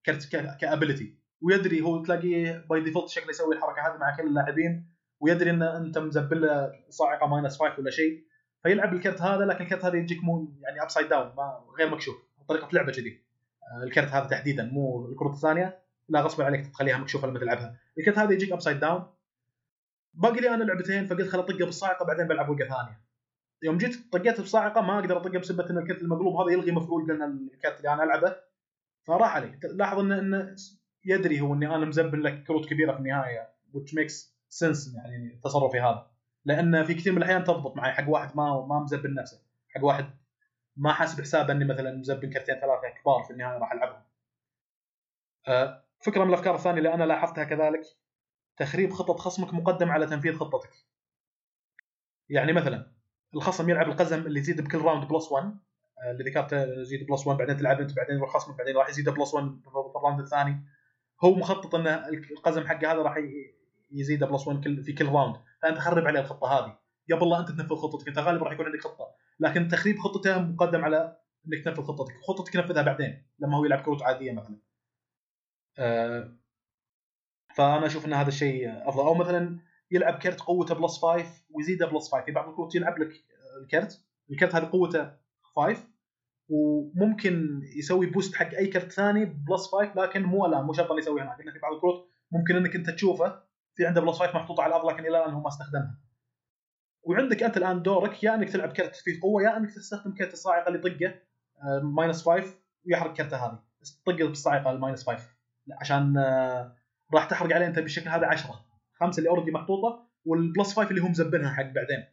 كرت 0.06 0.26
capability 0.62 1.22
ويدري 1.42 1.82
هو 1.82 2.04
تلاقيه 2.04 2.66
by 2.70 2.82
default 2.82 3.10
شكله 3.10 3.30
يسوي 3.30 3.56
الحركة 3.56 3.82
هذه 3.82 3.98
مع 3.98 4.16
كل 4.18 4.28
اللاعبين 4.28 4.92
ويدري 5.22 5.50
إن 5.50 5.64
أنت 5.64 5.98
مزبل 5.98 6.42
له 6.42 6.72
صاعقة 6.90 7.28
minus 7.28 7.60
5 7.60 7.80
ولا 7.80 7.92
شيء. 7.92 8.24
فيلعب 8.64 8.94
الكرت 8.94 9.22
هذا 9.22 9.46
لكن 9.46 9.64
الكرت 9.64 9.86
هذا 9.86 9.98
يجيك 9.98 10.24
مو 10.24 10.54
يعني 10.62 10.82
upside 10.82 11.10
down 11.10 11.32
غير 11.80 11.90
مكشوف. 11.90 12.16
طريقة 12.48 12.70
لعبه 12.74 12.92
كذي. 12.92 13.24
آه، 13.64 13.84
الكرت 13.84 14.08
هذا 14.08 14.26
تحديدا 14.26 14.64
مو 14.64 15.06
الكروت 15.06 15.34
الثانية. 15.34 15.80
لا 16.10 16.22
غصب 16.22 16.42
عليك 16.42 16.68
تخليها 16.68 16.98
مكشوفة 16.98 17.28
لما 17.28 17.40
تلعبها. 17.40 17.78
الكرت 17.98 18.18
هذا 18.18 18.34
يجيك 18.34 18.52
upside 18.52 18.80
down 18.80 19.06
باقي 20.14 20.42
لي 20.42 20.50
أنا 20.50 20.64
لعبتين 20.64 21.08
فقلت 21.08 21.30
خل 21.30 21.40
اطقه 21.40 21.66
بالصاعقة 21.66 22.06
بعدين 22.06 22.28
بلعب 22.28 22.50
وقه 22.50 22.58
ثانية. 22.58 23.02
يوم 23.64 23.78
جيت 23.78 24.12
طقيت 24.12 24.38
بالصاعقه 24.42 24.82
ما 24.82 25.00
أقدر 25.00 25.18
اطقه 25.18 25.40
بسبه 25.40 25.70
ان 25.70 25.78
الكرت 25.78 26.02
المقلوب 26.02 26.36
هذا 26.36 26.54
يلغي 26.54 26.72
مفعول 26.72 27.12
قلنا 27.12 27.26
الكرت 27.26 27.78
اللي 27.78 27.94
أنا 27.94 28.04
ألعبه. 28.04 28.36
فراح 29.08 29.36
علي. 29.36 29.60
لاحظ 29.64 30.00
انه 30.00 30.20
إن 30.20 30.56
يدري 31.06 31.42
هو 31.42 31.54
إني 31.54 31.76
أنا 31.76 31.86
مزبل 31.86 32.24
لك 32.24 32.44
كروت 32.44 32.70
كبيرة 32.70 32.92
في 32.92 33.00
النهاية 33.00 33.54
which 33.74 33.92
makes 33.92 34.14
sense 34.64 34.96
يعني 34.96 35.40
تصرفي 35.44 35.80
هذا. 35.80 36.12
لأن 36.46 36.84
في 36.84 36.94
كثير 36.94 37.14
من 37.14 37.18
الأحيان 37.18 37.44
تضبط 37.44 37.76
معي 37.76 37.92
حق 37.92 38.10
واحد 38.10 38.38
ما 38.38 38.66
ما 38.70 38.80
مزبل 38.80 39.14
نفسه. 39.14 39.44
حق 39.68 39.84
واحد 39.84 40.06
ما 40.76 40.94
حاسب 40.94 41.22
حساب 41.22 41.50
إني 41.50 41.66
مثلا 41.66 41.98
مزبل 41.98 42.34
كرتين 42.34 42.56
ثلاثة 42.56 43.02
كبار 43.02 43.24
في 43.24 43.32
النهاية 43.34 43.58
راح 43.58 43.72
ألعبهم. 43.72 44.02
أه 45.48 45.84
فكرة 46.06 46.24
من 46.24 46.30
الأفكار 46.30 46.56
الثانية 46.56 46.78
اللي 46.78 46.94
أنا 46.94 47.04
لاحظتها 47.04 47.44
كذلك 47.44 47.82
تخريب 48.62 48.94
خطه 48.94 49.14
خصمك 49.14 49.54
مقدم 49.54 49.92
على 49.92 50.08
تنفيذ 50.08 50.34
خطتك. 50.34 50.70
يعني 52.30 52.54
مثلا 52.54 52.92
الخصم 53.36 53.70
يلعب 53.70 53.90
القزم 53.90 54.26
اللي 54.28 54.40
يزيد 54.40 54.62
ب 54.62 54.67
كل 54.67 54.78
round 54.78 55.08
بلس 55.08 55.32
1 55.32 55.46
آه، 55.46 56.12
اللي 56.12 56.24
ذكرته 56.24 56.64
يزيد 56.64 57.08
plus 57.08 57.28
1 57.28 57.40
بعدين 57.40 57.58
تلعب 57.58 57.82
أنت 57.82 57.96
بعدين 57.96 58.16
يروح 58.16 58.30
خصمك 58.30 58.58
بعدين 58.58 58.78
راح 58.78 58.90
يزيد 58.90 59.10
plus 59.10 59.34
1 59.34 59.60
في 59.64 59.68
ال 59.96 60.00
round 60.00 60.20
الثاني. 60.20 60.66
هو 61.24 61.36
مخطط 61.36 61.76
إن 61.76 61.88
القزم 62.32 62.68
حقه 62.68 62.92
هذا 62.92 63.02
راح 63.02 63.18
يزيده 63.92 64.26
plus 64.26 64.48
1 64.48 64.82
في 64.82 64.94
كل 64.94 65.06
round. 65.06 65.36
فأنت 65.62 65.78
خرب 65.78 66.08
عليه 66.08 66.20
الخطة 66.20 66.48
هذه. 66.48 66.78
قبل 67.12 67.30
لا 67.30 67.40
أنت 67.40 67.50
تنفذ 67.52 67.76
خطتك 67.76 68.08
أنت 68.08 68.20
غالبا 68.20 68.46
راح 68.46 68.54
يكون 68.54 68.66
عندك 68.66 68.82
خطة. 68.82 69.06
لكن 69.40 69.68
تخريب 69.68 70.00
خطته 70.00 70.42
مقدم 70.42 70.86
على 70.86 71.18
إنك 71.48 71.66
تنفذ 71.66 71.84
خطتك. 71.84 72.14
خطتك 72.28 72.56
نفذها 72.56 72.82
بعدين 72.82 73.24
لما 73.40 73.58
هو 73.58 73.66
يلعب 73.66 73.82
كروت 73.82 74.02
عادية 74.02 74.32
مثلا. 74.32 74.58
آه، 75.80 76.41
فانا 77.62 77.86
أشوف 77.86 78.06
ان 78.06 78.14
هذا 78.14 78.28
الشيء 78.28 78.90
افضل. 78.90 79.04
أو 79.04 79.14
مثلا 79.14 79.60
يلعب 79.92 80.14
كرت 80.14 80.42
قوته 80.42 80.76
plus 80.76 80.98
5 80.98 81.26
ويزيده 81.50 81.86
plus 81.86 82.12
5 82.12 82.26
في 82.26 82.32
بعض 82.32 82.50
الكروت 82.50 82.76
يلعب 82.76 83.00
لك 83.00 83.10
الكرت 83.62 84.06
الكرت 84.32 84.56
هذه 84.56 84.66
قوته 84.66 85.12
5 85.56 85.84
وممكن 86.50 87.62
يسوي 87.78 88.06
boost 88.06 88.36
حق 88.36 88.54
أي 88.54 88.68
كرت 88.68 88.92
ثاني 88.92 89.26
plus 89.26 89.68
5 89.68 89.94
لكن 89.96 90.24
مو 90.24 90.46
الان 90.46 90.64
مو 90.64 90.74
شرط 90.74 90.92
يسوي 90.98 91.22
هناك 91.22 91.40
لأن 91.40 91.54
في 91.54 91.60
بعض 91.60 91.74
الكروت 91.74 92.10
ممكن 92.32 92.56
إنك 92.56 92.76
أنت 92.76 92.90
تشوفه 92.90 93.44
في 93.76 93.86
عنده 93.86 94.02
plus 94.02 94.18
5 94.18 94.34
محطوطه 94.34 94.64
على 94.64 94.76
الأرض 94.76 94.90
لكن 94.90 95.06
إلى 95.06 95.18
الآن 95.18 95.34
هو 95.34 95.42
ما 95.42 95.48
استخدمها. 95.48 96.00
وعندك 97.04 97.44
أنت 97.44 97.58
الآن 97.58 97.82
دورك 97.82 98.24
يا 98.24 98.36
إنك 98.36 98.50
تلعب 98.50 98.70
كرت 98.74 98.96
فيه 98.96 99.22
قوة 99.22 99.44
يا 99.44 99.58
إنك 99.58 99.72
تستخدم 99.72 100.14
كرت 100.14 100.34
الصاعقة 100.34 100.68
اللي 100.68 100.80
يطقه 100.80 101.16
minus 101.84 102.30
5 102.30 102.54
ويحرق 102.86 103.14
كرته 103.14 103.46
هذه. 103.46 103.60
طقه 104.06 104.28
بالصاعقه 104.28 104.72
ال 104.72 104.78
minus 104.78 105.10
5 105.10 105.24
عشان 105.80 106.18
آه، 106.18 106.81
راح 107.14 107.26
تحرق 107.26 107.56
عليه 107.56 107.68
انت 107.68 107.80
بالشكل 107.80 108.10
هذا 108.10 108.28
10 108.28 108.66
خمسة 108.94 109.20
اللي 109.20 109.30
already 109.30 109.52
محطوطة 109.52 110.08
وال 110.26 110.42
plus 110.42 110.74
5 110.76 110.90
اللي 110.90 111.02
هم 111.02 111.12
مزهبها 111.12 111.54
حق 111.54 111.64
بعدين. 111.64 112.06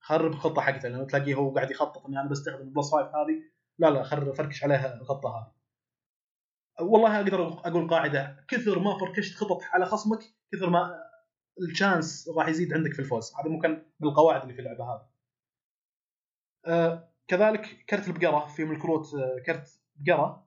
خرب 0.00 0.32
الخطة 0.32 0.62
حقته 0.62 0.88
لأنه 0.88 1.04
تلاقيه 1.04 1.34
هو 1.34 1.54
قاعد 1.54 1.70
يخطط 1.70 2.06
إني 2.06 2.20
أنا 2.20 2.28
بستخدم 2.28 2.62
ال 2.62 2.68
plus 2.68 2.90
5 2.90 3.06
هذه. 3.06 3.42
لا 3.78 3.90
لا 3.90 4.32
فركش 4.34 4.64
عليها 4.64 4.94
الخطة 5.00 5.28
هذه. 5.28 5.52
والله 6.80 7.16
أقدر 7.16 7.48
أقول 7.48 7.88
قاعدة 7.90 8.44
كثر 8.48 8.78
ما 8.78 8.98
فركشت 8.98 9.36
خطط 9.36 9.62
على 9.72 9.86
خصمك 9.86 10.18
كثر 10.52 10.70
ما 10.70 11.04
ال 11.60 11.70
chance 11.70 12.28
راح 12.36 12.48
يزيد 12.48 12.72
عندك 12.72 12.92
في 12.92 12.98
الفوز. 12.98 13.34
هذا 13.34 13.48
ممكن 13.48 13.70
من 14.00 14.08
القواعد 14.08 14.42
اللي 14.42 14.54
في 14.54 14.60
اللعبة 14.60 14.84
هذه. 14.84 15.06
آه 16.66 17.08
كذلك 17.28 17.84
كرت 17.88 18.08
البقرة 18.08 18.46
في 18.46 18.64
من 18.64 18.76
الكروت 18.76 19.14
آه 19.14 19.42
كرت 19.46 19.80
بقرة. 19.96 20.43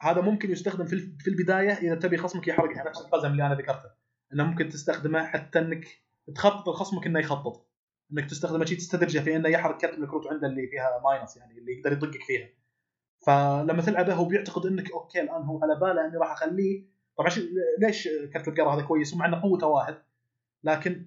هذا 0.00 0.20
ممكن 0.20 0.50
يستخدم 0.50 0.84
في 0.84 0.96
في 1.18 1.28
البداية 1.28 1.72
إذا 1.72 1.94
تبي 1.94 2.16
خصمك 2.16 2.48
يحرق 2.48 2.86
نفس 2.86 3.00
القزم 3.00 3.30
اللي 3.30 3.46
أنا 3.46 3.54
ذكرته. 3.54 3.90
إنه 4.32 4.44
ممكن 4.44 4.68
تستخدمه 4.68 5.26
حتى 5.26 5.58
إنك 5.58 5.86
تخطط 6.34 6.68
لخصمك 6.68 7.06
إنه 7.06 7.20
يخطط 7.20 7.68
إنك 8.12 8.30
تستخدمه 8.30 8.64
شيء 8.64 8.78
تستدرجه 8.78 9.18
في 9.18 9.36
إنه 9.36 9.48
يحرق 9.48 9.80
كرت 9.80 9.98
الكروت 9.98 10.26
عنده 10.26 10.48
اللي 10.48 10.66
فيها 10.66 11.00
minus 11.04 11.36
يعني 11.36 11.58
اللي 11.58 11.72
يقدر 11.72 11.92
يطقك 11.92 12.22
فيها. 12.22 12.48
فلما 13.26 13.82
تلعبه 13.82 14.14
هو 14.14 14.24
بيعتقد 14.24 14.66
إنك 14.66 14.90
okay 14.90 15.20
الآن 15.20 15.42
هو 15.42 15.60
على 15.62 15.80
باله 15.80 16.06
إني 16.06 16.16
راح 16.16 16.32
أخليه. 16.32 16.84
طبعا 17.16 17.30
ليش 17.78 18.08
كرت 18.32 18.48
البقرة 18.48 18.74
هذا 18.74 18.82
كويس؟ 18.82 19.14
ومع 19.14 19.26
إنه 19.26 19.42
قوته 19.42 19.66
واحد. 19.66 19.96
لكن 20.64 21.06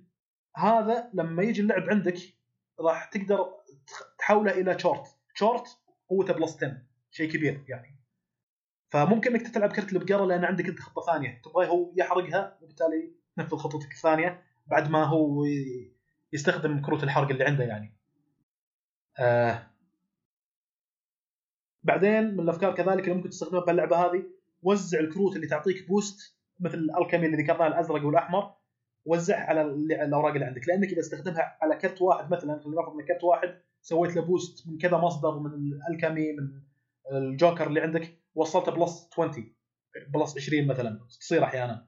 هذا 0.58 1.10
لما 1.14 1.44
يجي 1.44 1.62
اللعب 1.62 1.90
عندك 1.90 2.18
راح 2.80 3.06
تقدر 3.06 3.54
تحوله 4.20 4.52
إلى 4.52 4.80
شورت. 4.80 5.08
شورت 5.34 5.68
قوته 6.10 6.34
plus 6.34 6.56
10 6.56 6.78
شيء 7.12 7.32
كبير 7.32 7.66
يعني. 7.68 8.01
فممكن 8.92 9.36
إنك 9.36 9.48
تلعب 9.48 9.72
كرت 9.72 9.94
البقرة 9.94 10.26
لأن 10.26 10.46
عندك 10.46 10.66
أنت 10.66 10.80
خطة 10.80 11.02
ثانية. 11.02 11.42
تبغى 11.46 11.68
هو 11.68 11.92
يحرقها 11.96 12.58
وبالتالي 12.62 13.12
تنفذ 13.36 13.58
خطتك 13.58 13.92
الثانية 13.92 14.44
بعد 14.68 14.90
ما 14.90 15.04
هو 15.04 15.46
يستخدم 16.34 16.82
كروت 16.82 17.04
الحرق 17.04 17.30
اللي 17.30 17.44
عنده 17.44 17.64
يعني. 17.64 17.98
آه. 19.20 19.68
بعدين 21.84 22.24
من 22.34 22.40
الأفكار 22.40 22.76
كذلك 22.76 23.04
اللي 23.04 23.16
ممكن 23.16 23.30
تستخدمها 23.30 23.66
باللعبه 23.66 23.98
هذه 23.98 24.24
وزع 24.62 25.00
الكروت 25.00 25.36
اللي 25.36 25.48
تعطيك 25.48 25.88
boost 25.88 26.38
مثل 26.60 26.78
ال 26.78 26.84
alchemy 26.84 27.26
اللي 27.26 27.44
ذكرناه 27.44 27.68
الأزرق 27.68 28.06
والأحمر. 28.06 28.54
وزعها 29.06 29.46
على 29.46 29.62
الأوراق 29.62 30.34
اللي 30.34 30.46
عندك. 30.46 30.68
لأنك 30.68 30.88
إذا 30.88 31.00
استخدمها 31.00 31.58
على 31.62 31.76
كرت 31.76 32.02
واحد 32.02 32.32
مثلا 32.32 32.60
خلينا 32.60 32.82
نفرض 32.82 33.02
كرت 33.02 33.24
واحد 33.24 33.62
سويت 33.82 34.16
له 34.16 34.22
boost 34.22 34.68
من 34.68 34.78
كذا 34.78 34.98
مصدر 34.98 35.40
من 35.40 35.52
ال 35.54 35.64
alchemy 35.64 36.34
من 36.34 36.62
الجوكر 37.12 37.68
اللي 37.68 37.82
عندك. 37.82 38.21
وصلته 38.36 38.72
plus 38.72 39.10
20 39.14 39.56
plus 40.08 40.38
20 40.38 40.68
مثلا 40.68 41.08
تصير 41.20 41.44
أحيانا. 41.44 41.88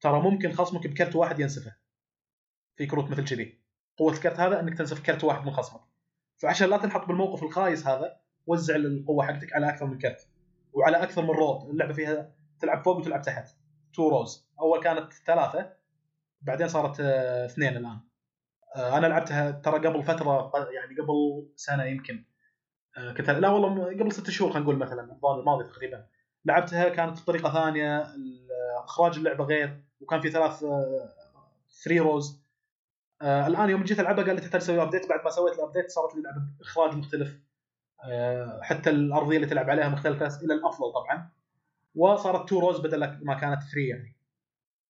ترى 0.00 0.20
ممكن 0.20 0.52
خصمك 0.52 0.86
بكرت 0.86 1.16
واحد 1.16 1.40
ينسفه. 1.40 1.76
في 2.76 2.86
كروت 2.86 3.10
مثل 3.10 3.24
كذي. 3.24 3.60
قوة 3.96 4.12
الكرت 4.12 4.40
هذا 4.40 4.60
إنك 4.60 4.78
تنسف 4.78 5.02
كرت 5.02 5.24
واحد 5.24 5.46
من 5.46 5.52
خصمك. 5.52 5.80
فعشان 6.36 6.70
لا 6.70 6.76
تنحط 6.76 7.06
بالموقف 7.06 7.42
الخايس 7.42 7.86
هذا 7.86 8.20
وزع 8.46 8.76
القوة 8.76 9.26
حقتك 9.26 9.52
على 9.52 9.68
أكثر 9.68 9.86
من 9.86 9.98
كرت 9.98 10.28
وعلى 10.72 11.02
أكثر 11.02 11.22
من 11.22 11.30
row. 11.30 11.70
اللعبة 11.70 11.92
فيها 11.92 12.32
تلعب 12.60 12.84
فوق 12.84 12.96
وتلعب 12.96 13.22
تحت. 13.22 13.48
two 13.94 14.08
rows 14.08 14.48
أول 14.60 14.82
كانت 14.82 15.12
ثلاثة 15.12 15.72
بعدين 16.40 16.68
صارت 16.68 17.00
آه، 17.00 17.46
اثنين 17.46 17.76
الآن. 17.76 18.00
آه، 18.76 18.98
أنا 18.98 19.06
لعبتها 19.06 19.50
ترى 19.50 19.88
قبل 19.88 20.02
فترة 20.02 20.52
يعني 20.56 21.00
قبل 21.00 21.48
سنة 21.56 21.84
يمكن. 21.84 22.24
كنت 23.16 23.30
لا 23.30 23.48
والله 23.48 23.84
قبل 23.84 24.12
ست 24.12 24.30
شهور 24.30 24.50
خلينا 24.50 24.64
نقول 24.64 24.76
مثلا 24.76 25.02
رمضان 25.02 25.40
الماضي 25.40 25.64
تقريبا. 25.64 26.06
لعبتها 26.44 26.88
كانت 26.88 27.22
بطريقة 27.22 27.52
ثانية 27.52 28.06
اخراج 28.84 29.16
اللعبة 29.16 29.44
غير 29.44 29.82
وكان 30.00 30.20
في 30.20 30.30
ثلاث 30.30 30.64
three 31.84 32.00
rows 32.00 32.42
آه 33.22 33.46
الآن 33.46 33.70
يوم 33.70 33.84
جيت 33.84 34.00
ألعبها 34.00 34.24
قال 34.24 34.34
لي 34.34 34.40
تحتاج 34.40 34.60
تسوي 34.60 34.82
update 34.82 35.08
بعد 35.08 35.24
ما 35.24 35.30
سويت 35.30 35.54
ال 35.54 35.59
update 35.59 35.90
صارت 35.90 36.14
لي 36.14 36.18
اللعبه 36.18 36.40
باخراج 36.58 36.94
مختلف. 36.94 37.38
آه 38.04 38.60
حتى 38.62 38.90
الأرضية 38.90 39.36
اللي 39.36 39.46
تلعب 39.46 39.70
عليها 39.70 39.88
مختلفة 39.88 40.26
إلى 40.26 40.54
الأفضل 40.54 40.92
طبعا. 40.92 41.30
وصارت 41.94 42.48
two 42.48 42.58
rows 42.58 42.80
بدل 42.80 43.18
ما 43.24 43.34
كانت 43.34 43.62
3 43.62 43.80
يعني. 43.80 44.16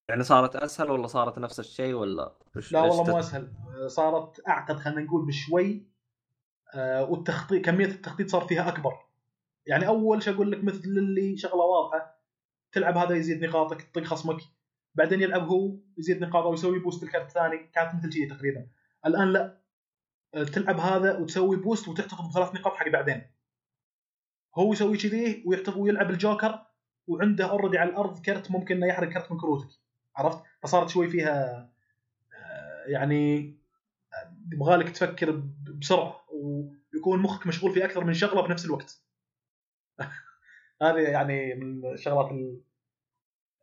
يعني 0.09 0.23
صارت 0.23 0.57
أسهل 0.57 0.91
ولا 0.91 1.07
صارت 1.07 1.39
نفس 1.39 1.61
الشيء 1.61 1.95
ولا؟ 1.95 2.33
لا 2.71 2.81
والله 2.81 3.05
مو 3.05 3.19
أسهل. 3.19 3.53
صارت 3.87 4.49
أعقد 4.49 4.77
خلينا 4.77 5.01
نقول 5.01 5.27
بشوي. 5.27 5.73
آه 5.73 5.98
والتخطيط 6.77 7.65
كمية 7.65 7.86
التخطيط 7.86 8.28
صار 8.28 8.40
فيها 8.40 8.69
أكبر. 8.69 8.93
يعني 9.66 9.86
أول 9.86 10.23
شيء 10.23 10.35
أقول 10.35 10.53
لك 10.53 10.65
مثل 10.65 10.85
اللي 10.85 11.36
شغلة 11.36 11.62
واضحة 11.65 12.19
تلعب 12.73 12.97
هذا 12.97 13.16
يزيد 13.16 13.45
نقاطك 13.45 13.82
تطق 13.82 14.05
خصمك. 14.05 14.36
بعدين 14.95 15.23
يلعب 15.23 15.49
هو 15.49 15.77
يزيد 15.99 16.20
نقاطه 16.24 16.47
ويسوي 16.47 16.78
boost 16.79 17.03
الكارت 17.03 17.27
الثاني. 17.27 17.59
كانت 17.74 17.95
مثل 17.95 18.12
شيء 18.12 18.31
تقريبا. 18.31 18.66
الآن 19.07 19.32
لا. 19.32 19.59
آه، 20.35 20.45
تلعب 20.45 20.81
هذا 20.81 21.19
وتسوي 21.19 21.57
boost 21.57 21.89
وتحتفظ 21.89 22.28
بثلاث 22.28 22.55
نقاط 22.55 22.73
حق 22.73 22.89
بعدين. 22.89 23.23
هو 24.59 24.73
يسوي 24.73 24.97
كذي 24.97 25.43
ويحتفظ 25.47 25.78
ويلعب 25.78 26.11
الجوكر 26.11 26.66
وعنده 27.07 27.51
already 27.51 27.79
على 27.78 27.90
الأرض 27.90 28.23
كرت 28.23 28.51
ممكن 28.51 28.77
إنه 28.77 28.86
يحرق 28.86 29.09
كرت 29.09 29.32
من 29.32 29.39
كروتك. 29.39 29.69
عرفت؟ 30.16 30.43
فصارت 30.62 30.89
شوي 30.89 31.09
فيها 31.09 31.69
آه، 32.35 33.58
يعني 34.13 34.49
يبغالك 34.53 34.89
تفكر 34.89 35.43
بسرعة 35.81 36.25
ويكون 36.33 37.23
مخك 37.23 37.47
مشغول 37.47 37.73
في 37.73 37.85
أكثر 37.85 38.05
من 38.05 38.15
شغلة 38.15 38.47
بنفس 38.47 38.65
الوقت. 38.65 39.03
هذه 40.83 40.99
يعني 40.99 41.55
من 41.55 41.93
الشغلات 41.93 42.31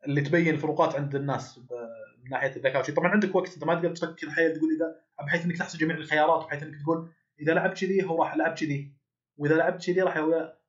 اللي 0.08 0.22
تبين 0.22 0.54
الفروقات 0.54 0.96
عند 0.96 1.16
الناس 1.16 1.58
من 1.58 2.30
ناحية 2.30 2.56
الذكاء 2.56 2.84
طبعا 2.84 3.08
عندك 3.08 3.36
وقت 3.36 3.54
أنت 3.54 3.64
ما 3.64 3.76
تقدر 3.76 3.96
تفكر 3.96 4.32
حيل 4.32 4.54
تقول 4.54 4.70
إذا 4.76 5.02
بحيث 5.26 5.46
إنك 5.46 5.58
تحصل 5.58 5.78
جميع 5.78 5.96
الخيارات 5.98 6.46
بحيث 6.46 6.64
إنك 6.64 6.82
تقول 6.84 7.12
إذا 7.40 7.54
لعبت 7.54 7.78
كذي 7.80 8.04
هو 8.04 8.24
راح 8.24 8.36
يلعب 8.36 8.54
كذي 8.54 8.94
وإذا 9.38 9.56
لعبت 9.56 9.86
كذي 9.86 10.02
راح 10.02 10.18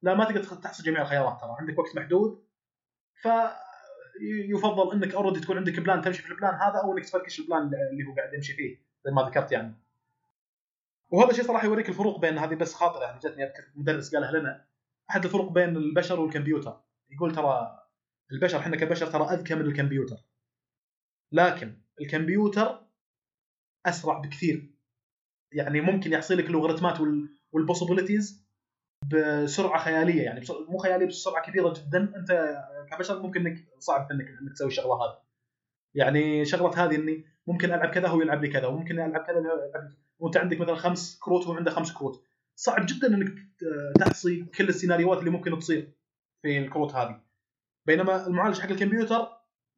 لا 0.02 0.14
ما 0.14 0.24
تقدر 0.24 0.42
تحصل 0.42 0.84
جميع 0.84 1.02
الخيارات 1.02 1.40
ترى. 1.40 1.56
عندك 1.60 1.78
وقت 1.78 1.96
محدود 1.96 2.44
ف 3.22 3.28
يفضل 4.48 4.92
إنك 4.92 5.14
already 5.14 5.40
تكون 5.40 5.56
عندك 5.56 5.80
plan 5.80 6.02
تمشي 6.02 6.22
في 6.22 6.30
ال 6.30 6.35
plan 6.35 6.54
هذا 6.54 6.80
أو 6.84 6.92
إنك 6.92 7.04
تفركش 7.04 7.40
ال 7.40 7.45
plan 7.45 7.62
اللي 7.62 8.04
هو 8.08 8.14
قاعد 8.14 8.34
يمشي 8.34 8.52
فيه. 8.52 8.85
زي 9.06 9.12
ما 9.12 9.22
ذكرت 9.22 9.52
يعني. 9.52 9.74
وهذا 11.10 11.30
الشيء 11.30 11.44
صراحة 11.44 11.66
يوريك 11.66 11.88
الفروق 11.88 12.20
بين 12.20 12.38
هذه 12.38 12.54
بس 12.54 12.74
خاطرة 12.74 13.04
يعني 13.04 13.18
جتني 13.18 13.44
أذكر 13.44 13.62
مدرس 13.74 14.14
قالها 14.14 14.32
لنا 14.32 14.66
أحد 15.10 15.24
الفروق 15.24 15.52
بين 15.52 15.76
البشر 15.76 16.20
والكمبيوتر. 16.20 16.80
يقول 17.10 17.34
ترى 17.34 17.82
البشر 18.32 18.58
إحنا 18.58 18.76
كبشر 18.76 19.06
ترى 19.06 19.24
أذكى 19.24 19.54
من 19.54 19.60
الكمبيوتر. 19.60 20.16
لكن 21.32 21.78
الكمبيوتر 22.00 22.86
أسرع 23.86 24.18
بكثير. 24.18 24.70
يعني 25.52 25.80
ممكن 25.80 26.12
يحصل 26.12 26.38
لك 26.38 26.46
اللوغاريتمات 26.46 26.98
وال 27.52 27.65
possibilities 27.65 28.46
بسرعة 29.12 29.84
خيالية 29.84 30.22
يعني 30.22 30.44
مو 30.68 30.78
خيالية 30.78 31.06
بس 31.06 31.14
سرعة 31.14 31.50
كبيرة 31.50 31.72
جدا. 31.72 32.12
أنت 32.16 32.62
كبشر 32.92 33.22
ممكن 33.22 33.46
إنك 33.46 33.68
صعب 33.78 34.12
انك 34.12 34.28
إنك 34.42 34.52
تسوي 34.52 34.68
الشغلة 34.68 34.94
هذه. 34.94 35.18
يعني 35.94 36.44
شغلة 36.44 36.84
هذه 36.84 36.94
إني 36.94 37.35
ممكن 37.46 37.72
ألعب 37.72 37.88
كذا 37.88 38.08
هو 38.08 38.20
يلعب 38.20 38.44
لي 38.44 38.48
كذا 38.48 38.66
وممكن 38.66 39.00
ألعب 39.00 39.22
كذا 39.22 39.42
وأنت 40.18 40.36
عندك 40.36 40.60
مثلا 40.60 40.74
خمس 40.74 41.18
كروت 41.18 41.46
وهو 41.46 41.56
عنده 41.56 41.70
خمس 41.70 41.92
كروت. 41.92 42.22
صعب 42.56 42.86
جدا 42.86 43.14
إنك 43.14 43.34
تحصي 43.98 44.44
كل 44.44 44.68
السيناريوهات 44.68 45.18
اللي 45.18 45.30
ممكن 45.30 45.58
تصير 45.58 45.92
في 46.42 46.58
الكروت 46.58 46.94
هذه. 46.94 47.20
بينما 47.86 48.26
المعالج 48.26 48.60
حق 48.60 48.70
الكمبيوتر 48.70 49.28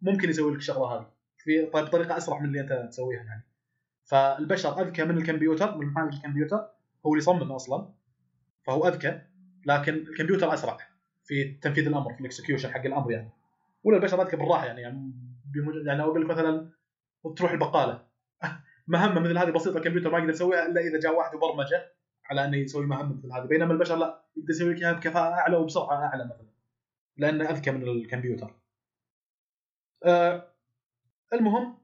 ممكن 0.02 0.30
يسوي 0.30 0.52
لك 0.52 0.58
الشغلة 0.58 0.86
هذه. 0.86 1.10
في 1.38 1.64
بطريقة 1.64 2.16
أسرع 2.16 2.38
من 2.38 2.46
اللي 2.46 2.60
أنت 2.60 2.88
تسويها 2.90 3.22
يعني. 3.22 3.44
فالبشر 4.04 4.82
أذكى 4.82 5.04
من 5.04 5.18
الكمبيوتر 5.18 5.78
من 5.78 5.86
محل 5.86 6.08
الكمبيوتر 6.08 6.56
هو 7.06 7.12
اللي 7.12 7.18
يصمم 7.18 7.52
أصلا. 7.52 7.94
فهو 8.66 8.88
أذكى 8.88 9.20
لكن 9.66 9.94
الكمبيوتر 9.94 10.54
أسرع 10.54 10.78
في 11.24 11.44
تنفيذ 11.62 11.86
الأمر 11.86 12.14
في 12.14 12.20
ال 12.20 12.25
execution 12.25 12.70
حق 12.70 12.86
الأمر 12.86 13.10
يعني. 13.10 13.30
ولا 13.84 13.96
البشر 13.96 14.22
أذكى 14.22 14.36
بالراحة 14.36 14.66
يعني 14.66 14.80
يعني. 14.80 15.12
يعني 15.86 16.02
أقول 16.02 16.22
لك 16.22 16.30
مثلا 16.30 16.70
تروح 17.36 17.50
البقالة. 17.50 18.06
مهمة 18.88 19.20
مثل 19.20 19.38
هذه 19.38 19.50
بسيطة 19.50 19.78
الكمبيوتر 19.78 20.10
ما 20.10 20.18
يقدر 20.18 20.30
يسويها 20.30 20.66
إلا 20.66 20.80
إذا 20.80 21.00
جاء 21.00 21.14
واحد 21.14 21.34
وبرمجة 21.34 21.92
على 22.30 22.44
إنه 22.44 22.56
يسوي 22.56 22.86
مهمة 22.86 23.16
مثل 23.16 23.32
هذه. 23.32 23.46
بينما 23.46 23.72
البشر 23.72 23.96
لا 23.96 24.24
يقدر 24.36 24.50
يسوي 24.50 24.74
لك 24.74 24.82
إياها 24.82 24.92
بكفاءة 24.92 25.34
أعلى 25.34 25.56
وبسرعة 25.56 26.06
أعلى 26.06 26.24
مثلا. 26.24 26.48
لأنه 27.16 27.50
أذكى 27.50 27.70
من 27.70 27.82
الكمبيوتر. 27.82 28.54
آه 30.04 30.52
المهم 31.32 31.78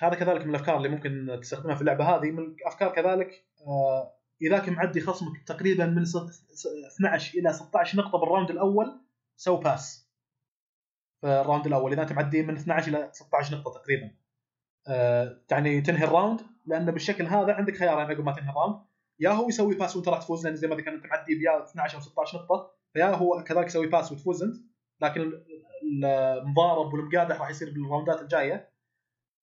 هذا 0.00 0.14
كذلك 0.14 0.42
من 0.42 0.50
الأفكار 0.50 0.76
اللي 0.76 0.88
ممكن 0.88 1.38
تستخدمها 1.42 1.74
في 1.74 1.80
اللعبة 1.80 2.04
هذه. 2.04 2.30
من 2.30 2.38
الأفكار 2.38 2.94
كذلك 2.94 3.46
آه 3.66 4.14
إذا 4.42 4.58
كان 4.58 4.74
معدي 4.74 5.00
خصمك 5.00 5.42
تقريبا 5.46 5.86
من 5.86 6.02
12 6.02 7.38
إلى 7.38 7.52
16 7.52 7.98
نقطة 7.98 8.18
بالراوند 8.18 8.50
الأول 8.50 9.00
so 9.36 9.56
pass. 9.56 10.08
في 11.20 11.26
ال 11.26 11.33
round 11.33 11.66
الأول 11.66 11.92
إذا 11.92 12.02
أنت 12.02 12.12
معدي 12.12 12.42
من 12.42 12.56
12 12.56 12.88
إلى 12.88 13.10
16 13.12 13.56
نقطة 13.56 13.80
تقريبا. 13.80 14.14
آه 14.88 15.40
يعني 15.50 15.80
تنهي 15.80 16.04
ال 16.04 16.10
round 16.10 16.40
لأن 16.66 16.90
بالشكل 16.90 17.26
هذا 17.26 17.52
عندك 17.52 17.76
خيارين 17.76 18.06
عقب 18.06 18.24
ما 18.24 18.32
تنهي 18.32 18.50
ال 18.50 18.55
round 18.55 18.80
يا 19.20 19.30
هو 19.30 19.48
يسوي 19.48 19.74
pass 19.74 19.96
وانت 19.96 20.08
راح 20.08 20.18
تفوز 20.18 20.46
لأن 20.46 20.56
زي 20.56 20.68
ما 20.68 20.76
ذكرت 20.76 20.94
أنت 20.94 21.06
معدي 21.06 21.34
بيا 21.34 21.64
12 21.64 21.96
أو 21.96 22.00
16 22.00 22.38
نقطة 22.38 22.70
فيا 22.92 23.06
هو 23.06 23.44
كذلك 23.44 23.66
يسوي 23.66 23.86
pass 23.86 24.12
وتفوز 24.12 24.42
أنت 24.42 24.56
لكن 25.00 25.32
المضارب 25.82 26.94
والمقادح 26.94 27.40
راح 27.40 27.50
يصير 27.50 27.70
بال 27.70 27.83
round 27.83 28.15
ات 28.15 28.22
الجاية. 28.22 28.72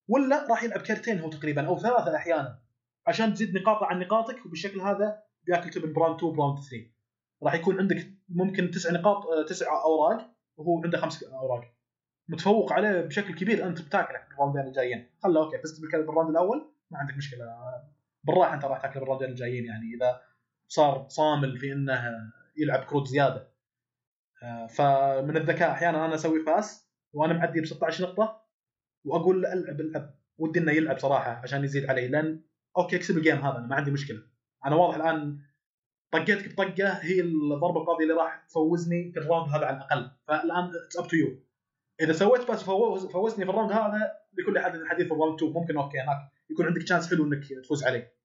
ولا 0.07 0.47
راح 0.49 0.63
يلعب 0.63 0.81
كرتين 0.81 1.19
هو 1.19 1.29
تقريبا 1.29 1.67
أو 1.67 1.79
ثلاثة 1.79 2.15
أحيانا 2.15 2.59
عشان 3.07 3.33
تزيد 3.33 3.57
نقاطه 3.57 3.85
عن 3.85 3.99
نقاطك 3.99 4.45
وبالشكل 4.45 4.81
هذا 4.81 5.23
بياكل 5.43 5.69
تبن 5.69 5.93
ب 5.93 5.97
round 5.97 6.15
2 6.17 6.33
ب 6.33 6.38
round 6.38 6.59
3 6.59 6.91
راح 7.43 7.53
يكون 7.53 7.79
عندك 7.79 8.07
ممكن 8.29 8.71
تسع 8.71 8.91
نقاط 8.91 9.25
آه، 9.25 9.45
تسع 9.45 9.83
أوراق 9.83 10.31
وهو 10.57 10.83
عنده 10.83 10.97
خمس 10.97 11.23
أوراق. 11.23 11.74
متفوق 12.27 12.73
عليه 12.73 13.01
بشكل 13.01 13.35
كبير. 13.35 13.67
أنت 13.67 13.81
بتاكله 13.81 14.19
بال 14.29 14.38
round 14.38 14.59
ين 14.59 14.67
الجايين 14.67 15.09
خله 15.23 15.43
okay 15.43 15.57
فزت 15.57 15.81
بال 15.81 15.95
round 15.95 16.29
الأول؟ 16.29 16.71
ما 16.91 16.97
عندك 16.97 17.17
مشكلة. 17.17 17.45
بالراحة 18.23 18.53
أنت 18.53 18.65
راح 18.65 18.81
تاكله 18.81 18.99
بال 18.99 19.06
round 19.06 19.23
ين 19.23 19.29
الجايين 19.29 19.65
يعني 19.65 19.95
إذا 19.95 20.21
صار 20.67 21.05
صامل 21.09 21.57
في 21.57 21.73
إنه 21.73 22.31
يلعب 22.57 22.83
كروت 22.83 23.07
زيادة. 23.07 23.51
آه، 24.43 24.67
فمن 24.67 25.37
الذكاء 25.37 25.71
أحيانا 25.71 26.05
أنا 26.05 26.15
أسوي 26.15 26.43
pass 26.43 26.89
وأنا 27.13 27.33
معدي 27.33 27.61
ب 27.61 27.65
16 27.65 28.03
نقطة 28.03 28.41
وأقول 29.05 29.45
ألعب 29.45 29.81
ألعب. 29.81 30.15
ودي 30.37 30.59
إنه 30.59 30.71
يلعب 30.71 30.99
صراحة 30.99 31.31
عشان 31.31 31.63
يزيد 31.63 31.89
علي. 31.89 32.07
لأن 32.07 32.41
okay 32.77 32.95
أكسب 32.95 33.17
ال 33.17 33.21
game 33.21 33.37
هذا 33.37 33.57
أنا 33.57 33.67
ما 33.67 33.75
عندي 33.75 33.91
مشكلة. 33.91 34.19
أنا 34.65 34.75
واضح 34.75 34.95
الآن 34.95 35.39
طقيتك 36.11 36.53
بطقة 36.53 36.89
هي 36.89 37.21
الضربة 37.21 37.81
القاضية 37.81 38.03
اللي 38.03 38.13
راح 38.13 38.45
تفوزني 38.49 39.11
في 39.11 39.19
ال 39.19 39.24
round 39.24 39.49
هذا 39.49 39.65
على 39.65 39.77
الأقل. 39.77 40.11
فالآن 40.27 40.71
it's 40.85 40.97
up 40.97 41.07
to 41.07 41.15
you 41.15 41.45
إذا 42.01 42.13
سويت 42.13 42.51
pass 42.51 42.63
فوزني 42.63 43.45
في 43.45 43.51
ال 43.51 43.55
round 43.55 43.71
هذا 43.71 44.11
لكل 44.33 44.59
حد 44.59 44.75
الحديث 44.75 45.07
في 45.07 45.13
ال 45.13 45.17
round 45.17 45.35
2 45.35 45.53
ممكن 45.53 45.77
okay 45.77 45.99
هناك 45.99 46.17
يكون 46.49 46.65
عندك 46.65 46.87
chance 46.87 47.09
حلو 47.09 47.25
إنك 47.25 47.43
تفوز 47.63 47.83
عليه. 47.83 48.15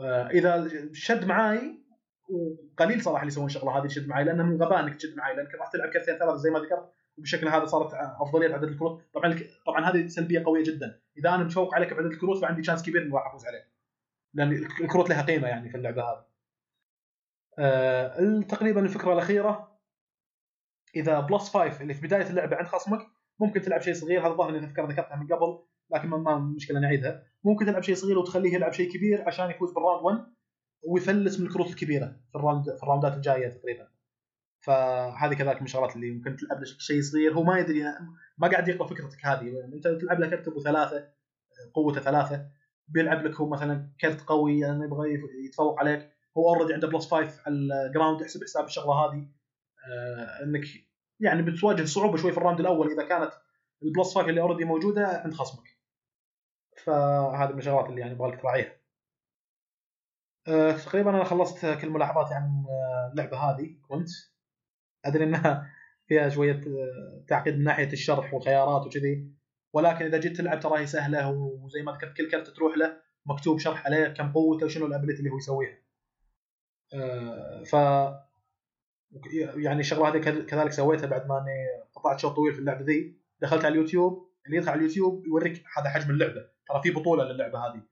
آه، 0.00 0.28
إذا 0.28 0.68
شد 0.92 1.24
معاي 1.24 1.84
وقليل 2.28 3.02
صراحة 3.02 3.22
اللي 3.22 3.32
يسوون 3.32 3.46
الشغله 3.46 3.78
هذه 3.78 3.86
تشد 3.86 4.08
معي 4.08 4.24
لأنه 4.24 4.42
من 4.42 4.62
غباء 4.62 4.80
إنك 4.80 4.94
تشد 4.94 5.16
معي 5.16 5.36
لأنك 5.36 5.54
راح 5.54 5.72
تلعب 5.72 5.90
كرتين 5.90 6.18
ثلاثة 6.18 6.36
زي 6.36 6.50
ما 6.50 6.58
ذكرت 6.58 6.92
وبالشكل 7.18 7.48
هذا 7.48 7.64
صارت 7.64 7.94
أفضلية 7.94 8.54
عدد 8.54 8.68
الكروت. 8.68 9.02
طبعا 9.14 9.38
طبعا 9.66 9.90
هذه 9.90 10.06
سلبية 10.06 10.44
قوية 10.44 10.64
جدا. 10.64 11.00
إذا 11.18 11.28
أنا 11.34 11.44
متفوق 11.44 11.74
عليك 11.74 11.94
بعدد 11.94 12.06
الكروت 12.06 12.42
فعندي 12.42 12.62
chance 12.62 12.82
كبير 12.82 13.02
إني 13.02 13.14
راح 13.14 13.26
أفوز 13.26 13.46
عليك 13.46 13.64
لأن 14.34 14.52
الكروت 14.52 15.10
لها 15.10 15.22
قيمة 15.22 15.48
يعني 15.48 15.68
في 15.68 15.76
اللعبة 15.76 16.02
هذه. 16.02 16.24
آه 17.58 18.40
تقريبا 18.40 18.80
الفكرة 18.80 19.12
الأخيرة. 19.12 19.73
إذا 20.96 21.20
plus 21.20 21.48
5 21.48 21.82
اللي 21.82 21.94
في 21.94 22.06
بداية 22.06 22.30
اللعبة 22.30 22.56
عند 22.56 22.66
خصمك 22.66 23.00
ممكن 23.40 23.60
تلعب 23.60 23.80
شيء 23.80 23.94
صغير. 23.94 24.20
هذا 24.20 24.32
الظاهر 24.32 24.50
اني 24.50 24.66
اذكر 24.66 24.90
ذكرتها 24.90 25.16
من 25.16 25.26
قبل 25.26 25.58
لكن 25.90 26.08
ما 26.08 26.38
مشكلة 26.38 26.80
نعيدها. 26.80 27.22
ممكن 27.44 27.66
تلعب 27.66 27.82
شيء 27.82 27.94
صغير 27.94 28.18
وتخليه 28.18 28.54
يلعب 28.54 28.72
شيء 28.72 28.92
كبير 28.92 29.24
عشان 29.26 29.50
يفوز 29.50 29.72
بال 29.72 29.81
round 29.81 30.04
1 30.04 30.18
ويفلس 30.82 31.40
من 31.40 31.46
الكروت 31.46 31.70
الكبيرة 31.70 32.16
في 32.32 32.38
ال 32.38 32.42
round 32.42 32.64
في 32.76 32.82
ال 32.82 32.87
round 32.87 33.11
ات 33.11 33.16
الجاية 33.16 33.48
تقريبا. 33.48 33.88
فهذه 34.60 35.34
كذلك 35.34 35.56
من 35.56 35.64
الشغلات 35.64 35.96
اللي 35.96 36.10
ممكن 36.10 36.36
تلعب 36.36 36.58
له 36.58 36.64
شيء 36.64 37.02
صغير. 37.02 37.34
هو 37.34 37.42
ما 37.42 37.58
يدري 37.58 37.82
ما 38.38 38.48
قاعد 38.48 38.68
يقرأ 38.68 38.86
فكرتك 38.86 39.26
هذه. 39.26 39.64
أنت 39.74 39.88
تلعب 39.88 40.20
له 40.20 40.30
كرت 40.30 40.48
ابو 40.48 40.60
ثلاثة 40.60 41.08
قوته 41.74 42.00
ثلاثة. 42.00 42.46
بيلعب 42.88 43.26
لك 43.26 43.34
هو 43.34 43.48
مثلا 43.48 43.90
كرت 44.00 44.20
قوي 44.20 44.58
يعني 44.58 44.84
يبغى 44.84 45.14
يتفوق 45.46 45.80
عليك. 45.80 46.10
هو 46.38 46.54
already 46.54 46.74
عنده 46.74 46.88
plus 46.88 47.10
5 47.10 47.42
على 47.46 47.54
ال 47.54 47.64
ground 47.64 48.22
احسب 48.22 48.42
حساب 48.42 48.64
الشغلة 48.64 48.94
هذه. 48.94 49.28
إنك 50.42 50.64
يعني 51.20 51.42
بتواجه 51.42 51.84
صعوبة 51.84 52.16
شوي 52.16 52.32
في 52.32 52.38
ال 52.38 52.42
round 52.42 52.60
الأول. 52.60 52.92
إذا 52.92 53.08
كانت 53.08 53.32
ال 53.82 53.88
plus 53.88 54.14
5 54.14 54.28
اللي 54.28 54.40
already 54.40 54.64
موجودة 54.64 55.06
عند 55.06 55.34
خصمك. 55.34 55.68
فهذه 56.84 57.52
من 57.52 57.58
الشغلات 57.58 57.86
اللي 57.86 58.00
يعني 58.00 58.12
يبغى 58.12 58.30
لك 58.30 58.40
تراعيها. 58.42 58.72
أه 60.48 60.72
تقريبا 60.72 61.10
أنا 61.10 61.24
خلصت 61.24 61.66
كل 61.66 61.90
ملاحظاتي 61.90 62.34
عن 62.34 62.64
اللعبة 63.12 63.36
هذه 63.36 63.76
كنت. 63.88 64.08
أدري 65.04 65.24
إنها 65.24 65.70
فيها 66.06 66.28
شوية 66.28 66.60
آه، 66.66 67.24
تعقيد 67.28 67.54
من 67.54 67.64
ناحية 67.64 67.92
الشرح 67.92 68.34
والخيارات 68.34 68.86
وكذي. 68.86 69.34
ولكن 69.72 70.04
إذا 70.04 70.18
جيت 70.18 70.36
تلعب 70.36 70.60
ترى 70.60 70.78
هي 70.80 70.86
سهلة 70.86 71.30
وزي 71.30 71.82
ما 71.82 71.92
ذكرت 71.92 72.16
كل 72.16 72.30
كرت 72.30 72.48
تروح 72.48 72.76
له 72.76 72.96
مكتوب 73.26 73.58
شرح 73.58 73.86
عليه 73.86 74.08
كم 74.08 74.32
قوته 74.32 74.66
وشنو 74.66 74.86
ال 74.86 74.90
ability 74.90 75.18
اللي 75.18 75.30
هو 75.30 75.36
يسويها. 75.36 75.78
ف 77.64 77.76
يعني 79.56 79.80
الشغلة 79.80 80.08
هذه 80.08 80.18
كذلك 80.18 80.72
سويتها 80.72 81.06
بعد 81.06 81.28
ما 81.28 81.38
أني 81.38 81.84
قطعت 81.94 82.18
شوط 82.18 82.36
طويل 82.36 82.52
في 82.52 82.58
اللعبة 82.58 82.84
ذي. 82.84 83.16
دخلت 83.40 83.64
على 83.64 83.72
اليوتيوب 83.72 84.30
اللي 84.46 84.56
يدخل 84.56 84.70
على 84.70 84.78
اليوتيوب 84.78 85.26
يوريك 85.26 85.64
هذا 85.78 85.88
حجم 85.88 86.10
اللعبة. 86.10 86.48
ترى 86.68 86.82
في 86.82 86.90
بطولة 86.90 87.24
للعبة 87.24 87.58
هذه. 87.58 87.82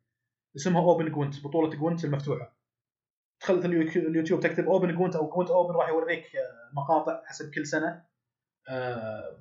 اسمها 0.57 0.83
Open 0.83 1.13
Gwent 1.13 1.45
بطولة 1.45 1.71
Gwent 1.71 2.05
المفتوحة. 2.05 2.57
دخلت 3.43 3.65
اليوتيوب 3.65 4.41
تكتب 4.41 4.67
Open 4.67 4.95
Gwent 4.95 5.17
أو 5.17 5.31
Gwent 5.31 5.51
Open 5.51 5.75
راح 5.75 5.89
يوريك 5.89 6.37
آه، 6.37 6.75
مقاطع 6.77 7.23
حسب 7.27 7.51
كل 7.51 7.67
سنة 7.67 8.05
آه، 8.69 9.37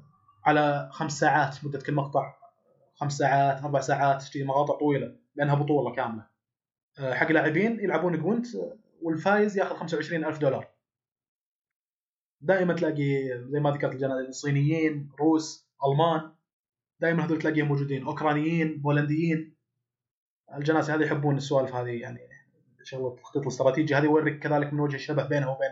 على 0.46 0.90
خمس 0.92 1.20
ساعات 1.20 1.66
مدة 1.66 1.80
كل 1.80 1.94
مقطع. 1.94 2.34
خمس 2.96 3.18
ساعات 3.18 3.62
أربع 3.62 3.80
ساعات 3.80 4.24
مقاطع 4.38 4.80
طويلة 4.80 5.16
لأنها 5.36 5.56
بطولة 5.56 5.96
كاملة. 5.96 6.28
آه، 7.00 7.14
حق 7.14 7.32
لاعبين 7.32 7.80
يلعبون 7.80 8.18
Gwent 8.18 8.48
والفايز 9.02 9.58
ياخذ 9.58 9.76
25000 9.76 10.38
دولار. 10.38 10.71
دائما 12.42 12.74
تلاقي 12.74 13.40
زي 13.48 13.60
ما 13.60 13.72
ذكرت 13.72 13.94
الجنازه 13.94 14.28
الصينيين 14.28 15.10
روس 15.20 15.70
ألمان 15.86 16.32
دائما 17.00 17.26
هذول 17.26 17.40
تلاقيهم 17.40 17.68
موجودين. 17.68 18.04
أوكرانيين 18.04 18.82
بولنديين. 18.82 19.56
الجناسي 20.56 20.92
هذه 20.92 21.04
يحبون 21.04 21.38
السوالف 21.38 21.76
هذه 21.76 21.90
يعني 21.90 22.20
شغلة 22.84 23.08
التخطيط 23.08 23.42
الاستراتيجي 23.42 23.96
هذه 23.96 24.04
يوريك 24.04 24.40
كذلك 24.40 24.74
من 24.74 24.80
وجه 24.80 24.96
الشبه 24.96 25.28
بينها 25.28 25.50
وبين 25.50 25.72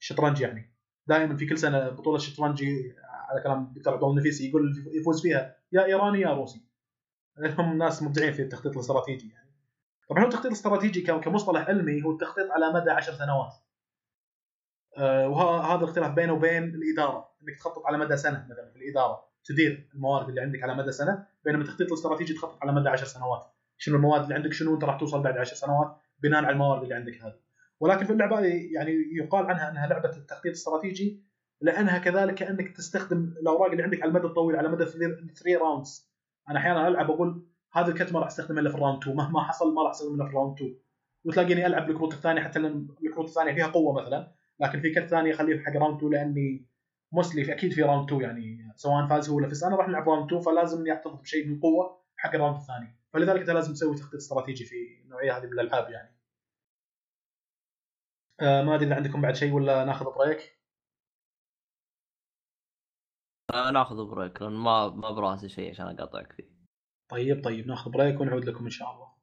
الشطرنج 0.00 0.40
يعني. 0.40 0.74
دائما 1.06 1.36
في 1.36 1.46
كل 1.46 1.58
سنة 1.58 1.88
بطولة 1.88 2.18
شطرنج 2.18 2.64
على 3.04 3.42
كلام 3.42 3.62
الدكتور 3.62 3.92
عبد 3.92 4.02
الله 4.02 4.14
النفيسي 4.14 4.48
يقول 4.48 4.84
يفوز 4.92 5.22
فيها 5.22 5.56
يا 5.72 5.84
إيراني 5.84 6.20
يا 6.20 6.34
روسي. 6.34 6.66
هم 7.58 7.78
ناس 7.78 8.02
مبدعين 8.02 8.32
في 8.32 8.42
التخطيط 8.42 8.72
الاستراتيجي 8.72 9.30
يعني. 9.30 9.50
طبعا 10.08 10.22
هو 10.22 10.26
التخطيط 10.26 10.46
الاستراتيجي 10.46 11.00
كمصطلح 11.02 11.68
علمي 11.68 12.02
هو 12.02 12.12
التخطيط 12.12 12.50
على 12.50 12.72
مدى 12.72 12.90
عشر 12.90 13.12
سنوات. 13.12 13.52
وهذا 15.02 15.80
الاختلاف 15.80 16.14
بينه 16.14 16.32
وبين 16.32 16.64
الإدارة 16.64 17.28
إنك 17.42 17.56
تخطط 17.58 17.86
على 17.86 17.98
مدى 17.98 18.16
سنة 18.16 18.46
مثلا 18.50 18.70
في 18.70 18.76
الإدارة 18.76 19.26
تدير 19.44 19.88
الموارد 19.94 20.28
اللي 20.28 20.40
عندك 20.40 20.62
على 20.62 20.74
مدى 20.74 20.92
سنة 20.92 21.26
بينما 21.44 21.62
التخطيط 21.62 21.86
الاستراتيجي 21.86 22.34
تخطط 22.34 22.58
على 22.62 22.72
مدى 22.72 22.88
10 22.88 23.06
سنوات. 23.06 23.44
شنو 23.78 23.96
المواد 23.96 24.22
اللي 24.22 24.34
عندك؟ 24.34 24.52
شنو 24.52 24.74
أنت 24.74 24.84
راح 24.84 25.00
توصل 25.00 25.22
بعد 25.22 25.38
10 25.38 25.54
سنوات؟ 25.54 25.96
بناء 26.22 26.44
على 26.44 26.52
الموارد 26.52 26.82
اللي 26.82 26.94
عندك 26.94 27.22
هذه. 27.22 27.38
ولكن 27.80 28.04
في 28.04 28.12
اللعبة 28.12 28.40
يعني 28.40 28.92
يقال 29.12 29.46
عنها 29.46 29.70
إنها 29.70 29.86
لعبة 29.86 30.10
التخطيط 30.16 30.46
الاستراتيجي 30.46 31.26
لأنها 31.60 31.98
كذلك 31.98 32.42
انك 32.42 32.76
تستخدم 32.76 33.34
الأوراق 33.40 33.70
اللي 33.70 33.82
عندك 33.82 34.02
على 34.02 34.08
المدى 34.08 34.26
الطويل 34.26 34.56
على 34.56 34.68
مدى 34.68 34.84
3 34.84 35.58
rounds 35.60 36.12
أنا 36.50 36.58
أحيانا 36.58 36.88
ألعب 36.88 37.10
أقول 37.10 37.46
هذا 37.72 37.88
الكرت 37.88 38.12
ما 38.12 38.20
راح 38.20 38.26
استخدمه 38.26 38.60
إلا 38.60 38.70
في 38.70 38.76
ال 38.76 38.80
round 38.80 39.02
2 39.02 39.16
مهما 39.16 39.42
حصل 39.42 39.74
ما 39.74 39.82
راح 39.82 39.90
استخدمه 39.90 40.14
إلا 40.14 40.24
في 40.24 40.30
ال 40.30 40.34
round 40.34 40.56
2 40.56 40.78
وتلاقيني 41.24 41.66
ألعب 41.66 41.90
الكروت 41.90 42.12
الثانية 42.12 42.42
حتى 42.42 42.58
الكروت 42.58 43.28
الثانية 43.28 43.54
فيها 43.54 43.66
قوة 43.66 44.02
مثلا. 44.02 44.35
لكن 44.60 44.80
في 44.80 44.94
كرت 44.94 45.06
ثانية 45.06 45.34
أخليه 45.34 45.60
حق 45.60 45.72
round 45.76 45.96
2 45.96 46.12
لأني 46.12 46.66
mostly 47.12 47.52
أكيد 47.52 47.72
في 47.72 47.82
round 47.82 48.12
2 48.12 48.22
يعني 48.22 48.72
سواء 48.76 49.06
فاز 49.06 49.28
هو 49.28 49.36
ولا 49.36 49.48
فز 49.48 49.64
أنا 49.64 49.76
راح 49.76 49.88
نلعب 49.88 50.08
round 50.08 50.26
2 50.26 50.42
فلازم 50.42 50.86
يحتفظ 50.86 51.20
بشيء 51.20 51.48
من 51.48 51.60
قوة 51.60 52.04
حق 52.16 52.34
ال 52.34 52.38
round 52.38 52.56
الثاني. 52.56 52.98
فلذلك 53.12 53.40
أنت 53.40 53.50
لازم 53.50 53.72
تسوي 53.72 53.96
تخطيط 53.96 54.14
استراتيجي 54.14 54.64
في 54.64 54.74
النوعيه 55.04 55.36
هذه 55.36 55.46
من 55.46 55.52
الألعاب 55.52 55.90
يعني. 55.90 56.16
آه 58.40 58.62
ما 58.62 58.74
أدري 58.74 58.86
إذا 58.86 58.94
عندكم 58.94 59.22
بعد 59.22 59.34
شيء 59.34 59.52
ولا 59.52 59.84
ناخذ 59.84 60.04
break 60.14 60.60
آه 63.54 63.70
ناخذ 63.70 64.10
break 64.10 64.42
لأن 64.42 64.52
ما 64.52 64.88
ما 64.88 65.10
براسي 65.10 65.48
شيء 65.48 65.70
عشان 65.70 65.86
أقاطعك 65.86 66.32
فيه. 66.32 66.56
طيب 67.10 67.44
طيب 67.44 67.66
ناخذ 67.66 67.90
break 67.90 68.20
ونعود 68.20 68.44
لكم 68.44 68.64
إن 68.64 68.70
شاء 68.70 68.92
الله. 68.92 69.15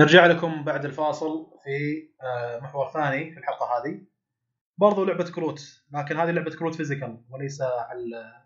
نرجع 0.00 0.26
لكم 0.26 0.64
بعد 0.64 0.84
الفاصل 0.84 1.46
في 1.64 2.08
آه، 2.22 2.60
محور 2.60 2.90
ثاني 2.90 3.32
في 3.32 3.38
الحلقة 3.38 3.66
هذه. 3.66 4.00
برضو 4.78 5.04
لعبة 5.04 5.24
كروت 5.24 5.84
لكن 5.92 6.16
هذه 6.16 6.30
لعبة 6.30 6.50
كروت 6.50 6.74
physical 6.74 7.24
وليس 7.30 7.62
على 7.62 8.42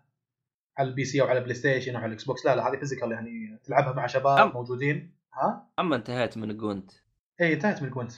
على 0.77 0.89
ال 0.89 1.05
PC 1.05 1.21
أو 1.21 1.27
على 1.27 1.39
البلاي 1.39 1.55
ستيشن 1.55 1.95
أو 1.95 1.97
على 1.97 2.07
ال 2.07 2.23
Xbox 2.23 2.45
لا 2.45 2.55
لا 2.55 2.69
هذه 2.69 2.77
physical 2.77 3.11
يعني 3.11 3.59
تلعبها 3.63 3.93
مع 3.93 4.07
شباب 4.07 4.39
أم. 4.39 4.53
موجودين. 4.53 5.15
ها؟ 5.33 5.71
اما 5.79 5.95
انتهيت 5.95 6.37
من 6.37 6.57
Gwent 6.57 6.91
اي 7.41 7.53
انتهت 7.53 7.81
من 7.81 7.89
Gwent 7.89 8.11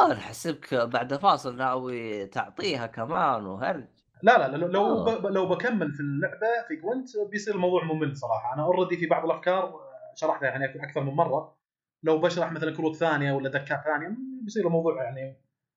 أنا 0.00 0.14
حسبك 0.14 0.74
بعد 0.74 1.14
فاصل 1.14 1.56
ناوي 1.56 2.26
تعطيها 2.26 2.86
كمان 2.86 3.46
وهرج. 3.46 3.88
لا 4.22 4.48
لا 4.48 4.56
لو 4.56 4.66
لو. 4.66 5.04
ب... 5.04 5.26
لو 5.26 5.48
بكمل 5.48 5.92
في 5.92 6.00
اللعبة 6.00 6.68
في 6.68 6.76
Gwent 6.76 7.08
بيصير 7.30 7.54
الموضوع 7.54 7.84
ممل 7.84 8.16
صراحة. 8.16 8.54
أنا 8.54 8.62
already 8.62 8.96
في 8.96 9.06
بعض 9.06 9.24
الأفكار 9.24 9.64
آه، 9.64 10.14
شرحتها 10.14 10.48
يعني 10.48 10.84
أكثر 10.84 11.04
من 11.04 11.12
مرة. 11.12 11.59
لو 12.02 12.18
بشرح 12.20 12.52
مثلا 12.52 12.76
كروت 12.76 12.96
ثانية 12.96 13.32
ولا 13.32 13.48
deck 13.48 13.77
ات 13.77 13.84
ثانية 13.84 14.16
بيصير 14.42 14.66
الموضوع 14.66 15.04
يعني 15.04 15.36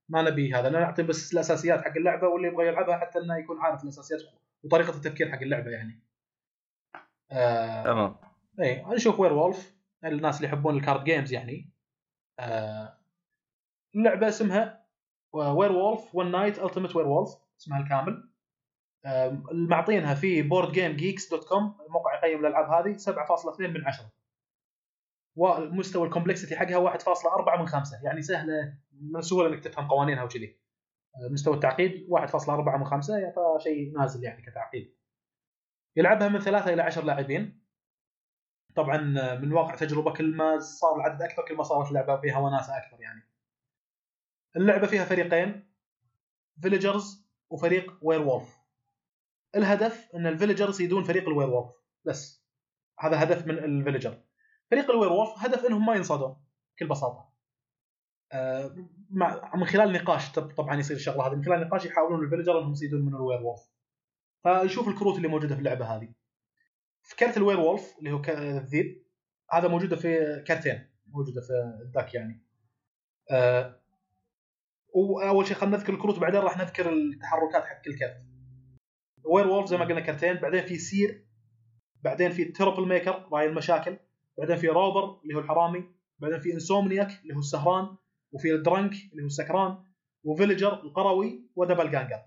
ما 0.10 0.22
نبي 0.22 0.54
هذا. 0.54 0.68
أنا 0.68 0.80
نعطي 0.80 1.04
بس 1.04 1.34
الأساسيات 1.34 1.82
حق 1.82 1.98
اللعبة 1.98 2.28
واللي 2.28 2.48
يبغى 2.48 2.68
يلعبها 2.68 2.98
حتى 2.98 3.20
إنه 3.20 3.38
يكون 3.38 3.60
عارف 3.60 3.84
الأساسيات 3.84 4.22
وطريقة 4.64 4.90
التفكير 4.90 5.32
حق 5.32 5.42
اللعبة 5.42 5.72
يعني. 5.72 6.04
آه 7.32 7.84
تمام. 7.84 8.16
اي 8.60 8.86
نشوف 8.88 9.20
Werewolf 9.20 9.74
الناس 10.06 10.38
اللي 10.38 10.48
يحبون 10.48 10.78
ال 10.78 10.83
card 10.83 11.04
games 11.04 11.34
يعني. 11.34 11.70
آه 12.40 12.98
اللعبة 13.96 14.28
اسمها 14.28 14.86
Werewolf 15.34 16.16
One 16.16 16.32
Night 16.32 16.60
Ultimate 16.60 16.96
Werewolf 16.96 17.30
اسمها 17.60 17.80
الكامل. 17.80 18.30
آه 19.06 19.44
معطينها 19.52 20.16
في 20.16 20.42
BoardGameGeek 20.42 21.30
dot 21.30 21.48
com 21.48 21.78
الموقع 21.86 22.16
يقيم 22.16 22.46
الألعاب 22.46 22.86
هذه 22.88 22.98
7.2 22.98 23.60
من 23.60 23.88
10 23.88 24.12
ومستوى 25.36 26.08
ال 26.08 26.12
complexity 26.12 26.56
حقها 26.56 26.98
1.4 26.98 27.60
من 27.60 27.68
5 27.68 28.00
يعني 28.04 28.22
سهلة 28.22 28.78
من 29.02 29.18
السهوله 29.18 29.50
إنك 29.50 29.64
تفهم 29.64 29.88
قوانينها 29.88 30.24
وكذي 30.24 30.60
آه، 31.16 31.30
مستوى 31.32 31.54
التعقيد 31.54 32.08
1.4 32.10 32.78
من 32.78 32.86
5 32.86 33.18
يعني 33.18 33.34
فشيء 33.34 33.98
نازل 33.98 34.24
يعني 34.24 34.42
كتعقيد. 34.42 34.96
يلعبها 35.96 36.28
من 36.28 36.40
ثلاثة 36.40 36.74
إلى 36.74 36.82
عشر 36.82 37.04
لاعبين. 37.04 37.64
طبعا 38.76 39.20
آه، 39.20 39.36
من 39.36 39.54
واقع 39.54 39.76
تجربة 39.76 40.14
كل 40.14 40.36
ما 40.36 40.60
صار 40.60 40.96
العدد 40.96 41.22
أكثر 41.22 41.46
كل 41.46 41.56
ما 41.56 41.64
صارت 41.64 41.90
اللعبة 41.90 42.18
فيها 42.18 42.38
وناسة 42.38 42.78
أكثر 42.78 43.02
يعني. 43.02 43.22
اللعبة 44.56 44.88
فيها 44.88 45.06
فريقين 45.06 45.74
villagers 46.62 47.28
وفريق 47.50 47.98
werewolf 48.02 48.58
الهدف 49.56 50.16
إن 50.16 50.28
ال 50.28 50.33
villagers 50.33 50.82
يصيدون 50.82 51.04
فريق 51.04 51.28
ال 51.28 51.50
werewolf 51.50 51.72
بس. 52.06 52.44
هذا 53.00 53.24
هدف 53.24 53.48
من 53.48 53.58
ال 53.58 53.65
villager 53.65 54.24
فريق 54.74 54.92
ال 54.92 55.12
werewolf 55.12 55.30
هدف 55.38 55.66
إنهم 55.66 55.86
ما 55.86 55.96
ينصادون 55.96 56.36
بكل 56.76 56.88
بساطة. 56.88 57.30
آه، 58.32 58.76
من 59.56 59.66
خلال 59.66 59.94
نقاش 59.94 60.32
طب- 60.32 60.52
طبعا 60.52 60.80
يصير 60.80 60.98
الشغلة 60.98 61.28
هذه 61.28 61.36
من 61.36 61.44
خلال 61.44 61.68
نقاش 61.68 61.86
يحاولون 61.86 62.24
ال 62.26 62.30
villager 62.30 62.60
إنهم 62.60 62.72
يصيدون 62.72 63.02
من 63.02 63.16
ال 63.16 63.42
werewolf. 63.44 63.62
فنشوف 64.44 64.88
الكروت 64.88 65.18
اللي 65.18 65.28
موجودة 65.28 65.56
في 65.56 65.60
اللعبة 65.60 65.86
هذه. 65.86 66.10
في 67.02 67.16
كرت 67.16 67.38
ال 67.38 67.60
werewolf 67.60 67.96
اللي 68.00 68.12
هو 68.12 68.22
الذيب 68.30 69.04
هذا 69.52 69.68
موجودة 69.68 69.96
في 69.96 70.44
كرتين 70.48 70.90
موجودة 71.08 71.42
في 71.42 71.54
ال 71.82 71.88
deck 71.88 72.14
يعني. 72.14 72.44
آه، 73.32 73.80
وأول 74.96 75.48
شيء 75.48 75.58
خلينا 75.58 75.78
نذكر 75.78 75.94
الكروت 75.94 76.20
بعدين 76.20 76.40
راح 76.42 76.58
نذكر 76.58 76.90
التحركات 76.94 77.66
حق 77.66 77.82
كل 77.82 78.00
كرت. 78.00 78.18
werewolf 79.26 79.68
زي 79.70 79.78
ما 79.78 79.86
قلنا 79.86 80.00
كرتين 80.02 80.34
بعدين 80.34 80.66
في 80.66 80.78
seer 80.78 81.26
بعدين 82.02 82.32
في 82.32 82.46
troublemaker 82.46 83.30
راعي 83.32 83.46
المشاكل. 83.46 83.98
بعدين 84.38 84.56
في 84.56 84.68
robber 84.68 85.20
اللي 85.24 85.36
هو 85.36 85.40
الحرامي 85.40 85.84
بعدين 86.20 86.40
في 86.40 86.54
insomniac 86.54 87.22
اللي 87.24 87.36
هو 87.36 87.40
السهران 87.40 87.96
وفي 88.32 88.54
ال 88.54 88.60
drunk 88.60 88.94
اللي 89.12 89.24
هو 89.24 89.28
السكران 89.28 89.78
و 90.24 90.29
villager 90.29 90.74
القروي 90.74 91.50
و 91.56 91.92
doppelganger 91.92 92.22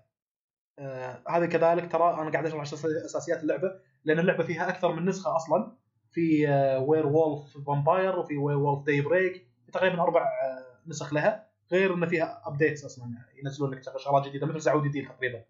آه 0.79 1.23
هذا 1.29 1.45
كذلك 1.45 1.91
ترى 1.91 2.21
أنا 2.21 2.31
قاعد 2.31 2.45
أشرح 2.45 2.61
أساسيات 2.61 3.43
اللعبة 3.43 3.71
لأن 4.03 4.19
اللعبة 4.19 4.43
فيها 4.43 4.69
أكثر 4.69 4.93
من 4.93 5.05
نسخة 5.05 5.35
أصلا. 5.35 5.77
في 6.11 6.49
آه 6.49 6.79
werewolf 6.79 7.57
vampire 7.67 8.19
وفي 8.19 8.37
werewolf 8.37 8.85
daybreak 8.85 9.47
تقريبا 9.73 10.01
أربع 10.01 10.21
آه 10.21 10.89
نسخ 10.89 11.13
لها 11.13 11.47
غير 11.71 11.93
ان 11.93 12.05
فيها 12.05 12.41
updates 12.45 12.85
أصلا 12.85 13.05
ينزلون 13.43 13.71
لك 13.71 13.81
شغلات 13.97 14.27
جديدة 14.27 14.47
مثل 14.47 14.61
سعودي 14.61 14.89
deal 14.89 15.05
تقريبا 15.05 15.43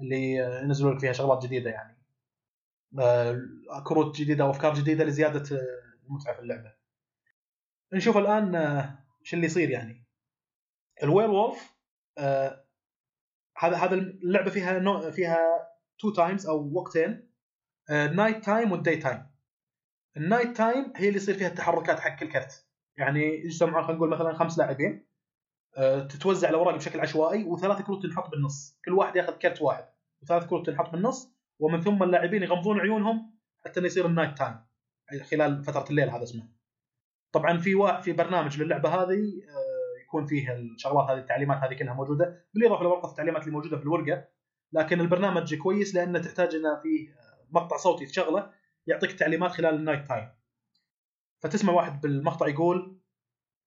اللي 0.00 0.42
آه، 0.42 0.62
ينزلون 0.62 0.92
لك 0.92 1.00
فيها 1.00 1.12
شغلات 1.12 1.42
جديدة 1.42 1.70
يعني. 1.70 1.98
آه، 2.98 3.40
كروت 3.84 4.16
جديدة 4.16 4.46
وافكار 4.46 4.74
جديدة 4.74 5.04
لزيادة 5.04 5.56
آه، 5.56 5.83
المتعه 6.06 6.34
في 6.34 6.40
اللعبة. 6.40 6.74
نشوف 7.92 8.16
الآن 8.16 8.54
آه، 8.54 8.98
إيش 9.20 9.34
اللي 9.34 9.46
يصير 9.46 9.70
يعني. 9.70 10.04
ال 11.02 11.30
werewolf 11.30 11.74
آه، 12.18 12.64
هذا 13.58 13.76
هذا 13.76 13.94
اللعبة 13.94 14.50
فيها 14.50 14.78
نوع 14.78 15.10
فيها 15.10 15.38
two 15.98 16.10
times 16.10 16.46
أو 16.46 16.72
وقتين 16.74 17.30
night 17.90 18.44
time 18.44 18.72
وال 18.72 18.82
day 18.82 18.96
time. 18.96 19.26
ال 20.16 20.23
night 20.23 20.56
time 20.56 20.92
هي 20.96 21.08
اللي 21.08 21.16
يصير 21.16 21.34
فيها 21.34 21.48
التحركات 21.48 22.00
حق 22.00 22.16
كل 22.16 22.32
كرت. 22.32 22.66
يعني 22.96 23.20
يجتمعون 23.44 23.82
خلينا 23.84 23.96
نقول 23.96 24.10
مثلا 24.10 24.34
خمس 24.34 24.58
لاعبين 24.58 25.06
آه، 25.76 26.00
تتوزع 26.00 26.48
الاوراق 26.48 26.74
بشكل 26.74 27.00
عشوائي 27.00 27.44
وثلاث 27.44 27.82
كروت 27.82 28.02
تنحط 28.02 28.30
بالنص، 28.30 28.80
كل 28.84 28.92
واحد 28.92 29.16
ياخذ 29.16 29.32
كرت 29.32 29.62
واحد 29.62 29.84
وثلاث 30.22 30.46
كروت 30.46 30.66
تنحط 30.66 30.90
بالنص 30.90 31.34
ومن 31.58 31.80
ثم 31.80 32.02
اللاعبين 32.02 32.42
يغمضون 32.42 32.80
عيونهم 32.80 33.38
حتى 33.64 33.80
يصير 33.80 34.06
ال 34.06 34.11
night 34.11 34.38
time 34.38 34.56
خلال 35.30 35.64
فترة 35.64 35.84
الليل 35.90 36.10
هذا 36.10 36.22
اسمه. 36.22 36.48
طبعا 37.32 37.58
في 37.58 37.74
وا... 37.74 38.00
في 38.00 38.12
برنامج 38.12 38.62
للعبة 38.62 38.88
هذه 38.88 39.42
آه، 39.48 40.02
يكون 40.04 40.26
فيه 40.26 40.52
الشغلات 40.52 41.10
هذه 41.10 41.18
التعليمات 41.18 41.58
هذه 41.58 41.74
كلها 41.74 41.94
موجودة 41.94 42.46
بالاضافه 42.54 42.82
لورقه 42.82 43.10
التعليمات 43.10 43.42
اللي 43.42 43.52
موجودة 43.52 43.76
في 43.76 43.82
الورقة 43.82 44.28
لكن 44.72 45.00
البرنامج 45.00 45.54
كويس 45.54 45.94
لأنه 45.94 46.18
تحتاج 46.18 46.54
إنه 46.54 46.80
فيه 46.82 47.08
مقطع 47.50 47.76
صوتي 47.76 48.06
تشغله 48.06 48.50
يعطيك 48.86 49.10
التعليمات 49.10 49.50
خلال 49.50 49.74
ال 49.74 49.80
night 49.80 50.08
time. 50.08 50.28
فتسمع 51.42 51.72
واحد 51.72 52.00
بالمقطع 52.00 52.48
يقول 52.48 53.00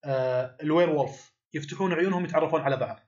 آه 0.04 0.56
ال 0.62 0.90
werewolf 0.90 1.34
يفتحون 1.54 1.92
عيونهم 1.92 2.24
يتعرفون 2.24 2.60
على 2.60 2.76
بعض. 2.76 3.00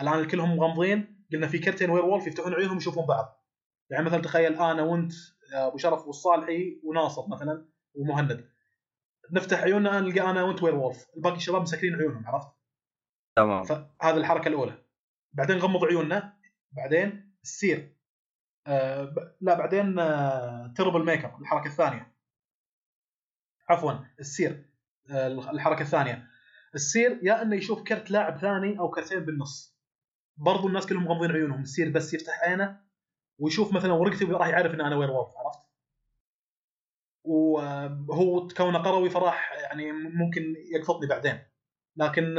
الآن 0.00 0.18
الكلهم 0.18 0.56
مغمضين 0.56 1.26
قلنا 1.32 1.46
في 1.46 1.58
كرتين 1.58 1.90
werewolf 1.90 2.26
يفتحون 2.26 2.54
عيونهم 2.54 2.76
يشوفون 2.76 3.06
بعض. 3.06 3.44
يعني 3.90 4.04
مثلا 4.04 4.22
تخيل 4.22 4.54
أنا 4.54 4.82
وأنت 4.82 5.12
آه، 5.12 5.43
أبو 5.54 5.76
شرف 5.76 6.06
والصالحي 6.06 6.80
وناصر 6.84 7.28
مثلا 7.28 7.68
ومهند. 7.94 8.50
نفتح 9.32 9.62
عيوننا 9.62 10.00
نلقى 10.00 10.30
أنا 10.30 10.42
وأنت 10.42 10.62
werewolf؟ 10.62 11.06
الباقي 11.16 11.36
الشباب 11.36 11.62
مسكرين 11.62 11.94
عيونهم 11.94 12.26
عرفت؟ 12.26 12.48
تمام. 13.36 13.64
فهذه 13.64 14.16
الحركة 14.16 14.48
الأولى. 14.48 14.78
بعدين 15.32 15.56
نغمض 15.56 15.84
عيوننا. 15.84 16.38
بعدين 16.72 17.34
ال 17.42 17.51
seer. 17.51 17.96
آه 18.66 19.04
ب... 19.04 19.34
لا 19.40 19.54
بعدين 19.54 19.98
آه 19.98 20.72
troublemaker 20.76 21.38
الحركة 21.40 21.66
الثانية. 21.66 22.14
عفوا 23.68 23.92
ال 24.20 24.28
seer. 24.28 24.70
آه 25.10 25.26
الحركة 25.26 25.82
الثانية. 25.82 26.28
ال 26.74 26.83
seer 26.83 27.20
يا 27.22 27.42
إنه 27.42 27.56
يشوف 27.56 27.82
كرت 27.82 28.10
لاعب 28.10 28.38
ثاني 28.38 28.78
أو 28.78 28.90
كرتين 28.90 29.20
بالنص. 29.20 29.78
برضو 30.36 30.68
الناس 30.68 30.86
كلهم 30.86 31.04
مغمضين 31.04 31.30
عيونهم. 31.30 31.62
ال 31.62 31.68
seer 31.68 31.90
بس 31.90 32.14
يفتح 32.14 32.40
عينه 32.42 32.83
ويشوف 33.38 33.72
مثلا 33.72 33.92
ورقتي 33.92 34.24
راح 34.24 34.48
يعرف 34.48 34.74
إن 34.74 34.80
أنا 34.80 34.96
werewolf 34.96 35.36
عرفت؟ 35.36 35.58
وهو 37.24 38.48
كونه 38.48 38.78
قروي 38.78 39.10
فراح 39.10 39.52
يعني 39.52 39.92
ممكن 39.92 40.54
يقفطني 40.74 41.06
بعدين. 41.06 41.38
لكن 41.96 42.38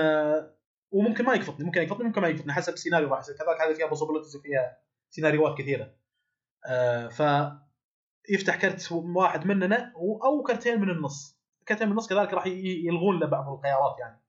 وممكن 0.91 1.25
ما 1.25 1.33
يقفطني 1.33 1.65
ممكن 1.65 1.81
يقفطني 1.81 2.03
ممكن 2.03 2.21
ما 2.21 2.27
يقفطني 2.27 2.53
حسب 2.53 2.73
السيناريو 2.73 3.09
راح 3.09 3.19
يصير. 3.19 3.35
كذلك 3.35 3.61
هذه 3.61 3.73
فيها 3.73 3.87
possibilities 3.87 4.35
وفيها 4.35 4.77
سيناريوهات 5.09 5.57
كثيرة. 5.57 5.95
آه، 6.65 7.07
ف 7.07 7.21
يفتح 8.29 8.55
كرت 8.55 8.91
واحد 8.91 9.45
مننا 9.45 9.93
أو 10.23 10.43
كرتين 10.43 10.81
من 10.81 10.89
النص. 10.89 11.39
كرتين 11.67 11.87
من 11.87 11.91
النص 11.91 12.07
كذلك 12.07 12.33
راح 12.33 12.47
يلغون 12.47 13.19
له 13.19 13.27
بعض 13.27 13.49
الخيارات 13.49 13.95
يعني. 13.99 14.21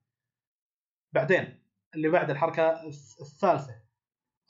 بعدين 1.13 1.63
اللي 1.95 2.09
بعد 2.09 2.29
الحركة 2.29 2.87
الثالثة. 3.21 3.86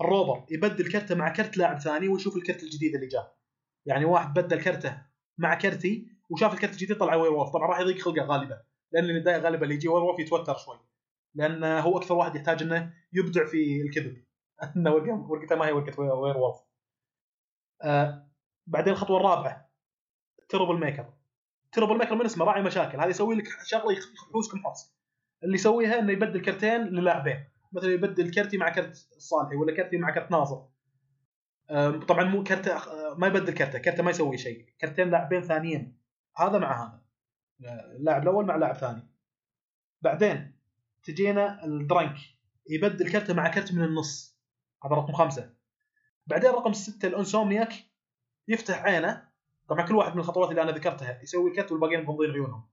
ال 0.02 0.08
robber 0.08 0.46
يبدل 0.50 0.92
كرته 0.92 1.16
مع 1.16 1.34
كرت 1.34 1.58
لاعب 1.58 1.80
ثاني 1.80 2.08
ويشوف 2.08 2.38
الكرت 2.38 2.64
الجديد 2.64 2.96
اللي 2.96 3.08
جاء. 3.08 3.38
يعني 3.86 4.06
واحد 4.06 4.34
بدل 4.34 4.62
كرته 4.64 5.02
مع 5.38 5.56
كرتي 5.56 6.08
وشاف 6.30 6.54
الكرت 6.54 6.72
الجديد 6.72 6.98
طلع 6.98 7.16
werewolf 7.16 7.50
طبعا 7.50 7.68
راح 7.68 7.80
يضيق 7.80 8.00
خلقه 8.00 8.26
غالبا 8.26 8.62
لأن 8.92 9.04
اللي 9.04 9.38
غالبا 9.38 9.64
اللي 9.64 9.76
يجي 9.76 9.88
werewolf 9.88 10.20
يتوتر 10.20 10.58
شوي. 10.58 10.80
لأن 11.36 11.64
هو 11.64 11.98
أكثر 11.98 12.16
واحد 12.16 12.36
يحتاج 12.36 12.64
إنه 12.64 12.94
يبدع 13.14 13.46
في 13.46 13.82
الكذب. 13.82 14.24
إنه 14.76 14.92
ورقته 14.94 15.56
ما 15.56 15.68
هي 15.68 15.72
ورقة 15.72 16.00
werewolf 16.00 16.58
آه 17.82 18.28
بعدين 18.68 18.94
الخطوة 18.94 19.18
الرابعة 19.18 19.72
troublemaker 20.50 21.14
troublemaker 21.72 22.16
من 22.16 22.26
اسمه؟ 22.26 22.46
راعي 22.46 22.62
مشاكل. 22.62 23.00
هذا 23.00 23.10
يسوي 23.10 23.36
لك 23.36 23.48
شغلة 23.66 23.92
يحوسكم 23.92 24.64
حوس 24.64 24.94
اللي 25.44 25.56
يسويها 25.56 26.00
إنه 26.00 26.12
يبدل 26.12 26.42
كرتين 26.42 26.82
للاعبين. 26.82 27.46
مثلا 27.72 27.94
يبدل 27.94 28.32
كرتي 28.32 28.58
مع 28.58 28.70
كرت 28.70 28.96
صالحي 29.18 29.56
ولا 29.56 29.76
كرتي 29.76 29.98
مع 29.98 30.12
كرت 30.12 30.32
ناصر 30.32 30.62
طبعا 32.08 32.24
مو 32.24 32.44
كرته 32.44 32.80
ما 33.16 33.28
يبدل 33.28 33.54
كرته 33.54 33.80
كرته 33.80 34.04
ما 34.04 34.10
يسوي 34.12 34.38
شيء. 34.38 34.66
كرتين 34.82 35.10
لاعبين 35.10 35.42
ثانيين 35.42 35.98
هذا 36.38 36.58
مع 36.58 36.84
هذا. 36.84 37.02
اللاعب 37.96 38.22
الأول 38.24 38.46
مع 38.46 38.56
لاعب 38.56 38.76
ثاني. 38.76 39.08
بعدين 40.02 40.58
تجينا 41.04 41.66
الدرنك 41.66 42.16
يبدل 42.70 43.12
كرته 43.12 43.34
مع 43.34 43.48
كرت 43.48 43.74
من 43.74 43.84
النص 43.84 44.40
هذا 44.86 44.96
رقم 44.96 45.14
خمسة. 45.14 45.54
بعدين 46.28 46.52
رقم 46.52 46.74
ستة 46.74 47.08
الأنسومنياك 47.08 47.74
يفتح 48.48 48.84
عينه 48.84 49.28
طبعا 49.70 49.86
كل 49.86 49.96
واحد 49.96 50.14
من 50.14 50.20
الخطوات 50.20 50.50
اللي 50.50 50.62
أنا 50.62 50.72
ذكرتها 50.72 51.22
يسوي 51.24 51.52
الكرت 51.52 51.72
والباقيين 51.72 52.04
مغمضين 52.04 52.32
عيونهم 52.32 52.70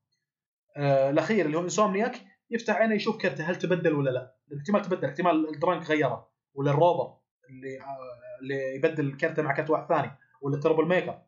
آه 0.77 1.11
الأخير 1.11 1.47
اللي 1.47 1.57
هو 1.59 1.63
انسومنياك 1.63 2.21
يفتح 2.51 2.77
عينه 2.77 2.95
يشوف 2.95 3.23
كرته 3.23 3.45
هل 3.45 3.57
تبدل 3.57 3.95
ولا 3.95 4.11
لا؟ 4.11 4.35
احتمال 4.59 4.83
تبدل 4.83 5.09
احتمال 5.09 5.55
الدرنك 5.55 5.87
غيره 5.91 6.29
ولا 6.55 6.71
الروبر 6.71 7.17
اللي 7.51 7.81
آه 7.81 8.41
اللي 8.43 8.77
يبدل 8.77 9.17
كرته 9.17 9.43
مع 9.43 9.55
كرت 9.57 9.71
واحد 9.71 9.89
ثاني 9.89 10.11
ولا 10.43 10.57
ال 10.57 10.89
troublemaker. 10.89 11.23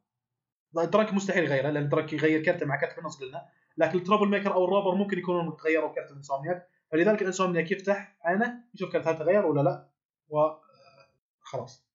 ال 0.79 0.85
drunk 0.85 1.15
مستحيل 1.15 1.45
يغيره 1.45 1.71
لأن 1.71 1.83
ال 1.83 1.88
drunk 1.88 2.13
يغير 2.13 2.43
كرته 2.43 2.67
مع 2.67 2.81
كرت 2.81 2.93
في 2.93 2.99
النص 2.99 3.21
قلنا. 3.21 3.49
لكن 3.77 3.99
ال 3.99 4.29
troublemaker 4.29 4.55
أو 4.55 4.65
ال 4.65 4.69
robber 4.69 4.95
ممكن 4.95 5.19
يكونون 5.19 5.57
تغيروا 5.57 5.95
كرت 5.95 6.11
ال 6.11 6.16
insomniac. 6.16 6.69
فلذلك 6.93 7.23
ال 7.23 7.28
insomniac 7.28 7.71
يفتح 7.71 8.17
عينه 8.23 8.65
يشوف 8.75 8.93
كرت 8.93 9.07
هل 9.07 9.19
تغير 9.19 9.47
ولا 9.47 9.61
لا 9.61 9.89
وخلاص 10.29 11.87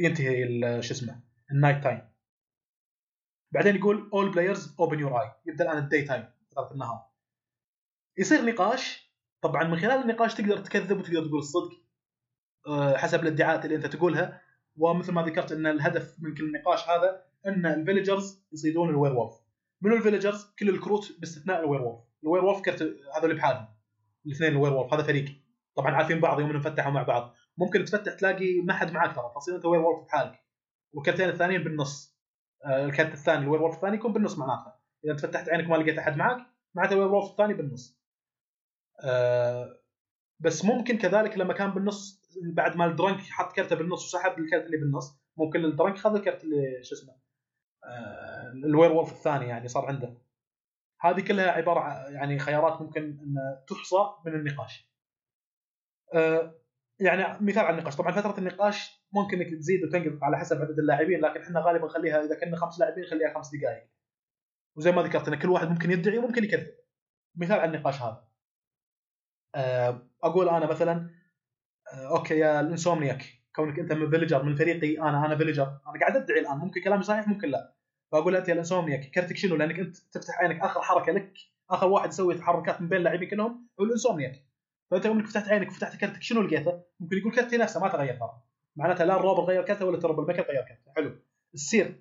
ينتهي 0.00 0.82
شو 0.82 0.94
اسمه 0.94 1.20
ال 1.52 1.57
night 1.57 1.84
time. 1.84 2.08
بعدين 3.52 3.76
يقول 3.76 4.10
all 4.12 4.30
players 4.30 4.76
open 4.80 4.98
your 4.98 5.22
eye 5.22 5.32
يبدأ 5.46 5.64
الآن 5.64 5.78
ال 5.78 5.84
day 5.84 6.02
time 6.02 6.24
فترة 6.50 6.72
النهار. 6.72 7.07
يصير 8.18 8.44
نقاش. 8.44 9.12
طبعا 9.42 9.64
من 9.64 9.78
خلال 9.78 10.02
النقاش 10.02 10.34
تقدر 10.34 10.58
تكذب 10.58 10.98
وتقدر 10.98 11.26
تقول 11.26 11.38
الصدق 11.38 11.72
آه، 12.66 12.96
حسب 12.96 13.22
الادعاءات 13.22 13.64
اللي 13.64 13.76
انت 13.76 13.86
تقولها. 13.86 14.40
ومثل 14.76 15.12
ما 15.12 15.22
ذكرت 15.22 15.52
إن 15.52 15.66
الهدف 15.66 16.16
من 16.18 16.34
كل 16.34 16.44
النقاش 16.44 16.88
هذا 16.88 17.24
إن 17.46 17.66
ال 17.66 17.74
villagers 17.74 18.46
يصيدون 18.52 18.90
ال 18.90 19.12
werewolf 19.12 19.34
منو 19.80 19.96
ال 19.96 20.01
villagers؟ 20.01 20.54
كل 20.58 20.68
الكروت 20.68 21.20
باستثناء 21.20 21.60
ال 21.60 21.82
werewolf 21.82 22.04
ال 22.22 22.44
werewolf 22.44 22.60
كرت 22.60 22.96
هذول 23.16 23.36
بحالهم. 23.36 23.68
الاثنين 24.26 24.50
ال 24.50 24.72
werewolf 24.72 24.94
هذا 24.94 25.02
فريق. 25.02 25.24
طبعا 25.76 25.94
عارفين 25.94 26.20
بعض 26.20 26.40
يوم 26.40 26.50
انفتحوا 26.50 26.92
مع 26.92 27.02
بعض. 27.02 27.34
ممكن 27.58 27.84
تفتح 27.84 28.14
تلاقي 28.14 28.60
ما 28.60 28.72
حد 28.72 28.92
معك 28.92 29.14
ترى. 29.16 29.32
تصير 29.36 29.56
أنت 29.56 29.64
werewolf 29.64 30.06
بحالك. 30.06 30.38
والكرتين 30.92 31.28
الثانيين 31.28 31.64
بالنص. 31.64 32.18
آه، 32.64 32.84
الكرت 32.84 33.12
الثاني 33.12 33.44
ال 33.44 33.62
werewolf 33.62 33.76
الثاني 33.76 33.96
يكون 33.96 34.12
بالنص 34.12 34.38
معناتها. 34.38 34.80
إذا 35.04 35.12
انت 35.12 35.20
فتحت 35.20 35.48
عينك 35.48 35.70
ما 35.70 35.76
لقيت 35.76 35.98
أحد 35.98 36.16
معك 36.16 36.46
معناته 36.74 36.92
ال 36.92 37.08
werewolf 37.08 37.30
الثاني 37.30 37.54
بالنص. 37.54 37.97
آه، 39.04 39.80
بس 40.40 40.64
ممكن 40.64 40.98
كذلك 40.98 41.38
لما 41.38 41.54
كان 41.54 41.70
بالنص 41.70 42.28
بعد 42.52 42.76
ما 42.76 42.86
الدرنك 42.86 43.20
حط 43.20 43.52
كرته 43.52 43.76
بالنص 43.76 44.04
وسحب 44.04 44.38
الكرت 44.38 44.66
اللي 44.66 44.76
بالنص 44.76 45.18
ممكن 45.36 45.64
الدرنك 45.64 45.98
خذ 45.98 46.14
الكرت 46.14 46.44
اللي 46.44 46.82
شو 46.82 46.94
اسمه 46.94 47.14
آه، 47.84 48.52
الوير 48.52 48.92
وولف 48.92 49.12
الثاني 49.12 49.48
يعني 49.48 49.68
صار 49.68 49.86
عنده. 49.86 50.18
هذه 51.00 51.20
كلها 51.20 51.50
عبارة 51.50 51.80
عن 51.80 52.14
يعني 52.14 52.38
خيارات 52.38 52.82
ممكن 52.82 53.02
أن 53.02 53.34
تحصى 53.68 54.14
من 54.26 54.34
النقاش. 54.34 54.92
آه، 56.14 56.54
يعني 57.00 57.46
مثال 57.46 57.64
على 57.64 57.78
النقاش. 57.78 57.96
طبعا 57.96 58.12
فترة 58.12 58.38
النقاش 58.38 59.04
ممكن 59.12 59.40
إنك 59.40 59.50
تزيد 59.50 59.84
وتنقص 59.84 60.22
على 60.22 60.38
حسب 60.38 60.62
عدد 60.62 60.78
اللاعبين 60.78 61.20
لكن 61.20 61.42
إحنا 61.42 61.60
غالبا 61.60 61.86
نخليها 61.86 62.24
إذا 62.24 62.40
كنا 62.40 62.56
خمس 62.56 62.80
لاعبين 62.80 63.04
خليها 63.04 63.34
خمس 63.34 63.50
دقائق. 63.54 63.88
وزي 64.76 64.92
ما 64.92 65.02
ذكرت 65.02 65.28
إن 65.28 65.34
كل 65.34 65.50
واحد 65.50 65.68
ممكن 65.68 65.90
يدعي 65.90 66.18
وممكن 66.18 66.44
يكذب. 66.44 66.74
مثال 67.36 67.60
على 67.60 67.76
النقاش 67.76 68.02
هذا. 68.02 68.27
أقول 70.24 70.48
أنا 70.48 70.66
مثلا 70.66 71.10
آه، 71.92 72.16
okay 72.16 72.38
يا 72.38 72.60
ال 72.60 72.66
insomniac 72.66 73.24
كونك 73.56 73.78
أنت 73.78 73.92
من 73.92 74.10
villager 74.10 74.42
من 74.42 74.54
فريقي 74.56 74.98
أنا 74.98 75.26
أنا 75.26 75.36
villager 75.36 75.66
أنا 75.66 76.00
قاعد 76.00 76.16
أدعي 76.16 76.40
الآن 76.40 76.58
ممكن 76.58 76.82
كلامي 76.82 77.02
صحيح 77.02 77.28
ممكن 77.28 77.48
لا. 77.48 77.74
فأقول 78.12 78.36
انت 78.36 78.48
يا 78.48 78.52
ال 78.52 78.58
insomniac 78.58 79.10
كرتك 79.10 79.36
شنو؟ 79.36 79.56
لأنك 79.56 79.78
أنت 79.78 79.96
تفتح 79.96 80.40
عينك 80.40 80.60
آخر 80.60 80.82
حركة 80.82 81.12
لك 81.12 81.32
آخر 81.70 81.86
واحد 81.86 82.08
يسوي 82.08 82.34
تحركات 82.34 82.80
من 82.80 82.88
بين 82.88 82.98
اللاعبين 82.98 83.28
كلهم 83.28 83.68
هو 83.80 83.84
ال 83.84 83.90
insomniac. 83.90 84.44
فأنت 84.90 85.04
يوم 85.04 85.22
فتحت 85.22 85.48
عينك 85.48 85.68
وفتحت 85.68 86.00
كرتك 86.00 86.22
شنو 86.22 86.42
لقيته؟ 86.42 86.82
ممكن 87.00 87.16
يقول 87.16 87.34
كرتي 87.34 87.56
نفسه 87.56 87.80
ما 87.80 87.88
تغير 87.88 88.16
ترى. 88.16 88.42
معناتها 88.76 89.06
لا 89.06 89.16
ال 89.16 89.20
robber 89.20 89.44
غير 89.44 89.62
كرته 89.64 89.86
ولا 89.86 89.98
troublemaker 89.98 90.42
غير 90.42 90.62
كرته. 90.62 90.92
حلو. 90.96 91.18
ال 91.54 91.62
seer. 91.62 92.00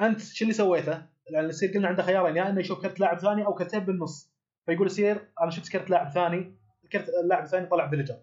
أنت 0.00 0.20
شو 0.20 0.44
اللي 0.44 0.54
سويته؟ 0.54 1.06
لأن 1.30 1.44
ال 1.44 1.49
seer 1.49 1.70
قلنا 1.74 1.88
عنده 1.88 2.02
خيارين 2.02 2.36
يا 2.36 2.50
إنه 2.50 2.60
يشوف 2.60 2.82
كرت 2.82 3.00
لاعب 3.00 3.18
ثاني 3.18 3.46
أو 3.46 3.54
كرتين 3.54 3.80
بالنص. 3.80 4.35
فيقول 4.66 4.86
ال 4.86 4.95
seer 4.95 5.32
أنا 5.40 5.50
شفت 5.50 5.72
كرت 5.72 5.90
لاعب 5.90 6.10
ثاني. 6.10 6.56
الكرت 6.84 7.08
اللاعب 7.08 7.44
الثاني 7.44 7.66
طلع 7.66 7.90
villager 7.90 8.18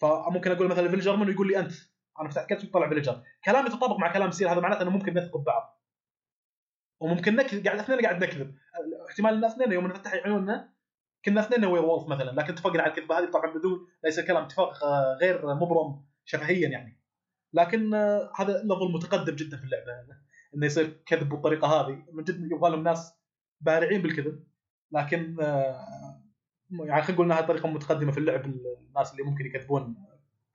فممكن 0.00 0.50
أقول 0.50 0.68
مثلا 0.68 0.88
villager 0.88 1.16
منه 1.16 1.30
يقول 1.30 1.48
لي 1.48 1.58
أنت 1.58 1.72
أنا 2.20 2.28
فتحت 2.28 2.48
كرت 2.48 2.64
وطلع 2.64 2.88
villager 2.88 3.22
كلام 3.44 3.66
يتطابق 3.66 3.96
مع 3.98 4.12
كلام 4.12 4.28
ال 4.28 4.33
seer 4.33 4.52
هذا 4.52 4.60
معناته 4.60 4.82
إنه 4.82 4.90
ممكن 4.90 5.14
نثق 5.14 5.36
ببعض 5.36 5.82
وممكن 7.00 7.36
نكذب 7.36 7.66
قاعد 7.66 7.78
اثنين 7.78 8.00
قاعد 8.00 8.24
نكذب. 8.24 8.54
احتمال 9.10 9.34
إن 9.34 9.44
اثنين 9.44 9.72
يوم 9.72 9.86
نفتح 9.86 10.14
عيوننا 10.14 10.72
كنا 11.24 11.40
اثنين 11.40 11.64
werewolf 11.64 12.08
مثلا 12.08 12.30
لكن 12.30 12.52
اتفقنا 12.52 12.82
على 12.82 12.90
الكذبة 12.92 13.18
هذه 13.18 13.30
طبعا 13.30 13.54
بدون 13.54 13.88
ليس 14.04 14.20
كلام 14.20 14.44
اتفاق 14.44 14.84
آه، 14.84 15.18
غير 15.20 15.54
مبرم 15.54 16.04
شفهيا 16.24 16.68
يعني. 16.68 17.00
لكن 17.52 17.94
آه، 17.94 18.32
هذا 18.36 18.62
level 18.62 18.92
متقدم 18.94 19.34
جدا 19.34 19.56
في 19.56 19.64
اللعبة 19.64 19.92
إنه 20.54 20.66
يصير 20.66 21.02
كذب 21.06 21.28
بالطريقة 21.28 21.66
هذه. 21.66 22.04
من 22.12 22.24
جد 22.24 22.52
يبغى 22.52 22.70
لهم 22.70 22.82
ناس 22.82 23.14
بارعين 23.60 24.02
بالكذب. 24.02 24.44
لكن 24.92 25.36
آه، 25.40 26.22
يعني 26.70 27.02
خلينا 27.02 27.14
نقول 27.14 27.26
إنها 27.26 27.40
طريقة 27.40 27.68
متقدمة 27.68 28.12
في 28.12 28.18
اللعب 28.18 28.44
الناس 28.44 29.12
اللي 29.12 29.22
ممكن 29.22 29.46
يكذبون 29.46 29.96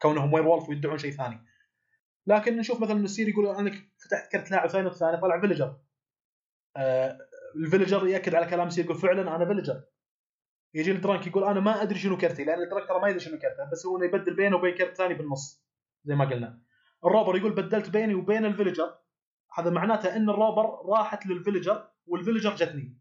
كونهم 0.02 0.34
werewolf 0.34 0.70
ويدعون 0.70 0.98
شيء 0.98 1.12
ثاني. 1.12 1.46
لكن 2.28 2.58
نشوف 2.58 2.82
مثلا 2.82 3.00
ال 3.04 3.09
seer 3.09 3.30
يقول 3.30 3.48
انك 3.48 3.74
فتحت 3.98 4.32
كرت 4.32 4.52
لاعب 4.52 4.70
ثاني 4.70 4.86
والثاني 4.86 5.18
طلع 5.18 5.40
villager 5.40 5.78
آه 6.78 7.18
ال 7.56 7.61
villager 7.61 8.08
يأكد 8.08 8.36
على 8.36 8.46
كلام 8.46 8.68
ال 8.68 8.71
seer 8.71 8.86
يقول 8.86 8.98
فعلا 8.98 9.36
أنا 9.36 9.46
villager 9.46 9.84
يجي 10.74 10.92
ال 10.92 10.98
drunk 10.98 11.28
يقول 11.28 11.44
أنا 11.44 11.60
ما 11.60 11.82
أدري 11.82 12.00
شنو 12.00 12.18
كرتي 12.18 12.44
لأن 12.44 12.64
ال 12.64 12.68
drunk 12.68 12.88
ترى 12.88 13.00
ما 13.00 13.08
يدري 13.08 13.20
شنو 13.20 13.40
كرته 13.40 13.70
بس 13.72 13.86
هو 13.86 14.04
يبدل 14.04 14.36
بينه 14.36 14.56
وبين 14.56 14.76
كرت 14.76 14.98
ثاني 14.98 15.14
بالنص 15.14 15.64
زي 16.04 16.16
ما 16.16 16.26
قلنا. 16.26 16.62
ال 17.06 17.10
robber 17.10 17.38
يقول 17.38 17.56
بدلت 17.56 17.90
بيني 17.90 18.14
وبين 18.14 18.46
ال 18.46 18.51
villager 18.51 18.98
هذا 19.54 19.70
معناته 19.70 20.16
إن 20.16 20.30
ال 20.30 20.38
robber 20.38 20.86
راحت 20.86 21.26
لل 21.26 21.38
villager 21.38 21.90
وال 22.08 22.17
villager 22.17 22.56
جتني. 22.56 22.98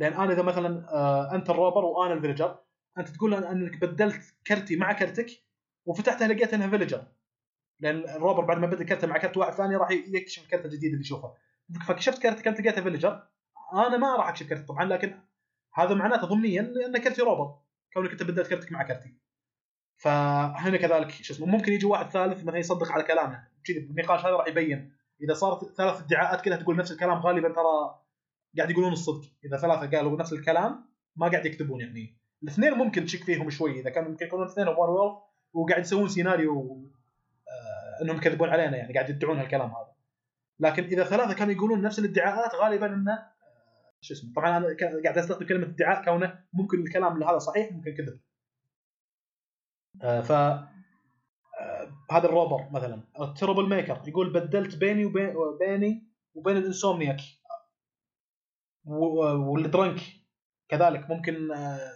لأن 0.00 0.12
أنا 0.12 0.32
إذا 0.32 0.42
مثلا 0.42 0.94
آه 0.94 1.34
أنت 1.34 1.50
ال 1.50 1.55
robber 1.55 1.84
وأنا 1.84 2.14
ال 2.14 2.19
villager 2.19 2.58
أنت 2.98 3.08
تقول 3.08 3.34
أنك 3.34 3.80
بدلت 3.80 4.34
كرتي 4.46 4.76
مع 4.76 4.92
كرتك 4.92 5.26
وفتحتها 5.86 6.28
لقيت 6.28 6.54
إنها 6.54 6.68
villager 6.68 7.06
لأن 7.80 7.96
ال 7.96 8.03
robber 8.03 8.44
بعد 8.44 8.58
ما 8.58 8.66
بدل 8.66 8.84
كرته 8.84 9.06
مع 9.06 9.18
كرت 9.18 9.36
واحد 9.36 9.52
ثاني 9.52 9.76
راح 9.76 9.90
يكشف 9.90 10.42
الكرت 10.42 10.64
الجديد 10.64 10.90
اللي 10.90 11.00
يشوفه 11.00 11.34
فكشفت 11.88 12.22
كرتك 12.22 12.48
أنت 12.48 12.60
لقيتها 12.60 12.82
villager 12.82 13.22
أنا 13.74 13.96
ما 13.96 14.16
راح 14.16 14.28
أكشف 14.28 14.48
كرتي 14.48 14.62
طبعا 14.62 14.84
لكن 14.84 15.20
هذا 15.74 15.94
معناته 15.94 16.26
ضمنيا 16.26 16.60
ان 16.86 16.98
كرتي 16.98 17.22
robber 17.22 17.54
كونك 17.94 18.10
أنت 18.10 18.22
بدلت 18.22 18.46
كرتك 18.46 18.72
مع 18.72 18.82
كرتي. 18.82 19.14
فهنا 19.96 20.76
كذلك 20.76 21.10
شو 21.10 21.34
اسمه 21.34 21.46
ممكن 21.46 21.72
يجي 21.72 21.86
واحد 21.86 22.10
ثالث 22.10 22.44
مثلا 22.44 22.58
يصدق 22.58 22.92
على 22.92 23.02
كلامه. 23.02 23.48
بالنقاش 23.68 24.20
هذا 24.20 24.30
راح 24.30 24.46
يبين. 24.46 24.92
إذا 25.22 25.34
صارت 25.34 25.64
ثلاث 25.76 26.00
ادعاءات 26.00 26.44
كلها 26.44 26.56
تقول 26.56 26.76
نفس 26.76 26.92
الكلام 26.92 27.18
غالبا 27.18 27.48
ترى 27.48 27.99
قاعد 28.56 28.70
يقولون 28.70 28.92
الصدق. 28.92 29.28
إذا 29.44 29.56
ثلاثة 29.56 29.96
قالوا 29.96 30.18
نفس 30.18 30.32
الكلام 30.32 30.84
ما 31.16 31.28
قاعد 31.28 31.46
يكذبون 31.46 31.80
يعني. 31.80 32.20
الاثنين 32.42 32.72
ممكن 32.72 33.04
تشك 33.04 33.24
فيهم 33.24 33.50
شوي. 33.50 33.80
إذا 33.80 33.90
كان 33.90 34.10
ممكن 34.10 34.26
يكونون 34.26 34.46
اثنين 34.46 34.68
werewolf 34.68 35.18
وقاعد 35.52 35.80
يسوون 35.80 36.08
سيناريو 36.08 36.90
آه 37.48 38.04
إنهم 38.04 38.16
يكذبون 38.16 38.48
علينا 38.48 38.76
يعني 38.76 38.94
قاعد 38.94 39.10
يدعون 39.10 39.38
هالكلام 39.38 39.68
هذا. 39.70 39.90
لكن 40.60 40.84
إذا 40.84 41.04
ثلاثة 41.04 41.34
كانوا 41.34 41.52
يقولون 41.52 41.82
نفس 41.82 41.98
الادعاءات 41.98 42.54
غالبا 42.54 42.86
إنه 42.86 43.12
آه، 43.12 43.30
شو 44.00 44.14
اسمه 44.14 44.32
طبعا 44.36 44.56
أنا 44.56 44.76
قاعد 45.04 45.18
أستخدم 45.18 45.46
كلمة 45.46 45.66
ادعاء 45.66 46.04
كونه 46.04 46.44
ممكن 46.52 46.80
الكلام 46.80 47.22
هذا 47.22 47.38
صحيح 47.38 47.72
ممكن 47.72 47.94
كذب. 47.94 48.20
آه 50.02 50.20
ف 50.20 50.32
آه، 50.32 50.66
هذا 52.10 52.26
ال 52.26 52.32
robber 52.32 52.68
مثلا 52.70 53.02
ال 53.20 53.68
troublemaker 53.68 54.02
يقول 54.06 54.32
بدلت 54.32 54.76
بيني 54.76 55.04
وبين 55.04 55.34
بيني 55.60 56.10
وبين 56.34 56.56
ال 56.56 56.62
insomniac. 56.62 57.20
وال 58.84 59.17
drunk 59.17 60.00
كذلك 60.68 61.10
ممكن 61.10 61.52
آه، 61.52 61.92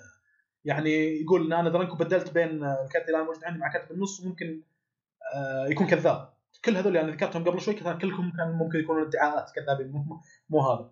يعني 0.64 1.20
يقول 1.20 1.46
إن 1.46 1.52
أنا 1.52 1.68
drunk 1.68 1.92
وبدلت 1.92 2.32
بين 2.32 2.64
آه، 2.64 2.84
الكارت 2.84 3.06
اللي 3.06 3.16
أنا 3.16 3.26
موجود 3.26 3.44
عندي 3.44 3.58
مع 3.58 3.72
كارت 3.72 3.88
بالنص 3.88 4.20
وممكن 4.20 4.62
آه، 5.34 5.66
يكون 5.66 5.86
كذاب. 5.86 6.34
كل 6.64 6.76
هذول 6.76 6.96
يعني 6.96 7.12
ذكرتهم 7.12 7.44
قبل 7.44 7.60
شوي 7.60 7.74
كلهم 7.74 8.32
كان 8.36 8.52
ممكن 8.52 8.78
يكونون 8.78 9.06
ادعاءات 9.06 9.50
كذابين 9.54 9.92
مو, 9.92 10.20
مو 10.50 10.60
هذا. 10.60 10.90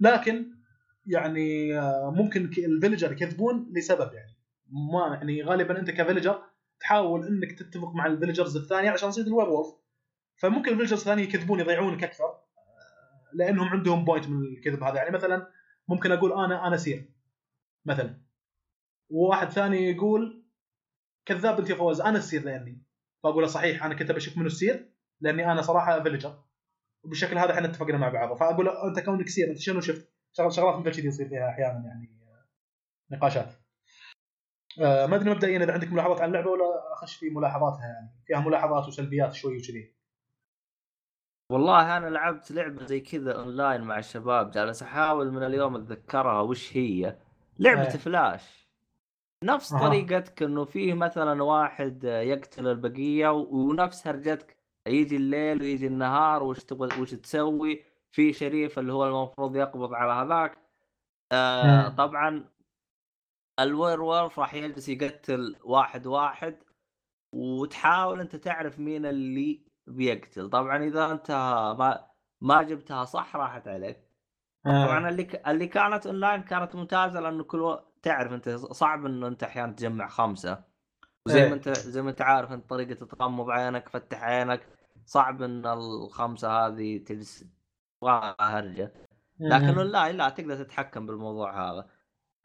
لكن 0.00 0.46
يعني 1.06 1.70
ممكن 2.10 2.44
ال 2.58 2.64
villager 2.64 3.12
يكذبون 3.12 3.72
لسبب 3.72 4.12
يعني. 4.12 4.36
ما 4.92 5.14
يعني 5.14 5.42
غالبا 5.42 5.78
أنت 5.78 5.90
ك 5.90 5.96
villager 5.96 6.42
تحاول 6.80 7.26
إنك 7.26 7.58
تتفق 7.58 7.94
مع 7.94 8.06
ال 8.06 8.11
villagers 8.11 8.56
الثانية 8.56 8.90
عشان 8.90 9.10
تصيد 9.10 9.26
ال 9.26 9.48
werewolf. 9.48 9.74
فممكن 10.36 10.72
ال 10.72 10.75
villagers 10.75 10.98
الثانية 10.98 11.22
يكذبون 11.22 11.60
يضيعونك 11.60 12.04
أكثر. 12.04 12.40
لأنهم 13.34 13.68
عندهم 13.68 14.04
point 14.04 14.28
من 14.28 14.42
الكذب 14.42 14.82
هذا 14.82 14.96
يعني 14.96 15.10
مثلا 15.10 15.46
ممكن 15.88 16.12
أقول 16.12 16.32
أنا 16.32 16.66
أنا 16.66 16.76
seer 16.76 17.14
مثلا 17.84 18.20
وواحد 19.10 19.48
ثاني 19.50 19.90
يقول 19.90 20.46
كذاب 21.26 21.58
أنت 21.58 21.70
يا 21.70 22.08
أنا 22.08 22.18
ال 22.18 22.23
seer 22.23 22.42
لأني 22.42 22.82
فأقول 23.22 23.42
له 23.42 23.48
صحيح 23.48 23.84
أنا 23.84 23.94
كنت 23.94 24.12
بشوف 24.12 24.36
منه 24.36 24.46
ال 24.46 24.55
seer 24.55 24.92
لأني 25.20 25.52
أنا 25.52 25.62
صراحة 25.62 26.02
villager 26.02 26.44
وبالشكل 27.04 27.38
هذا 27.38 27.54
إحنا 27.54 27.66
اتفقنا 27.66 27.96
مع 27.98 28.08
بعض 28.08 28.36
فأقول 28.38 28.66
له 28.66 28.88
أنت 28.88 29.00
كونك 29.00 29.28
seer 29.28 29.50
أنت 29.50 29.58
شنو 29.58 29.80
شفت؟ 29.80 30.12
شغل- 30.32 30.52
شغلات 30.52 30.86
مثل 30.86 30.96
كذي 30.96 31.06
يصير 31.08 31.28
فيها 31.28 31.48
أحيانا 31.48 31.84
يعني 31.86 32.20
نقاشات. 33.10 33.52
آه، 34.80 35.06
ما 35.06 35.16
أدري 35.16 35.30
مبدئيا 35.30 35.64
إذا 35.64 35.72
عندك 35.72 35.92
ملاحظات 35.92 36.20
عن 36.20 36.28
اللعبة 36.28 36.50
ولا 36.50 36.92
أخش 36.92 37.16
في 37.16 37.30
ملاحظاتها 37.30 37.86
يعني 37.86 38.22
فيها 38.26 38.40
ملاحظات 38.40 38.88
وسلبيات 38.88 39.32
شوي 39.32 39.56
وكذي. 39.56 39.94
والله 41.50 41.96
أنا 41.96 42.06
لعبت 42.06 42.52
لعبة 42.52 42.86
زي 42.86 43.00
كذا 43.00 43.32
أونلاين 43.32 43.80
مع 43.80 43.98
الشباب 43.98 44.50
جالس 44.50 44.82
أحاول 44.82 45.32
من 45.32 45.42
اليوم 45.42 45.76
أتذكرها 45.76 46.40
وش 46.40 46.76
هي 46.76 47.16
لعبة 47.58 47.82
إيه. 47.82 47.88
فلاش 47.90 48.68
نفس 49.44 49.72
أها. 49.72 49.88
طريقتك 49.88 50.42
إنه 50.42 50.64
فيه 50.64 50.94
مثلا 50.94 51.42
واحد 51.42 52.04
يقتل 52.04 52.66
البقية 52.66 53.28
ونفس 53.32 54.06
هرجتك 54.06 54.56
يجي 54.86 55.16
الليل 55.16 55.62
ويجي 55.62 55.86
النهار 55.86 56.42
وش 56.42 56.64
تبغى 56.64 57.00
وش 57.00 57.10
تسوي 57.10 57.82
في 58.12 58.32
شريف 58.32 58.78
اللي 58.78 58.92
هو 58.92 59.06
المفروض 59.06 59.56
يقبض 59.56 59.94
على 59.94 60.12
هذاك 60.12 60.58
آه 61.32 61.88
مم. 61.88 61.96
طبعا 61.96 62.44
الوير 63.60 64.00
وولف 64.02 64.38
راح 64.38 64.54
يجلس 64.54 64.88
يقتل 64.88 65.56
واحد 65.64 66.06
واحد 66.06 66.56
وتحاول 67.34 68.20
أنت 68.20 68.36
تعرف 68.36 68.78
مين 68.78 69.06
اللي 69.06 69.69
بيقتل. 69.90 70.50
طبعا 70.50 70.84
إذا 70.84 71.12
انت 71.12 71.30
ما 71.78 72.10
ما 72.40 72.62
جبتها 72.62 73.04
صح 73.04 73.36
راحت 73.36 73.68
عليك. 73.68 74.10
طبعا 74.64 75.08
اللي 75.08 75.24
ك... 75.24 75.48
اللي 75.48 75.66
كانت 75.66 76.06
اونلاين 76.06 76.42
كانت 76.42 76.74
ممتازة 76.74 77.20
لأنه 77.20 77.44
كل 77.44 77.60
و... 77.62 77.80
تعرف 78.02 78.32
أنت 78.32 78.48
صعب 78.50 79.06
إنه 79.06 79.26
أنت 79.28 79.42
أحيانا 79.42 79.72
تجمع 79.72 80.08
خمسة. 80.08 80.64
وزي 81.26 81.42
إيه. 81.42 81.48
ما 81.48 81.54
أنت 81.54 81.68
زي 81.68 82.02
ما 82.02 82.10
أنت 82.10 82.22
عارف 82.22 82.52
أنت 82.52 82.70
طريقة 82.70 83.06
تغمض 83.06 83.50
عينك 83.50 83.88
فتح 83.88 84.22
عينك. 84.22 84.68
صعب 85.06 85.42
إن 85.42 85.66
الخمسة 85.66 86.66
هذه 86.66 86.98
تجلس 86.98 87.44
هرجه 88.40 88.92
لكن 89.40 89.72
مم. 89.72 89.78
اونلاين 89.78 90.16
لا 90.16 90.28
تقدر 90.28 90.64
تتحكم 90.64 91.06
بالموضوع 91.06 91.70
هذا. 91.70 91.90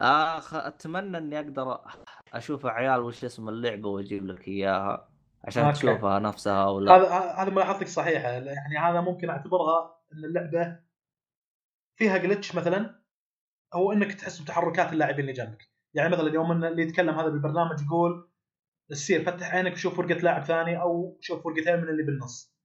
آخ 0.00 0.54
أتمنى 0.54 1.18
إني 1.18 1.40
أقدر 1.40 1.80
أشوف 2.32 2.66
عيال 2.66 3.00
وش 3.00 3.24
اسم 3.24 3.48
اللعبة 3.48 3.88
وأجيب 3.88 4.26
لك 4.26 4.48
إياها. 4.48 5.15
عشان 5.46 5.64
okay. 5.64 5.78
تشوفها 5.78 6.18
نفسها 6.18 6.66
ولا 6.66 6.96
هذا 6.96 7.08
هذا 7.42 7.50
ملاحظتك 7.50 7.88
صحيحة. 7.88 8.28
يعني 8.28 8.78
هذا 8.78 9.00
ممكن 9.00 9.30
أعتبرها 9.30 10.00
إن 10.12 10.24
اللعبة 10.24 10.80
فيها 11.96 12.16
جلتش 12.16 12.54
مثلا 12.54 13.00
هو 13.74 13.92
إنك 13.92 14.14
تحس 14.14 14.38
بتحركات 14.40 14.92
اللاعبين 14.92 15.20
اللي 15.20 15.32
جنبك. 15.32 15.70
يعني 15.94 16.08
مثلا 16.08 16.34
يوم 16.34 16.52
إن 16.52 16.64
اللي 16.64 16.82
يتكلم 16.82 17.18
هذا 17.18 17.28
بالبرنامج 17.28 17.82
يقول 17.82 18.30
السير 18.90 19.24
فتح 19.24 19.54
عينك 19.54 19.72
وشوف 19.72 19.98
ورقة 19.98 20.14
لاعب 20.14 20.44
ثاني 20.44 20.80
أو 20.80 21.18
شوف 21.20 21.46
ورقتين 21.46 21.76
من 21.76 21.88
اللي 21.88 22.02
بالنص. 22.02 22.56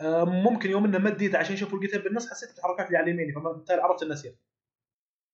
آه، 0.00 0.24
ممكن 0.24 0.70
يوم 0.70 0.84
إنه 0.84 0.98
مد 0.98 1.36
عشان 1.36 1.54
يشوف 1.54 1.74
ورقتين 1.74 2.00
بالنص 2.00 2.30
حسيت 2.30 2.52
بتحركات 2.52 2.86
اللي 2.86 2.98
على 2.98 3.10
يميني 3.10 3.32
فبالتالي 3.32 3.82
عرفت 3.82 4.02
إنه 4.02 4.14
سير. 4.14 4.36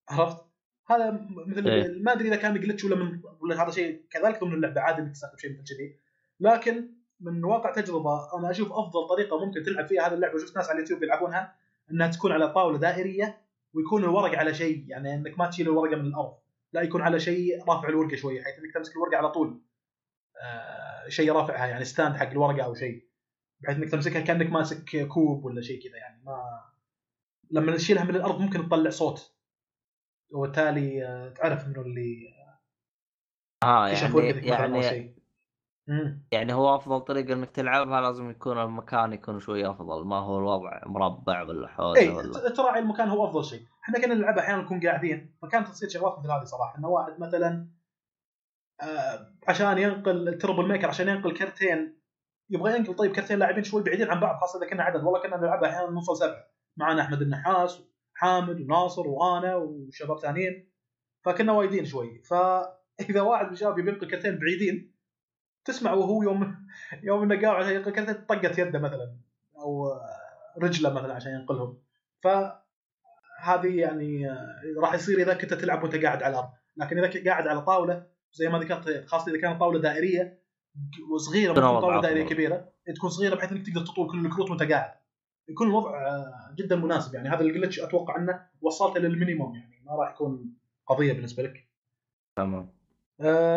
عرفت؟ 0.09 0.45
هذا 0.89 1.27
مثل 1.47 1.67
إيه. 1.67 2.03
ما 2.03 2.13
أدري 2.13 2.27
إذا 2.27 2.35
كان 2.35 2.59
جلتش 2.59 2.83
ولا 2.83 2.95
من 2.95 3.21
ولا 3.41 3.63
هذا 3.63 3.71
شيء 3.71 4.05
كذلك 4.09 4.41
ضمن 4.41 4.53
اللعبة. 4.53 4.81
عادي 4.81 5.01
إنك 5.01 5.11
تستخدم 5.11 5.37
شيء 5.37 5.51
مثل 5.51 5.75
كذي. 5.75 5.99
لكن 6.39 6.89
من 7.19 7.43
واقع 7.43 7.71
تجربة 7.71 8.37
أنا 8.37 8.51
أشوف 8.51 8.71
أفضل 8.71 9.07
طريقة 9.07 9.45
ممكن 9.45 9.63
تلعب 9.63 9.87
فيها 9.87 10.07
هذه 10.07 10.13
اللعبة 10.13 10.39
شفت 10.39 10.57
ناس 10.57 10.69
على 10.69 10.75
اليوتيوب 10.75 11.03
يلعبونها 11.03 11.55
إنها 11.91 12.07
تكون 12.07 12.31
على 12.31 12.53
طاولة 12.53 12.77
دائرية 12.77 13.41
ويكون 13.73 14.03
الورق 14.03 14.37
على 14.39 14.53
شيء 14.53 14.85
يعني 14.87 15.15
إنك 15.15 15.39
ما 15.39 15.47
تشيل 15.47 15.67
الورقة 15.67 15.95
من 15.95 16.05
الأرض 16.05 16.37
لا 16.73 16.81
يكون 16.81 17.01
على 17.01 17.19
شيء 17.19 17.63
رافع 17.69 17.89
الورقة 17.89 18.15
شوية 18.15 18.43
حيث 18.43 18.59
إنك 18.59 18.73
تمسك 18.73 18.95
الورقة 18.95 19.17
على 19.17 19.29
طول 19.29 19.61
آه 20.41 21.09
شيء 21.09 21.31
رافعها 21.31 21.67
يعني 21.67 21.85
stand 21.85 22.15
حق 22.15 22.29
الورقة 22.29 22.65
أو 22.65 22.73
شيء 22.73 23.07
بحيث 23.59 23.77
إنك 23.77 23.91
تمسكها 23.91 24.21
كأنك 24.21 24.51
ماسك 24.51 25.07
كوب 25.07 25.45
ولا 25.45 25.61
شيء 25.61 25.83
كذا 25.83 25.97
يعني 25.97 26.23
ما 26.23 26.63
لما 27.51 27.75
تشيلها 27.75 28.03
من 28.03 28.15
الأرض 28.15 28.41
ممكن 28.41 28.67
تطلع 28.67 28.89
صوت 28.89 29.33
وبالتالي 30.31 31.05
آه، 31.05 31.29
تعرف 31.29 31.67
منه 31.67 31.81
اللي 31.81 32.33
آه 33.63 33.87
يعني 33.87 34.79
يعني 34.85 35.16
مم. 35.87 36.27
يعني 36.31 36.53
هو 36.53 36.75
أفضل 36.75 37.01
طريقة 37.01 37.33
إنك 37.33 37.49
تلعبها 37.49 38.01
لازم 38.01 38.29
يكون 38.29 38.57
المكان 38.57 39.13
يكون 39.13 39.39
شوي 39.39 39.69
أفضل 39.69 40.05
ما 40.05 40.15
هو 40.19 40.39
الوضع 40.39 40.81
مربع 40.85 41.41
ولا 41.41 41.67
حوزة 41.67 41.99
اي 41.99 42.09
ولا. 42.09 42.49
تراعي 42.49 42.79
المكان 42.79 43.09
هو 43.09 43.25
أفضل 43.25 43.45
شيء، 43.45 43.61
إحنا 43.83 44.01
كنا 44.01 44.13
نلعبها 44.13 44.43
أحيانا 44.43 44.61
نكون 44.61 44.79
قاعدين 44.79 45.35
فكانت 45.41 45.67
تصير 45.67 45.89
شغلات 45.89 46.19
مثل 46.19 46.31
هذه 46.31 46.43
صراحة 46.43 46.77
انه 46.77 46.87
واحد 46.87 47.19
مثلا 47.19 47.67
آه 48.81 49.33
عشان 49.47 49.77
ينقل 49.77 50.27
التربل 50.27 50.67
ميكر 50.67 50.87
عشان 50.87 51.07
ينقل 51.07 51.37
كرتين 51.37 51.97
يبغى 52.49 52.75
ينقل 52.75 52.95
طيب 52.95 53.11
كرتين 53.11 53.39
لاعبين 53.39 53.63
شوي 53.63 53.83
بعيدين 53.83 54.11
عن 54.11 54.19
بعض 54.19 54.39
خاصة 54.41 54.59
إذا 54.59 54.69
كنا 54.69 54.83
عدد. 54.83 55.03
والله 55.03 55.21
كنا 55.21 55.37
نلعبها 55.37 55.69
أحيانا 55.69 55.91
نوصل 55.91 56.17
سبعة. 56.17 56.47
معنا 56.77 57.01
أحمد 57.01 57.21
النحاس 57.21 57.81
وحامد 58.15 58.61
وناصر 58.61 59.07
وأنا 59.07 59.55
وشباب 59.55 60.19
ثانيين. 60.19 60.71
فكنا 61.25 61.51
وايدين 61.51 61.85
شوي. 61.85 62.21
فإذا 62.23 63.21
واحد 63.21 63.45
من 63.45 63.53
الشباب 63.53 63.79
يبي 63.79 63.91
ينقل 63.91 64.07
كرتين 64.07 64.39
بعيدين 64.39 64.96
تسمع 65.67 65.93
وهو 65.93 66.23
يوم 66.23 66.55
يوم 67.07 67.23
انه 67.23 67.41
قاعد 67.41 67.75
ينقل 67.75 67.91
كرتين 67.91 68.25
طقت 68.25 68.57
يده 68.57 68.79
مثلا 68.79 69.17
أو 69.57 69.99
رجله 70.57 70.93
مثلا 70.93 71.13
عشان 71.13 71.31
ينقلهم. 71.33 71.77
فهذه 72.23 73.79
يعني 73.79 74.31
آه، 74.31 74.61
راح 74.81 74.93
يصير 74.93 75.19
إذا 75.19 75.33
كنت 75.33 75.53
تلعب 75.53 75.83
وأنت 75.83 75.95
قاعد 75.95 76.23
على 76.23 76.33
الأرض. 76.33 76.49
لكن 76.77 76.97
إذا 76.97 77.07
كنت 77.07 77.27
قاعد 77.27 77.47
على 77.47 77.61
طاولة 77.61 78.05
زي 78.33 78.49
ما 78.49 78.59
ذكرت 78.59 79.05
خاصة 79.07 79.31
إذا 79.31 79.41
كانت 79.41 79.59
طاولة 79.59 79.79
دائرية 79.79 80.43
وصغيره 81.13 81.53
تكون 81.53 81.79
طاولة 81.81 82.01
دائرية. 82.01 82.25
كبيرة 82.25 82.69
تكون 82.95 83.09
صغيرة 83.09 83.35
بحيث 83.35 83.51
إنك 83.51 83.65
تقدر 83.65 83.81
تطول 83.81 84.11
كل 84.11 84.25
الكروت 84.25 84.49
وأنت 84.49 84.63
قاعد. 84.63 84.91
يكون 85.49 85.67
الوضع 85.67 86.07
آه، 86.07 86.55
جدا 86.55 86.75
مناسب. 86.75 87.15
يعني 87.15 87.29
هذا 87.29 87.41
الجلتش 87.41 87.79
أتوقع 87.79 88.17
أنه 88.17 88.45
وصلته 88.61 88.99
للمينيموم 88.99 89.55
يعني 89.55 89.81
ما 89.85 89.95
راح 89.95 90.11
يكون 90.13 90.53
قضية 90.87 91.13
بالنسبة 91.13 91.43
لك. 91.43 91.67
تمام. 92.35 92.76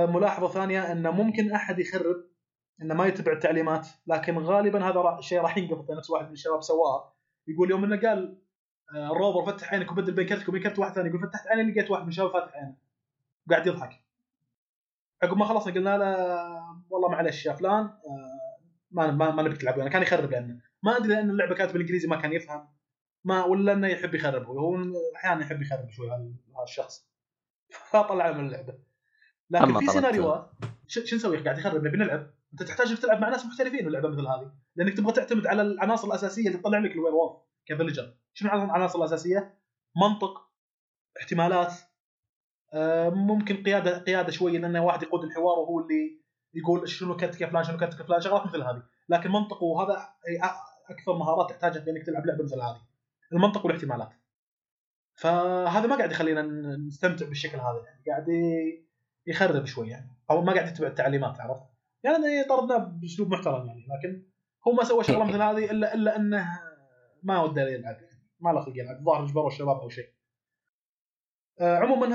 ملاحظة 0.06 0.48
ثانية 0.48 0.92
انه 0.92 1.10
ممكن 1.10 1.52
أحد 1.52 1.78
يخرب 1.78 2.24
إنه 2.82 2.94
ما 2.94 3.06
يتبع 3.06 3.32
التعليمات 3.32 3.88
لكن 4.06 4.38
غالبا 4.38 4.84
هذا 4.84 5.20
شيء 5.20 5.40
راح 5.40 5.56
ينقطع 5.56 5.94
نفس 5.94 6.10
واحد 6.10 6.26
من 6.26 6.32
الشباب 6.32 6.62
سواه 6.62 7.12
يقول 7.48 7.70
يوم 7.70 7.84
إنه 7.84 8.00
قال 8.00 8.38
آه، 8.94 9.12
الروبر 9.12 9.52
فتح 9.52 9.72
عينك 9.72 9.92
وبدل 9.92 10.12
بين 10.12 10.26
كرتك 10.26 10.48
وبين 10.48 10.62
كرت 10.62 10.78
واحد 10.78 10.92
ثاني 10.92 11.08
يقول 11.08 11.20
فتحت 11.20 11.46
عيني 11.46 11.72
لقيت 11.72 11.90
واحد 11.90 12.02
من 12.02 12.08
الشباب 12.08 12.32
فاتح 12.32 12.56
عينه. 12.56 12.74
قاعد 13.50 13.66
يضحك. 13.66 14.00
عقب 15.22 15.36
ما 15.36 15.44
خلصنا 15.44 15.74
قلنا 15.74 15.98
له 15.98 16.16
والله 16.90 17.08
معلش 17.08 17.46
يا 17.46 17.52
فلان 17.52 17.84
آه، 17.84 18.40
ما 18.90 19.10
ما, 19.10 19.30
ما 19.30 19.54
تلعب 19.54 19.88
كان 19.88 20.02
يخرب 20.02 20.30
لأنه. 20.30 20.60
ما 20.82 20.96
أدري 20.96 21.08
لأن 21.08 21.30
اللعبة 21.30 21.54
كانت 21.54 21.72
بالإنجليزي 21.72 22.08
ما 22.08 22.16
كان 22.16 22.32
يفهم. 22.32 22.68
ما 23.24 23.44
ولا 23.44 23.72
إنه 23.72 23.88
يحب 23.88 24.14
يخرب. 24.14 24.46
هو 24.46 24.76
أحيانا 25.16 25.42
يحب 25.42 25.62
يخرب 25.62 25.90
شوي 25.90 26.10
هذا 26.10 26.62
الشخص 26.62 27.06
فطلعه 27.90 28.32
من 28.32 28.46
اللعبة. 28.46 28.89
لكن 29.50 29.78
في. 29.78 29.86
سيناريوهات 29.86 30.50
شو 30.86 31.16
نسوي؟ 31.16 31.38
قاعد 31.38 31.58
يخرب 31.58 31.86
نبي 31.86 31.96
نلعب. 31.96 32.30
أنت 32.52 32.62
تحتاج 32.62 32.96
تلعب 32.96 33.20
مع 33.20 33.28
ناس 33.28 33.46
محترفين 33.46 33.86
اللعبه 33.86 34.08
مثل 34.08 34.26
هذه. 34.26 34.52
لأنك 34.76 34.96
تبغى 34.96 35.12
تعتمد 35.12 35.46
على 35.46 35.62
العناصر 35.62 36.08
الأساسية 36.08 36.46
اللي 36.46 36.58
تطلع 36.58 36.78
لك 36.78 36.92
ال 36.92 37.14
werewolf 37.14 37.42
ك 37.66 37.71
villager 37.71 38.14
شنو 38.32 38.50
العناصر 38.64 38.98
الأساسية؟ 38.98 39.58
منطق 39.96 40.50
احتمالات 41.20 41.74
آه، 42.74 43.08
ممكن 43.08 43.62
قياده 43.62 43.98
قيادة 43.98 44.30
شوي 44.30 44.58
لأن 44.58 44.76
واحد 44.76 45.02
يقود 45.02 45.24
الحوار 45.24 45.58
وهو 45.58 45.80
اللي 45.80 46.20
يقول 46.54 46.88
شنو 46.88 47.16
كرتك 47.16 47.40
يا 47.40 47.46
فلان 47.46 47.64
شنو 47.64 47.76
كرتك 47.76 48.00
يا 48.00 48.04
فلان 48.04 48.20
شغلات 48.20 48.46
مثل 48.46 48.62
هذه. 48.62 48.82
لكن 49.08 49.30
منطق 49.30 49.62
وهذا 49.62 50.08
أكثر 50.90 51.18
مهارات 51.18 51.50
تحتاجها 51.50 51.80
في 51.80 51.90
انك 51.90 52.06
تلعب 52.06 52.26
لعبة 52.26 52.44
مثل 52.44 52.60
هذه. 52.60 52.80
المنطق 53.32 53.66
والاحتمالات. 53.66 54.10
فهذا 55.14 55.86
ما 55.86 55.96
قاعد 55.96 56.12
يخلينا 56.12 56.42
نستمتع 56.86 57.26
بالشكل 57.26 57.58
هذا. 57.58 57.82
يعني 57.86 58.02
قاعد 58.06 58.26
يخرب 59.30 59.64
شوي 59.64 59.88
يعني. 59.88 60.16
أو 60.30 60.42
ما 60.42 60.52
قاعد 60.52 60.68
يتبع 60.68 60.86
التعليمات 60.86 61.40
عرفت؟ 61.40 61.62
يعني 62.04 62.44
طردناه 62.44 62.76
بأسلوب 62.76 63.32
محترم 63.32 63.66
يعني 63.66 63.80
لكن 63.80 64.26
هو 64.68 64.72
ما 64.72 64.84
سوى 64.84 65.04
شغلة 65.04 65.24
مثل 65.24 65.42
هذه 65.42 65.70
الا 65.70 65.94
إلا 65.94 66.16
أنه 66.16 66.60
ما 67.22 67.42
وده 67.42 67.62
يلعب 67.62 67.94
يعني. 67.94 68.20
ما 68.40 68.50
له 68.50 68.60
خلق 68.60 68.76
يلعب. 68.76 68.96
الظاهر 68.96 69.24
اجبروا 69.24 69.48
الشباب 69.48 69.76
أو 69.80 69.88
شيء. 69.88 70.08
آه، 71.60 71.76
عموما 71.76 72.06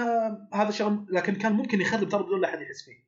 هذا 0.53 0.69
الشغل 0.69 1.05
لكن 1.09 1.35
كان 1.35 1.53
ممكن 1.53 1.81
يخرب 1.81 2.09
ترى 2.09 2.23
بدون 2.23 2.41
لا 2.41 2.49
أحد 2.49 2.61
يحس 2.61 2.83
فيه. 2.85 3.05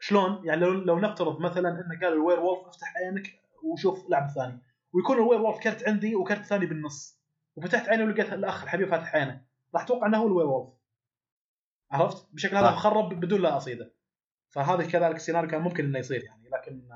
شلون؟ 0.00 0.46
يعني 0.46 0.60
لو 0.60 0.72
لو 0.72 0.98
نفترض 0.98 1.40
مثلا 1.40 1.68
انه 1.68 2.00
قال 2.00 2.12
ال 2.12 2.40
werewolf 2.40 2.66
افتح 2.68 2.94
عينك 2.96 3.40
وشوف 3.62 4.10
لعب 4.10 4.30
ثاني. 4.30 4.62
ويكون 4.92 5.16
ال 5.16 5.40
werewolf 5.40 5.58
كرت 5.58 5.88
عندي 5.88 6.16
وكرت 6.16 6.44
ثاني 6.44 6.66
بالنص. 6.66 7.22
وفتحت 7.56 7.88
عيني 7.88 8.02
ولقيت 8.02 8.32
الأخ 8.32 8.62
الحبيب 8.62 8.88
فاتح 8.88 9.14
عينه. 9.14 9.44
راح 9.74 9.82
أتوقع 9.82 10.06
إنه 10.06 10.18
هو 10.18 10.26
ال 10.26 10.46
werewolf. 10.46 10.81
عرفت؟ 11.92 12.26
بشكل 12.32 12.56
هذا 12.56 12.66
صح. 12.66 12.76
خرب 12.76 13.20
بدون 13.20 13.40
لا 13.42 13.56
أصيده 13.56 13.94
فهذا 14.50 14.86
كذلك 14.86 15.16
السيناريو 15.16 15.50
كان 15.50 15.62
ممكن 15.62 15.84
إنه 15.84 15.98
يصير 15.98 16.24
يعني 16.24 16.48
لكن 16.48 16.88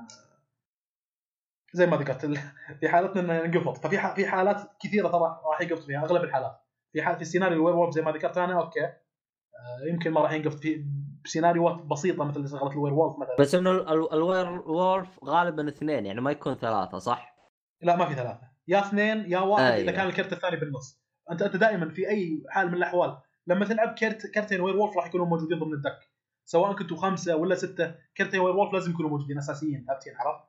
زي 1.73 1.85
ما 1.85 1.97
ذكرت 1.97 2.25
في 2.79 2.89
حالتنا 2.89 3.21
إنه 3.21 3.45
انقفط 3.45 3.77
ففي 3.77 4.13
في 4.15 4.27
حالات 4.27 4.61
كثيرة 4.83 5.07
ترى 5.07 5.41
راح 5.51 5.61
يقفط 5.61 5.83
فيها 5.83 6.03
أغلب 6.05 6.23
الحالات 6.23 6.61
في 6.93 7.01
حال 7.01 7.15
في 7.15 7.21
السيناريو 7.21 7.57
ال 7.57 7.75
werewolf 7.75 7.93
زي 7.93 8.01
ما 8.01 8.11
ذكرت 8.11 8.37
أنا 8.37 8.61
okay 8.61 8.83
آه، 8.83 9.87
يمكن 9.89 10.11
ما 10.11 10.21
راح 10.21 10.31
ينقفط 10.31 10.59
في 10.59 10.85
بسيناريوهات 11.25 11.81
بسيطة 11.81 12.23
مثل 12.23 12.49
شغله 12.49 12.71
ال 12.71 12.93
werewolf 12.93 13.19
مثلا 13.19 13.35
بس 13.39 13.55
إنه 13.55 13.71
ال- 13.71 13.89
ال- 13.89 14.13
ال 14.13 14.61
werewolf 14.69 15.23
غالبا 15.23 15.67
اثنين 15.69 16.05
يعني 16.05 16.21
ما 16.21 16.31
يكون 16.31 16.55
ثلاثة 16.55 16.97
صح؟ 16.97 17.35
لا 17.81 17.95
ما 17.95 18.05
في 18.05 18.15
ثلاثة 18.15 18.41
يا 18.67 18.79
اثنين 18.79 19.31
يا 19.31 19.39
واحد 19.39 19.63
أيوة. 19.63 19.75
إذا 19.83 19.91
كان 19.91 20.07
الكرت 20.07 20.33
الثاني 20.33 20.55
بالنص 20.57 21.01
أنت 21.31 21.41
أنت 21.41 21.55
دائما 21.55 21.89
في 21.89 22.09
أي 22.09 22.43
حال 22.49 22.67
من 22.67 22.73
الأحوال 22.73 23.17
لما 23.47 23.65
تلعب 23.65 23.95
كرت 23.95 24.27
كرتين 24.27 24.61
werewolf 24.61 24.97
راح 24.97 25.07
يكونوا 25.07 25.25
موجودين 25.25 25.59
ضمن 25.59 25.73
ال 25.73 25.77
deck. 25.77 25.99
سواء 26.45 26.73
كنتوا 26.73 26.97
خمسة 26.97 27.35
ولا 27.35 27.55
ستة 27.55 27.95
كرتين 28.17 28.39
werewolf 28.39 28.73
لازم 28.73 28.91
يكونوا 28.91 29.09
موجودين 29.09 29.37
أساسيين 29.37 29.85
ثابتين 29.87 30.13
عرفت؟ 30.15 30.43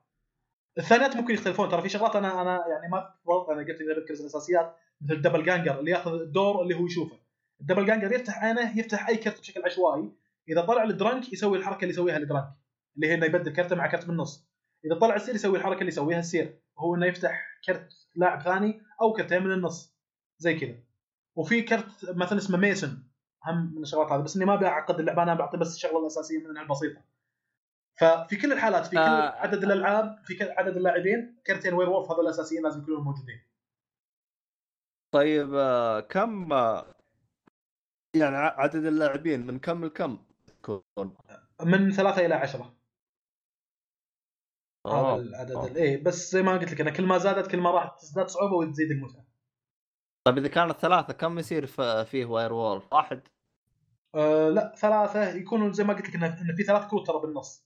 الثانيات 0.77 1.15
ممكن 1.15 1.33
يختلفون. 1.33 1.69
ترى 1.69 1.81
في 1.81 1.89
شغلات 1.89 2.15
أنا 2.15 2.41
أنا 2.41 2.67
يعني 2.67 2.91
ما 2.91 3.13
أنا 3.51 3.59
قلت 3.59 3.81
إذا 3.81 3.93
بذكر 3.93 4.13
الأساسيات 4.13 4.75
مثل 5.01 5.13
ال 5.13 5.43
doppelganger 5.43 5.79
اللي 5.79 5.91
يأخذ 5.91 6.13
الدور 6.13 6.61
اللي 6.61 6.75
هو 6.75 6.85
يشوفه. 6.85 7.17
ال 7.61 7.85
doppelganger 7.85 8.11
يفتح 8.11 8.43
عينه 8.43 8.79
يفتح 8.79 9.09
أي 9.09 9.17
كرت 9.17 9.39
بشكل 9.39 9.63
عشوائي. 9.65 10.11
إذا 10.49 10.61
طلع 10.61 10.83
ال 10.83 10.91
drunk 10.91 11.33
يسوي 11.33 11.57
الحركة 11.57 11.81
اللي 11.81 11.89
يسويها 11.89 12.17
ال 12.17 12.22
drunk 12.22 12.49
اللي 12.95 13.07
هي 13.07 13.13
إنه 13.13 13.25
يبدل 13.25 13.53
كرته 13.53 13.75
مع 13.75 13.87
كرت 13.87 14.05
بالنص 14.05 14.49
إذا 14.85 14.95
طلع 14.95 15.15
ال 15.15 15.19
seer 15.19 15.35
يسوي 15.35 15.57
الحركة 15.57 15.79
اللي 15.79 15.87
يسويها 15.87 16.19
ال 16.19 16.27
seer 16.27 16.59
وهو 16.75 16.95
إنه 16.95 17.05
يفتح 17.05 17.59
كرت 17.65 17.93
لاعب 18.15 18.41
ثاني 18.41 18.81
أو 19.01 19.13
كرتين 19.13 19.43
من 19.43 19.51
النص. 19.51 19.95
زي 20.37 20.59
كذا. 20.59 20.75
وفي 21.39 21.61
كرت 21.61 22.09
مثلا 22.09 22.37
اسمه 22.37 22.57
mason 22.57 23.03
هم 23.45 23.75
من 23.75 23.81
الشغلات 23.81 24.11
هذه 24.11 24.21
بس 24.21 24.35
إني 24.35 24.45
ما 24.45 24.53
ابي 24.53 24.67
اعقد 24.67 24.99
اللعبة 24.99 25.23
أنا 25.23 25.33
بعطي 25.33 25.57
بس 25.57 25.75
الشغله 25.75 25.99
الاساسيه 25.99 26.47
منها 26.47 26.61
البسيطه 26.61 27.01
ففي 27.99 28.35
كل 28.41 28.51
الحالات 28.53 28.85
في 28.85 28.91
كل 28.91 28.97
آه. 28.97 29.31
عدد 29.31 29.63
الألعاب 29.63 30.19
في 30.23 30.35
كل 30.35 30.49
عدد 30.51 30.77
اللاعبين 30.77 31.41
كرتين 31.47 31.73
werewolf 31.73 32.11
هذول 32.11 32.25
الأساسيين 32.25 32.63
لازم 32.63 32.81
يكونوا 32.81 33.01
موجودين 33.01 33.41
طيب 35.13 35.53
آه، 35.53 35.99
كم 35.99 36.53
آه، 36.53 36.95
يعني 38.15 38.35
عدد 38.37 38.85
اللاعبين 38.85 39.45
من 39.47 39.59
كم 39.59 39.85
لكم 39.85 40.25
تكون؟ 40.47 41.17
من 41.65 41.91
ثلاثة 41.91 42.25
إلى 42.25 42.33
عشرة 42.35 42.75
هذا 44.87 44.95
آه. 44.95 45.15
العدد 45.19 45.51
آه. 45.51 45.67
ال- 45.67 45.77
إيه 45.77 46.03
بس 46.03 46.31
زي 46.31 46.41
ما 46.41 46.57
قلت 46.57 46.71
لك 46.71 46.81
أنا 46.81 46.91
كل 46.91 47.05
ما 47.05 47.17
زادت 47.17 47.51
كل 47.51 47.57
ما 47.57 47.71
راح 47.71 47.95
تزداد 47.99 48.27
صعوبة 48.27 48.55
وتزيد 48.55 48.91
المتعة 48.91 49.28
طيب 50.29 50.37
إذا 50.37 50.47
كانت 50.47 50.79
ثلاثة 50.79 51.13
كم 51.13 51.39
يصير 51.39 51.65
فيه 52.05 52.25
وير 52.25 52.53
وولف؟ 52.53 52.93
واحد 52.93 53.21
آه 54.15 54.49
لا 54.49 54.73
ثلاثة 54.77 55.29
يكونون 55.29 55.73
زي 55.73 55.83
ما 55.83 55.93
قلت 55.93 56.09
لك 56.09 56.15
إنه 56.15 56.55
في 56.55 56.63
ثلاث 56.63 56.87
كروت 56.87 57.07
ترى 57.07 57.19
بالنص. 57.19 57.65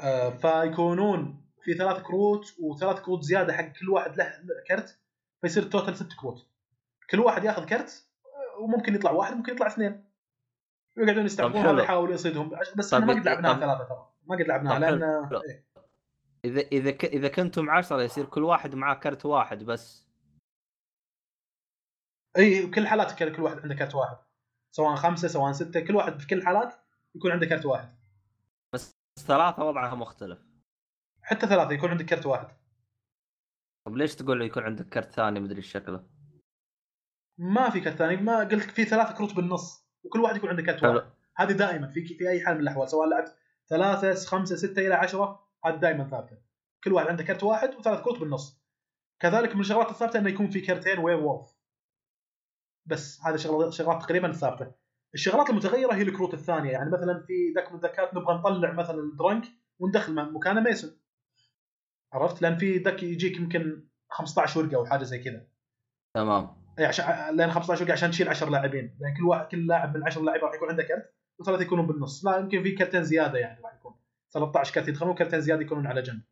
آه 0.00 0.30
فيكونون 0.30 1.46
في 1.62 1.74
ثلاث 1.74 2.02
كروت 2.02 2.54
وثلاث 2.60 3.00
كروت 3.00 3.22
زيادة 3.22 3.52
حق 3.52 3.64
كل 3.64 3.90
واحد 3.90 4.16
له 4.16 4.32
كرت 4.68 4.98
فيصير 5.40 5.62
ال 5.62 5.68
total 5.68 5.96
ست 5.96 6.12
كروت. 6.20 6.46
كل 7.10 7.20
واحد 7.20 7.44
ياخذ 7.44 7.64
كرت 7.64 8.06
وممكن 8.58 8.94
يطلع 8.94 9.10
واحد 9.10 9.36
ممكن 9.36 9.52
يطلع 9.52 9.66
اثنين. 9.66 10.10
يقعدون 10.96 11.24
يستهبلون 11.24 11.78
يحاول 11.78 12.10
يصيدهم 12.10 12.50
بس 12.76 12.90
طيب 12.90 13.02
إحنا 13.02 13.14
ما 13.14 13.20
قد 13.20 13.26
لعبناها 13.26 13.60
ثلاثة 13.60 13.84
ترى 13.84 14.08
ما 14.26 14.36
قد 14.36 14.42
لعبناها. 14.42 14.78
لأن. 14.78 15.02
إيه. 15.48 15.70
اذا 16.44 16.60
إذا 16.60 16.90
ك... 16.90 17.04
إذا 17.04 17.28
كنتم 17.28 17.70
عشرة 17.70 18.02
يصير 18.02 18.24
كل 18.24 18.44
واحد 18.44 18.74
معاه 18.74 18.94
كرت 18.94 19.26
واحد 19.26 19.64
بس 19.64 20.09
اي 22.36 22.66
كل 22.66 22.86
حالات 22.86 23.22
كل 23.22 23.42
واحد 23.42 23.58
عنده 23.58 23.74
كرت 23.74 23.94
واحد. 23.94 24.16
سواء 24.70 24.94
خمسة 24.94 25.28
سواء 25.28 25.52
ستة 25.52 25.80
كل 25.80 25.96
واحد 25.96 26.20
في 26.20 26.26
كل 26.26 26.38
الحالات 26.38 26.74
يكون 27.14 27.30
عنده 27.30 27.46
كرت 27.46 27.66
واحد. 27.66 27.88
بس 28.74 28.98
ثلاثة 29.18 29.64
وضعها 29.64 29.94
مختلف 29.94 30.38
حتى 31.22 31.46
ثلاثة 31.46 31.72
يكون 31.72 31.90
عندك 31.90 32.04
كرت 32.04 32.26
واحد. 32.26 32.48
طب 33.86 33.96
ليش 33.96 34.14
تقول 34.14 34.42
يكون 34.42 34.62
عندك 34.62 34.88
كرت 34.88 35.12
ثاني 35.12 35.40
مدري 35.40 35.62
شكله؟ 35.62 36.06
ما 37.38 37.70
في 37.70 37.80
كرت 37.80 37.94
ثاني 37.94 38.16
ما 38.16 38.38
قلت 38.38 38.54
لك 38.54 38.70
في 38.70 38.84
ثلاث 38.84 39.16
كروت 39.16 39.34
بالنص 39.34 39.86
وكل 40.04 40.20
واحد 40.20 40.36
يكون 40.36 40.50
عنده 40.50 40.62
كرت. 40.62 40.84
واحد 40.84 41.10
هذه 41.36 41.52
دائما 41.52 41.88
في 41.88 42.04
في 42.04 42.28
أي 42.28 42.44
حال 42.44 42.54
من 42.54 42.60
الأحوال 42.60 42.88
سواء 42.88 43.08
لعبت 43.08 43.36
ثلاثة 43.68 44.26
خمسة 44.26 44.56
ستة 44.56 44.86
إلى 44.86 44.94
عشرة 44.94 45.48
هذه 45.64 45.76
دائما 45.76 46.04
ثابتة 46.04 46.36
كل 46.84 46.92
واحد 46.92 47.06
عنده 47.08 47.24
كرت 47.24 47.42
واحد 47.42 47.74
وثلاث 47.74 48.00
كروت 48.00 48.18
بالنص 48.18 48.60
كذلك 49.20 49.54
من 49.54 49.60
الشغلات 49.60 49.90
الثابتة 49.90 50.18
إنه 50.18 50.28
يكون 50.28 50.50
في 50.50 50.60
كرتين 50.60 50.98
werewolf 50.98 51.59
بس 52.90 53.20
هذه 53.24 53.36
شغلات 53.36 53.72
شغلات 53.72 54.02
تقريبا 54.02 54.32
ثابتة. 54.32 54.72
الشغلات 55.14 55.50
المتغيرة 55.50 55.94
هي 55.94 56.02
الكروت 56.02 56.34
الثانية. 56.34 56.70
يعني 56.70 56.90
مثلا 56.90 57.24
في 57.26 57.52
دك 57.56 57.68
من 57.68 57.74
الدكات 57.74 58.14
نبغى 58.14 58.34
نطلع 58.34 58.72
مثلا 58.72 58.98
الدرنك 58.98 59.44
وندخل 59.78 60.32
مكانه 60.32 60.60
ميسون 60.60 60.90
عرفت؟ 62.12 62.42
لأن 62.42 62.56
في 62.56 62.78
دك 62.78 63.02
يجيك 63.02 63.36
يمكن 63.36 63.84
15 64.08 64.60
ورقة 64.60 64.76
أو 64.76 64.86
حاجة 64.86 65.02
زي 65.04 65.18
كذا. 65.18 65.46
تمام. 66.14 66.56
اي 66.78 66.84
عشان 66.84 67.36
لأن 67.36 67.50
15 67.50 67.84
وقع 67.84 67.92
عشان 67.92 68.10
تشيل 68.10 68.28
10 68.28 68.50
لاعبين. 68.50 68.96
لأن 69.00 69.16
كل 69.16 69.24
واحد 69.24 69.46
كل 69.46 69.66
لاعب 69.66 69.96
من 69.96 70.06
10 70.06 70.22
لاعبين 70.22 70.44
راح 70.44 70.54
يكون 70.54 70.68
عنده 70.68 70.82
كرت 70.82 71.14
وثلاثة 71.40 71.62
يكونون 71.62 71.86
بالنص. 71.86 72.24
لا 72.24 72.38
يمكن 72.38 72.62
في 72.62 72.72
كرتين 72.72 73.04
زيادة 73.04 73.38
يعني 73.38 73.62
راح 73.62 73.74
يكون. 73.74 73.94
13 74.32 74.74
كرت 74.74 74.88
يدخلون 74.88 75.14
كرتين 75.14 75.40
زيادة 75.40 75.62
يكونون 75.62 75.86
على 75.86 76.02
جنب. 76.02 76.22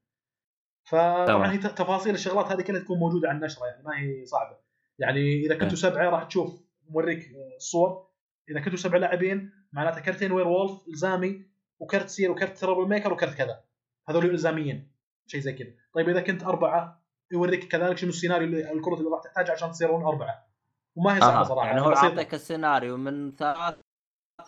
فطبعا 0.85 1.53
هي 1.53 1.59
تفاصيل 1.59 2.15
الشغلات 2.15 2.47
هذه 2.47 2.63
كلها 2.63 2.81
تكون 2.81 2.99
موجودة 2.99 3.29
على 3.29 3.39
النشرة 3.39 3.67
يعني 3.67 3.83
ما 3.83 3.99
هي 4.01 4.25
صعبة. 4.27 4.68
يعني 4.99 5.47
إذا 5.47 5.59
كنتوا 5.59 5.77
سبعة 5.77 6.11
راح 6.11 6.25
تشوف 6.25 6.63
موريك 6.91 7.31
الصور 7.57 8.09
إذا 8.51 8.61
كنتوا 8.61 8.79
سبع 8.79 8.99
لاعبين 8.99 9.53
معناته 9.73 10.01
كرتين 10.01 10.33
werewolf 10.33 10.89
إلزامي 10.89 11.45
وكرت 11.79 12.09
seer 12.09 12.31
وكرت 12.31 12.59
troublemaker 12.59 13.13
وكرت 13.13 13.35
كذا. 13.35 13.61
هذول 14.09 14.31
إلزاميين 14.31 14.93
شيء 15.27 15.41
زي 15.41 15.53
كذا. 15.53 15.71
طيب 15.95 16.09
إذا 16.09 16.21
كنت 16.21 16.43
أربعة 16.43 17.03
يوريك 17.33 17.65
كذلك 17.65 17.99
شنو 17.99 18.11
السيناريو 18.11 18.49
اللي 18.49 18.73
الكروت 18.73 18.99
اللي 18.99 19.11
راح 19.11 19.23
تحتاجها 19.23 19.53
عشان 19.53 19.71
تصيرون 19.71 20.05
أربعة. 20.05 20.49
وما 20.97 21.17
هي 21.17 21.21
صعبة 21.21 21.41
آه. 21.41 21.43
صراحة 21.43 21.67
يعني 21.67 21.81
هو. 21.81 21.93
أعطيك 21.93 22.35
السيناريو 22.35 22.97
من 22.97 23.33
ثلاثة 23.37 23.79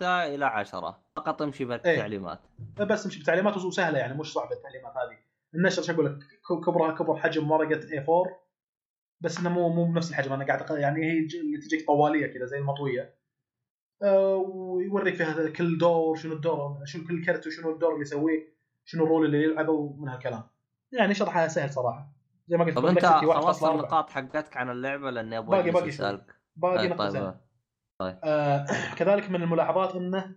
إلى 0.03 0.45
عشرة 0.45 1.01
فقط 1.17 1.43
امشي 1.43 1.65
بالتعليمات. 1.65 2.41
بس 2.77 3.05
تمشي 3.05 3.21
بتعليمات 3.21 3.57
وسهلة 3.57 3.99
يعني 3.99 4.19
مش 4.19 4.33
صعبة 4.33 4.53
التعليمات 4.53 4.93
هذه. 4.93 5.19
النشر 5.55 5.83
شو 5.83 5.93
أقول 5.93 6.07
لك؟ 6.07 6.19
كبرها 6.67 6.93
كبر 6.93 7.17
حجم 7.17 7.51
ورقة 7.51 7.81
A4 7.81 8.31
بس 9.21 9.39
إنه 9.39 9.49
مو 9.51 9.69
مو 9.69 9.85
بنفس 9.85 10.11
الحجم. 10.11 10.33
أنا 10.33 10.45
قاعد 10.47 10.71
يعني 10.71 11.05
هي 11.07 11.19
اللي 11.19 11.59
تجيك 11.59 11.87
طوالية 11.87 12.27
كذا 12.27 12.45
زي 12.47 12.59
المطوية. 12.59 13.21
آه، 14.03 14.35
ويوريك 14.37 15.15
فيها 15.15 15.51
كل 15.51 15.79
دور 15.79 16.17
شنو 16.17 16.33
الدور 16.33 16.85
شنو 16.85 17.07
كل 17.07 17.25
كرت 17.25 17.47
وشنو 17.47 17.73
الدور 17.73 17.91
اللي 17.93 18.03
يسويه 18.03 18.55
شنو 18.85 19.05
الرول 19.05 19.27
اللي 19.27 19.43
يلعبه 19.43 19.73
ومن 19.73 20.09
هالكلام 20.09 20.43
يعني 20.93 21.15
شرحها 21.15 21.49
سهل 21.49 21.71
صراحة. 21.73 22.13
زي 22.49 22.57
ما 22.57 22.65
قلت 22.65 22.77
طب 22.77 22.87
أنت 22.87 22.99
complexity 23.01 23.25
1.4. 23.25 23.33
خلصت 23.45 23.65
النقاط 23.65 24.11
حقتك 24.11 24.57
عن 24.57 24.71
اللعبة 24.71 25.11
لأني 25.11 25.39
أبغى 25.39 25.51
باقي- 25.63 25.71
باقي. 25.71 25.89
اسالك 25.89 26.35
باقي 26.57 26.87
آه، 26.87 26.89
نقطتين. 26.89 27.35
طيب 28.01 28.19
آه، 28.25 28.67
كذلك 28.97 29.31
من 29.31 29.43
الملاحظات 29.43 29.95
إنه 29.97 30.37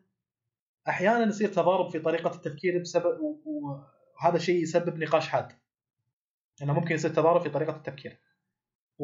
أحيانا 0.88 1.26
يصير 1.26 1.48
تضارب 1.50 1.90
في 1.92 2.00
طريقة 2.00 2.36
التفكير 2.36 2.82
بسبب 2.82 3.18
وهذا 3.46 4.36
الشيء 4.36 4.62
يسبب 4.64 4.98
نقاش 4.98 5.28
حاد. 5.30 5.48
إنه 6.62 6.74
ممكن 6.74 6.96
يصير 6.96 7.12
تضارب 7.12 7.42
في 7.42 7.50
طريقة 7.50 7.76
التفكير. 7.76 8.20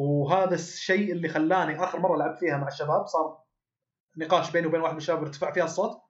وهذا 0.00 0.54
الشيء 0.54 1.12
اللي 1.12 1.28
خلاني 1.28 1.84
آخر 1.84 2.00
مرة 2.00 2.16
لعبت 2.16 2.38
فيها 2.38 2.56
مع 2.56 2.68
الشباب 2.68 3.06
صار 3.06 3.38
نقاش 4.16 4.50
بيني 4.50 4.66
وبين 4.66 4.80
واحد 4.80 4.92
من 4.92 4.98
الشباب 4.98 5.22
ارتفع 5.22 5.52
فيها 5.52 5.64
الصوت. 5.64 6.00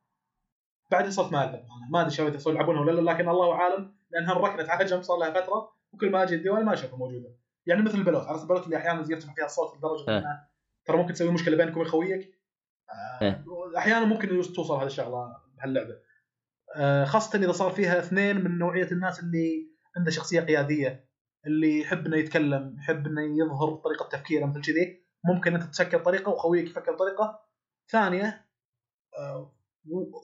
بعدين 0.90 1.10
صرت 1.10 1.32
ما 1.32 1.44
العب 1.44 1.54
أنا 1.54 1.88
ما 1.90 2.00
أدري 2.00 2.34
يصير 2.34 2.52
يلعبونها 2.52 2.80
ولا 2.80 3.00
لا 3.00 3.10
لكن 3.10 3.28
الله 3.28 3.52
أعلم 3.52 3.96
لأنها 4.10 4.34
ركنت 4.34 4.68
على 4.68 4.84
جنب 4.84 5.02
صار 5.02 5.18
لها 5.18 5.30
فترة 5.30 5.72
وكل 5.92 6.10
ما 6.10 6.22
أجي 6.22 6.34
الديوان 6.34 6.64
ما 6.64 6.72
أشوفها 6.72 6.98
موجودة. 6.98 7.36
يعني 7.66 7.82
مثل 7.82 7.98
البلوت 7.98 8.26
عرفت 8.26 8.42
البلوت 8.42 8.64
اللي 8.64 8.76
أحيانا 8.76 9.04
يرتفع 9.10 9.32
فيها 9.34 9.44
الصوت 9.44 9.76
لدرجة 9.76 10.10
إيه. 10.10 10.18
انها 10.18 10.50
ترى 10.84 10.96
ممكن 10.96 11.14
تسوي 11.14 11.30
مشكلة 11.30 11.56
بينك 11.56 11.76
وبين 11.76 11.88
خويك. 11.88 12.40
آه، 12.90 13.24
إيه. 13.24 13.44
أحيانا 13.76 14.04
ممكن 14.04 14.28
توصل 14.28 14.74
هذه 14.74 14.86
الشغلة 14.86 15.36
بهاللعبة. 15.56 15.96
آه، 16.76 17.04
خاصة 17.04 17.38
إذا 17.38 17.52
صار 17.52 17.70
فيها 17.70 17.98
اثنين 17.98 18.44
من 18.44 18.58
نوعية 18.58 18.90
الناس 18.92 19.20
اللي 19.20 19.70
عنده 19.96 20.10
شخصية 20.10 20.40
قيادية. 20.40 21.09
اللي 21.46 21.80
يحب 21.80 22.06
إنه 22.06 22.16
يتكلم 22.16 22.76
يحب 22.78 23.06
إنه 23.06 23.38
يظهر 23.38 23.74
طريقة 23.74 24.08
تفكيره 24.08 24.46
مثل 24.46 24.60
كذي 24.60 25.04
ممكن 25.24 25.54
إنت 25.54 25.62
تفكر 25.62 25.98
بطريقه 25.98 26.30
وخويك 26.30 26.66
يفكر 26.70 26.92
بطريقه 26.92 27.40
ثانية 27.90 28.46
آه، 29.18 29.56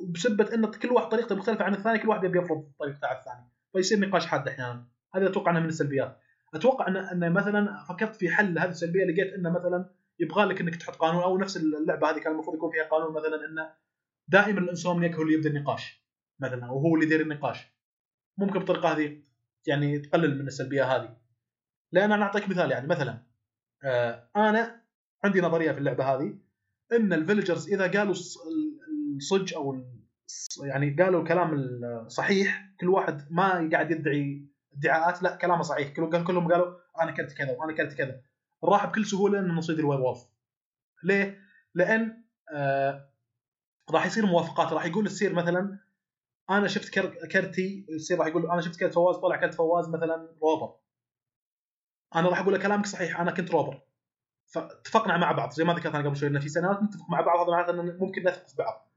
وبسبة 0.01 0.55
إن 0.55 0.70
كل 0.70 0.93
واحد 0.93 1.09
طريقته 1.09 1.34
مختلفة 1.34 1.64
عن 1.64 1.74
الثاني 1.74 1.98
كل 1.98 2.09
واحد 2.09 2.24
يبي 2.24 2.38
يفرض 2.38 2.72
طريقته 2.78 3.06
على 3.06 3.18
الثاني 3.18 3.51
فيصير 3.72 3.98
نقاش 4.01 4.26
حاد 4.26 4.48
إحيانا. 4.48 4.88
هذا 5.14 5.28
أتوقع 5.28 5.51
انها 5.51 5.60
من 5.60 5.68
السلبيات. 5.68 6.20
أتوقع 6.55 6.88
ان 6.88 6.97
إن 6.97 7.32
مثلا 7.32 7.84
فكرت 7.88 8.16
في 8.16 8.30
حل 8.30 8.55
لهذه 8.55 8.70
السلبية 8.70 9.05
لقيت 9.05 9.34
انه 9.34 9.51
مثلا 9.51 9.90
يبغى 10.18 10.44
لك 10.44 10.60
إنك 10.60 10.76
تحط 10.76 10.97
قانون 10.97 11.22
أو 11.22 11.38
نفس 11.38 11.56
اللعبة 11.56 12.10
هذه 12.10 12.18
كان 12.18 12.32
المفروض 12.32 12.56
يكون 12.56 12.70
فيها 12.70 12.84
قانون 12.84 13.14
مثلا 13.14 13.47
إنه 13.47 13.72
دائما 14.28 14.60
الانسومنياك 14.60 15.14
هو 15.14 15.22
اللي 15.22 15.34
يبدأ 15.34 15.51
النقاش 15.51 16.06
مثلا 16.40 16.66
أو 16.66 16.78
هو 16.78 16.94
اللي 16.94 17.06
يدير 17.06 17.20
النقاش. 17.20 17.76
ممكن 18.38 18.59
بالطريقة 18.59 18.93
هذه 18.93 19.22
يعني 19.66 19.98
تقلل 19.98 20.38
من 20.38 20.47
السلبية 20.47 20.84
هذه. 20.97 21.16
لأن 21.93 22.12
أنا 22.12 22.24
أعطيك 22.24 22.48
مثال 22.48 22.70
يعني 22.70 22.86
مثلا 22.86 23.22
آه 23.84 24.30
أنا 24.36 24.82
عندي 25.24 25.40
نظرية 25.40 25.72
في 25.72 25.78
اللعبة 25.78 26.05
هذه 26.05 26.38
إن 26.93 27.12
الفيلجرز 27.12 27.72
إذا 27.72 27.98
قالوا 27.98 28.14
الص- 28.14 28.38
الصج 29.16 29.55
أو 29.55 29.84
يعني 30.64 30.97
قالوا 31.02 31.22
الكلام 31.22 31.55
الصحيح 31.55 32.72
كل 32.80 32.88
واحد 32.88 33.32
ما 33.32 33.68
قاعد 33.72 33.90
يدعي 33.90 34.47
ادعاءات 34.78 35.22
لا 35.22 35.36
كلامه 35.36 35.62
صحيح. 35.62 35.88
كلهم 35.88 36.52
قالوا 36.52 36.76
أنا 37.02 37.10
كلت 37.12 37.32
كذا 37.32 37.52
وأنا 37.52 37.72
كلت 37.76 37.93
كذا. 37.94 38.20
راح 38.64 38.86
بكل 38.86 39.06
سهولة 39.06 39.38
ان 39.38 39.48
نصيد 39.48 39.78
ال 39.78 40.00
werewolf. 40.00 40.18
ليه؟ 41.05 41.38
لأن 41.74 42.24
آه 42.52 43.10
راح 43.90 44.06
يصير 44.06 44.26
موافقات 44.26 44.72
راح 44.72 44.84
يقول 44.84 45.06
ال 45.06 45.12
seer 45.12 45.34
مثلا 45.34 45.78
أنا 46.51 46.68
شفت 46.68 46.94
كر- 46.94 47.27
كرتي 47.32 47.86
ال 47.88 47.94
seer 47.94 48.18
راح 48.18 48.27
يقول 48.27 48.51
أنا 48.51 48.60
شفت 48.60 48.81
كرت 48.81 48.94
فواز 48.94 49.16
طلع 49.16 49.36
كرت 49.36 49.55
فواز 49.55 49.89
مثلا 49.89 50.28
robber. 50.42 50.74
أنا 52.14 52.28
راح 52.28 52.40
أقول 52.40 52.55
له 52.55 52.60
كلامك 52.60 52.86
صحيح 52.86 53.20
أنا 53.20 53.31
كنت 53.31 53.51
robber. 53.50 53.80
فاتفقنا 54.47 55.16
مع 55.16 55.32
بعض 55.32 55.51
زي 55.51 55.64
ما 55.64 55.74
ذكرت 55.74 55.94
أنا 55.94 56.09
قبل 56.09 56.16
شوي 56.16 56.28
ان 56.28 56.40
في 56.40 56.48
سنوات 56.48 56.82
نتفق 56.82 57.10
مع 57.10 57.20
بعض 57.20 57.40
هذا 57.40 57.51
معناته 57.51 57.70
ان 57.70 57.98
ممكن 58.01 58.23
نثق 58.23 58.48
في 58.48 58.56
بعض. 58.56 58.89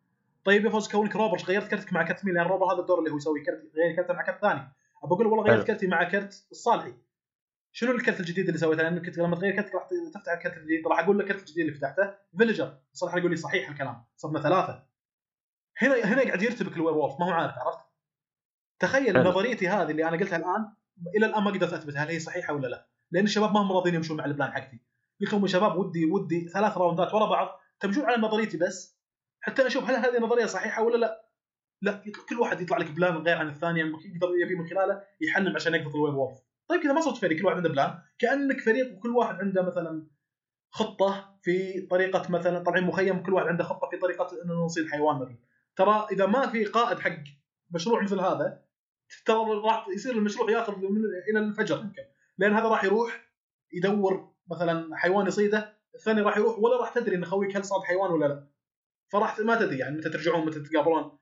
طيب 0.43 0.65
يا 0.65 0.69
فواز 0.69 0.87
كونك 0.91 1.15
robber 1.15 1.37
غيرت 1.37 1.67
كرتك 1.67 1.93
مع 1.93 2.03
كرت 2.07 2.25
مين؟ 2.25 2.33
لأن 2.35 2.45
robber 2.45 2.73
هذا 2.73 2.79
الدور 2.81 2.99
اللي 2.99 3.11
هو 3.11 3.17
يسوي 3.17 3.41
كرت 3.45 3.71
غير 3.75 3.95
كرته 3.95 4.13
مع 4.13 4.23
كرت 4.23 4.41
ثاني. 4.41 4.59
ابى 5.03 5.13
أقول 5.13 5.25
له 5.25 5.31
والله 5.31 5.53
غيرت. 5.53 5.67
كرتي 5.67 5.87
مع 5.87 6.03
كرت 6.03 6.47
الصالحي. 6.51 6.93
شنو 7.71 7.91
الكرت 7.91 8.19
الجديد 8.19 8.45
اللي 8.47 8.57
سويته؟ 8.59 8.83
لأن 8.83 9.05
كنت 9.05 9.17
لما 9.17 9.35
تغير 9.35 9.55
كرتك 9.55 9.75
راح 9.75 9.87
تفتح 10.13 10.31
الكرت 10.31 10.57
الجديد 10.57 10.87
راح 10.87 10.99
أقول 10.99 11.19
لك 11.19 11.25
الكرت 11.25 11.39
الجديد 11.39 11.65
اللي 11.67 11.77
فتحته 11.79 12.15
villager 12.37 12.77
صراحة 12.93 13.17
يقول 13.17 13.31
لي 13.31 13.37
صحيح 13.37 13.69
الكلام 13.69 14.03
صرنا 14.15 14.41
ثلاثة. 14.41 14.88
هنا 15.81 15.95
هنا 16.05 16.23
قاعد 16.23 16.41
يرتبك 16.41 16.77
ال 16.77 16.93
werewolf 16.97 17.19
ما 17.19 17.25
هو 17.25 17.31
عارف 17.31 17.53
عرفت؟ 17.57 17.85
تخيل. 18.79 19.23
نظريتي 19.23 19.67
هذه 19.67 19.91
اللي 19.91 20.07
أنا 20.07 20.17
قلتها 20.17 20.37
الآن 20.37 20.73
إلى 21.17 21.25
الآن 21.25 21.43
ما 21.43 21.51
قدرت 21.51 21.73
أثبت 21.73 21.97
هل 21.97 22.07
هي 22.07 22.19
صحيحة 22.19 22.53
ولا 22.53 22.67
لا 22.67 22.87
لأن 23.11 23.23
الشباب 23.23 23.53
ما 23.53 23.59
هم 23.61 23.71
راضيين 23.71 23.95
يمشون 23.95 24.17
مع 24.17 24.25
ال 24.25 24.30
plan 24.30 24.51
حقتي. 24.51 24.79
يا 25.19 25.47
شباب 25.47 25.77
ودي 25.77 26.05
ودي 26.05 26.47
ثلاث 26.49 26.77
round 26.77 27.07
ات 27.07 27.13
ورا 27.13 27.25
بعض 27.25 27.59
تمشون 27.79 28.05
على 28.05 28.17
نظريتي 28.21 28.57
بس 28.57 28.99
حتى 29.41 29.67
أشوف 29.67 29.83
هل 29.89 29.95
هذه 29.95 30.17
النظرية 30.17 30.45
صحيحة 30.45 30.83
ولا 30.83 30.97
لا. 30.97 31.29
لا 31.81 32.03
يطلع- 32.05 32.23
كل 32.29 32.39
واحد 32.39 32.61
يطلع 32.61 32.77
لك 32.77 32.91
plan 32.91 33.15
غير 33.17 33.37
عن 33.37 33.49
الثاني 33.49 33.79
يعني 33.79 33.91
يقدر 33.91 34.27
يبي 34.45 34.55
من 34.55 34.67
خلاله 34.69 35.01
يحلم 35.21 35.55
عشان 35.55 35.75
يقبض 35.75 35.95
ال 35.95 36.15
werewolf. 36.15 36.39
طيب 36.69 36.81
كذا 36.81 36.93
ما 36.93 37.01
صرت 37.01 37.17
فريق 37.17 37.39
كل 37.39 37.45
واحد 37.45 37.57
عنده 37.57 37.69
plan. 37.69 37.99
كأنك 38.19 38.59
فريق 38.61 38.93
وكل 38.97 39.09
واحد 39.09 39.35
عنده 39.35 39.61
مثلا 39.61 40.07
خطة 40.71 41.39
في 41.41 41.81
طريقة 41.81 42.31
مثلا 42.31 42.63
طالعين 42.63 42.83
مخيم 42.83 43.23
كل 43.23 43.33
واحد 43.33 43.47
عنده 43.47 43.63
خطة 43.63 43.89
في 43.91 43.97
طريقة 43.97 44.43
إنه 44.45 44.53
نصيد 44.53 44.87
حيوان 44.91 45.15
مثلا. 45.15 45.37
ترى 45.79 46.07
إذا 46.11 46.25
ما 46.25 46.47
في 46.47 46.65
قائد 46.65 46.99
حق 46.99 47.23
مشروع 47.71 48.03
مثل 48.03 48.19
هذا 48.19 48.63
ترى 49.25 49.37
راح 49.65 49.87
يصير 49.87 50.11
المشروع 50.11 50.51
ياخذ 50.51 50.75
من 50.77 51.01
إلى 51.29 51.39
الفجر 51.39 51.77
يمكن. 51.79 52.01
لأن 52.37 52.53
هذا 52.53 52.67
راح 52.67 52.83
يروح 52.83 53.29
يدور 53.73 54.33
مثلا 54.51 54.95
حيوان 54.95 55.27
يصيده 55.27 55.79
الثاني 55.95 56.21
راح 56.21 56.37
يروح 56.37 56.59
ولا 56.59 56.77
راح 56.79 56.93
تدري 56.93 57.15
إن 57.15 57.25
خويك 57.25 57.55
هل 57.57 57.65
صاد 57.65 57.81
حيوان 57.83 58.11
ولا 58.11 58.25
لا. 58.25 58.47
فراح 59.11 59.39
ما 59.39 59.55
تدري 59.55 59.77
يعني 59.77 59.97
متى 59.97 60.09
ترجعون 60.09 60.45
متى 60.45 60.59
تتقابلون 60.59 61.19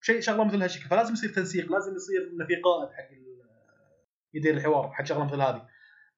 شيء 0.00 0.20
شغلة 0.20 0.44
مثل 0.44 0.62
هالشكل 0.62 0.88
فلازم 0.88 1.12
يصير 1.12 1.30
تنسيق 1.30 1.72
لازم 1.72 1.94
يصير 1.94 2.30
إنه 2.32 2.46
في 2.46 2.54
قائد 2.56 2.92
حق 2.92 3.08
يدير 4.34 4.54
الحوار 4.56 4.90
حق 4.92 5.04
شغلة 5.04 5.24
مثل 5.24 5.40
هذه. 5.40 5.66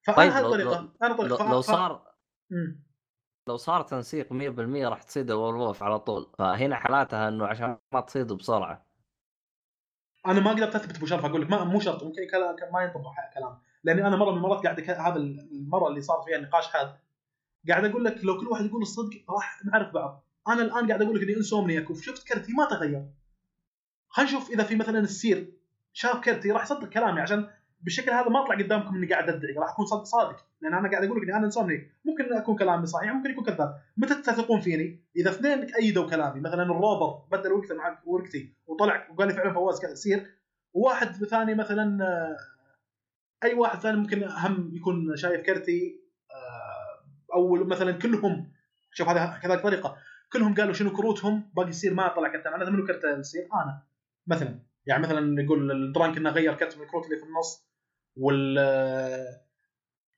فأنا 0.05 0.17
طيب، 0.17 0.31
هذه 0.31 0.41
لو- 0.41 0.47
الطريقة. 0.47 0.93
أنا 1.03 1.09
لو, 1.09 1.15
طريقة. 1.17 1.51
لو 1.51 1.61
ف- 1.61 1.65
صار. 1.65 2.13
لو 3.47 3.57
صار 3.57 3.81
تنسيق 3.81 4.33
100% 4.33 4.87
راح 4.89 5.03
تصيد 5.03 5.31
الولف 5.31 5.83
على 5.83 5.99
طول. 5.99 6.31
فهنا 6.37 6.75
حالاتها 6.75 7.27
إنه 7.27 7.47
عشان 7.47 7.77
ما 7.93 8.01
تصيد 8.01 8.33
بسرعة. 8.33 8.85
أنا 10.25 10.39
ما 10.39 10.51
قدرت 10.51 10.75
أثبت 10.75 10.97
أبو 10.97 11.05
شرف 11.05 11.25
أقول 11.25 11.41
لك 11.41 11.49
مو 11.49 11.79
شرط 11.79 12.03
ممكن 12.03 12.21
ما 12.73 12.81
ينطبق 12.81 13.11
كلام 13.33 13.57
لأني 13.83 14.07
أنا 14.07 14.15
مرة 14.15 14.31
من 14.31 14.37
المرات 14.37 14.63
قاعد 14.63 14.79
هذا 14.79 15.15
المرة 15.17 15.87
اللي 15.87 16.01
صار 16.01 16.21
فيها 16.21 16.37
النقاش 16.37 16.75
هذا 16.75 16.99
قاعد 17.69 17.85
أقول 17.85 18.03
لك 18.05 18.23
لو 18.23 18.39
كل 18.39 18.47
واحد 18.47 18.65
يقول 18.65 18.81
الصدق 18.81 19.23
راح 19.29 19.65
نعرف 19.65 19.93
بعض. 19.93 20.23
أنا 20.47 20.61
الآن 20.61 20.87
قاعد 20.87 21.01
أقول 21.01 21.15
لك 21.15 21.23
إني 21.23 21.37
insomniac 21.37 21.89
وشفت 21.89 22.27
كرتي 22.27 22.53
ما 22.53 22.65
تغير. 22.65 23.05
خلينا 24.07 24.31
نشوف 24.31 24.49
إذا 24.49 24.63
في 24.63 24.75
مثلا 24.75 24.99
ال 24.99 25.10
seer 25.10 25.53
شاف 25.93 26.19
كرتي 26.19 26.51
راح 26.51 26.63
يصدق 26.63 26.89
كلامي 26.89 27.21
عشان 27.21 27.49
بالشكل 27.83 28.11
هذا 28.11 28.29
ما 28.29 28.43
اطلع 28.43 28.55
قدامكم 28.55 28.95
إني 28.95 29.07
قاعد 29.07 29.29
ادعي 29.29 29.53
راح 29.53 29.69
أكون 29.69 29.85
صادق 29.85 30.03
صادق. 30.03 30.45
لأن 30.61 30.73
أنا 30.73 30.91
قاعد 30.91 31.03
أقول 31.03 31.17
لك 31.17 31.23
إني 31.23 31.37
أنا 31.37 31.45
insomniac 31.45 31.91
ممكن 32.05 32.33
أكون 32.33 32.55
كلامي 32.55 32.85
صحيح 32.85 33.13
ممكن 33.13 33.29
يكون 33.29 33.43
كذاب. 33.43 33.75
متى 33.97 34.15
تثقون 34.15 34.61
فيني؟ 34.61 35.05
إذا 35.15 35.29
اثنين 35.29 35.73
أيدوا 35.75 36.09
كلامي. 36.09 36.39
مثلا 36.39 36.63
ال 36.63 36.72
robber 36.72 37.25
بدل 37.31 37.51
ورقته 37.51 37.75
مع 37.75 38.01
ورقتي 38.05 38.55
وطلع 38.67 39.07
وقال 39.11 39.27
لي 39.27 39.33
فعلا 39.33 39.53
فواز 39.53 39.81
كذا 39.81 39.93
seer 39.93 40.25
وواحد 40.73 41.07
ثاني 41.07 41.55
مثلا 41.55 42.03
آه، 42.05 42.37
أي 43.43 43.53
واحد 43.53 43.79
ثاني 43.79 43.97
ممكن 43.97 44.23
هم 44.23 44.71
يكون 44.75 45.15
شايف 45.15 45.41
كرتي 45.41 46.01
آه، 46.31 47.33
أو 47.35 47.55
مثلا 47.55 47.91
كلهم 47.91 48.51
شوف 48.91 49.09
هذا 49.09 49.39
كذلك 49.43 49.61
طريقة. 49.63 49.97
كلهم 50.33 50.55
قالوا 50.55 50.73
شنو 50.73 50.91
كروتهم؟ 50.93 51.49
باقي 51.55 51.69
يصير 51.69 51.93
ما 51.93 52.07
طلع 52.07 52.31
كرت 52.31 52.47
معناته 52.47 52.71
منو 52.71 52.85
كرت 52.85 53.03
يصير؟ 53.19 53.47
أنا. 53.53 53.83
مثلا. 54.27 54.59
يعني 54.85 55.03
مثلا 55.03 55.41
يقول 55.41 55.71
الدرانك 55.71 56.17
إنه 56.17 56.29
غير 56.29 56.53
كرت 56.53 56.77
من 56.77 56.83
الكروت 56.83 57.05
اللي 57.05 57.17
في 57.17 57.23
النص. 57.23 57.72
وال 58.15 58.59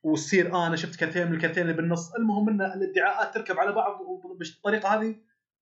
والسير 0.03 0.67
أنا 0.67 0.75
شفت 0.75 0.99
كرتين 0.99 1.27
من 1.27 1.33
الكرتين 1.33 1.63
اللي 1.63 1.73
بالنص. 1.73 2.15
المهم 2.15 2.49
إن 2.49 2.61
الإدعاءات 2.61 3.33
تركب 3.33 3.59
على 3.59 3.71
بعض 3.71 4.01
وبالطريقه 4.01 4.89
هذه 4.89 5.15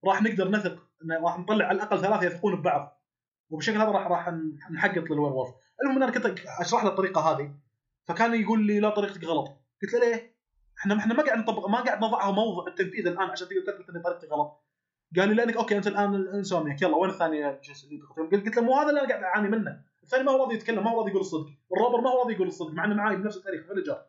راح 0.05 0.21
نقدر 0.21 0.51
نثق 0.51 0.77
راح 1.23 1.39
نطلع 1.39 1.65
على 1.65 1.75
الأقل 1.75 2.01
ثلاثة 2.01 2.25
يثقون 2.25 2.55
ببعض. 2.55 3.01
وبالشكل 3.49 3.77
هذا 3.77 3.91
راح 3.91 4.07
راح 4.07 4.29
نقفط 4.71 5.03
ال 5.03 5.33
werewolf 5.33 5.55
المهم 5.81 5.97
إن 5.97 6.03
أنا 6.03 6.11
كنت 6.11 6.39
أشرح 6.59 6.83
له 6.83 6.89
الطريقة 6.89 7.21
هذه 7.21 7.55
فكان 8.05 8.41
يقول 8.41 8.67
لي 8.67 8.79
لا 8.79 8.89
طريقتك 8.89 9.23
غلط. 9.23 9.47
قلت 9.83 9.93
له 9.93 9.99
ليه؟ 9.99 10.33
إحنا 10.79 10.97
إحنا 10.97 11.13
ما 11.13 11.23
قاعد 11.23 11.37
نطبق 11.37 11.67
ما 11.67 11.81
قاعد 11.81 11.97
نضعها 12.03 12.31
موضع 12.31 12.67
التنفيذ 12.67 13.07
الآن 13.07 13.29
عشان 13.29 13.47
تقدر 13.47 13.73
تثبت 13.73 13.95
إن 13.95 14.01
طريقتي 14.01 14.27
غلط. 14.27 14.63
قال 15.17 15.29
لي 15.29 15.35
لأنك 15.35 15.57
okay 15.57 15.77
أنت 15.77 15.87
الآن 15.87 16.27
insomniac 16.27 16.81
يلا 16.81 16.95
وين 16.95 17.09
الثاني 17.09 17.41
جالس 17.41 17.83
اللي 17.83 17.97
بيخطئ؟ 17.97 18.21
قلت 18.21 18.45
قلت 18.45 18.55
له 18.55 18.63
مو 18.63 18.73
هذا 18.77 18.89
اللي 18.89 18.99
أنا 18.99 19.09
قاعد 19.09 19.23
أعاني 19.23 19.49
منه. 19.49 19.92
الثاني 20.03 20.23
ما 20.23 20.31
هو 20.31 20.43
راضي 20.43 20.55
يتكلم 20.55 20.83
ما 20.83 20.91
هو 20.91 20.99
راضي 20.99 21.09
يقول 21.09 21.21
الصدق. 21.21 21.49
وال 21.69 21.77
robber 21.77 22.01
ما 22.01 22.09
هو 22.09 22.19
راضي 22.19 22.33
يقول 22.33 22.47
الصدق 22.47 22.71
مع 22.71 22.85
إنه 22.85 22.95
معاي 22.95 23.15
بنفس 23.15 23.37
التاريخ 23.37 23.67
villager 23.67 24.05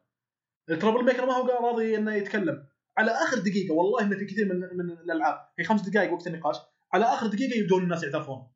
ال 0.70 1.04
troublemaker 1.04 1.26
ما 1.26 1.32
هو 1.32 1.66
راضي 1.68 1.96
إنه 1.96 2.14
يتكلم. 2.14 2.66
على 2.98 3.10
آخر 3.10 3.38
دقيقة 3.38 3.74
والله 3.74 4.00
إنه 4.02 4.16
في 4.16 4.24
كثير 4.24 4.54
من 4.54 4.60
من 4.60 4.90
الألعاب 4.90 5.48
في 5.56 5.64
خمس 5.64 5.88
دقائق 5.88 6.12
وقت 6.12 6.26
النقاش 6.26 6.56
على 6.92 7.04
آخر 7.04 7.26
دقيقة 7.26 7.58
يبدون 7.58 7.82
الناس 7.82 8.02
يعترفون. 8.02 8.46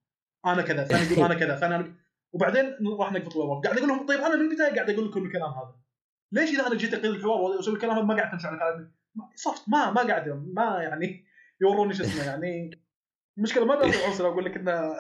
أنا 0.47 0.63
كذا 0.63 0.85
ثاني 0.85 1.13
يقول 1.13 1.25
أنا 1.25 1.35
كذا 1.35 1.57
ثاني 1.57 1.77
أنا... 1.77 1.95
وبعدين 2.33 2.77
راح 2.99 3.13
نقفط 3.13 3.37
ال 3.37 3.40
werewolf 3.40 3.65
قاعد 3.65 3.79
أقول 3.79 3.89
لهم 3.89 4.07
طيب 4.07 4.21
أنا 4.21 4.37
من 4.37 4.51
البداية 4.51 4.75
قاعد 4.75 4.91
أقول 4.91 5.09
لكم 5.11 5.27
الكلام 5.27 5.51
هذا. 5.51 5.75
ليش 6.33 6.51
إذا 6.51 6.67
أنا 6.67 6.75
جيت 6.75 6.95
اقيد 6.95 7.05
الحوار 7.05 7.41
وأسوي 7.41 7.75
الكلام 7.75 7.97
هذا 7.97 8.05
ما 8.05 8.17
قاعد 8.17 8.31
تمشي 8.31 8.47
على 8.47 8.59
كلامي؟ 8.59 8.91
صفت 9.35 9.69
ما 9.69 9.91
ما 9.91 10.03
قاعد 10.03 10.29
ما 10.29 10.83
يعني 10.83 11.25
يوروني 11.63 11.95
شو 11.95 12.03
اسمه 12.03 12.25
يعني 12.25 12.71
المشكلة 13.39 13.65
ما 13.65 13.75
بيعطي 13.75 14.23
أقول 14.23 14.45
لك 14.45 14.57
إنه 14.57 14.95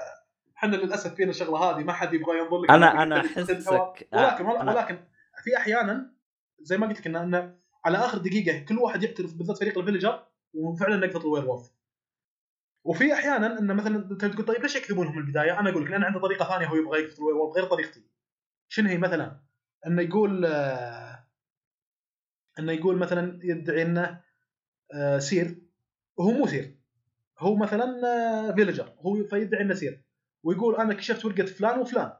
إحنا 0.58 0.76
للأسف 0.76 1.14
فينا 1.14 1.30
الشغله 1.30 1.58
هذه 1.58 1.84
ما 1.84 1.92
حد 1.92 2.14
يبغى 2.14 2.38
ينظر 2.38 2.58
لك 2.62 2.70
أنا 2.70 3.02
أنا. 3.02 3.20
أحسك 3.20 4.08
ولكن 4.12 4.44
أنا- 4.44 4.68
ولكن 4.68 4.98
في 5.44 5.56
أحيانا 5.56 6.14
زي 6.60 6.78
ما 6.78 6.86
قلت 6.86 7.00
لك 7.00 7.06
انه 7.06 7.54
على 7.84 7.98
آخر 7.98 8.18
دقيقة 8.18 8.64
كل 8.64 8.78
واحد 8.78 9.02
يعترف 9.02 9.34
بالذات 9.34 9.58
فريق 9.58 9.78
ال 9.78 9.83
villager 9.83 10.26
وفعلا 10.54 10.96
نقفط 11.06 11.20
ال 11.24 11.44
werewolf 11.44 11.70
وفي 12.84 13.12
أحيانا 13.12 13.58
انه 13.58 13.74
مثلا 13.74 13.96
أنت 14.10 14.24
تقول 14.24 14.44
طيب 14.46 14.62
ليش 14.62 14.76
يكذبونهم 14.76 15.16
من 15.16 15.22
البدايه؟ 15.22 15.60
أنا 15.60 15.70
أقول 15.70 15.84
لك 15.84 15.90
لأن 15.90 16.04
عنده 16.04 16.20
طريقة 16.20 16.48
ثانية 16.48 16.66
هو 16.66 16.76
يبغى 16.76 17.00
يقفط 17.02 17.18
ال 17.18 17.36
werewolf 17.36 17.56
غير 17.56 17.64
طريقتي. 17.64 18.02
شنو 18.68 18.88
هي 18.88 18.98
مثلا؟ 18.98 19.40
إنه 19.86 20.02
يقول 20.02 20.44
آه، 20.46 21.26
إنه 22.58 22.72
يقول 22.72 22.96
مثلا 22.98 23.38
يدعي 23.42 23.82
إنه 23.82 24.20
آه، 24.94 25.18
seer 25.18 25.58
وهو 26.16 26.30
مو 26.30 26.46
seer 26.46 26.76
هو 27.38 27.56
مثلا 27.56 28.00
آه، 28.06 28.52
villager 28.54 28.92
هو 29.00 29.24
فيدعي 29.24 29.62
إنه 29.62 29.74
seer 29.74 30.02
ويقول 30.42 30.76
أنا 30.76 30.94
كشفت 30.94 31.24
ورقة 31.24 31.46
فلان 31.46 31.78
وفلان. 31.78 32.12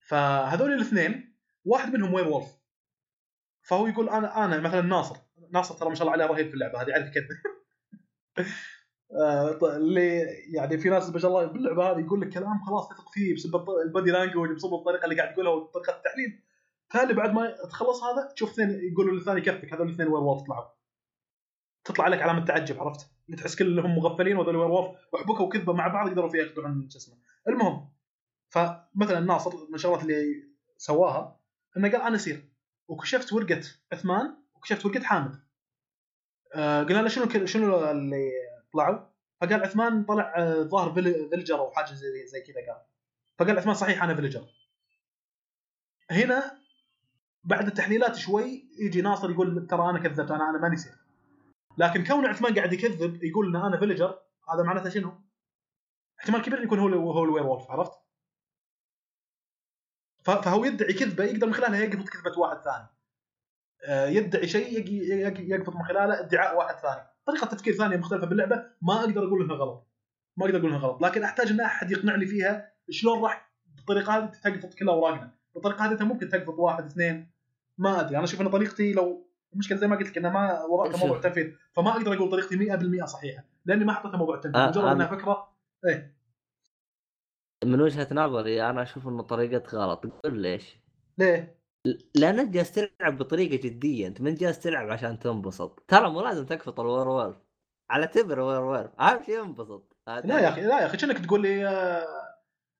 فهذول 0.00 0.72
الاثنين 0.72 1.38
واحد 1.64 1.92
منهم 1.92 2.14
werewolf؟ 2.14 2.62
فهو 3.62 3.86
يقول 3.86 4.08
أنا 4.08 4.44
أنا 4.44 4.60
مثلا 4.60 4.80
ناصر. 4.80 5.16
ناصر 5.50 5.74
ترى 5.74 5.88
ما 5.88 5.94
شاء 5.94 6.02
الله 6.02 6.12
عليه 6.12 6.34
رهيب 6.34 6.48
في 6.48 6.54
اللعبة 6.54 6.82
هذه 6.82 6.88
يعرف 6.88 7.10
كذا 7.14 7.26
آه، 9.20 9.76
اللي 9.76 10.20
يعني 10.54 10.78
في 10.78 10.88
ناس 10.88 11.10
ما 11.10 11.18
شاء 11.18 11.30
الله 11.30 11.46
باللعبة 11.46 11.90
هذه 11.90 12.00
يقول 12.00 12.20
لك 12.20 12.28
كلام 12.28 12.64
خلاص 12.66 12.88
تثق 12.88 13.08
فيه 13.12 13.34
بسبب 13.34 13.70
ال 13.86 13.91
body 13.91 14.10
language 14.10 14.50
بسبب 14.50 14.74
الطريقة 14.74 15.04
اللي 15.04 15.16
قاعد 15.16 15.32
يقولها 15.32 15.52
وطريقة 15.52 15.96
التحليل. 15.96 16.42
تالي 16.90 17.14
بعد 17.14 17.34
ما 17.34 17.56
تخلص 17.70 18.02
هذا 18.02 18.32
تشوف 18.34 18.50
اثنين 18.50 18.92
يقولوا 18.92 19.14
للثاني 19.14 19.40
كفك 19.40 19.74
هذول 19.74 19.86
الاثنين 19.86 20.08
werewolf 20.08 20.42
طلعوا 20.46 20.64
تطلع 21.84 22.04
عليك 22.04 22.22
علامة 22.22 22.44
تعجب 22.44 22.80
عرفت؟ 22.80 23.11
تحس 23.36 23.56
كلهم 23.56 23.96
مغفلين 23.96 24.36
وهذول 24.36 24.56
werewolf 24.56 24.98
وحبكوا 25.12 25.46
وكذبة 25.46 25.72
مع 25.72 25.88
بعض 25.88 26.08
يقدروا 26.08 26.28
فيها 26.30 26.40
ياخذون 26.42 26.64
عن 26.66 26.90
شو 26.90 26.98
اسمه. 26.98 27.16
المهم 27.48 27.88
فمثلا 28.48 29.20
ناصر 29.20 29.56
من 29.68 29.74
الشغلات 29.74 30.02
اللي 30.02 30.44
سواها 30.76 31.40
إنه 31.76 31.90
قال 31.92 32.02
أنا 32.02 32.16
seer 32.18 32.48
وكشفت 32.88 33.32
ورقة 33.32 33.60
عثمان 33.92 34.34
وكشفت 34.54 34.86
ورقة 34.86 35.00
حامد. 35.02 35.40
آه 36.54 36.82
قلنا 36.82 37.00
له 37.02 37.08
شنو 37.08 37.46
شنو 37.46 37.90
اللي 37.90 38.30
طلعوا؟ 38.72 38.98
فقال 39.40 39.62
عثمان 39.62 40.04
طلع 40.04 40.34
آه، 40.36 40.62
ظاهر 40.62 40.94
vil- 40.94 41.28
villager 41.30 41.58
أو 41.58 41.70
حاجة 41.70 41.94
زي 41.94 42.26
زي 42.26 42.40
كذا 42.40 42.54
قال. 42.72 42.82
فقال 43.38 43.58
عثمان 43.58 43.74
صحيح 43.74 44.02
أنا 44.02 44.14
villager. 44.14 44.44
هنا 46.10 46.58
بعد 47.44 47.66
التحليلات 47.66 48.16
شوي 48.16 48.68
يجي 48.80 49.00
ناصر 49.02 49.30
يقول 49.30 49.66
ترى 49.66 49.90
أنا 49.90 49.98
كذبت 49.98 50.30
أنا 50.30 50.50
أنا 50.50 50.58
ماني 50.58 50.76
seer. 50.76 50.92
لكن 51.78 52.04
كون 52.04 52.26
عثمان 52.26 52.54
قاعد 52.54 52.72
يكذب 52.72 53.24
يقول 53.24 53.56
إن 53.56 53.62
أنا 53.62 53.78
villager 53.78 54.18
هذا 54.54 54.62
معناته 54.62 54.90
شنو؟ 54.90 55.12
احتمال 56.20 56.42
كبير 56.42 56.62
يكون 56.62 56.78
هو 56.78 57.10
هو 57.10 57.24
الوير 57.24 57.46
وولف 57.46 57.70
عرفت؟ 57.70 57.92
فهو 60.22 60.64
يدعي 60.64 60.92
كذبة 60.92 61.24
يقدر 61.24 61.46
من 61.46 61.54
خلالها 61.54 61.80
يقبض 61.80 62.08
كذبة 62.08 62.38
واحد 62.38 62.56
ثاني. 62.62 62.86
آه، 63.84 64.06
يدعي 64.06 64.48
شيء 64.48 64.92
يقبض 65.40 65.76
من 65.76 65.84
خلاله 65.84 66.20
ادعاء 66.20 66.56
واحد 66.56 66.74
ثاني. 66.74 67.06
طريقة 67.26 67.46
تفكير 67.46 67.74
ثانية 67.74 67.96
مختلفة 67.96 68.26
باللعبة 68.26 68.64
ما 68.82 69.00
أقدر 69.00 69.26
أقول 69.26 69.42
إنها 69.42 69.56
غلط. 69.56 69.88
ما 70.36 70.46
أقدر 70.46 70.58
أقول 70.58 70.70
إنها 70.70 70.80
غلط، 70.80 71.02
لكن 71.02 71.22
أحتاج 71.22 71.50
إن 71.50 71.60
أحد 71.60 71.90
يقنعني 71.90 72.26
فيها 72.26 72.72
شلون 72.90 73.22
راح 73.22 73.52
بالطريقة 73.76 74.18
هذه 74.18 74.30
تقبض 74.30 74.74
كل 74.74 74.88
اوراقنا. 74.88 75.34
بالطريقة 75.54 75.84
هذه 75.84 75.92
أنت 75.92 76.02
ممكن 76.02 76.28
تقبض 76.28 76.58
واحد 76.58 76.84
اثنين 76.84 77.32
ما 77.78 78.00
أدري 78.00 78.16
أنا 78.16 78.24
أشوف 78.24 78.40
إن 78.40 78.50
طريقتي 78.50 78.92
لو 78.92 79.31
المشكلة 79.52 79.78
زي 79.78 79.86
ما 79.86 79.96
قلت 79.96 80.08
لك 80.08 80.18
انها 80.18 80.30
ما 80.30 80.88
شوف. 80.92 81.00
موضوع 81.02 81.16
التنفيذ 81.16 81.52
فما 81.72 81.90
أقدر 81.90 82.14
أقول 82.14 82.30
طريقتي 82.30 82.56
100% 83.02 83.04
صحيحة 83.04 83.44
لأني 83.64 83.84
ما 83.84 83.92
حطيتها 83.92 84.16
موضوع 84.16 84.34
التنفيذ 84.34 84.60
آه، 84.60 84.68
مجرد 84.68 84.84
إنها 84.84 85.06
فكرة 85.06 85.52
من 87.64 87.80
وجهة 87.80 88.08
نظري 88.12 88.70
أنا 88.70 88.82
أشوف 88.82 89.08
انه 89.08 89.22
طريقتك 89.22 89.74
غلط. 89.74 90.06
تقول 90.06 90.38
ليش؟ 90.38 90.76
ليه؟ 91.18 91.62
لانك 92.14 92.48
جالس 92.48 92.72
تلعب 92.72 93.18
بطريقة 93.18 93.56
جدية 93.68 94.06
أنت 94.06 94.20
من 94.20 94.34
جالس 94.34 94.58
تلعب 94.58 94.90
عشان 94.90 95.18
تنبسط. 95.18 95.84
ترى 95.88 96.10
مو 96.10 96.20
لازم 96.20 96.46
تقفط 96.46 96.80
ال 96.80 97.08
werewolf 97.08 97.36
على 97.90 98.06
تبر 98.06 98.40
werewolf 98.40 98.90
أهم 99.00 99.22
شيء 99.26 99.42
انبسط 99.42 99.96
لا 100.06 100.40
يا 100.40 100.48
أخي 100.48 100.60
لا 100.62 100.80
يا 100.80 100.86
أخي 100.86 100.96
كأنك 100.96 101.18
تقول 101.26 101.42
لي 101.42 101.68
آه، 101.68 102.04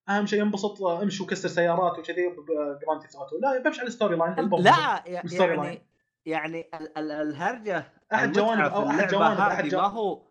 أهم 0.09 0.27
شيء 0.27 0.43
انبسط 0.43 0.83
آه، 0.83 1.03
امشي 1.03 1.23
وكسر 1.23 1.49
سيارات 1.49 1.99
وكذي 1.99 2.29
ب 2.29 2.41
Grand 2.41 3.01
Theft 3.03 3.15
Auto 3.17 3.39
لا 3.39 3.63
بمشي 3.63 3.81
على 3.81 3.89
ال 3.89 4.17
storyline. 4.17 4.51
لا 4.51 5.03
يعني 5.07 5.83
يعني 6.27 6.71
ال- 6.75 6.99
ال- 6.99 7.13
الهرجة 7.13 7.93
أحد 8.15 8.33
جوانب 8.33 8.73
أو 8.73 8.89
أحد 8.91 9.09
جوانب 9.09 9.39
أحد 9.39 9.51
هذه 9.51 9.63
ما 9.65 9.69
جوانب 9.69 9.93
هو 9.95 10.23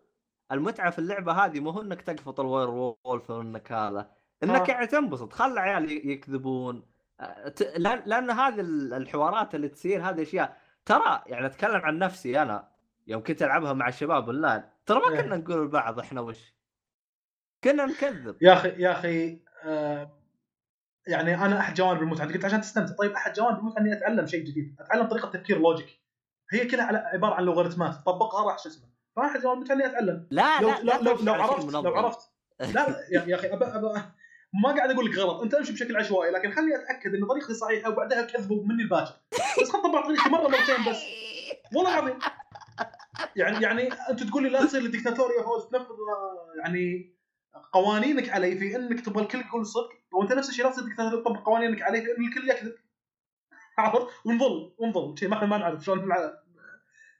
المتعة 0.52 0.90
في 0.90 0.98
اللعبة 0.98 1.32
هذه 1.32 1.60
مو 1.60 1.70
هو 1.70 1.80
إنك 1.82 2.02
تقفط 2.02 2.40
ال 2.40 2.70
werewolf 2.70 3.30
وانك 3.30 3.72
هذا 3.72 4.10
إنك 4.42 4.70
آه. 4.70 4.72
يعني 4.72 4.86
تنبسط. 4.86 5.32
خلى 5.32 5.60
عيال 5.60 6.10
يكذبون. 6.10 6.86
آه، 7.20 7.54
لأن 8.06 8.30
هذه 8.30 8.60
ال- 8.60 8.94
الحوارات 8.94 9.54
اللي 9.54 9.68
تصير 9.68 10.02
هذه 10.10 10.22
أشياء. 10.22 10.56
ترى 10.86 11.22
يعني 11.26 11.46
أتكلم 11.46 11.80
عن 11.80 11.98
نفسي 11.98 12.42
أنا 12.42 12.68
يوم 13.06 13.22
كنت 13.22 13.42
ألعبها 13.42 13.72
مع 13.72 13.88
الشباب 13.88 14.24
أونلاين 14.26 14.62
ترى 14.86 15.00
ما 15.00 15.08
إيه. 15.10 15.20
كنا 15.20 15.36
نقول 15.36 15.64
لبعض 15.64 15.98
إحنا 15.98 16.20
وش؟ 16.20 16.54
كنا 17.64 17.86
نكذب. 17.86 18.36
يا 18.42 18.52
أخي 18.52 18.68
يا 18.68 18.92
أخي 18.92 19.40
آه، 19.64 20.10
يعني 21.06 21.34
أنا 21.34 21.60
أحد 21.60 21.74
جوانب 21.74 22.02
المتعه 22.02 22.32
قلت 22.32 22.44
عشان 22.44 22.60
تستمتع. 22.60 22.94
طيب 22.94 23.12
أحد 23.12 23.32
جوانب 23.32 23.58
المتعه 23.58 23.80
إني 23.80 23.92
أتعلم 23.92 24.26
شيء 24.26 24.44
جديد. 24.44 24.76
أتعلم 24.80 25.06
طريقة 25.06 25.30
تفكير 25.30 25.58
logic 25.58 26.00
هي 26.52 26.66
كلها 26.66 26.84
على 26.84 26.98
عبارة 26.98 27.34
عن 27.34 27.44
لوغاريتمات 27.44 27.94
طبقها 28.06 28.44
راح 28.50 28.58
شو 28.58 28.68
اسمه؟ 28.68 28.88
فاحد 29.16 29.40
جوانب 29.40 29.58
المتعه 29.58 29.74
إني 29.74 29.86
أتعلم. 29.86 30.26
لا 30.30 30.60
لو 30.60 30.68
لا 30.68 30.82
لو 30.82 30.92
لا 31.02 31.10
لو, 31.10 31.16
لو 31.22 31.32
عرفت 31.34 31.72
لو 31.72 31.82
منظم. 31.82 31.88
عرفت. 31.88 32.20
لا 32.60 32.96
يا, 33.10 33.34
أخي 33.34 33.52
أبا 33.52 33.76
أبا 33.76 34.12
ما 34.64 34.76
قاعد 34.76 34.90
أقول 34.90 35.06
لك 35.06 35.18
غلط. 35.18 35.42
أنت 35.42 35.54
أمشي 35.54 35.72
بشكل 35.72 35.96
عشوائي 35.96 36.30
لكن 36.32 36.52
خليني 36.52 36.76
أتأكد 36.76 37.14
إن 37.14 37.26
طريقتي 37.26 37.54
صحيحة 37.54 37.90
وبعدها 37.90 38.22
كذبوا 38.22 38.64
مني 38.64 38.82
لباكر. 38.82 39.14
بس 39.62 39.70
خل 39.70 39.82
طبق 39.82 40.04
طريقتي 40.06 40.28
مرة 40.30 40.48
مرتين 40.48 40.90
بس. 40.90 41.02
والله 41.74 41.98
العظيم. 41.98 42.18
يعني 43.36 43.62
يعني 43.62 43.88
أنت 44.10 44.22
تقول 44.22 44.42
لي 44.42 44.48
لا 44.48 44.64
تصير 44.64 44.82
لي 44.82 44.88
ديكتاتوريا 44.88 45.38
يا 45.38 45.42
فوز 45.42 45.64
تنفذ 45.64 45.84
آه، 45.90 46.60
يعني 46.64 47.11
قوانينك 47.72 48.28
علي 48.28 48.56
في 48.58 48.76
انك 48.76 49.00
تبغى 49.00 49.22
الكل 49.22 49.40
يقول 49.40 49.60
الصدق 49.60 49.90
وانت 50.12 50.32
نفس 50.32 50.48
الشيء 50.48 50.64
لا 50.64 50.70
ديكتاتوريا 50.84 51.22
تطبق 51.22 51.46
قوانينك 51.46 51.82
علي 51.82 52.02
في 52.02 52.10
ان 52.18 52.24
الكل 52.24 52.50
يكذب. 52.50 52.74
عرفت؟ 53.78 54.06
ونظل 54.24 54.74
ونظل. 54.78 55.18
شيء 55.18 55.28
ما 55.28 55.36
إحنا 55.36 55.46
ما 55.46 55.58
نعرف 55.58 55.84
شلون 55.84 56.08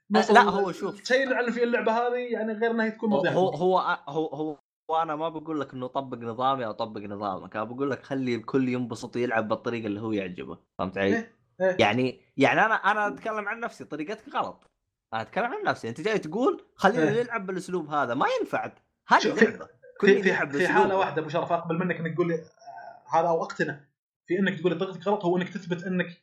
لا، 0.09 0.41
هو 0.41 0.71
شوف. 0.71 1.03
شيء 1.03 1.29
نعلم 1.29 1.51
فيه 1.51 1.63
اللعبة 1.63 1.91
هذه 1.91 2.15
يعني 2.33 2.53
غير 2.53 2.71
إنها 2.71 2.89
تكون 2.89 3.11
هو 3.13 3.17
مضيعه 3.19 3.33
هو 3.33 3.49
هو 3.49 3.79
هو, 4.07 4.25
هو 4.27 4.59
وأنا 4.89 5.15
ما 5.15 5.29
بقول 5.29 5.61
لك 5.61 5.73
إنه 5.73 5.87
طبق 5.87 6.17
نظامي 6.17 6.65
أو 6.65 6.71
طبق 6.71 7.01
نظامك 7.01 7.55
أنا 7.55 7.65
بقول 7.65 7.91
لك 7.91 8.03
خلي 8.03 8.35
الكل 8.35 8.69
ينبسط 8.69 9.15
ويلعب 9.15 9.47
بالطريقة 9.47 9.87
اللي 9.87 10.01
هو 10.01 10.11
يعجبه. 10.11 10.57
فهمت 10.79 10.97
علي؟ 10.97 11.07
إيه، 11.15 11.35
إيه. 11.61 11.77
يعني 11.79 12.21
يعني 12.37 12.65
أنا 12.65 12.75
أنا 12.75 13.07
أتكلم 13.07 13.47
عن 13.47 13.59
نفسي 13.59 13.85
طريقتك 13.85 14.35
غلط. 14.35 14.71
أنا 15.13 15.21
أتكلم 15.21 15.45
عن 15.45 15.63
نفسي. 15.63 15.89
أنت 15.89 16.01
جاي 16.01 16.19
تقول 16.19 16.65
خلينا 16.75 17.03
إيه. 17.11 17.23
نلعب 17.23 17.45
بالأسلوب 17.45 17.89
هذا 17.89 18.13
ما 18.13 18.25
ينفع. 18.39 18.71
هذه 19.07 19.19
في- 19.33 19.45
لعبه 19.45 19.67
في 20.01 20.23
في, 20.23 20.29
يلعب 20.29 20.51
في. 20.51 20.67
حالة 20.67 20.97
واحدة 20.97 21.21
أبو 21.21 21.29
شرف 21.29 21.51
اقبل 21.51 21.77
منك 21.77 21.95
إنك 21.95 22.13
تقول 22.13 22.27
لي 22.27 22.35
آه، 22.35 23.17
هذا 23.19 23.27
أو 23.27 23.43
أقتنع. 23.43 23.79
في 24.27 24.39
إنك 24.39 24.59
تقول 24.59 24.73
لي 24.73 24.79
طريقتك 24.79 25.07
غلط 25.07 25.25
هو 25.25 25.37
إنك 25.37 25.49
تثبت 25.49 25.83
إنك 25.83 26.21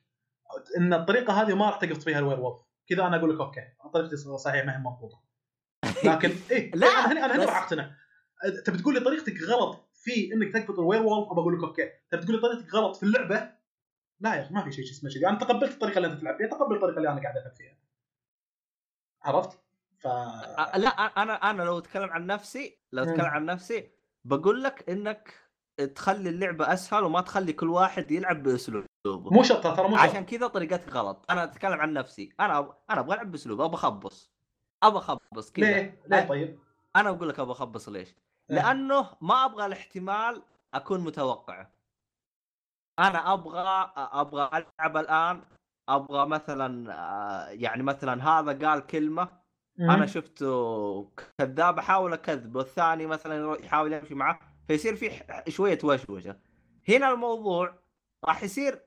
إن 0.78 0.94
الطريقة 0.94 1.42
هذه 1.42 1.54
ما 1.54 1.66
راح 1.70 1.76
تقفط 1.78 2.04
فيها 2.04 2.18
ال 2.18 2.40
werewolf. 2.40 2.60
كذا 2.88 3.06
أنا 3.06 3.16
أقول 3.16 3.34
لك 3.34 3.40
okay 3.40 3.60
طريقتي 3.94 4.16
صحيح 4.16 4.64
ما 4.64 4.76
هي 4.76 4.78
مضبوطة. 4.78 5.22
لكن 6.04 6.32
إيه 6.50 6.70
لا، 6.74 6.86
أنا 6.86 7.12
هنا 7.12 7.24
أنا 7.24 7.34
هنا 7.36 7.44
راح 7.44 7.62
أقتنع. 7.62 7.90
تبي 8.64 8.78
تقول 8.78 8.94
لي 8.94 9.00
طريقتك 9.00 9.42
غلط 9.42 9.88
في 9.94 10.32
إنك 10.32 10.54
تثبت 10.54 10.78
ال 10.78 11.02
werewolf؟ 11.02 11.30
ابى 11.32 11.40
أقول 11.40 11.58
لك 11.58 11.64
okay. 11.64 11.90
تبي 12.10 12.22
تقول 12.22 12.36
لي 12.36 12.42
طريقتك 12.42 12.74
غلط 12.74 12.96
في 12.96 13.02
اللعبة؟ 13.02 13.50
لا 14.20 14.34
يا 14.34 14.42
أخي 14.42 14.54
ما 14.54 14.64
في 14.64 14.72
شيء 14.72 14.84
اسمه 14.84 15.10
كذي 15.10 15.28
أنا 15.28 15.38
تقبلت 15.38 15.72
الطريقة 15.72 15.96
اللي 15.98 16.08
أنت 16.08 16.20
تلعب 16.20 16.36
فيها 16.36 16.46
تقبل 16.46 16.74
الطريقة 16.76 16.96
اللي 16.98 17.08
أنا 17.08 17.20
قاعد 17.20 17.36
ألعب 17.36 17.52
فيها. 17.56 17.76
عرفت؟ 19.22 19.58
ف 20.00 20.06
لا 20.76 20.88
أنا 21.22 21.50
أنا 21.50 21.62
لو 21.62 21.78
أتكلم 21.78 22.10
عن 22.10 22.26
نفسي 22.26 22.78
لو. 22.92 23.02
أتكلم 23.02 23.26
عن 23.26 23.44
نفسي 23.44 23.90
بقول 24.24 24.62
لك 24.62 24.90
إنك 24.90 25.34
تخلي 25.94 26.28
اللعبة 26.28 26.72
أسهل 26.72 27.04
وما 27.04 27.20
تخلي 27.20 27.52
كل 27.52 27.68
واحد 27.68 28.10
يلعب 28.10 28.42
بأسلوبه 28.42 28.86
مو 29.06 29.42
شرط 29.42 29.76
ترى 29.76 29.88
مو 29.88 29.96
شرط 29.96 30.08
عشان 30.10 30.24
كذا 30.24 30.46
طريقتك 30.46 30.92
غلط 30.92 31.24
أنا 31.30 31.44
أتكلم 31.44 31.80
عن 31.80 31.92
نفسي 31.92 32.32
أنا 32.40 32.58
أب... 32.58 32.74
أنا 32.90 33.00
أبغى 33.00 33.14
ألعب 33.14 33.30
بأسلوب 33.30 33.60
أبغى 33.60 33.74
أخبص 33.74 34.32
أبغى 34.82 34.98
أخبص 34.98 35.52
كذا 35.52 35.66
ليه؟ 35.66 36.02
ليه 36.06 36.28
طيب؟ 36.28 36.58
أنا 36.96 37.10
أقول 37.10 37.28
لك 37.28 37.40
أبغى 37.40 37.52
أخبص 37.52 37.88
ليش؟ 37.88 38.08
إيه. 38.08 38.56
لأنه 38.56 39.10
ما 39.20 39.44
أبغى 39.44 39.66
الاحتمال 39.66 40.42
أكون 40.74 41.00
متوقعه 41.00 41.70
أنا 42.98 43.32
أبغى 43.32 43.92
أبغى 43.96 44.50
ألعب 44.54 44.96
الآن 44.96 45.42
أبغى 45.88 46.26
مثلا 46.26 46.94
آه، 46.94 47.48
يعني 47.48 47.82
مثلا 47.82 48.28
هذا 48.28 48.68
قال 48.68 48.86
كلمة 48.86 49.39
أنا 49.80 50.06
شفته 50.06 51.10
كذاب 51.38 51.78
أحاول 51.78 52.12
اكذب 52.12 52.56
والثاني 52.56 53.06
مثلا 53.06 53.64
يحاول 53.64 53.92
يمشي 53.92 54.14
معه 54.14 54.40
فيصير 54.68 54.96
في 54.96 55.10
شوية 55.48 55.78
وشوشة. 55.84 56.36
هنا 56.88 57.12
الموضوع 57.12 57.78
راح 58.24 58.42
يصير 58.42 58.82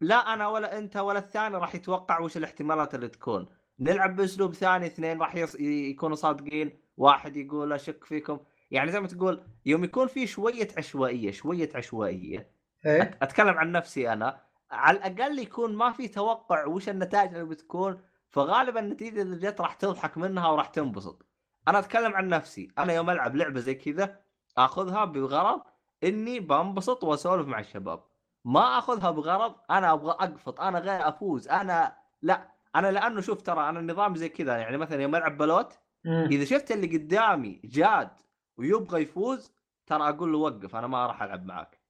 لا 0.00 0.34
أنا 0.34 0.48
ولا 0.48 0.78
أنت 0.78 0.96
ولا 0.96 1.18
الثاني 1.18 1.56
راح 1.56 1.74
يتوقع 1.74 2.20
وش 2.20 2.36
الاحتمالات 2.36 2.94
اللي 2.94 3.08
تكون. 3.08 3.46
نلعب 3.80 4.16
بأسلوب 4.16 4.54
ثاني 4.54 4.86
اثنين 4.86 5.18
راح 5.20 5.34
يص... 5.34 5.54
يكونوا 5.60 6.16
صادقين 6.16 6.78
واحد 6.96 7.36
يقول 7.36 7.72
أشك 7.72 8.04
فيكم. 8.04 8.38
يعني 8.70 8.92
زي 8.92 9.00
ما 9.00 9.06
تقول 9.06 9.42
يوم 9.66 9.84
يكون 9.84 10.06
في 10.06 10.26
شوية 10.26 10.68
عشوائية 10.78 11.30
شوية 11.30 11.70
عشوائية. 11.74 12.38
أت- 12.86 13.16
أتكلم 13.22 13.58
عن 13.58 13.72
نفسي 13.72 14.12
أنا. 14.12 14.40
على 14.70 14.96
الأقل 14.98 15.38
يكون 15.38 15.74
ما 15.74 15.92
في 15.92 16.08
توقع 16.08 16.66
وش 16.66 16.88
النتائج 16.88 17.34
اللي 17.34 17.44
بتكون. 17.44 18.00
فغالبا 18.32 18.80
النتيجة 18.80 19.22
اللي 19.22 19.36
جت 19.36 19.60
راح 19.60 19.74
تضحك 19.74 20.18
منها 20.18 20.48
وراح 20.48 20.68
تنبسط. 20.68 21.26
أنا 21.68 21.78
أتكلم 21.78 22.14
عن 22.14 22.28
نفسي. 22.28 22.68
أنا 22.78 22.92
يوم 22.92 23.10
ألعب 23.10 23.36
لعبة 23.36 23.60
زي 23.60 23.74
كذا 23.74 24.20
آخذها 24.58 25.04
بغرض 25.04 25.62
إني 26.04 26.40
بنبسط 26.40 27.04
وأسولف 27.04 27.46
مع 27.46 27.58
الشباب. 27.60 28.04
ما 28.44 28.78
آخذها 28.78 29.10
بغرض 29.10 29.54
أنا 29.70 29.92
أبغى 29.92 30.10
أقفط 30.10 30.60
أنا 30.60 30.78
غير 30.78 31.08
أفوز 31.08 31.48
أنا 31.48 31.96
لا. 32.22 32.52
أنا 32.76 32.92
لأنه 32.92 33.20
شوف 33.20 33.42
ترى 33.42 33.68
أنا 33.68 33.80
النظام 33.80 34.14
زي 34.14 34.28
كذا 34.28 34.56
يعني 34.56 34.76
مثلا 34.76 35.02
يوم 35.02 35.16
ألعب 35.16 35.38
بلوت. 35.38 35.78
إذا 36.06 36.44
شفت 36.44 36.72
اللي 36.72 36.98
قدامي 36.98 37.60
جاد 37.64 38.10
ويبغى 38.56 39.02
يفوز 39.02 39.52
ترى 39.86 40.08
أقول 40.08 40.32
له 40.32 40.38
وقف 40.38 40.76
أنا 40.76 40.86
ما 40.86 41.06
راح 41.06 41.22
ألعب 41.22 41.46
معاك. 41.46 41.80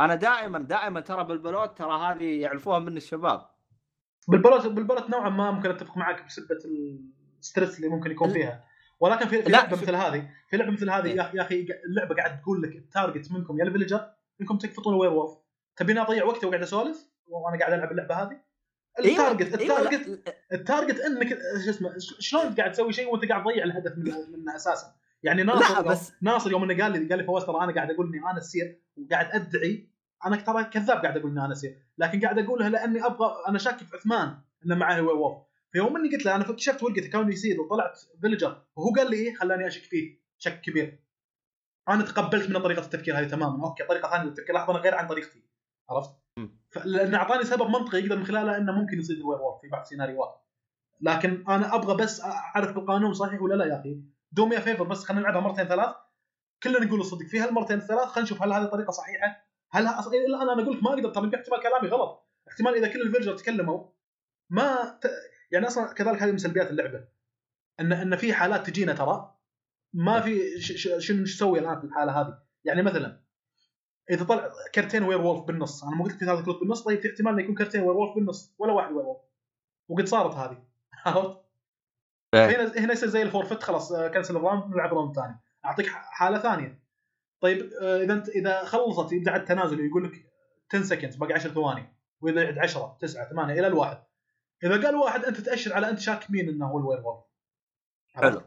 أنا 0.00 0.14
دائما 0.14 0.58
دائما 0.58 1.00
ترى 1.00 1.24
بالبلوت 1.24 1.78
ترى 1.78 1.92
هذه 1.92 2.40
يعرفوها 2.40 2.78
من 2.78 2.96
الشباب. 2.96 3.53
بالبلوت 4.28 4.66
بالبلوت 4.66 5.10
نوعا 5.10 5.28
ما 5.28 5.50
ممكن 5.50 5.70
أتفق 5.70 5.96
معك 5.96 6.24
بسبه 6.26 6.58
ال 7.40 7.45
stress 7.45 7.76
اللي 7.76 7.88
ممكن 7.88 8.10
يكون 8.10 8.32
فيها. 8.32 8.64
ولكن 9.00 9.28
في, 9.28 9.42
في 9.42 9.50
لعبة. 9.50 9.76
مثل 9.76 9.94
هذه 9.94 10.30
في 10.48 10.56
لعبة 10.56 10.72
مثل 10.72 10.90
هذه 10.90 11.06
إيه. 11.06 11.30
يا 11.34 11.42
أخي 11.42 11.66
اللعبة 11.88 12.14
قاعد 12.14 12.40
تقول 12.40 12.62
لك 12.62 12.76
ال 12.76 12.84
target 12.84 13.32
منكم 13.32 13.58
يا 13.58 13.64
ال 13.64 13.69
villager 13.69 14.10
إنكم 14.40 14.58
تقفطون 14.58 14.94
werewolf 14.94 15.38
تبيني 15.76 16.00
أضيع 16.00 16.24
وقتي 16.24 16.46
وقاعد 16.46 16.62
أسولف؟ 16.62 17.08
وأنا 17.26 17.58
قاعد 17.58 17.72
ألعب 17.72 17.92
اللعبة 17.92 18.14
هذه؟ 18.14 18.40
ال 18.98 19.06
target 19.06 19.54
ال 19.54 19.65
target 19.65 20.34
ال 20.52 20.59
target 20.59 21.00
إنك 21.00 21.28
شو 21.64 21.70
اسمه 21.70 21.94
شلون 21.98 22.54
قاعد 22.54 22.72
تسوي 22.72 22.92
شيء 22.92 23.12
وأنت 23.12 23.24
قاعد 23.24 23.42
تضيع 23.42 23.64
الهدف 23.64 23.92
من 23.98 24.04
منه 24.38 24.56
أساسا؟ 24.56 24.94
يعني 25.22 25.42
ناصر 25.42 25.74
لا 25.74 25.80
بس 25.80 26.12
ناصر 26.22 26.50
يوم 26.50 26.70
إنه 26.70 26.82
قال 26.82 26.92
لي 26.92 27.08
قال 27.08 27.18
لي 27.18 27.24
فواز 27.24 27.44
ترى 27.44 27.64
أنا 27.64 27.74
قاعد 27.74 27.90
أقول 27.90 28.06
إني 28.06 28.18
أنا 28.18 28.38
ال 28.38 28.46
seer 28.46 28.80
وقاعد 28.96 29.26
أدعي 29.32 29.88
أنا 30.26 30.36
ترى 30.36 30.64
كذاب 30.64 30.98
قاعد 30.98 31.16
أقول 31.16 31.30
اني 31.30 31.44
أنا 31.44 31.54
لكن 31.98 32.20
قاعد 32.20 32.38
اقولها 32.38 32.68
لأني 32.68 33.06
أبغى 33.06 33.34
أنا 33.48 33.58
شاك 33.58 33.78
في 33.78 33.96
عثمان 33.96 34.38
إنه 34.66 34.74
معاه 34.74 35.02
werewolf 35.02 35.38
فيوم 35.72 35.96
إني 35.96 36.16
قلت 36.16 36.26
له 36.26 36.34
أنا 36.34 36.50
اكتشفت 36.50 36.82
ورقته 36.82 37.10
كونه 37.10 37.32
يصير 37.32 37.60
وطلعت 37.60 37.98
villager 38.20 38.62
وهو 38.76 38.92
قال 38.96 39.10
لي 39.10 39.16
إيه 39.16 39.34
خلاني 39.34 39.66
أشك 39.66 39.82
فيه 39.82 40.18
شك 40.38 40.60
كبير. 40.60 41.00
أنا 41.88 42.04
تقبلت 42.04 42.50
منه 42.50 42.58
طريقة 42.58 42.80
التفكير 42.80 43.18
هذه 43.18 43.28
تماما. 43.28 43.64
okay 43.64 43.84
طريقة 43.84 44.10
ثانية 44.10 44.24
للتفكير 44.24 44.54
لحظة 44.54 44.72
غير 44.72 44.94
عن 44.94 45.06
طريقتي. 45.06 45.42
عرفت؟ 45.90 46.10
لأنه 46.84 47.16
أعطاني 47.18 47.44
سبب 47.44 47.68
منطقي 47.68 47.98
يقدر 47.98 48.16
من 48.16 48.24
خلاله 48.24 48.56
إنه 48.56 48.72
ممكن 48.72 48.98
يصيد 48.98 49.16
ال 49.16 49.40
werewolf 49.40 49.60
في 49.60 49.68
بعض 49.68 49.80
السيناريوهات 49.80 50.40
لكن 51.00 51.44
أنا 51.48 51.74
أبغى 51.74 51.96
بس 51.96 52.20
أعرف 52.20 52.76
القانون 52.76 53.14
صحيح 53.14 53.42
ولا 53.42 53.54
لا 53.54 53.64
يا 53.64 53.80
أخي. 53.80 54.00
do 54.32 54.42
me 54.42 54.52
a 54.52 54.60
favor 54.60 54.84
بس 54.84 55.04
خلينا 55.04 55.22
نلعبها 55.22 55.40
مرتين 55.40 55.64
ثلاث. 55.64 55.94
كلنا 56.62 56.84
نقول 56.84 57.00
الصدق. 57.00 57.26
في 57.26 57.40
هالمرتين 57.40 57.78
الثلاث 57.78 58.08
خلينا 58.08 58.22
نشوف 58.22 58.42
هل 58.42 58.52
هذه 58.52 58.64
طريقة 58.64 58.90
صحيحة 58.90 59.44
هل 59.74 59.86
ه- 59.86 59.98
أصلاً 59.98 60.14
الان 60.14 60.48
أنا 60.48 60.62
أقول 60.62 60.76
لك 60.76 60.82
ما 60.82 60.90
أقدر 60.94 61.10
ترى 61.10 61.24
يمكن 61.24 61.38
احتمال 61.38 61.60
كلامي 61.62 61.88
غلط. 61.88 62.28
احتمال 62.48 62.74
إذا 62.74 62.88
كل 62.88 63.00
ال 63.02 63.06
villager 63.06 63.36
تكلموا 63.36 63.86
ما 64.50 64.98
ت... 65.02 65.06
يعني 65.50 65.66
أصلا 65.66 65.92
كذلك 65.92 66.22
هذه 66.22 66.30
من 66.30 66.38
سلبيات 66.38 66.70
اللعبة. 66.70 67.04
إن 67.80 67.92
إن 67.92 68.16
في 68.16 68.32
حالات 68.32 68.66
تجينا 68.66 68.92
ترى 68.92 69.34
ما 69.92 70.20
في 70.20 70.60
ش... 70.60 70.72
ش... 70.72 71.06
شنو 71.06 71.22
نسوي 71.22 71.58
الآن 71.58 71.78
في 71.80 71.84
الحالة 71.86 72.20
هذه. 72.20 72.38
يعني 72.64 72.82
مثلا 72.82 73.20
إذا 74.10 74.24
طلع 74.24 74.52
كرتين 74.74 75.02
werewolf 75.02 75.44
بالنص 75.44 75.84
أنا 75.84 75.96
ما 75.96 76.04
قلت 76.04 76.12
في 76.18 76.24
ثلاث 76.26 76.44
كروت 76.44 76.60
بالنص 76.60 76.82
طيب 76.82 77.00
في 77.00 77.10
احتمال 77.10 77.32
إنه 77.32 77.42
يكون 77.42 77.54
كرتين 77.54 77.80
werewolf 77.80 78.14
بالنص 78.14 78.54
ولا 78.58 78.72
واحد 78.72 78.92
werewolf 78.92 79.20
وقد 79.88 80.06
صارت 80.06 80.34
هذه. 80.34 80.64
عرفت؟ 81.06 81.38
إيه. 82.34 82.46
هنا 82.46 82.72
هنا 82.78 82.92
يصير 82.92 83.08
زي 83.08 83.22
ال 83.22 83.27
forfeit 83.27 83.62
خلاص 83.62 83.92
آه، 83.92 84.08
cancel 84.08 84.36
ال 84.36 84.42
round 84.42 84.74
نلعب 84.74 84.94
round 84.94 85.14
ثاني. 85.16 85.40
أعطيك 85.64 85.86
حالة 85.88 86.38
ثانية. 86.38 86.83
طيب 87.44 87.72
آه، 87.80 88.02
إذا 88.02 88.12
انت 88.12 88.28
إذا 88.28 88.64
خلصت 88.64 89.12
يبدا 89.12 89.36
التنازل 89.36 89.80
ويقول 89.80 90.04
لك 90.04 90.26
10 90.74 90.82
second 90.82 91.18
باقي 91.18 91.32
10 91.32 91.50
ثواني. 91.50 91.96
وإذا 92.20 92.42
يعد 92.42 92.58
10 92.58 92.96
9 93.00 93.30
8 93.30 93.52
إلى 93.52 93.66
الواحد. 93.66 93.98
إذا 94.64 94.86
قال 94.86 94.96
واحد 94.96 95.24
أنت 95.24 95.40
تأشر 95.40 95.72
على 95.72 95.90
أنت 95.90 95.98
شاك 95.98 96.30
مين 96.30 96.48
إنه 96.48 96.66
هو 96.66 96.78
ال 96.78 97.00
werewolf؟ 97.00 97.24
حلو. 98.14 98.42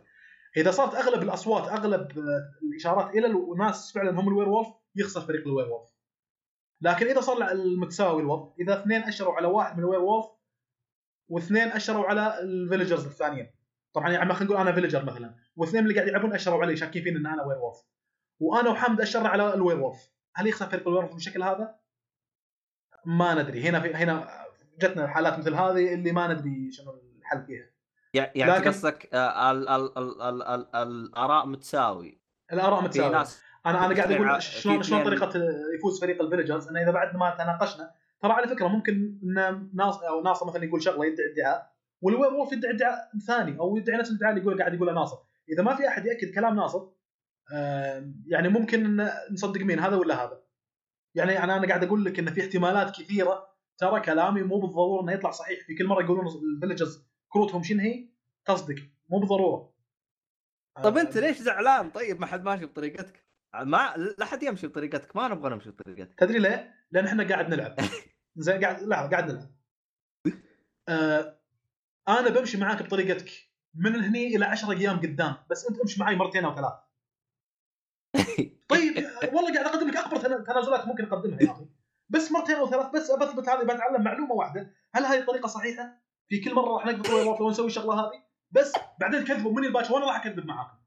إذا 0.58 0.72
صارت 0.72 0.96
أغلب 0.96 1.24
الأصوات 1.24 1.68
أغلب 1.68 2.02
آه، 2.02 2.52
الإشارات 2.64 3.16
إلى 3.16 3.28
الناس 3.28 3.92
فعلا 3.92 4.12
هم 4.12 4.28
ال 4.28 4.50
werewolf 4.50 4.68
يخسر 4.96 5.22
فريق 5.22 5.48
ال 5.48 5.68
werewolf. 5.68 5.90
لكن 6.82 7.08
إذا 7.08 7.22
صار 7.22 7.52
المتساوي 7.52 8.22
الوضع 8.22 8.54
إذا 8.60 8.82
اثنين 8.82 9.04
أشروا 9.04 9.34
على 9.34 9.48
واحد 9.48 9.78
من 9.78 9.84
ال 9.84 10.00
werewolf 10.00 10.26
واثنين 11.30 11.68
أشروا 11.68 12.06
على 12.06 12.40
ال 12.40 12.46
villagers 12.46 13.06
الثانيين. 13.06 13.52
طبعا 13.94 14.10
يعني 14.10 14.34
خلينا 14.34 14.54
نقول 14.54 14.68
أنا 14.68 14.72
villager 14.72 15.06
مثلا. 15.06 15.36
واثنين 15.56 15.84
اللي 15.84 15.96
قاعد 15.96 16.08
يلعبون 16.08 16.34
أشروا 16.34 16.62
علي 16.62 16.76
شاكين 16.76 17.04
فيني 17.04 17.18
إن 17.18 17.26
أنا 17.26 17.44
werewolf. 17.44 17.78
وأنا 18.40 18.70
وحمد 18.70 19.02
اشرنا 19.02 19.30
على 19.30 19.54
ال 19.54 19.80
werewolf 19.80 20.10
هل 20.36 20.48
يخسر 20.48 20.66
فريق 20.66 20.88
ال 20.88 21.02
werewolf 21.04 21.14
بالشكل 21.14 21.44
هذا؟ 21.44 21.76
ما 23.06 23.34
ندري. 23.44 23.62
هنا 23.70 23.80
في 23.80 23.94
هنا 23.94 24.28
جتنا 24.80 25.08
حالات 25.08 25.40
مثل 25.40 25.54
هذه 25.54 25.94
اللي 25.94 26.12
ما 26.12 26.34
ندري 26.34 26.72
شنو 26.72 27.02
الحل 27.20 27.46
فيها. 27.46 27.66
يع- 28.14 28.32
يعني 28.36 28.52
لكن- 28.52 28.68
قصدك 28.70 29.10
آه، 29.14 29.52
ال- 29.52 29.70
ال- 29.70 29.98
ال- 29.98 30.22
ال- 30.22 30.44
ال- 30.44 30.68
الآراء 30.76 31.46
متساوي. 31.46 32.22
الآراء 32.54 32.80
في 32.80 32.86
متساوية. 32.86 33.18
ناس 33.18 33.42
أنا 33.66 33.86
أنا 33.86 33.96
قاعد 33.96 34.12
أقول 34.12 34.42
شلون 34.42 34.84
شلون 34.84 35.04
طريقة 35.04 35.32
يفوز 35.78 36.02
فريق 36.02 36.22
ال 36.22 36.26
villagers 36.26 36.68
إنه 36.68 36.82
إذا 36.82 36.92
بعد 36.92 37.16
ما 37.18 37.30
تناقشنا 37.30 37.92
ترى 38.22 38.32
على 38.32 38.48
فكرة 38.48 38.68
ممكن 38.68 39.20
إن 39.24 39.70
ناصر 39.74 40.08
أو 40.08 40.22
ناصر 40.24 40.46
مثلا 40.48 40.64
يقول 40.64 40.82
شغلة 40.84 41.06
يدعي 41.06 41.34
ادعاء 41.34 41.72
وال 42.02 42.34
werewolf 42.34 42.52
يدعي 42.52 42.72
ادعاء 42.74 43.10
ثاني 43.28 43.60
أو 43.60 43.78
يدعي 43.78 43.98
نفس 43.98 44.10
الادعاء 44.12 44.32
اللي 44.34 44.44
يقول 44.44 44.60
قاعد 44.60 44.74
يقوله 44.74 44.94
ناصر. 44.94 45.18
إذا 45.50 45.64
ما 45.64 45.76
في 45.76 45.88
أحد 45.88 46.06
يأكد 46.06 46.34
كلام 46.36 46.56
ناصر 46.56 46.80
آه، 46.80 46.97
يعني 48.26 48.50
ممكن 48.50 49.00
إن 49.00 49.12
نصدق 49.32 49.62
مين 49.62 49.80
هذا 49.80 49.96
ولا 49.96 50.24
هذا؟ 50.24 50.42
يعني 51.16 51.44
أنا 51.44 51.58
أنا 51.58 51.68
قاعد 51.68 51.84
أقول 51.84 52.06
لك 52.06 52.20
إن 52.20 52.34
في 52.34 52.42
احتمالات 52.42 53.02
كثيرة 53.02 53.48
ترى 53.78 54.00
كلامي 54.00 54.44
مو 54.44 54.60
بالضرورة 54.60 55.04
إنه 55.04 55.12
يطلع 55.12 55.32
صحيح. 55.32 55.66
في 55.66 55.76
كل 55.76 55.88
مرة 55.88 56.04
يقولون 56.04 56.26
الفيلجرز 56.28 57.08
كروتهم 57.30 57.64
شنو 57.64 57.82
هي؟ 57.82 58.10
تصدق. 58.46 58.76
مو 59.10 59.20
بالضرورة. 59.20 59.74
طب 60.84 60.98
آه، 60.98 61.02
أنت 61.02 61.18
ليش 61.18 61.38
زعلان؟ 61.38 61.90
طيب 61.90 62.20
ما 62.20 62.26
حد 62.26 62.44
ماشي 62.44 62.66
بطريقتك. 62.66 63.26
ما 63.54 63.94
لا 64.18 64.26
حد 64.26 64.44
يمشي 64.44 64.68
بطريقتك. 64.68 65.16
ما 65.16 65.28
نبغى 65.28 65.50
نمشي 65.50 65.70
بطريقتك. 65.70 66.20
تدري 66.20 66.40
ليه؟ 66.40 66.74
لأن 66.92 67.06
إحنا 67.06 67.28
قاعد 67.28 67.50
نلعب. 67.50 67.76
زين 68.36 68.64
قاعد 68.64 68.84
لا 68.84 68.96
قاعد 68.96 69.32
نلعب. 69.32 69.52
آه 70.90 71.40
أنا 72.08 72.30
بمشي 72.30 72.58
معاك 72.58 72.84
بطريقتك 72.84 73.32
من 73.76 73.96
هني 73.96 74.36
إلى 74.36 74.46
10 74.46 74.72
أيام 74.72 74.98
قدام. 75.00 75.36
بس 75.50 75.70
أنت 75.70 75.80
امشي 75.80 76.00
معي 76.00 76.16
مرتين 76.16 76.46
أو 76.46 76.56
ثلاث 76.56 76.74
طيب 78.72 78.96
والله 79.34 79.54
قاعد 79.54 79.66
أقدم 79.66 79.88
لك 79.88 79.96
اكبر 79.98 80.18
تنا- 80.18 80.44
تنازلات 80.44 80.88
ممكن 80.88 81.04
أقدمها 81.06 81.42
يا 81.42 81.52
أخي. 81.52 81.66
بس 82.10 82.32
مرتين 82.32 82.56
أو 82.56 82.70
ثلاث 82.70 82.86
بس 82.96 83.12
بثبت 83.12 83.50
هذه 83.50 83.64
بتعلم 83.64 84.04
معلومة 84.04 84.32
واحدة. 84.34 84.74
هل 84.96 85.06
هذه 85.06 85.20
الطريقة 85.20 85.48
صحيحة؟ 85.48 86.02
في 86.30 86.40
كل 86.40 86.54
مرة 86.56 86.74
راح 86.74 86.86
نقفط 86.86 87.10
werewolf 87.10 87.40
لو 87.40 87.50
نسوي 87.50 87.68
الشغلة 87.68 87.94
هذه؟ 87.94 88.24
بس 88.52 88.74
بعدين 89.00 89.24
كذبوا 89.24 89.52
مني 89.52 89.68
لباچر 89.68 89.92
وأنا 89.92 90.06
راح 90.06 90.26
أكذب 90.26 90.46
معاكم. 90.46 90.78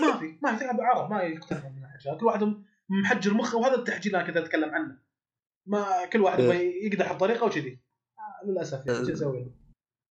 ما 0.00 0.16
في 0.18 0.38
ما 0.42 0.52
في 0.52 0.60
تلعب 0.60 0.80
عرب 0.80 1.10
ما 1.10 1.22
يقتنعون 1.22 1.72
من 1.72 1.84
احد 1.84 2.18
كل 2.20 2.26
واحد 2.26 2.54
محجر 2.88 3.34
مخه 3.34 3.58
وهذا 3.58 3.74
التحجير 3.74 4.12
اللي 4.12 4.18
أنا 4.18 4.26
كنت 4.26 4.36
أتكلم 4.36 4.74
عنه. 4.74 4.98
ما 5.66 6.06
كل 6.06 6.20
واحد 6.20 6.40
يبغى 6.40 6.86
يقدح 6.86 7.12
بطريقه 7.12 7.46
وكذي. 7.46 7.80
آه، 8.18 8.46
للأسف 8.46 8.86
يعني 8.86 9.06
شو 9.06 9.12
أسوي 9.12 9.52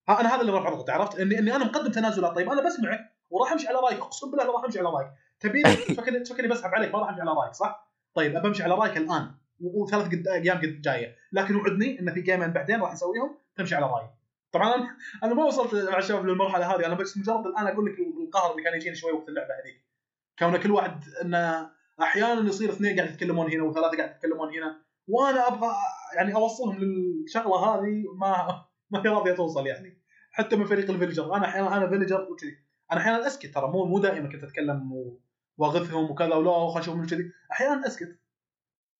أنا 0.09 0.35
هذا 0.35 0.41
اللي 0.41 0.53
رفع 0.53 0.71
ضغطي 0.71 0.93
عرفت 0.93 1.21
اني 1.21 1.39
إني 1.39 1.57
أنا 1.57 1.65
مقدم 1.65 1.91
تنازلات. 1.91 2.33
طيب 2.37 2.51
أنا 2.51 2.67
بسمعك 2.67 3.01
وراح 3.31 3.53
أمشي 3.53 3.69
على 3.69 3.77
رأيك. 3.79 3.99
أقسم 3.99 4.31
بالله 4.31 4.53
راح 4.53 4.65
أمشي 4.65 4.79
على 4.79 4.89
رأيك. 4.89 5.09
تبيني 5.41 5.75
تفكرني 5.77 6.21
تفكرني 6.21 6.49
بسحب 6.49 6.75
عليك 6.75 6.93
ما 6.95 6.99
راح 7.01 7.09
أمشي 7.09 7.21
على 7.21 7.31
رايك 7.41 7.55
صح؟ 7.55 7.93
طيب 8.15 8.37
أبى 8.37 8.49
أمشي 8.49 8.63
على 8.63 8.75
رايك 8.75 8.97
الآن 8.97 9.31
وثلاث 9.61 10.07
قد- 10.07 10.29
أيام 10.29 10.57
قد 10.59 10.81
جاية. 10.81 11.17
لكن 11.33 11.57
وعدني 11.57 12.01
إن 12.01 12.15
في 12.15 12.21
جيمين 12.21 12.51
بعدين 12.53 12.81
راح 12.81 12.93
نسويهم 12.93 13.39
تمشي 13.57 13.75
على 13.75 13.87
رايي. 13.87 14.09
طبعا 14.53 14.75
أنا 14.75 14.97
أنا 15.25 15.35
ما 15.35 15.45
وصلت 15.45 15.75
مع 15.91 15.99
الشباب 15.99 16.27
للمرحله 16.27 16.75
هذه 16.77 16.87
أنا 16.87 16.95
بس 16.95 17.19
مجرد 17.19 17.47
الآن 17.47 17.67
أقول 17.67 17.87
لك 17.87 17.99
القهر 17.99 18.51
اللي 18.53 18.63
كان 18.63 18.75
يجيني 18.75 18.97
شوي 18.97 19.13
وقت 19.13 19.29
اللعبة 19.29 19.49
هذيك. 19.65 19.85
كون 20.39 20.57
كل 20.57 20.71
واحد 20.71 21.01
انه 21.23 21.71
أحيانا 22.03 22.49
يصير 22.49 22.71
اثنين 22.71 22.97
قاعد 22.97 23.11
يتكلمون 23.11 23.53
هنا 23.53 23.63
وثلاثة 23.63 23.97
قاعد 23.97 24.11
يتكلمون 24.11 24.55
هنا 24.55 24.83
وأنا 25.09 25.49
أبغى 25.49 25.69
يعني 26.17 26.35
أوصلهم 26.35 26.79
للشغلة 26.79 27.57
هذه 27.57 28.05
ما 28.21 28.47
ما 28.91 29.03
هي 29.07 29.09
راضية 29.09 29.33
توصل 29.33 29.67
يعني. 29.67 30.03
حتى 30.33 30.57
من 30.57 30.65
فريق 30.65 30.91
ال 30.91 30.95
villager 30.95 31.35
أنا 31.37 31.45
أحيانا 31.49 31.77
أنا 31.77 31.89
villager 31.89 32.29
وكذي. 32.31 32.59
أنا 32.93 33.01
أحيانا 33.01 33.27
أسكت 33.27 33.55
ترى 33.55 33.69
مو 33.69 33.85
مو 33.85 33.99
دائما 33.99 34.29
كنت 34.29 34.45
أتكلم 34.45 34.93
و- 34.93 35.21
واغثهم 35.59 36.11
وكذا 36.11 36.35
ولا 36.35 36.51
خلينا 36.69 36.81
نشوف 36.81 36.95
من 36.95 37.07
كذي. 37.07 37.33
أحيانا 37.53 37.87
أسكت. 37.87 38.19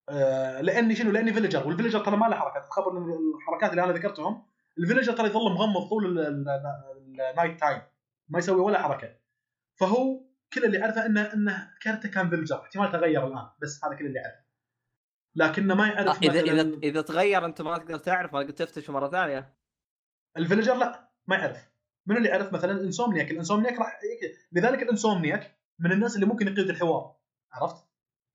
آه 0.09 0.61
لأني 0.61 0.95
شنو؟ 0.97 1.11
لأني 1.11 1.33
villager 1.33 1.67
وال 1.67 1.74
villager 1.74 2.05
ترى 2.05 2.17
ما 2.17 2.27
له 2.27 2.37
حركات. 2.37 2.67
تخبر 2.69 2.99
الحركات 2.99 3.71
اللي 3.71 3.85
أنا 3.85 3.93
ذكرتهم 3.93 4.47
ال 4.79 4.82
villager 4.82 5.13
ترى 5.13 5.27
يظل 5.27 5.53
مغمض 5.53 5.89
طول 5.89 6.07
ال- 6.07 6.19
ال- 6.27 6.49
ال- 6.49 7.21
ال 7.31 7.36
night 7.36 7.61
time 7.61 7.83
ما 8.29 8.39
يسوي 8.39 8.61
ولا 8.61 8.83
حركة. 8.83 9.17
فهو 9.75 10.21
كل 10.53 10.65
اللي 10.65 10.79
عرفه 10.83 11.07
انه 11.07 11.33
إنه 11.35 11.71
كارته 11.83 12.09
كان 12.11 12.31
villager 12.31 12.63
احتمال 12.63 12.93
تغير 12.93 13.27
الآن 13.27 13.49
بس 13.63 13.85
هذا 13.85 13.95
كل 13.95 14.07
اللي 14.07 14.19
عرفه. 14.19 14.47
لكنه 15.35 15.75
ما 15.75 15.89
يعرف 15.89 16.23
اذا 16.23 16.33
مثلاً- 16.43 16.49
اذا 16.49 16.79
إذا 16.83 17.01
تغير 17.01 17.45
أنت 17.45 17.63
ما 17.63 17.79
تقدر 17.79 17.99
تعرف 17.99 18.33
ما 18.35 18.43
تقدر 18.43 18.53
تفتش 18.55 18.91
مرة 18.91 19.09
ثانية. 19.09 19.55
ال 20.37 20.41
villager 20.41 20.75
لا 20.75 21.09
ما 21.27 21.37
يعرف. 21.37 21.69
من 22.07 22.17
اللي 22.17 22.29
يعرف؟ 22.29 22.53
مثلا 22.53 22.73
ال 22.73 22.78
insomniac 22.78 23.31
ال 23.31 23.35
insomniac 23.35 23.79
راح 23.79 24.01
لذلك 24.53 24.83
ال 24.83 24.90
insomniac 24.90 25.57
من 25.79 25.93
الناس 25.93 26.15
اللي 26.15 26.27
ممكن 26.27 26.47
يقيد 26.47 26.71
الحوار. 26.71 27.17
عرفت؟ 27.53 27.87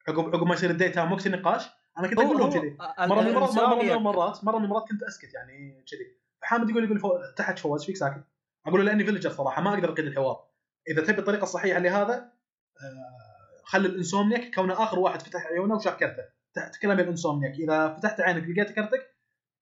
عقب 0.07 0.35
عقب 0.35 0.47
ما 0.47 0.53
يصير 0.53 0.69
ال 0.69 0.74
day 0.74 0.89
time 0.89 1.11
وقت 1.11 1.27
النقاش. 1.27 1.69
أنا 1.97 2.07
كنت 2.07 2.19
أقول 2.19 2.37
لهم 2.37 2.49
كذي. 2.49 2.77
مره 2.99 3.21
من 3.21 3.27
المرات 3.27 3.55
مره 3.55 3.75
من 3.75 3.91
المرات 3.91 4.43
مرة 4.43 4.57
من 4.57 4.65
المرات 4.65 4.89
كنت 4.89 5.03
أسكت 5.03 5.33
يعني 5.33 5.85
كذي. 5.91 6.21
فحامد 6.41 6.69
يقول 6.69 6.83
يقول 6.83 6.99
فو... 6.99 7.19
تحت 7.37 7.59
فواز 7.59 7.85
فيك 7.85 7.97
ساكت. 7.97 8.23
أقول 8.65 8.79
له 8.79 8.85
لأني 8.85 9.05
villager 9.05 9.29
صراحة 9.29 9.61
ما 9.61 9.73
أقدر 9.73 9.93
أقيد 9.93 10.05
الحوار. 10.05 10.47
إذا 10.89 11.03
تبي 11.03 11.19
الطريقة 11.19 11.43
الصحيحة 11.43 11.79
لهذا 11.79 12.13
آه، 12.13 13.63
خلي 13.63 13.87
الإنسومنياك 13.87 14.55
كونه 14.55 14.83
آخر 14.83 14.99
واحد 14.99 15.21
فتح 15.21 15.45
عيونه 15.45 15.75
وشاف 15.75 15.95
كرته. 15.95 16.23
تحت 16.53 16.81
كلام 16.81 16.99
الإنسومنياك. 16.99 17.53
إذا 17.53 17.93
فتحت 17.93 18.21
عينك 18.21 18.43
لقيت 18.43 18.75
كرتك 18.75 19.15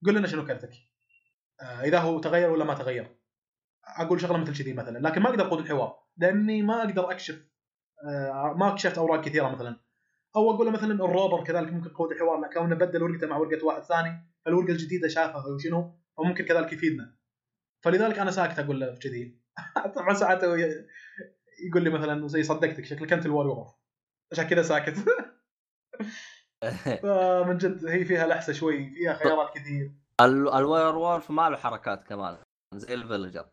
قول 0.06 0.16
لنا 0.16 0.28
شنو 0.28 0.46
كرتك. 0.46 0.72
آه، 1.62 1.82
إذا 1.82 2.00
هو 2.00 2.20
تغير 2.20 2.50
ولا 2.50 2.66
ما 2.66 2.74
تغير. 2.74 3.16
أقول 3.98 4.22
شغلة 4.22 4.38
مثل 4.38 4.58
كذي 4.58 4.74
مثلا. 4.74 5.08
لكن 5.08 5.22
ما 5.22 5.30
أقدر 5.30 5.48
أقود 5.48 5.60
الحوار. 5.60 6.00
لأني 6.18 6.62
ما 6.62 6.80
أقدر 6.80 7.12
أكشف 7.12 7.50
ما 8.56 8.68
اكتشفت 8.68 8.98
اوراق 8.98 9.26
كثيرة 9.26 9.50
مثلا. 9.50 9.80
أو 10.36 10.52
أقول 10.52 10.66
له 10.66 10.72
مثلا 10.72 10.94
الروبر 10.94 11.44
كذلك 11.44 11.74
ممكن 11.74 11.90
قود 11.90 12.12
الحوار 12.12 12.40
لكن 12.42 12.54
كونه 12.54 12.76
بدل 12.76 13.04
ورقته 13.04 13.28
مع 13.28 13.38
ورقة 13.38 13.66
واحد 13.66 13.84
ثاني 13.84 14.34
فالورقة 14.46 14.72
الجديدة 14.72 15.08
شافها 15.08 15.46
وشنو 15.48 16.00
فممكن 16.18 16.46
كذلك 16.46 16.74
يفيدنا. 16.74 17.16
فلذلك 17.84 18.20
أنا 18.20 18.32
ساكت 18.32 18.60
أقول 18.60 18.80
له 18.80 18.94
في 18.94 19.00
كذي. 19.00 19.40
طبعا 19.96 20.14
ساعات 20.14 20.44
يقول 21.68 21.84
لي 21.84 21.90
مثلا 21.90 22.28
زي 22.28 22.44
صدقتك 22.44 22.86
شكلك 22.86 23.14
انت 23.14 23.26
ال 23.26 23.48
werewolf 23.48 23.72
عشان 24.32 24.48
كذا 24.48 24.62
ساكت. 24.62 24.96
فمن 27.04 27.58
جد 27.58 27.86
هي 27.86 28.06
فيها 28.06 28.28
لحسة 28.28 28.54
شوي 28.54 28.90
فيها 28.90 29.14
خيارات 29.14 29.54
كثير. 29.56 29.92
ال- 30.22 30.54
ال 30.54 30.96
werewolf 30.96 31.32
ما 31.32 31.50
له 31.50 31.58
حركات 31.58 32.04
كمان 32.04 32.38
زي 32.76 32.94
ال 32.94 32.99
villager. 32.99 33.50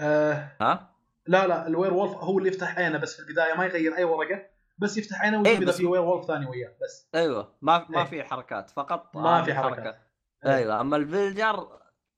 آه 0.00 0.56
ها؟ 0.60 0.93
لا 1.26 1.46
لا 1.46 1.66
ال 1.66 1.94
werewolf 1.94 2.12
هو 2.12 2.38
اللي 2.38 2.48
يفتح 2.48 2.78
عينه 2.78 2.98
بس 2.98 3.14
في 3.14 3.28
البداية 3.28 3.54
ما 3.54 3.64
يغير 3.64 3.96
أي 3.96 4.04
ورقة 4.04 4.46
بس 4.78 4.98
يفتح 4.98 5.22
عينه 5.22 5.40
ويشوف 5.40 5.62
اذا 5.62 5.72
في 5.72 5.86
werewolf 5.86 6.26
ثاني 6.26 6.46
وياه 6.46 6.76
بس 6.82 7.08
أيوه 7.14 7.54
ما 7.62 7.86
ما 7.88 7.98
إيه. 7.98 8.04
في 8.04 8.22
حركات 8.22 8.70
فقط 8.70 9.16
ما 9.16 9.42
في. 9.42 9.54
حركات 9.54 9.98
إيه. 10.46 10.56
أيوه 10.56 10.80
أما 10.80 10.96
ال 10.96 11.04
villager 11.04 11.68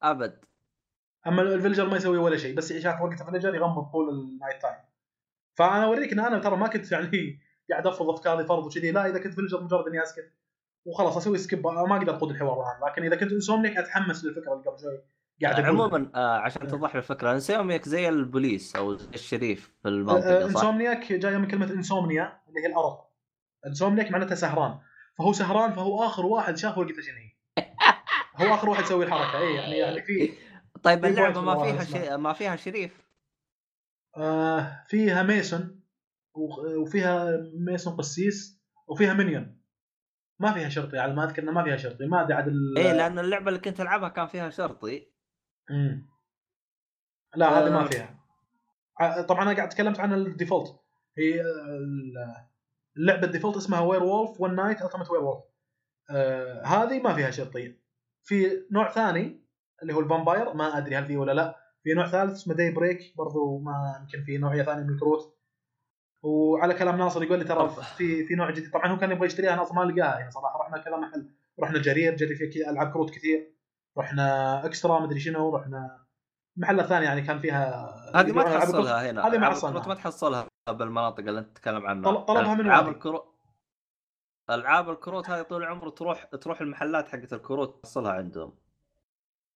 أبد 0.02 0.44
أما 1.26 1.42
ال 1.42 1.47
villager 1.47 1.88
ما 1.88 1.96
يسوي 1.96 2.18
ولا 2.18 2.36
شيء 2.36 2.56
بس 2.56 2.72
شاف 2.72 3.02
وقت 3.02 3.20
ال 3.20 3.24
villager 3.24 3.54
يغمض 3.54 3.92
طول 3.92 4.08
ال 4.08 4.17
night 4.17 4.62
time 4.62 4.78
فأنا 5.54 5.84
أوريك 5.84 6.12
إن 6.12 6.20
أنا 6.20 6.38
ترى 6.38 6.56
ما 6.56 6.68
كنت 6.68 6.92
يعني 6.92 7.40
قاعد 7.70 7.86
أفرض 7.86 8.10
أفكاري 8.10 8.44
فرض 8.44 8.66
وكذي 8.66 8.90
لا 8.90 9.06
إذا 9.06 9.18
كنت 9.18 9.34
villager 9.34 9.62
مجرد 9.62 9.86
إني 9.86 10.02
أسكت 10.02 10.32
وخلاص 10.84 11.16
أسوي 11.16 11.38
skip 11.38 11.66
ما 11.66 11.96
أقدر 11.96 12.16
أقود 12.16 12.30
الحوار 12.30 12.60
الآن 12.60 12.90
لكن 12.90 13.02
إذا 13.02 13.16
كنت 13.16 13.32
insomniac 13.32 13.76
أتحمس 13.76 14.24
للفكرة 14.24 14.52
اللي 14.52 14.64
قبل 14.64 14.78
شوي 14.78 15.02
قاعد 15.42 15.54
اقولها. 15.54 15.68
عموما 15.70 16.10
آه 16.14 16.38
عشان 16.38 16.62
إيه. 16.62 16.68
توضح 16.68 16.94
الفكرة 16.94 17.32
insomniac 17.32 17.88
زي 17.88 18.08
البوليس 18.08 18.76
أو 18.76 18.92
ال 18.92 19.02
sheriff 19.02 19.72
في 19.82 19.88
آه، 19.88 19.90
المنطقة 19.90 20.48
صح؟ 20.48 20.56
insomniac 20.56 21.12
جاية 21.12 21.36
من 21.36 21.48
كلمة 21.48 21.72
insomnia 21.72 22.40
اللي 22.48 22.60
هي 22.60 22.66
الأرق 22.66 23.10
insomniac 23.66 24.10
معناتها 24.10 24.34
سهران 24.34 24.78
فهو 25.18 25.32
سهران 25.32 25.72
فهو 25.72 26.04
آخر 26.04 26.26
واحد 26.26 26.56
شاف 26.56 26.78
ورقته 26.78 27.02
شنو 27.02 27.14
هي 27.16 27.30
هو 28.48 28.54
آخر 28.54 28.68
واحد 28.68 28.82
يسوي 28.82 29.04
الحركة 29.04 29.38
اي 29.38 29.54
يعني 29.54 29.78
يعني 29.78 30.02
في 30.02 30.32
طيب 30.84 31.04
اللعبة 31.04 31.40
ما 31.40 31.64
فيها. 31.64 31.84
شيء 31.84 32.16
ما 32.16 32.32
فيها 32.32 32.56
sheriff 32.56 33.06
آه 34.16 34.84
فيها 34.88 35.22
mason 35.22 35.80
وفيها 36.82 37.30
mason 37.54 37.96
قسيس 37.96 38.62
وفيها 38.88 39.14
minion 39.14 39.60
ما 40.38 40.52
فيها 40.52 40.68
شرطي 40.68 40.98
على 40.98 41.14
ما 41.14 41.24
أذكر 41.24 41.44
ما 41.50 41.64
فيها 41.64 41.76
شرطي 41.76 42.06
ما 42.06 42.22
أدري 42.22 42.34
عاد 42.34 42.48
إيه 42.76 42.92
لأن 42.92 43.18
اللعبة 43.18 43.48
اللي 43.48 43.60
كنت 43.60 43.80
ألعبها 43.80 44.08
كان 44.08 44.26
فيها 44.26 44.50
شرطي 44.50 45.15
لا 47.36 47.58
هذه 47.58 47.70
ما 47.70 47.80
آه. 47.84 47.86
فيها. 47.86 48.16
ع- 49.00 49.22
طبعا 49.22 49.42
أنا 49.42 49.52
قاعد 49.56 49.68
تكلمت 49.68 50.00
عن 50.00 50.12
ال 50.14 50.21
default. 50.21 50.76
هي 51.18 51.40
ال- 51.40 52.46
اللعبة 52.96 53.26
ال 53.26 53.30
default 53.30 53.56
اسمها 53.56 53.80
werewolf 53.80 54.40
One 54.40 54.54
Night 54.54 54.82
Ultimate 54.82 55.10
Werewolf 55.10 55.44
آه 56.10 56.62
هذه 56.62 57.00
ما 57.02 57.14
فيها 57.14 57.30
شرطي 57.30 57.74
في 58.24 58.66
نوع 58.72 58.90
ثاني 58.92 59.40
اللي 59.82 59.94
هو 59.94 60.00
ال 60.00 60.07
vampire 60.07 60.54
ما 60.54 60.78
أدري 60.78 60.96
هل 60.96 61.04
فيه 61.04 61.16
ولا 61.16 61.32
لا. 61.32 61.56
في 61.82 61.94
نوع 61.94 62.06
ثالث 62.06 62.32
اسمه 62.32 62.54
daybreak 62.54 63.16
برضو 63.16 63.58
ما 63.58 63.98
يمكن 64.00 64.24
في 64.24 64.38
نوعية 64.38 64.62
ثانية 64.62 64.82
من 64.82 64.90
الكروت. 64.94 65.36
وعلى 66.22 66.74
كلام 66.74 66.98
ناصر 66.98 67.22
يقول 67.22 67.38
لي 67.38 67.44
ترى. 67.44 67.68
في 67.96 68.24
في 68.24 68.34
نوع 68.34 68.50
جديد. 68.50 68.70
طبعا 68.70 68.86
هو 68.92 68.98
كان 68.98 69.10
يبغى 69.10 69.26
يشتريها 69.26 69.56
ناصر 69.56 69.74
ما 69.74 69.80
لقاها. 69.82 70.18
يعني 70.18 70.30
صراحة 70.30 70.58
رحنا 70.58 70.78
كذا 70.78 70.96
محل 70.96 71.30
رحنا 71.60 71.76
الجرير 71.76 72.16
جرير 72.16 72.34
فيه 72.34 72.50
كي- 72.50 72.70
ألعاب 72.70 72.92
كروت 72.92 73.10
كثير. 73.10 73.55
رحنا 73.98 74.66
اكسترا 74.66 75.00
مدري 75.00 75.20
شنو 75.20 75.56
رحنا 75.56 76.06
محلات 76.56 76.86
ثانية 76.86 77.06
يعني 77.06 77.22
كان 77.22 77.38
فيها 77.38 77.94
هذه 78.14 78.32
ما. 78.32 78.42
تحصلها 78.42 79.10
هنا 79.10 79.26
هذه 79.28 79.38
ما. 79.38 79.48
الكروت 79.52 79.88
ما 79.88 79.94
تحصلها 79.94 80.46
بالمناطق 80.68 81.18
اللي 81.18 81.38
أنت 81.40 81.56
تتكلم 81.56 81.86
عنها 81.86 82.12
طل- 82.12 82.24
طلبها 82.24 82.54
من 82.54 82.60
ألعاب 82.60 82.84
وادي. 82.86 82.96
الكروت 82.96 83.24
ألعاب 84.50 84.90
الكروت 84.90 85.30
هذه 85.30 85.42
طول 85.42 85.62
العمر 85.62 85.88
تروح 85.88 86.24
تروح 86.24 86.60
المحلات 86.60 87.08
حقت 87.08 87.32
الكروت 87.32 87.82
تحصلها 87.84 88.12
عندهم 88.12 88.52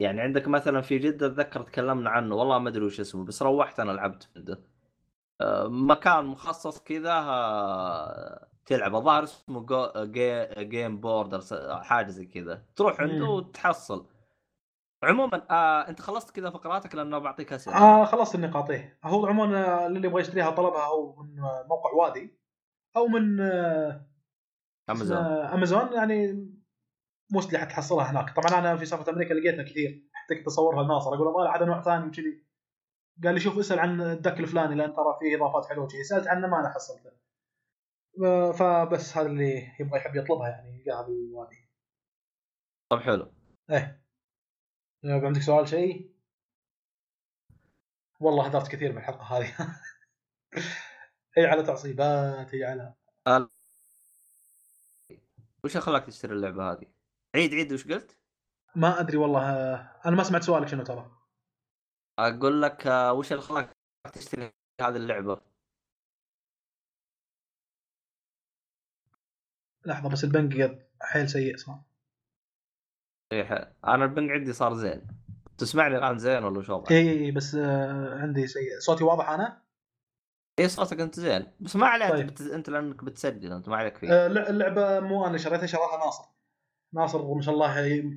يعني 0.01 0.21
عندك 0.21 0.49
مثلا 0.49 0.81
في 0.81 0.99
جدة 0.99 1.27
أتذكر 1.27 1.63
تكلمنا 1.63 2.11
عنه 2.11 2.35
والله 2.35 2.59
ما 2.59 2.69
أدري 2.69 2.85
وش 2.85 3.01
اسمه 3.01 3.25
بس 3.25 3.43
روحت 3.43 3.81
أنا 3.81 3.93
لعبت 3.93 4.29
عنده 4.37 4.61
آه، 5.41 5.67
مكان 5.69 6.25
مخصص 6.27 6.81
كذا 6.81 7.13
آه، 7.13 8.47
تلعب 8.67 8.95
الظاهر 8.97 9.23
اسمه 9.25 9.61
جو 9.61 9.91
جي 9.97 10.47
game 10.59 11.01
board 11.01 11.35
أو 11.35 11.41
س- 11.41 11.55
حاجة 11.83 12.09
زي 12.11 12.27
كذا 12.27 12.63
تروح 12.77 13.01
عنده. 13.01 13.25
وتحصل 13.25 14.07
عموما 15.03 15.47
آه 15.51 15.89
أنت 15.89 16.01
خلصت 16.01 16.31
كذا 16.31 16.51
فقراتك 16.51 16.95
لأنه 16.95 17.19
بعطيك 17.19 17.53
أسئلة. 17.53 17.77
آه 17.77 18.05
خلصت 18.05 18.35
النقاط 18.35 18.71
إيه. 18.71 18.99
هو 19.05 19.27
عموما 19.27 19.67
آه، 19.67 19.87
اللي 19.87 20.09
يبغى 20.09 20.21
يشتريها 20.21 20.51
طلبها 20.51 20.87
أو 20.87 21.23
من 21.23 21.41
آه، 21.41 21.67
موقع 21.69 21.91
وادي 21.93 22.39
أو 22.97 23.07
من 23.07 23.41
آه، 23.41 24.07
امازون 24.91 25.17
امازون 25.27 25.93
يعني 25.93 26.49
موستلي 27.33 27.59
حتحصلها 27.59 28.11
هناك. 28.11 28.37
طبعا 28.37 28.61
أنا 28.61 28.77
في 28.77 28.87
سالفه 28.87 29.13
أمريكا 29.13 29.35
لقيتها 29.35 29.63
كثير. 29.63 30.09
حتى 30.13 30.35
كنت 30.35 30.47
أصورها 30.47 30.83
لناصر 30.83 31.15
أقول 31.15 31.27
والله 31.27 31.57
هذا 31.57 31.65
نوع 31.65 31.83
ثاني 31.83 32.07
وكذي. 32.07 32.47
قال 33.25 33.35
لي 33.35 33.41
شوف 33.41 33.59
اسأل 33.59 33.79
عن 33.79 34.01
الدك 34.01 34.41
الفلاني 34.41 34.75
لأن 34.75 34.95
ترى 34.95 35.17
فيه 35.21 35.37
إضافات 35.37 35.67
حلوة 35.67 35.85
وكذي. 35.85 36.05
سألت 36.05 36.29
عنه 36.29 36.47
ما 36.49 36.61
أنا 36.61 36.69
حصلته. 36.69 37.11
آه، 38.25 38.53
فبس 38.53 39.17
هذا 39.17 39.27
اللي 39.27 39.73
يبغى 39.81 39.99
يحب 39.99 40.17
يطلبها 40.17 40.49
يعني 40.49 40.83
يلقاها 40.87 41.07
بالوادي 41.07 41.71
طب 42.91 42.99
حلو. 42.99 43.33
إيه. 43.71 44.03
يبقى 45.05 45.27
عندك 45.27 45.43
سؤال 45.43 45.69
شيء 45.69 46.11
والله 48.21 48.47
هدرت 48.47 48.69
كثير 48.69 48.93
بالحلقة 48.93 49.39
هذه 49.39 49.55
هي 51.37 51.47
على 51.47 51.63
تعصيبات 51.63 52.55
هي 52.55 52.65
على 52.65 52.95
وش 55.65 55.77
خلاك 55.77 56.05
تشتري 56.05 56.33
اللعبة 56.33 56.73
هذه؟ 56.73 56.87
عيد 57.35 57.55
عيد 57.55 57.73
وش 57.73 57.87
قلت؟ 57.87 58.19
ما 58.77 59.01
أدري 59.01 59.17
والله 59.17 59.43
آه، 59.51 60.01
أنا 60.07 60.17
ما 60.17 60.23
سمعت 60.23 60.43
سؤالك 60.43 60.69
شنو 60.69 60.83
ترى 60.83 61.11
أقول 62.19 62.63
لك 62.63 62.87
آه، 62.87 63.13
وش 63.13 63.33
اللي 63.33 63.43
خلاك 63.43 63.77
تشتري 64.13 64.53
هذه 64.81 64.97
اللعبة؟ 64.97 65.41
لحظة 69.87 70.09
بس 70.09 70.25
ال 70.25 70.37
ping 70.37 70.87
حيل 71.03 71.29
سيء 71.29 71.55
اسمع 71.55 71.83
إيه، 73.33 73.45
ح- 73.45 73.73
أنا 73.89 74.05
ال 74.05 74.10
ping 74.10 74.31
عندي 74.31 74.53
صار 74.53 74.75
زين. 74.75 75.07
تسمعني 75.59 75.97
الآن 75.97 76.19
زين 76.19 76.45
ولا 76.45 76.63
شو؟ 76.63 76.85
اي 76.91 77.11
اي 77.11 77.31
بس 77.31 77.55
آه، 77.55 78.19
عندي 78.19 78.47
سيء 78.47 78.79
صوتي 78.79 79.05
واضح 79.05 79.29
أنا؟ 79.31 79.63
اي 80.59 80.69
صوتك 80.69 81.01
أنت 81.01 81.21
زين. 81.21 81.47
بس 81.61 81.77
ما 81.77 81.87
عليك 81.87 82.11
طيب. 82.11 82.29
انت, 82.29 82.43
بت... 82.43 82.51
أنت 82.51 82.71
لأنك 82.71 83.05
بتسجل 83.05 83.53
أنت 83.53 83.69
ما 83.69 83.77
عليك 83.77 83.97
فيه. 83.97 84.13
آه، 84.13 84.27
لا- 84.29 84.51
اللعبة 84.51 85.01
مو 85.01 85.27
أنا 85.27 85.39
شريتها 85.39 85.67
شراها 85.67 86.05
ناصر. 86.05 86.25
ناصر 86.95 87.35
ما 87.35 87.43
شاء 87.43 87.55
الله 87.55 87.69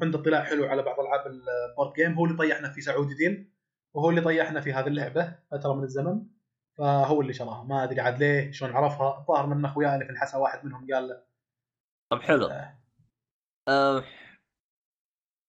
عنده 0.02 0.20
اطلاع 0.20 0.44
حلو 0.44 0.66
على 0.66 0.82
بعض 0.84 1.00
ألعاب 1.00 1.28
ال 1.28 1.39
board 1.39 1.94
game. 1.94 2.14
هو 2.14 2.26
اللي 2.26 2.38
طيحنا 2.38 2.70
في 2.70 2.82
سعودي 2.82 3.14
ديل 3.16 3.54
وهو 3.96 4.10
اللي 4.10 4.22
طيحنا 4.22 4.62
في 4.62 4.74
هذه 4.74 4.88
اللعبة 4.88 5.36
فترة 5.52 5.74
من 5.74 5.84
الزمن. 5.84 6.26
فهو 6.78 7.22
اللي 7.22 7.34
شراها. 7.34 7.64
ما 7.64 7.84
أدري 7.84 8.02
عاد 8.02 8.20
ليه 8.20 8.52
شلون 8.52 8.72
عرفها. 8.72 9.20
الظاهر 9.20 9.46
من 9.48 9.66
اخوياي 9.66 9.94
اللي 9.94 10.06
في 10.06 10.12
الحسا 10.12 10.38
واحد 10.38 10.66
منهم 10.66 10.88
قال 10.94 11.08
له 11.08 11.24
طب 12.12 12.22
حلو. 12.22 12.46
آه. 12.48 12.80
أه... 13.68 14.04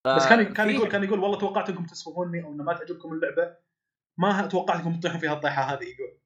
بس 0.07 0.29
كان 0.29 0.55
كان 0.55 0.71
يقول 0.71 0.89
كان 0.89 1.05
يقول 1.05 1.19
والله 1.19 1.39
توقعت 1.39 1.69
انكم 1.69 1.87
تسفهوني 1.87 2.45
أو 2.45 2.53
ما 2.53 2.75
تعجبكم 2.75 3.13
اللعبة. 3.13 3.57
ما 4.19 4.47
توقعت 4.47 4.77
انكم 4.77 5.01
تطيحون 5.01 5.21
فيها 5.21 5.33
الطيحة 5.33 5.63
هذه 5.63 5.85
يقول. 5.85 6.21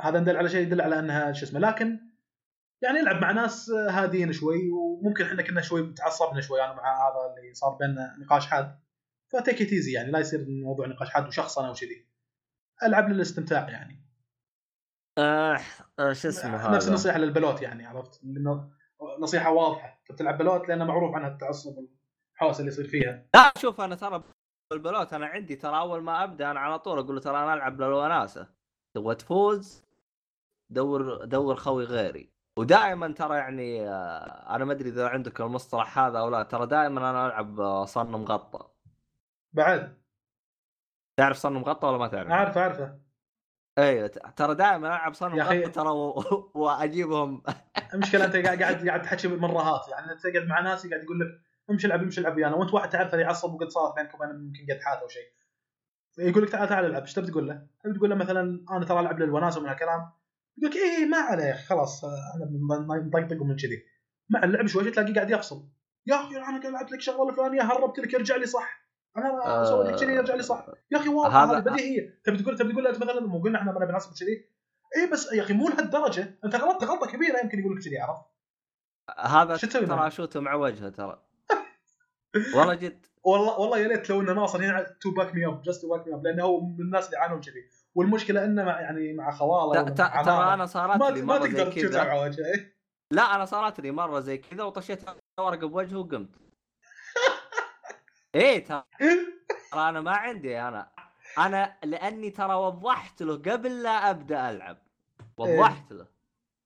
هذا 0.00 0.18
يدل 0.18 0.36
على 0.36 0.48
شيء 0.48 0.60
يدل 0.60 0.80
على 0.80 0.98
أنها 0.98 1.32
شو 1.32 1.44
اسمه 1.44 1.60
لكن 1.60 2.00
يعني 2.82 3.00
العب 3.00 3.22
مع 3.22 3.32
ناس 3.32 3.70
هادين 3.70 4.32
شوي 4.32 4.70
وممكن 4.70 5.24
إحنا 5.24 5.42
كنا 5.42 5.60
شوي 5.60 5.92
تعصبنا 5.92 6.40
شوي 6.40 6.64
أنا 6.64 6.72
مع 6.72 7.08
هذا 7.08 7.34
اللي 7.38 7.54
صار 7.54 7.70
بيننا 7.70 8.16
نقاش 8.18 8.46
حاد. 8.46 8.80
ف 9.32 9.38
take 9.38 9.62
it 9.62 9.72
easy 9.72 9.92
يعني 9.92 10.10
لا 10.10 10.18
يصير 10.18 10.40
الموضوع 10.40 10.86
نقاش 10.86 11.10
حاد 11.10 11.26
وشخصنه 11.26 11.70
وكذي 11.70 12.08
ألعب 12.82 13.08
للاستمتاع 13.08 13.68
يعني. 13.68 14.06
آه... 15.18 15.60
آه... 15.98 16.12
شو 16.12 16.28
اسمه 16.28 16.56
هذا؟ 16.56 16.76
نفس 16.76 16.88
النصيحة 16.88 17.18
للبلوت 17.18 17.62
يعني 17.62 17.86
عرفت؟ 17.86 18.20
نصيحة 19.20 19.50
واضحة. 19.50 20.00
أنت 20.00 20.12
بتلعب 20.12 20.38
بلوت 20.38 20.68
لأنه 20.68 20.84
معروف 20.84 21.14
عنها 21.14 21.28
التعصب 21.28 21.78
والحوسه 22.40 22.60
اللي 22.60 22.72
يصير 22.72 22.86
فيها. 22.86 23.26
لا 23.34 23.52
شوف 23.58 23.80
أنا 23.80 23.94
ترى 23.94 24.22
بالبلوت 24.70 25.12
أنا 25.12 25.26
عندي 25.26 25.56
ترى 25.56 25.78
أول 25.78 26.02
ما 26.02 26.24
أبدأ 26.24 26.50
أنا 26.50 26.60
على 26.60 26.78
طول 26.78 26.98
أقول 26.98 27.14
له 27.14 27.20
ترى 27.20 27.36
أنا 27.42 27.54
ألعب 27.54 27.80
للوناسه 27.80 28.48
تبغى 28.94 29.14
تفوز 29.14 29.82
دور 30.70 31.24
دور 31.24 31.56
خوي 31.56 31.84
غيري. 31.84 32.30
ودائما 32.58 33.12
ترى 33.12 33.36
يعني 33.36 33.88
آه، 33.88 34.56
أنا 34.56 34.64
ما 34.64 34.72
أدري 34.72 34.88
إذا 34.88 35.08
عندك 35.08 35.40
المصطلح 35.40 35.98
هذا 35.98 36.18
أو 36.18 36.28
لا 36.28 36.42
ترى 36.42 36.66
دائما 36.66 37.10
أنا 37.10 37.26
ألعب 37.26 37.60
آه، 37.60 37.84
صن 37.84 38.06
مغطى 38.06 38.68
بعد. 39.52 39.98
تعرف 41.18 41.36
صن 41.36 41.52
مغطى 41.52 41.86
ولا 41.86 41.98
ما 41.98 42.08
تعرف؟ 42.08 42.30
عارفه 42.30 42.60
عارفه 42.60 42.98
أيوه 43.78 44.06
ترى 44.08 44.54
دائما 44.54 44.88
ألعب 44.88 45.14
صن 45.14 45.30
مغطى 45.30 45.68
ترى 45.68 45.88
و... 45.88 46.24
وأجيبهم. 46.54 47.42
المشكلة 47.94 48.24
أنت 48.24 48.36
قاعد 48.36 48.62
قاعد 48.88 49.02
تحكي 49.02 49.28
مرات 49.28 49.88
يعني 49.88 50.14
تقعد 50.18 50.46
مع 50.46 50.60
ناس 50.60 50.86
قاعد 50.86 51.02
يقول 51.02 51.20
لك 51.20 51.45
امشي 51.70 51.86
العب 51.86 52.02
امشي 52.02 52.20
العب 52.20 52.36
ويانا؟ 52.36 52.56
وأنت 52.56 52.74
واحد 52.74 52.88
تعرف 52.88 53.12
يعصب 53.12 53.54
وقد 53.54 53.68
صارت 53.68 53.94
بينكم 53.96 54.18
وبين 54.18 54.30
يمكن 54.30 54.74
قد 54.74 54.80
حاته 54.80 55.02
أو 55.02 55.08
شيء. 55.08 55.28
يقول 56.18 56.42
لك 56.42 56.48
تعال 56.48 56.68
تعال 56.68 56.84
العب 56.84 57.02
إيش 57.02 57.12
تبي 57.12 57.26
تقول 57.26 57.48
له؟ 57.48 57.66
تبي 57.84 57.94
تقول 57.98 58.10
له 58.10 58.16
مثلا 58.16 58.64
أنا 58.70 58.84
ترى 58.84 59.00
ألعب 59.00 59.18
للوناسه 59.20 59.60
ومن 59.60 59.68
هالكلام. 59.68 60.10
يقول 60.58 60.70
لك 60.70 60.76
إيه 60.76 61.06
ما 61.06 61.16
عليه 61.16 61.52
خلاص 61.52 62.04
آه، 62.04 62.08
أنا 62.36 62.44
بنطقطق 63.00 63.42
من 63.42 63.56
كذي. 63.56 63.82
مع 64.30 64.44
اللعب 64.44 64.66
شوي 64.66 64.90
تلاقيه 64.90 65.14
قاعد 65.14 65.30
يفصل. 65.30 65.68
يا 66.06 66.14
أخي 66.14 66.36
أنا 66.36 66.60
قاعد 66.60 66.66
لعبت 66.66 66.92
لك 66.92 67.00
شغلة 67.00 67.30
الفلانيه 67.30 67.62
هربت 67.62 67.98
لك 67.98 68.14
يرجع 68.14 68.36
لي 68.36 68.46
صح. 68.46 68.86
أنا 69.16 69.62
أسوي 69.62 69.84
لك 69.84 70.00
كذي 70.00 70.12
يرجع 70.12 70.34
لي 70.34 70.42
صح. 70.42 70.66
يا 70.90 70.98
أخي 70.98 71.08
واضح 71.08 71.34
هذا- 71.36 71.56
هذه 71.56 71.60
بديهية. 71.62 72.20
تبي 72.24 72.42
تقول 72.42 72.58
تبي 72.58 72.72
تقول 72.72 72.84
له 72.84 72.90
مثلا 72.90 73.20
مو 73.20 73.42
قلنا 73.42 73.58
إحنا 73.58 73.72
ما 73.72 73.80
نبي 73.84 73.92
نعصب 73.92 74.14
كذي 74.20 74.48
اي 74.96 75.10
بس 75.12 75.32
يا 75.32 75.42
أخي 75.42 75.54
مو 75.54 75.68
لهالدرجة. 75.68 76.38
أنت 76.44 76.56
غلطت 76.56 76.84
غلطة 76.84 77.06
كبيرة 77.06 77.38
يمكن 77.38 77.58
يقول 77.58 77.76
لك 77.76 77.84
كذي 77.84 77.98
عرفت؟ 77.98 78.24
هذا 79.18 79.56
شو 79.56 79.66
تسوي 79.66 79.86
ترى 79.86 79.96
معه؟ 79.96 80.06
أشوته 80.06 80.40
مع 80.40 80.54
وجهه 80.54 80.88
ترى. 80.88 81.25
والله 82.54 82.74
جد. 82.74 83.06
والله 83.24 83.60
والله 83.60 83.78
يا 83.78 83.88
ليت 83.88 84.10
لو 84.10 84.20
إنه 84.20 84.32
ناصر 84.32 84.58
هنا 84.58 84.82
to 85.00 85.10
back 85.10 85.34
me 85.34 85.46
up 85.46 85.62
just 85.62 85.82
to 85.82 85.88
back 85.88 86.06
me 86.06 86.14
up 86.14 86.26
لأنه 86.26 86.44
هو 86.44 86.60
من 86.60 86.80
الناس 86.80 87.06
اللي 87.06 87.16
يعانون 87.16 87.40
كذي. 87.40 87.64
والمشكلة 87.94 88.44
إنه 88.44 88.64
مع 88.64 88.80
يعني 88.80 89.12
مع 89.12 89.30
خواله 89.30 89.82
ترى 89.82 90.54
أنا 90.54 90.66
صارت 90.66 91.00
ما 91.00 91.10
لي 91.10 91.22
ما 91.22 91.38
مرة 91.38 91.48
زي 91.48 91.64
تقدر 91.64 92.00
على 92.00 92.20
وجهه 92.20 92.44
إيه. 92.44 92.76
لا 93.12 93.34
أنا 93.36 93.44
صارت 93.44 93.80
لي 93.80 93.90
مرة 93.90 94.20
زي 94.20 94.38
كذا 94.38 94.62
وطشيت 94.64 95.00
ورقة 95.40 95.66
بوجهه 95.66 95.98
وقمت. 95.98 96.30
إيه 98.34 98.64
ترى 98.64 98.84
ترى 99.72 99.88
أنا 99.88 100.00
ما 100.00 100.10
عندي 100.10 100.60
أنا. 100.60 100.90
أنا 101.38 101.76
لأني 101.84 102.30
ترى 102.30 102.54
وضحت 102.54 103.22
له 103.22 103.34
قبل 103.34 103.82
لا 103.82 104.10
أبدأ 104.10 104.50
ألعب. 104.50 104.78
وضحت 105.36 105.92
له. 105.92 106.06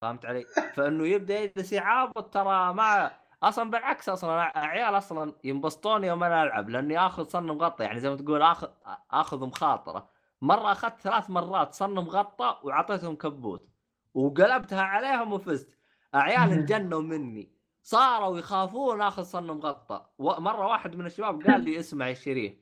فهمت 0.03 0.27
علي؟ 0.27 0.45
فإنه 0.75 1.07
يبدأ 1.07 1.39
يجلس 1.39 1.73
يعابط 1.73 2.35
ترى 2.35 2.75
ما 2.75 3.11
أصلا 3.43 3.71
بالعكس 3.71 4.09
أصلا 4.09 4.59
عيال 4.59 4.99
أصلا 4.99 5.35
ينبسطون 5.45 6.05
يوم 6.05 6.25
أنا 6.25 6.43
العب 6.43 6.69
لاني 6.69 6.99
آخذ 6.99 7.29
صن 7.29 7.47
مغطى 7.47 7.85
يعني 7.85 8.01
زي 8.01 8.11
ما 8.11 8.17
تقول 8.17 8.43
اخذ 8.43 8.69
آخذ 9.11 9.47
مخاطرة. 9.47 10.11
مرة 10.43 10.73
أخذت 10.73 11.01
ثلاث 11.01 11.31
مرات 11.31 11.75
صن 11.75 11.95
مغطى 11.95 12.61
وعطيتهم 12.63 13.17
كبوت 13.17 13.69
وقلبتها 14.15 14.83
عليهم 14.83 15.33
وفزت. 15.33 15.79
عيال 16.15 16.53
انجنوا 16.53 17.03
مني. 17.03 17.53
صاروا 17.83 18.39
يخافون 18.39 19.03
آخذ 19.03 19.23
صن 19.23 19.47
مغطى. 19.47 20.07
مرة 20.19 20.67
واحد 20.67 20.97
من 20.97 21.07
الشباب 21.07 21.43
قال 21.43 21.65
لي 21.65 21.79
اسمع 21.79 22.09
يا 22.09 22.15
شريف 22.15 22.55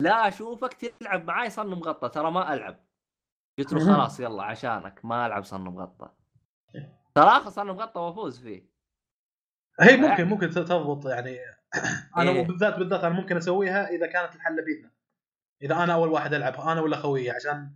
لا 0.00 0.28
أشوفك 0.28 0.72
تلعب 0.72 1.24
معاي 1.24 1.50
صن 1.50 1.66
مغطى 1.66 2.08
ترى 2.08 2.30
ما 2.30 2.54
ألعب. 2.54 2.86
قلت 3.58 3.72
له 3.72 3.94
خلاص 3.94 4.20
يلا 4.20 4.42
عشانك 4.42 5.04
ما 5.04 5.26
ألعب 5.26 5.44
صن 5.44 5.60
مغطى. 5.60 6.08
ترى 7.14 7.28
آخذ 7.28 7.50
صن 7.50 7.66
مغطى 7.66 8.00
وأفوز 8.00 8.40
فيه. 8.40 8.75
هي 9.80 9.96
ممكن 9.96 10.24
ممكن 10.24 10.50
تضبط 10.50 11.06
يعني. 11.06 11.38
أنا 12.16 12.30
إيه. 12.30 12.46
بالذات 12.46 12.78
بالذات 12.78 13.04
أنا 13.04 13.14
ممكن 13.14 13.36
أسويها 13.36 13.88
إذا 13.88 14.06
كانت 14.06 14.34
الحله 14.34 14.62
بيدنا. 14.62 14.90
إذا 15.62 15.74
أنا 15.74 15.94
أول 15.94 16.08
واحد 16.08 16.34
ألعب 16.34 16.60
أنا 16.60 16.80
ولا 16.80 16.96
خويي 16.96 17.30
عشان 17.30 17.70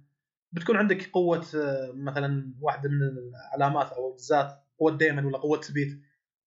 بتكون 0.53 0.77
عندك 0.77 1.11
قوة 1.11 1.47
آه، 1.57 1.93
مثلا 1.95 2.55
واحدة 2.61 2.91
من 2.91 3.03
العلامات 3.03 3.93
أو 3.93 4.13
بالذات 4.13 4.65
قوة 4.79 4.97
دايما 4.97 5.27
ولا 5.27 5.39
قوة 5.39 5.61
ثبيت 5.61 6.01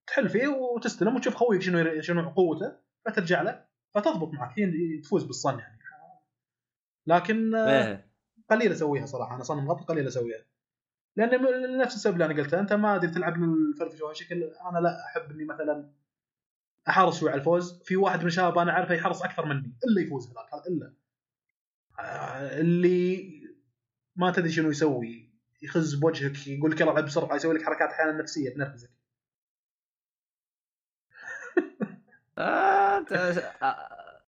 تحل 0.06 0.28
فيه 0.28 0.48
وتستلم 0.48 1.16
وتشوف 1.16 1.34
خويك 1.34 1.62
شنو 1.62 2.00
شنو 2.00 2.30
قوته 2.30 2.76
فترجع 3.04 3.42
له 3.42 3.64
فتضبط 3.94 4.32
معك. 4.32 4.58
هي 4.58 4.98
تفوز 4.98 5.24
بالصن 5.24 5.58
يعني. 5.58 5.78
لكن 7.06 7.54
آه، 7.54 7.86
إيه. 7.88 8.10
قليل 8.50 8.72
أسويها 8.72 9.06
صراحة. 9.06 9.34
أنا 9.34 9.42
صنم 9.42 9.70
غطى 9.70 9.84
قليل 9.84 10.06
أسويها. 10.06 10.44
لأن 11.16 11.42
م- 11.42 11.80
نفس 11.80 11.94
السبب 11.96 12.14
اللي 12.14 12.24
أنا 12.24 12.34
قلته. 12.42 12.60
أنت 12.60 12.72
ما 12.72 12.94
ادري 12.96 13.10
تلعب 13.10 13.36
للفرفشه 13.38 14.06
بشكل 14.10 14.42
أنا 14.70 14.78
لا 14.78 15.04
أحب 15.06 15.30
إني 15.30 15.44
مثلا 15.44 15.90
أحرص 16.88 17.20
شوي 17.20 17.30
على 17.30 17.38
الفوز. 17.40 17.82
في 17.82 17.96
واحد 17.96 18.20
من 18.20 18.26
الشباب 18.26 18.58
أنا 18.58 18.72
أعرفه 18.72 18.94
يحرص 18.94 19.22
أكثر 19.22 19.46
مني. 19.46 19.72
الا 19.88 20.00
يفوز 20.06 20.26
هذاك 20.30 20.54
هذا 20.54 20.62
إلا. 20.68 20.94
آه، 22.00 22.60
اللي 22.60 23.30
ما 24.16 24.30
تدري 24.32 24.50
شنو 24.50 24.70
يسوي. 24.70 25.34
يخز 25.62 25.94
بوجهك 25.94 26.46
يقول 26.46 26.70
لك 26.70 26.80
يلا 26.80 26.90
العب 26.92 27.04
بسرعة 27.04 27.36
يسوي 27.36 27.54
لك 27.54 27.62
حركات 27.62 27.88
أحيانا 27.90 28.12
نفسية 28.12 28.50
تنرفزك. 28.54 28.90
آه، 32.38 33.04
آه، 33.62 34.22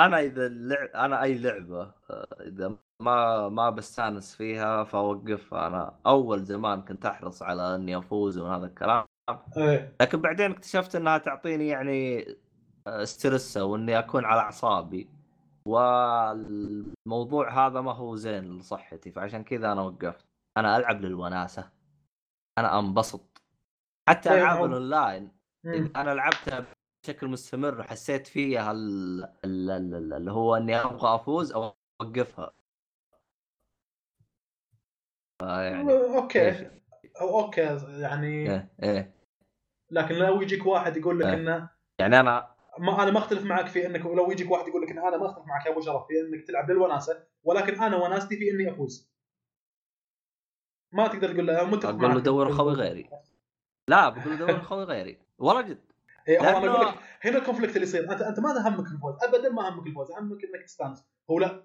أنا 0.00 0.20
إذا 0.20 0.46
اللعب 0.46 0.88
أنا 0.88 1.22
أي 1.22 1.38
لعبة 1.38 1.94
إذا 2.40 2.78
ما 3.08 3.48
ما 3.48 3.70
بستأنس 3.70 4.34
فيها 4.36 4.84
فاوقفها 4.84 5.66
أنا 5.66 5.94
أول 6.06 6.44
زمان 6.44 6.82
كنت 6.82 7.06
أحرص 7.06 7.42
على 7.42 7.74
إني 7.74 7.98
أفوز 7.98 8.38
وهذا 8.38 8.66
الكلام. 8.66 9.04
إيه. 9.56 9.96
لكن 10.00 10.20
بعدين 10.20 10.50
اكتشفت 10.50 10.96
إنها 10.96 11.18
تعطيني 11.18 11.68
يعني 11.68 12.26
آه، 12.86 13.04
stress 13.04 13.56
وإني 13.56 13.98
أكون 13.98 14.24
على 14.24 14.40
أعصابي. 14.40 15.08
والموضوع 15.66 17.66
هذا 17.66 17.80
ما 17.80 17.92
هو 17.92 18.16
زين 18.16 18.58
لصحتي 18.58 19.10
فعشان 19.10 19.44
كذا 19.44 19.72
أنا 19.72 19.82
وقفت. 19.82 20.26
أنا 20.56 20.76
ألعب 20.76 21.00
للوناسة. 21.00 21.70
أنا 22.58 22.78
أنبسط. 22.78 23.42
حتى 24.08 24.28
طيب، 24.28 24.38
ألعاب 24.38 24.64
الأونلاين 24.64 25.30
أنا 25.96 26.14
لعبتها 26.14 26.64
بشكل 27.04 27.28
مستمر 27.28 27.80
وحسيت 27.80 28.26
فيها 28.26 28.72
ال- 28.72 29.24
ال- 29.44 29.70
ال- 29.70 29.94
ال- 29.94 30.12
اللي 30.12 30.32
هو 30.32 30.56
إني 30.56 30.76
أبغى 30.76 31.14
أفوز 31.14 31.52
أو 31.52 31.72
أوقفها. 32.00 32.50
يعني 35.42 35.92
okay. 35.92 36.70
أو 37.20 37.40
okay 37.40 37.60
يعني 37.88 38.50
إيه 38.50 38.68
إيه. 38.82 39.14
لكن 39.90 40.14
لو 40.14 40.42
يجيك 40.42 40.66
واحد 40.66 40.96
يقول 40.96 41.20
لك 41.20 41.26
إيه. 41.26 41.34
إنه 41.34 41.68
يعني 41.98 42.20
أنا 42.20 42.48
ما 42.78 43.02
أنا 43.02 43.10
ما 43.10 43.18
أختلف 43.18 43.44
معك 43.44 43.66
في 43.66 43.86
إنك 43.86 44.06
لو 44.06 44.30
يجيك 44.30 44.50
واحد 44.50 44.68
يقول 44.68 44.82
لك 44.82 44.90
إن 44.90 44.98
أنا 44.98 45.16
ما 45.16 45.26
أختلف 45.26 45.46
معك 45.46 45.66
يا 45.66 45.72
أبو 45.72 45.80
شرف 45.80 46.06
في 46.06 46.14
إنك 46.20 46.46
تلعب 46.46 46.70
للوناسه 46.70 47.24
ولكن 47.44 47.82
أنا 47.82 47.96
وناستي 47.96 48.36
في 48.36 48.50
إني 48.50 48.70
أفوز. 48.70 49.10
ما 50.92 51.06
تقدر 51.08 51.32
تقول 51.32 51.46
له 51.46 51.64
متفق 51.64 51.88
أقول 51.88 52.14
له. 52.14 52.20
دور 52.20 52.52
خوي 52.52 52.72
غيري. 52.72 53.10
لا 53.88 54.08
بقول 54.08 54.30
له 54.30 54.46
دور 54.46 54.60
خوي 54.60 54.84
غيري. 54.84 55.18
والله 55.38 55.62
جد. 55.62 55.78
إيه، 56.28 56.38
هو 56.38 56.44
أنا 56.44 56.66
لأنه- 56.66 56.70
أقول 56.70 56.86
لك 56.86 56.94
هنا 57.22 57.38
ال 57.38 57.42
conflict 57.42 57.76
اللي 57.76 57.86
يصير. 57.86 58.12
أنت 58.12 58.22
أنت 58.22 58.40
ما 58.40 58.68
همك 58.68 58.86
الفوز. 58.92 59.14
ابدا 59.22 59.48
ما 59.48 59.68
همك 59.68 59.86
الفوز. 59.86 60.10
همك 60.12 60.44
إنك 60.44 60.64
تستانس. 60.64 61.04
هو 61.30 61.38
لا. 61.38 61.62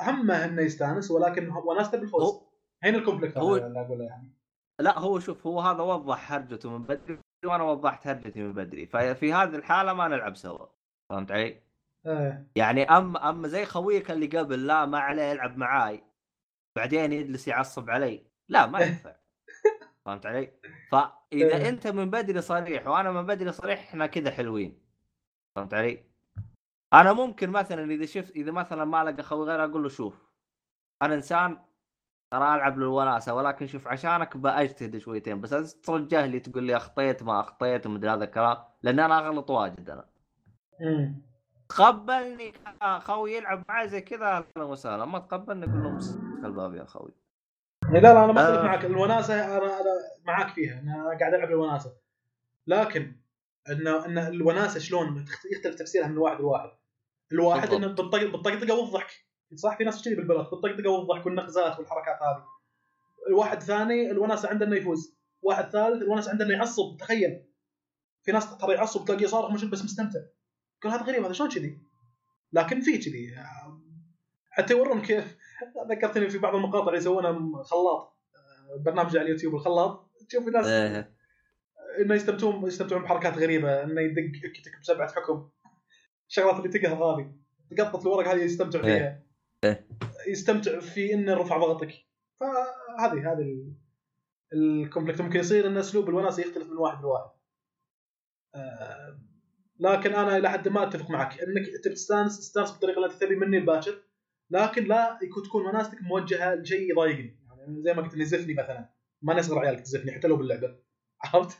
همه 0.00 0.44
إنه 0.44 0.62
يستانس 0.62 1.10
ولكن 1.10 1.50
وناسته 1.50 1.98
بالفوز 1.98 2.40
هنا 2.84 2.98
ال 2.98 3.02
conflict 3.02 3.38
هو- 3.38 3.56
اللي 3.56 3.80
أقوله 3.80 4.04
يعني. 4.04 4.32
لا 4.80 4.98
هو 4.98 5.18
شوف 5.18 5.46
هو 5.46 5.60
هذا 5.60 5.82
وضح 5.82 6.32
هرجته 6.32 6.70
من 6.78 6.82
بدري 6.86 7.18
وأنا 7.44 7.64
وضحت 7.64 8.06
هرجتي 8.06 8.42
من 8.42 8.52
بدري. 8.52 8.86
ففي 8.86 9.32
هذه 9.32 9.56
الحالة 9.56 9.92
ما 9.92 10.08
نلعب 10.08 10.36
سوا. 10.36 10.66
فهمت 11.10 11.32
علي؟ 11.32 11.62
إيه. 12.06 12.46
يعني 12.56 12.82
اما 12.84 13.28
اما 13.30 13.48
زي 13.48 13.64
خويك 13.64 14.10
اللي 14.10 14.26
قبل 14.26 14.66
لا 14.66 14.84
ما 14.86 14.98
عليه 14.98 15.22
يلعب 15.22 15.56
معاي. 15.56 16.02
بعدين 16.76 17.12
يجلس 17.12 17.48
يعصب 17.48 17.90
علي. 17.90 18.26
لا 18.48 18.66
ما 18.66 18.80
ينفع. 18.80 19.16
فهمت 20.04 20.26
علي؟ 20.26 20.52
فاذا 20.92 21.12
إيه. 21.32 21.68
أنت 21.68 21.86
من 21.86 22.10
بدري 22.10 22.40
صريح 22.40 22.86
وأنا 22.86 23.12
من 23.12 23.26
بدري 23.26 23.52
صريح 23.52 23.78
إحنا 23.80 24.06
كذا 24.06 24.30
حلوين. 24.30 24.78
فهمت 25.56 25.74
علي؟ 25.74 26.04
أنا 26.92 27.12
ممكن 27.12 27.50
مثلا 27.50 27.90
إذا 27.92 28.06
شفت 28.06 28.36
إذا 28.36 28.50
مثلا 28.52 28.84
ما 28.84 29.04
لقى 29.04 29.22
خوي 29.22 29.46
غير 29.46 29.64
أقول 29.64 29.82
له 29.82 29.88
شوف 29.88 30.26
أنا 31.02 31.14
إنسان 31.14 31.58
ترى 32.30 32.54
ألعب 32.54 32.78
للوناسة 32.78 33.34
ولكن 33.34 33.66
شوف 33.66 33.88
عشانك 33.88 34.36
بأجتهد 34.36 34.98
شويتين 34.98 35.40
بس 35.40 35.80
ترجع 35.80 36.24
لي 36.24 36.40
تقول 36.40 36.62
لي 36.64 36.76
أخطيت 36.76 37.22
ما 37.22 37.40
أخطيت 37.40 37.86
ومدري 37.86 38.10
هذا 38.10 38.24
الكلام 38.24 38.56
لأن 38.82 39.00
أنا 39.00 39.18
أغلط 39.18 39.50
واجد 39.50 39.90
أنا. 39.90 40.04
امم 40.80 41.22
تقبلني 41.68 42.52
خوي 42.98 43.36
يلعب 43.36 43.62
معي 43.68 43.88
زي 43.88 44.00
كذا 44.00 44.26
أهلا 44.26 44.64
وسهلا 44.64 45.04
ما 45.04 45.18
تقبلني 45.18 45.66
قول 45.66 45.82
له 45.82 45.98
الباب 46.46 46.74
يا 46.74 46.84
خوي. 46.84 47.14
لا 47.92 47.98
لا 47.98 48.24
أنا 48.24 48.32
ما 48.32 48.60
آه. 48.60 48.62
معك. 48.62 48.84
الوناسة 48.84 49.44
أنا 49.56 49.80
أنا 49.80 49.90
معاك 50.26 50.48
فيها 50.48 50.80
أنا 50.80 51.18
قاعد 51.20 51.34
ألعب 51.34 51.48
الوناسه 51.50 51.96
لكن 52.66 53.16
انه 53.70 54.04
ان 54.06 54.18
الوناسة 54.18 54.80
شلون 54.80 55.24
يختلف 55.52 55.74
تفسيرها 55.74 56.06
من 56.08 56.18
واحد 56.18 56.40
لواحد. 56.40 56.68
الواحد. 57.32 57.68
إنه 57.72 57.86
بالطق- 57.94 58.30
بالطقطقه 58.32 58.74
والضحك 58.74 59.10
صح؟ 59.54 59.78
في 59.78 59.84
ناس 59.84 60.04
كذي 60.04 60.14
بالبلد 60.14 60.38
بالطقطقه 60.38 60.90
والضحك 60.90 61.26
والنقزات 61.26 61.78
والحركات 61.78 62.22
هذه. 62.22 62.44
الواحد 63.28 63.62
ثاني 63.62 64.10
الوناسة 64.10 64.48
عنده 64.48 64.66
إنه 64.66 64.76
يفوز. 64.76 65.16
واحد 65.42 65.70
ثالث 65.70 66.02
الوناسة 66.02 66.30
عنده 66.30 66.44
إنه 66.44 66.54
يعصب 66.54 66.96
تخيل. 67.00 67.46
في 68.22 68.32
ناس 68.32 68.58
ترى 68.58 68.74
يعصب 68.74 69.04
تلاقيه 69.04 69.26
صارخ 69.26 69.50
مش 69.50 69.64
بس 69.64 69.84
مستمتع. 69.84 70.20
قال 70.82 70.92
هذا 70.92 71.02
غريب 71.02 71.24
هذا 71.24 71.32
شلون 71.32 71.50
كذي؟ 71.50 71.78
لكن 72.52 72.80
في 72.80 72.98
كذي. 72.98 73.34
حتى 74.50 74.72
يورون 74.74 75.02
كيف. 75.02 75.36
ذكرتني 75.90 76.30
في 76.30 76.38
بعض 76.38 76.54
المقاطع 76.54 76.86
اللي 76.86 76.98
يسوونها 76.98 77.62
خلاط. 77.62 78.16
برنامج 78.84 79.16
على 79.16 79.26
اليوتيوب 79.26 79.54
الخلاط. 79.54 80.10
تشوف 80.28 80.46
ناس 80.46 80.66
إيه. 80.66 81.15
انه 82.00 82.14
يستمتعون 82.14 82.66
يستمتعون 82.66 83.02
بحركات 83.02 83.38
غريبة 83.38 83.82
إنه 83.84 84.00
يدق 84.00 84.22
اكتك 84.44 84.80
بسبعة 84.80 85.12
حكم. 85.12 85.48
الشغلات 86.28 86.56
اللي 86.56 86.78
تقهر 86.78 87.04
هذه. 87.04 87.32
تقطط 87.76 88.00
الورق 88.06 88.28
هذه 88.28 88.42
يستمتع 88.42 88.82
فيها. 88.82 89.22
إيه. 89.64 89.86
يستمتع 90.28 90.80
في 90.80 91.14
انه 91.14 91.34
رفع 91.34 91.58
ضغطك. 91.58 91.92
فهذه 92.40 93.32
هذه 93.32 93.40
ال- 93.42 93.74
ال 94.52 94.60
conflict 94.60 95.20
ممكن 95.20 95.40
يصير 95.40 95.66
إن 95.66 95.76
أسلوب 95.76 96.08
الوناسة 96.08 96.42
يختلف 96.42 96.70
من 96.70 96.76
واحد 96.76 97.02
لواحد. 97.02 97.30
آه، 98.54 99.18
لكن 99.80 100.12
أنا 100.14 100.36
إلى 100.36 100.50
حد 100.50 100.68
ما 100.68 100.82
أتفق 100.82 101.10
معك. 101.10 101.40
إنك 101.40 101.66
تبي 101.84 101.94
تستانس 101.94 102.38
تستانس 102.38 102.70
بالطريقة 102.70 102.96
اللي 102.96 103.06
انت 103.12 103.20
تبي 103.24 103.36
مني 103.36 103.58
الباكر 103.58 104.02
لكن 104.50 104.84
لا 104.84 105.18
يكون 105.22 105.42
تكون 105.42 105.64
مناستك 105.66 106.02
موجهة 106.02 106.54
لشيء 106.54 106.90
يضايقني. 106.90 107.38
يعني 107.58 107.82
زي 107.82 107.94
ما 107.94 108.02
قلت 108.02 108.14
لي 108.14 108.24
زفني 108.24 108.54
مثلا. 108.54 108.90
ما 109.22 109.34
نصغر 109.34 109.58
عيالك 109.58 109.80
تزفني 109.80 110.12
حتى 110.12 110.28
لو 110.28 110.36
باللعبة. 110.36 110.78
عرفت؟ 111.22 111.58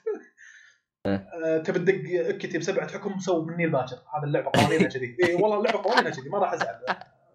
إيه. 1.07 1.29
آه، 1.45 1.59
تبي 1.59 1.79
تدق 1.79 2.29
اكتب 2.29 2.63
سبعه 2.63 2.89
حكم 2.89 3.19
سوي 3.19 3.45
مني 3.47 3.65
الباكر. 3.65 3.97
هذا 3.97 4.25
اللعبة 4.25 4.51
قوانينها 4.55 4.89
كذي 4.89 5.17
اي 5.25 5.35
والله 5.35 5.59
اللعبة 5.59 5.83
قوانينها 5.83 6.11
كذي 6.11 6.29
ما 6.29 6.39
راح 6.39 6.53
أزعل. 6.53 6.81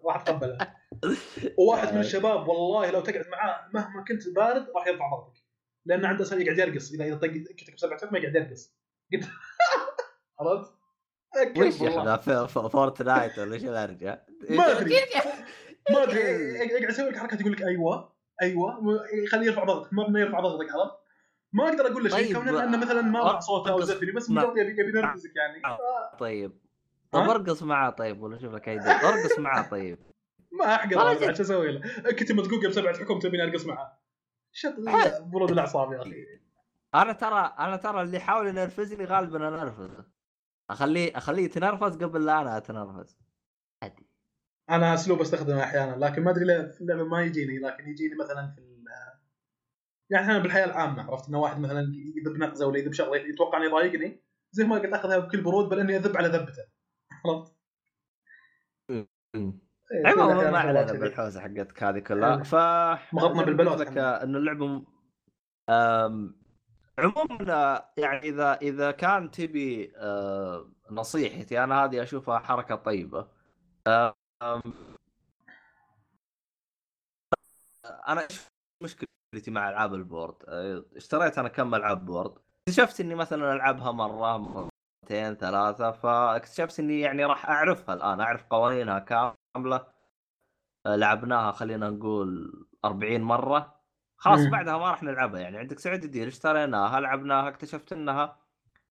راح 0.04 0.20
أتقبلها. 0.20 0.76
وواحد 1.58 1.94
من 1.94 2.00
الشباب 2.00 2.48
والله 2.48 2.90
لو 2.90 3.00
تقعد 3.00 3.28
معاه 3.28 3.68
مهما 3.74 4.04
كنت 4.08 4.28
بارد 4.28 4.66
راح 4.76 4.86
يرفع 4.86 5.10
ضغطك. 5.10 5.42
لأن 5.86 6.04
عنده 6.04 6.22
أصلا 6.22 6.42
يقعد 6.42 6.58
يرقص. 6.58 6.92
إذا 6.92 7.04
إذا 7.04 7.14
طق 7.14 7.26
كتب 7.56 7.78
سبعه 7.78 7.98
حكم 7.98 8.16
يقعد 8.16 8.34
يرقص. 8.34 8.76
قلت 9.12 9.28
عرفت؟ 10.40 10.72
وش 11.56 11.76
في 12.22 12.68
فورتنايت 12.72 13.38
ولا 13.38 13.54
إيش 13.54 13.64
الارجع؟ 13.64 14.18
ما 14.50 14.72
أدري. 14.72 14.94
ما 15.92 16.02
أدري. 16.02 16.20
يقعد 16.20 16.90
يسوي 16.90 17.10
لك 17.10 17.18
حركات 17.18 17.40
يقول 17.40 17.52
لك 17.52 17.62
أيوه 17.62 18.12
أيوه. 18.42 18.80
يخليه 19.24 19.46
يرفع 19.46 19.64
ضغطك 19.64 19.92
ما 19.92 20.20
يرفع 20.20 20.40
ضغطك 20.40 20.70
عرفت؟ 20.70 21.01
ما 21.52 21.68
أقدر 21.68 21.86
أقول 21.86 22.04
له 22.04 22.10
شيء 22.10 22.34
طيب، 22.34 22.36
كونه 22.44 22.64
أنه 22.64 22.78
مثلا 22.78 23.00
ما 23.02 23.24
مع 23.24 23.40
صوته 23.40 23.70
أو 23.70 23.80
زفني 23.80 24.12
بس 24.12 24.30
مجرد 24.30 24.56
يبي 24.56 24.70
يبي 24.70 24.98
ينرفزك 24.98 25.30
يعني. 25.36 25.76
ف- 25.76 26.18
طيب. 26.18 26.52
ها؟ 27.14 27.24
طب 27.24 27.30
أرقص 27.30 27.62
معاه 27.62 27.90
طيب 27.90 28.22
ولا 28.22 28.38
شوف 28.38 28.54
لك 28.54 28.68
أرقص 28.68 29.38
معاه 29.38 29.62
طيب. 29.70 29.98
ما 30.52 30.74
أحقر. 30.74 30.96
بعد 30.96 31.34
شو 31.34 31.42
أسوي 31.42 31.72
له؟ 31.72 31.80
كتبت 32.12 32.48
جوجل 32.48 32.74
سبعة 32.74 32.98
حكم 32.98 33.18
تبيني 33.18 33.42
أرقص 33.42 33.66
معاه. 33.66 33.98
شط 34.52 34.74
برود 35.20 35.50
الأعصاب 35.50 35.92
يا 35.92 36.02
أخي. 36.02 36.14
أنا 36.94 37.12
ترى 37.12 37.54
أنا 37.58 37.76
ترى 37.76 38.02
اللي 38.02 38.16
يحاول 38.16 38.46
ينرفزني 38.48 39.04
غالبا 39.04 39.48
أنا 39.48 39.62
أنرفزه. 39.62 40.04
اخليه 40.70 41.16
أخليه 41.16 41.44
يتنرفز 41.44 41.96
قبل 42.04 42.24
لا 42.24 42.40
أنا 42.40 42.56
أتنرفز. 42.56 43.16
عادي. 43.82 44.06
أنا 44.70 44.94
أسلوب 44.94 45.20
أستخدمه 45.20 45.62
أحيانا 45.62 46.04
لكن 46.04 46.22
ما 46.24 46.30
أدري 46.30 46.44
ليه 46.44 46.66
في 46.66 46.80
اللعبه 46.80 47.04
ما 47.04 47.22
يجيني 47.22 47.58
لكن 47.58 47.88
يجيني 47.88 48.14
مثلا 48.14 48.52
في 48.54 48.58
ال- 48.60 48.71
يعني 50.10 50.24
أحيانا 50.24 50.42
بالحياة 50.42 50.64
العامة 50.64 51.02
عرفت 51.02 51.28
إنه 51.28 51.40
واحد 51.40 51.60
مثلا 51.60 51.80
يذب 52.16 52.36
نقزة 52.36 52.66
ولا 52.66 52.78
يذب 52.78 52.92
شغلة 52.92 53.16
يتوقع 53.16 53.58
إنه 53.58 53.66
يضايقني 53.66 54.22
زي 54.52 54.64
ما 54.64 54.78
قلت 54.78 54.92
آخذها 54.92 55.18
بكل 55.18 55.42
برود 55.42 55.68
بل 55.68 55.80
اني 55.80 55.96
اذب 55.96 56.16
على 56.16 56.28
ذبته 56.28 56.64
عرفت؟ 57.26 57.52
إيه، 58.90 60.06
عموما 60.06 60.50
ما 60.50 60.58
علينا 60.58 60.82
كذي. 60.82 60.98
بالحوسه 60.98 61.40
حقتك 61.40 61.82
هذه 61.82 61.98
كلها 61.98 62.36
إيه. 62.36 62.42
ف 62.42 62.54
مغطنا 63.14 63.42
بالبلوت 63.42 63.80
لك 63.80 63.86
إحنا. 63.86 64.22
إنه 64.22 64.38
اللعبة. 64.38 64.84
عموما 66.98 67.82
يعني 67.96 68.18
إذا 68.18 68.54
إذا 68.62 68.90
كان 68.90 69.30
تبي 69.30 69.92
نصيحتي 70.90 71.64
أنا 71.64 71.84
هذه 71.84 72.02
أشوفها 72.02 72.38
حركة 72.38 72.74
طيبة. 72.74 73.28
أنا 78.08 78.28
إيش 78.82 78.96
مشكلتي 79.32 79.50
مع 79.50 79.68
ألعاب 79.70 79.94
ال 79.94 80.00
board. 80.00 80.34
آه، 80.48 80.84
اشتريت 80.96 81.38
أنا 81.38 81.48
كم 81.48 81.74
ألعاب 81.74 82.06
board. 82.06 82.34
اكتشفت 82.68 83.00
إني 83.00 83.14
مثلا 83.14 83.52
ألعبها 83.52 83.92
مرة 83.92 84.36
مرتين 84.38 85.34
ثلاثة 85.34 85.90
فاكتشفت 85.90 86.80
إني 86.80 87.00
يعني 87.00 87.24
راح 87.24 87.48
أعرفها 87.50 87.94
الآن 87.94 88.20
أعرف 88.20 88.44
قوانينها 88.50 88.98
كاملة. 88.98 89.86
آه، 90.86 90.96
لعبناها 90.96 91.52
خلينا 91.52 91.90
نقول 91.90 92.52
40 92.84 93.20
مرة. 93.22 93.80
خلاص 94.16 94.40
مم. 94.40 94.50
بعدها 94.50 94.78
ما 94.78 94.90
راح 94.90 95.02
نلعبها. 95.02 95.40
يعني 95.40 95.58
عندك 95.58 95.78
سعود 95.78 96.04
الدين 96.04 96.26
اشتريناها 96.26 97.00
لعبناها 97.00 97.48
اكتشفت 97.48 97.92
انها 97.92 98.36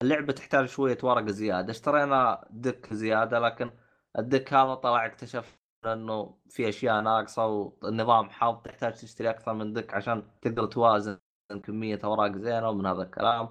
اللعبة 0.02 0.32
تحتاج 0.32 0.66
شوية 0.66 0.98
ورق 1.02 1.28
زيادة. 1.28 1.70
اشترينا 1.70 2.44
دك 2.50 2.94
زيادة 2.94 3.38
لكن 3.38 3.70
الدك 4.18 4.52
هذا 4.54 4.74
طلع 4.74 5.06
اكتشف 5.06 5.61
انه 5.86 6.38
في 6.48 6.68
أشياء 6.68 7.00
ناقصة 7.00 7.46
والنظام 7.46 8.30
حاط 8.30 8.66
تحتاج 8.66 8.92
تشتري 8.92 9.30
أكثر 9.30 9.54
من 9.54 9.72
دك 9.72 9.94
عشان 9.94 10.22
تقدر 10.40 10.66
توازن 10.66 11.18
كمية 11.64 11.98
أوراق 12.04 12.36
زينة 12.36 12.68
ومن 12.68 12.86
هذا 12.86 13.02
الكلام. 13.02 13.48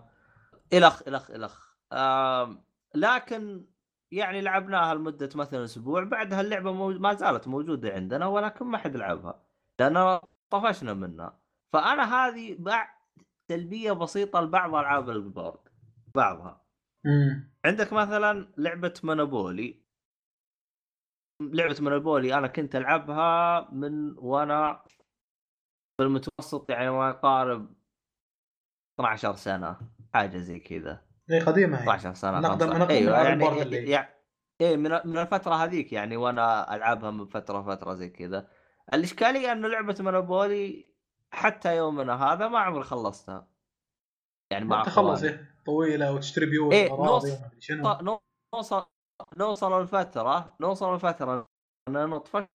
إلخ 0.73 1.01
إلخ 1.07 1.31
إلخ. 1.31 1.71
لكن 2.95 3.65
يعني 4.11 4.41
لعبناها 4.41 4.95
لمدة 4.95 5.29
مثلا 5.35 5.63
أسبوع 5.63 6.03
بعدها 6.03 6.41
اللعبة 6.41 6.71
مو... 6.71 6.89
ما 6.89 7.13
زالت 7.13 7.47
موجودة 7.47 7.93
عندنا 7.93 8.27
ولكن 8.27 8.65
ما 8.65 8.77
حد 8.77 8.95
لعبها 8.97 9.43
لأن 9.79 10.19
طفشنا 10.49 10.93
منها. 10.93 11.39
فأنا 11.73 12.15
هذه 12.15 12.55
بعد 12.59 12.87
سلبيه 13.49 13.91
بسيطة 13.91 14.41
لبعض 14.41 14.75
ألعاب 14.75 15.09
البورد 15.09 15.59
بعضها. 16.15 16.61
مم. 17.05 17.53
عندك 17.65 17.93
مثلا 17.93 18.53
لعبة 18.57 18.93
مونوبولي. 19.03 19.81
لعبة 21.53 21.75
مونوبولي 21.79 22.33
أنا 22.37 22.47
كنت 22.47 22.75
ألعبها 22.75 23.67
من 23.71 24.17
وأنا 24.17 24.83
في 25.97 26.03
المتوسط 26.03 26.69
يعني 26.69 26.89
ما 26.89 27.09
يقارب 27.09 27.73
12 28.99 29.35
سنة 29.35 29.77
حاجة 30.13 30.37
زي 30.37 30.59
كذا. 30.59 31.01
إي 31.31 31.39
قديمة 31.39 31.77
هي. 31.77 31.81
12 31.81 32.13
سنة 32.13 32.39
من 32.39 32.45
أقدم- 32.45 32.49
15. 32.51 32.73
من 32.75 32.81
أقدم 32.81 32.91
أيوه 32.95 33.21
ألعاب 33.21 33.41
يعني 33.41 33.75
يعني 33.89 34.09
إيه 34.61 34.77
من 34.77 34.89
من 35.05 35.17
الفترة 35.17 35.53
هذيك 35.55 35.93
يعني 35.93 36.17
وأنا 36.17 36.75
ألعبها 36.75 37.11
من 37.11 37.25
فترة 37.25 37.61
فتره 37.61 37.93
زي 37.93 38.09
كذا. 38.09 38.47
الإشكالية 38.93 39.51
إنه 39.51 39.67
لعبة 39.67 39.95
مونوبولي 39.99 40.85
حتى 41.31 41.77
يومنا 41.77 42.13
هذا 42.33 42.47
ما 42.47 42.59
عمري 42.59 42.83
خلصتها. 42.83 43.47
يعني 44.51 44.65
ما 44.65 44.83
تخلص. 44.83 45.23
طويلة 45.65 46.13
وتشتري 46.13 46.45
بيوت 46.45 46.73
إيه، 46.73 46.89
شنو. 47.59 47.93
ط- 47.93 48.19
نوصل 48.55 48.85
نوصل 49.37 49.81
الفترة 49.81 50.55
نوصل 50.61 50.93
الفترة 50.93 51.45
ان 51.89 52.09
نطفش 52.09 52.47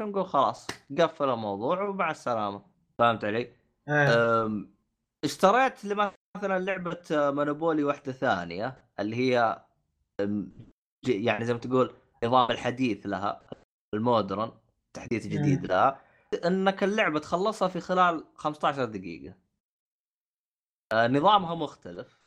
ونقول 0.00 0.26
خلاص 0.26 0.66
قفل 0.98 1.30
الموضوع 1.30 1.82
ومع 1.82 2.10
السلامه 2.10 2.62
فهمت 2.98 3.24
علي؟ 3.24 3.56
إيه. 3.88 4.44
أم، 4.44 4.74
اشتريت 5.24 5.86
مثلا 6.36 6.58
لعبة 6.58 7.02
Monopoly 7.12 7.84
واحدة 7.84 8.12
ثانية 8.12 8.84
اللي 9.00 9.16
هي 9.16 9.64
يعني 11.08 11.44
زي 11.44 11.52
ما 11.52 11.58
تقول 11.58 11.94
نظام 12.24 12.50
الحديث 12.50 13.06
لها 13.06 13.42
ال 13.94 14.02
modern 14.02 14.52
تحديث 14.94 15.26
جديد 15.26 15.60
مم. 15.60 15.66
لها 15.66 16.00
إنك 16.44 16.84
اللعبة 16.84 17.20
تخلصها 17.20 17.68
في 17.68 17.80
خلال 17.80 18.24
15 18.34 18.84
دقيقة 18.84 19.34
آه، 20.92 21.06
نظامها 21.08 21.54
مختلف 21.54 22.23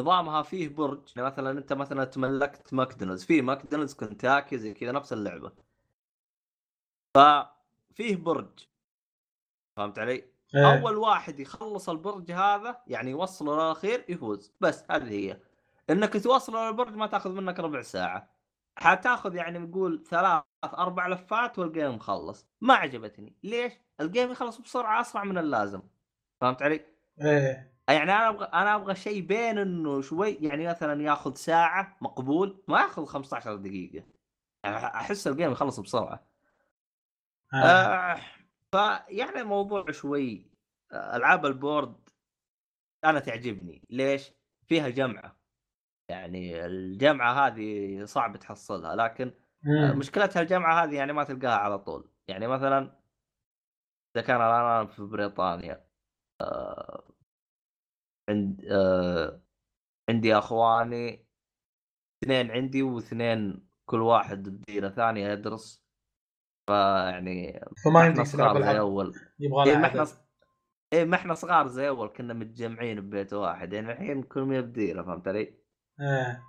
نظامها 0.00 0.42
فيه 0.42 0.68
برج. 0.68 1.12
يعني 1.16 1.28
مثلا 1.28 1.50
أنت 1.50 1.72
مثلا 1.72 2.04
تملكت 2.04 2.74
ماكدونالدز. 2.74 3.24
في 3.24 3.42
ماكدونالدز 3.42 3.94
كنتاكي 3.94 4.58
زي 4.58 4.74
كذا 4.74 4.92
نفس 4.92 5.12
اللعبة. 5.12 5.52
ففيه 7.14 8.16
برج. 8.16 8.66
فهمت 9.76 9.98
علي؟ 9.98 10.12
إيه. 10.54 10.72
أول 10.72 10.96
واحد 10.96 11.40
يخلص 11.40 11.88
البرج 11.88 12.32
هذا 12.32 12.82
يعني 12.86 13.10
يوصله 13.10 13.54
للأخير 13.54 14.04
يفوز. 14.08 14.52
بس 14.60 14.84
هذه 14.90 15.10
هي. 15.10 15.40
إنك 15.90 16.22
توصله 16.22 16.70
للبرج 16.70 16.94
ما 16.94 17.06
تأخذ 17.06 17.30
منك 17.30 17.60
ربع 17.60 17.82
ساعة. 17.82 18.32
حتأخذ 18.76 19.34
يعني 19.34 19.58
نقول 19.58 20.04
ثلاث 20.10 20.42
أربع 20.64 21.08
لفات 21.08 21.58
والجيم 21.58 21.94
مخلص. 21.94 22.46
ما 22.60 22.74
عجبتني. 22.74 23.36
ليش؟ 23.42 23.72
الجيم 24.00 24.30
يخلص 24.30 24.58
بسرعة 24.58 25.00
أسرع 25.00 25.24
من 25.24 25.38
اللازم. 25.38 25.82
فهمت 26.40 26.62
علي؟ 26.62 26.86
إيه. 27.20 27.71
يعني 27.88 28.02
أنا 28.02 28.28
أبغى 28.28 28.44
أنا 28.44 28.74
أبغى 28.74 28.94
شيء 28.94 29.20
بين 29.20 29.58
إنه 29.58 30.00
شوي 30.00 30.30
يعني 30.40 30.66
مثلا 30.68 31.02
ياخذ 31.02 31.34
ساعة 31.34 31.96
مقبول 32.00 32.62
ما 32.68 32.80
ياخذ 32.80 33.04
15 33.06 33.56
دقيقة 33.56 34.04
يعني 34.64 34.76
أحس 34.76 35.26
ال 35.26 35.31
game 35.31 35.52
يخلص 35.52 35.80
بسرعة 35.80 36.26
آه. 37.54 37.56
آه 37.56 38.20
فيعني 38.72 39.40
الموضوع 39.40 39.90
شوي 39.90 40.46
آه، 40.92 41.16
ألعاب 41.16 41.46
ال 41.46 41.56
board 41.56 42.08
أنا 43.04 43.20
تعجبني 43.20 43.82
ليش؟ 43.90 44.32
فيها 44.66 44.88
جمعة 44.88 45.36
يعني 46.08 46.66
الجمعة 46.66 47.46
هذه 47.46 48.04
صعب 48.04 48.36
تحصلها 48.36 48.96
لكن 48.96 49.32
آه، 49.66 49.92
مم. 49.92 49.98
مشكلتها 49.98 50.42
الجمعة 50.42 50.84
هذه 50.84 50.94
يعني 50.96 51.12
ما 51.12 51.24
تلقاها 51.24 51.56
على 51.56 51.78
طول 51.78 52.10
يعني 52.28 52.46
مثلا 52.46 53.02
إذا 54.16 54.24
كان 54.24 54.36
الان 54.36 54.86
في 54.86 55.02
بريطانيا 55.02 55.84
آه 56.40 57.11
عند 58.28 58.64
آه 58.70 59.42
عندي 60.10 60.38
أخواني 60.38 61.26
اثنين 62.24 62.50
عندي 62.50 62.82
واثنين 62.82 63.68
كل 63.86 64.00
واحد 64.00 64.48
بديره 64.48 64.88
ثانية 64.88 65.28
يدرس 65.28 65.82
فيعني 66.66 67.60
فما 67.84 68.10
تلعب 68.12 68.26
صغار 68.26 68.62
زي 68.62 68.78
أول. 68.78 69.14
يبغى 69.40 69.64
لها 69.64 69.78
ما 69.78 69.86
إحنا 69.86 70.00
عدد. 70.00 70.10
اي 70.92 71.04
ما 71.04 71.16
إحنا 71.16 71.34
صغار 71.34 71.66
زي 71.66 71.88
أول 71.88 72.08
كنا 72.08 72.34
متجمعين 72.34 73.00
ببيت 73.00 73.32
واحد. 73.32 73.72
يعني 73.72 73.92
الحين 73.92 74.22
كل 74.22 74.42
مية 74.42 74.60
بديره 74.60 75.02
فهمت 75.02 75.28
علي؟ 75.28 75.58
إيه. 76.00 76.42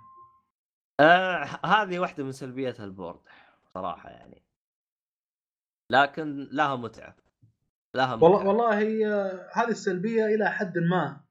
آه 1.00 1.44
هذه 1.66 1.98
واحدة 1.98 2.24
من 2.24 2.32
سلبيات 2.32 2.80
البورد 2.80 3.20
صراحة 3.74 4.10
يعني. 4.10 4.44
لكن 5.90 6.48
لها 6.52 6.76
متعة 6.76 7.16
لها 7.96 8.16
متعة. 8.16 8.28
والله 8.28 8.48
والله 8.48 8.78
هي 8.78 9.06
هذه 9.52 9.68
السلبية 9.70 10.24
إلى 10.24 10.50
حد 10.50 10.78
ما. 10.78 11.23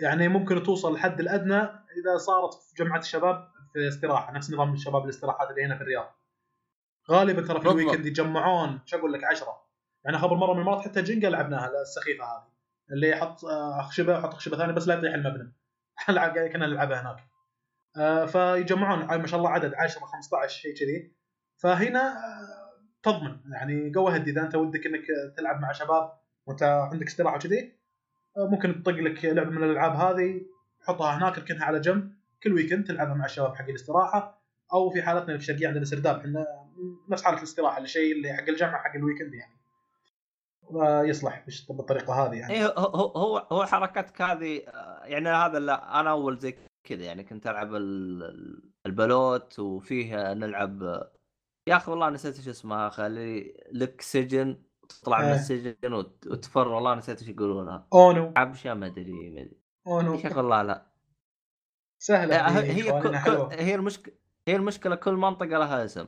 يعني 0.00 0.28
ممكن 0.28 0.62
توصل 0.62 0.92
الحد 0.92 1.20
الأدنى 1.20 1.60
إذا 1.98 2.16
صارت 2.16 2.54
في 2.54 2.84
جمعة 2.84 2.98
الشباب 2.98 3.48
في 3.72 3.88
استراحة 3.88 4.32
نفس 4.32 4.52
نظام 4.52 4.72
الشباب 4.72 5.04
الاستراحات 5.04 5.50
اللي 5.50 5.64
هنا 5.64 5.76
في 5.76 5.82
الرياض. 5.82 6.14
غالبا 7.10 7.42
ترى 7.42 7.60
في. 7.60 7.68
الويكند 7.68 8.06
يتجمعون 8.06 8.80
شو 8.84 8.98
أقول 8.98 9.12
لك 9.12 9.24
عشرة. 9.24 9.68
يعني 10.04 10.18
خبر 10.18 10.36
مرة 10.36 10.52
من 10.52 10.60
المرات 10.60 10.80
حتى 10.80 11.02
جنجا 11.02 11.30
لعبناها 11.30 11.70
السخيفة 11.82 12.24
هذه. 12.24 12.48
اللي 12.92 13.08
يحط 13.08 13.44
آه، 13.44 13.80
اخشبه 13.80 14.14
ويحط 14.14 14.34
اخشبه 14.34 14.56
ثانية 14.56 14.72
بس 14.72 14.88
لا 14.88 14.94
يطيح 14.94 15.14
المبنى. 15.14 15.52
كنا 16.52 16.66
نلعبها 16.66 17.02
هناك. 17.02 17.24
آه، 17.96 18.26
فيجمعون 18.26 19.04
ما 19.04 19.26
شاء 19.26 19.38
الله 19.38 19.50
عدد 19.50 19.74
10 19.74 20.00
15 20.00 20.60
شيء 20.60 20.76
كذي. 20.76 21.16
فهنا 21.56 22.00
آه، 22.00 22.82
تضمن. 23.02 23.40
يعني 23.52 23.90
جو 23.90 24.08
هدي 24.08 24.30
اذا 24.30 24.42
أنت 24.42 24.54
ودك 24.54 24.86
إنك 24.86 25.06
تلعب 25.36 25.60
مع 25.60 25.72
شباب 25.72 26.12
وأنت 26.46 26.62
عندك 26.62 27.06
استراحة 27.06 27.36
وكذي. 27.36 27.58
آه، 27.60 27.77
ممكن 28.36 28.82
تطق 28.82 28.92
لك 28.92 29.24
لعبة 29.24 29.50
من 29.50 29.64
الألعاب 29.64 29.92
هذه 29.92 30.40
تحطها 30.80 31.18
هناك 31.18 31.38
اركنها 31.38 31.64
على 31.64 31.80
جنب 31.80 32.12
كل 32.42 32.52
weekend 32.52 32.84
تلعبها 32.86 33.14
مع 33.14 33.24
الشباب 33.24 33.54
حق 33.56 33.68
الاستراحة 33.68 34.42
أو 34.72 34.90
في 34.90 35.02
حالتنا 35.02 35.24
اللي 35.26 35.38
في 35.38 35.42
الشرقيه 35.50 35.68
عندنا 35.68 35.84
سرداب 35.84 36.16
إحنا 36.18 36.46
نفس 37.08 37.22
حالة 37.24 37.38
الاستراحة 37.38 37.78
الشيء 37.82 38.12
اللي 38.16 38.32
حق 38.32 38.48
الجمعة 38.48 38.82
حق 38.82 38.96
ال 38.96 39.01
weekend 39.01 39.34
يعني. 39.34 39.58
ويصلح 40.62 41.44
بش- 41.46 41.66
بالطريقة 41.72 42.14
هذه 42.26 42.34
يعني. 42.34 42.52
إيه 42.54 42.74
هو 42.78 43.46
هو 43.52 43.64
حركتك 43.66 44.22
هذه 44.22 44.58
آه، 44.68 45.04
يعني 45.04 45.28
هذا 45.28 45.58
لا 45.58 46.00
أنا 46.00 46.10
أول 46.10 46.38
زي 46.38 46.56
كذا 46.84 47.04
يعني 47.04 47.24
كنت 47.24 47.46
ألعب 47.46 47.74
ال- 47.74 48.62
البلوت 48.86 49.58
وفيه 49.58 50.32
نلعب 50.32 50.82
يا 51.68 51.76
أخي 51.76 51.90
والله 51.90 52.10
نسيت 52.10 52.36
إيش 52.36 52.48
اسمها 52.48 52.88
خلي 52.88 53.54
لك 53.72 54.00
سجن 54.00 54.62
تطلع 54.88 55.18
من 55.18 55.24
إيه. 55.24 55.34
السجن 55.34 55.92
وت- 55.92 56.26
وتفر 56.26 56.68
والله 56.68 56.94
نسيت 56.94 57.20
إيش 57.20 57.28
يقولونها. 57.28 57.86
أونو. 57.94 58.32
عبشه 58.36 58.74
ما 58.74 58.86
أدري 58.86 59.30
ما 59.30 59.40
أدري. 59.40 59.60
أونو. 59.86 60.14
أخي 60.14 60.34
والله 60.34 60.62
لا 60.62 60.86
سهلة 61.98 62.36
هي 62.36 62.40
هذه، 62.40 62.72
هي 62.94 63.02
كل- 63.02 63.16
حلوة. 63.16 63.52
هي 63.54 63.74
المشكلة 63.74 64.14
هي 64.48 64.56
المشكلة 64.56 64.94
كل 64.94 65.12
منطقة 65.14 65.46
لها 65.46 65.84
اسم. 65.84 66.06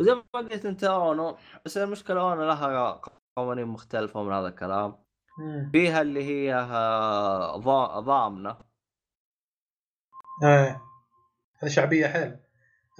وزي 0.00 0.14
ما 0.14 0.22
قلت 0.34 0.66
أنت 0.66 0.84
أونو 0.84 1.36
بس 1.64 1.76
المشكلة 1.78 2.20
أونو 2.20 2.44
لها 2.44 3.00
قوانين 3.36 3.66
مختلفة 3.66 4.22
من 4.22 4.32
هذا 4.32 4.48
الكلام. 4.48 4.96
مم. 5.38 5.70
فيها 5.72 6.02
اللي 6.02 6.24
هي 6.24 6.54
آه، 6.54 7.56
ضا- 7.56 8.00
ضامنة. 8.00 8.56
إيه. 10.44 10.82
هذه 11.58 11.70
شعبية 11.70 12.06
حيل. 12.06 12.36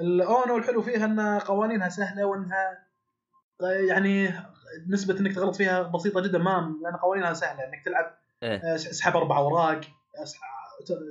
الأونو 0.00 0.56
الحلو 0.56 0.82
فيها 0.82 1.04
إن 1.04 1.38
قوانينها 1.38 1.88
سهلة 1.88 2.24
وإنها 2.24 2.86
يعني 3.88 4.28
نسبة 4.88 5.20
إنك 5.20 5.34
تغلط 5.34 5.56
فيها 5.56 5.82
بسيطة 5.82 6.20
جدا 6.20 6.38
ما 6.38 6.74
لأن 6.82 6.96
قوانينها 6.96 7.32
سهلة 7.32 7.64
إنك 7.64 7.84
تلعب 7.84 8.18
إيه. 8.42 8.56
آه، 8.56 8.74
اسحب 8.74 9.16
أربع 9.16 9.38
أوراق 9.38 9.80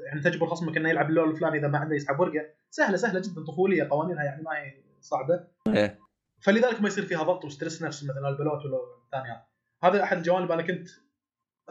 يعني 0.08 0.22
تجبر 0.22 0.48
خصمك 0.48 0.78
إنه 0.78 0.90
يلعب 0.90 1.10
اللون 1.10 1.30
الفلاني 1.30 1.58
إذا 1.58 1.68
ما 1.68 1.78
عنده 1.78 1.96
يسحب 1.96 2.20
ورقة. 2.20 2.46
سهلة 2.70 2.98
سهلة 2.98 3.20
جدا 3.20 3.44
طفولية 3.44 3.90
قوانينها 3.90 4.24
يعني 4.24 4.44
ما 4.44 4.52
هي 4.52 4.84
صعبة. 5.02 5.48
إيه. 5.68 6.00
فلذلك 6.42 6.82
ما 6.82 6.88
يصير 6.88 7.06
فيها 7.06 7.24
ضغط 7.24 7.46
و 7.46 7.51
stress 7.51 7.84
نفسي 7.84 8.06
مثلا 8.06 8.30
البلوت 8.30 8.66
ولا 8.66 8.78
الثانيات 9.06 9.46
هذا 9.84 10.04
أحد 10.04 10.18
الجوانب 10.18 10.52
أنا 10.52 10.62
كنت 10.62 10.88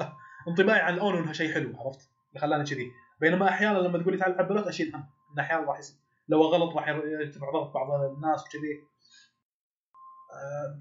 آه، 0.01 0.17
انطباعي 0.49 0.81
عن 0.81 0.95
ال 0.95 1.01
UNO 1.01 1.19
انها 1.19 1.33
شيء 1.33 1.55
حلو 1.55 1.73
عرفت؟ 1.79 2.11
اللي 2.29 2.41
خلاني 2.41 2.65
كذي. 2.65 2.91
بينما 3.21 3.49
أحيانا 3.49 3.79
لما 3.79 3.99
تقول 3.99 4.13
لي 4.13 4.19
تعال 4.19 4.33
ألعب 4.35 4.49
بلوت 4.49 4.67
أشيل 4.67 4.95
هم 4.95 5.05
ان 5.33 5.39
أحيانا 5.39 5.65
راح 5.67 5.81
لو 6.29 6.43
غلط 6.43 6.77
راح 6.77 6.89
يرتفع 6.89 7.51
ضغط 7.53 7.75
بعض 7.75 8.01
الناس 8.01 8.45
وكذي. 8.47 8.94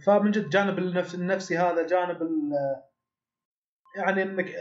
فمن 0.05 0.31
جد 0.31 0.49
جانب 0.49 0.79
النفس 0.79 1.15
النفسي 1.15 1.57
هذا 1.57 1.87
جانب 1.87 2.17
يعني 3.95 4.23
إنك 4.23 4.55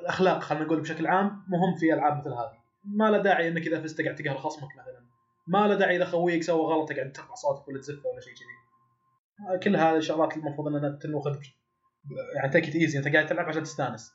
الأخلاق 0.00 0.42
خلينا 0.42 0.64
نقول 0.64 0.80
بشكل 0.80 1.06
عام 1.06 1.26
مهم 1.48 1.74
في 1.80 1.94
ألعاب 1.94 2.18
مثل 2.18 2.32
هذه. 2.32 2.64
ما 2.84 3.10
له 3.10 3.18
داعي 3.18 3.48
إنك 3.48 3.66
إذا 3.66 3.80
فزت 3.82 4.00
قاعد 4.00 4.14
تقهر 4.14 4.38
خصمك 4.38 4.68
مثلا. 4.76 5.06
ما 5.46 5.68
له 5.68 5.74
داعي 5.74 5.96
إذا 5.96 6.04
خويك 6.04 6.42
سوى 6.42 6.66
غلط 6.66 6.88
تقعد 6.88 7.12
ترفع 7.12 7.34
صوتك 7.34 7.68
ولا 7.68 7.80
تزفه 7.80 8.08
ولا 8.08 8.20
شيء 8.20 8.34
كذي. 8.34 8.64
آه، 9.48 9.56
كل 9.56 9.76
هذه 9.76 9.96
الشغلات 9.96 10.36
المفروض 10.36 10.68
إنها 10.68 10.98
تنوخذ 11.02 11.36
يعني 12.36 12.52
تيك 12.52 12.74
ايزي 12.74 12.98
أنت 12.98 13.08
قاعد 13.08 13.26
تلعب 13.26 13.46
عشان 13.46 13.62
تستانس. 13.62 14.12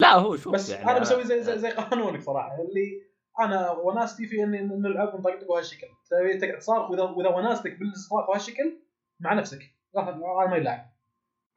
لا 0.00 0.14
هو 0.14 0.36
شوف 0.36 0.52
بس 0.52 0.70
يعني 0.70 0.90
أنا 0.90 0.98
بسوي 0.98 1.24
زي 1.24 1.42
زي, 1.42 1.58
زي 1.58 1.70
قانونك 1.70 2.20
صراحة. 2.20 2.54
اللي 2.54 3.11
أنا 3.40 3.70
وناستي 3.70 4.26
في 4.26 4.42
اني 4.42 4.60
نلعب 4.62 5.14
ونطقطق 5.14 5.48
بهالشكل 5.48 5.86
تبي 6.10 6.38
تقعد 6.38 6.58
تصارخ 6.58 6.90
واذا 6.90 7.02
وإذا 7.02 7.28
وناستك 7.28 7.78
بالصراخ 7.78 8.26
بهالشكل 8.28 8.78
مع 9.20 9.34
نفسك. 9.34 9.60
أنا 9.98 10.10
ما 10.50 10.56
يلعب. 10.56 10.92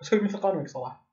أسوي 0.02 0.22
مثل 0.22 0.38
قانونك 0.38 0.68
صراحة. 0.68 1.06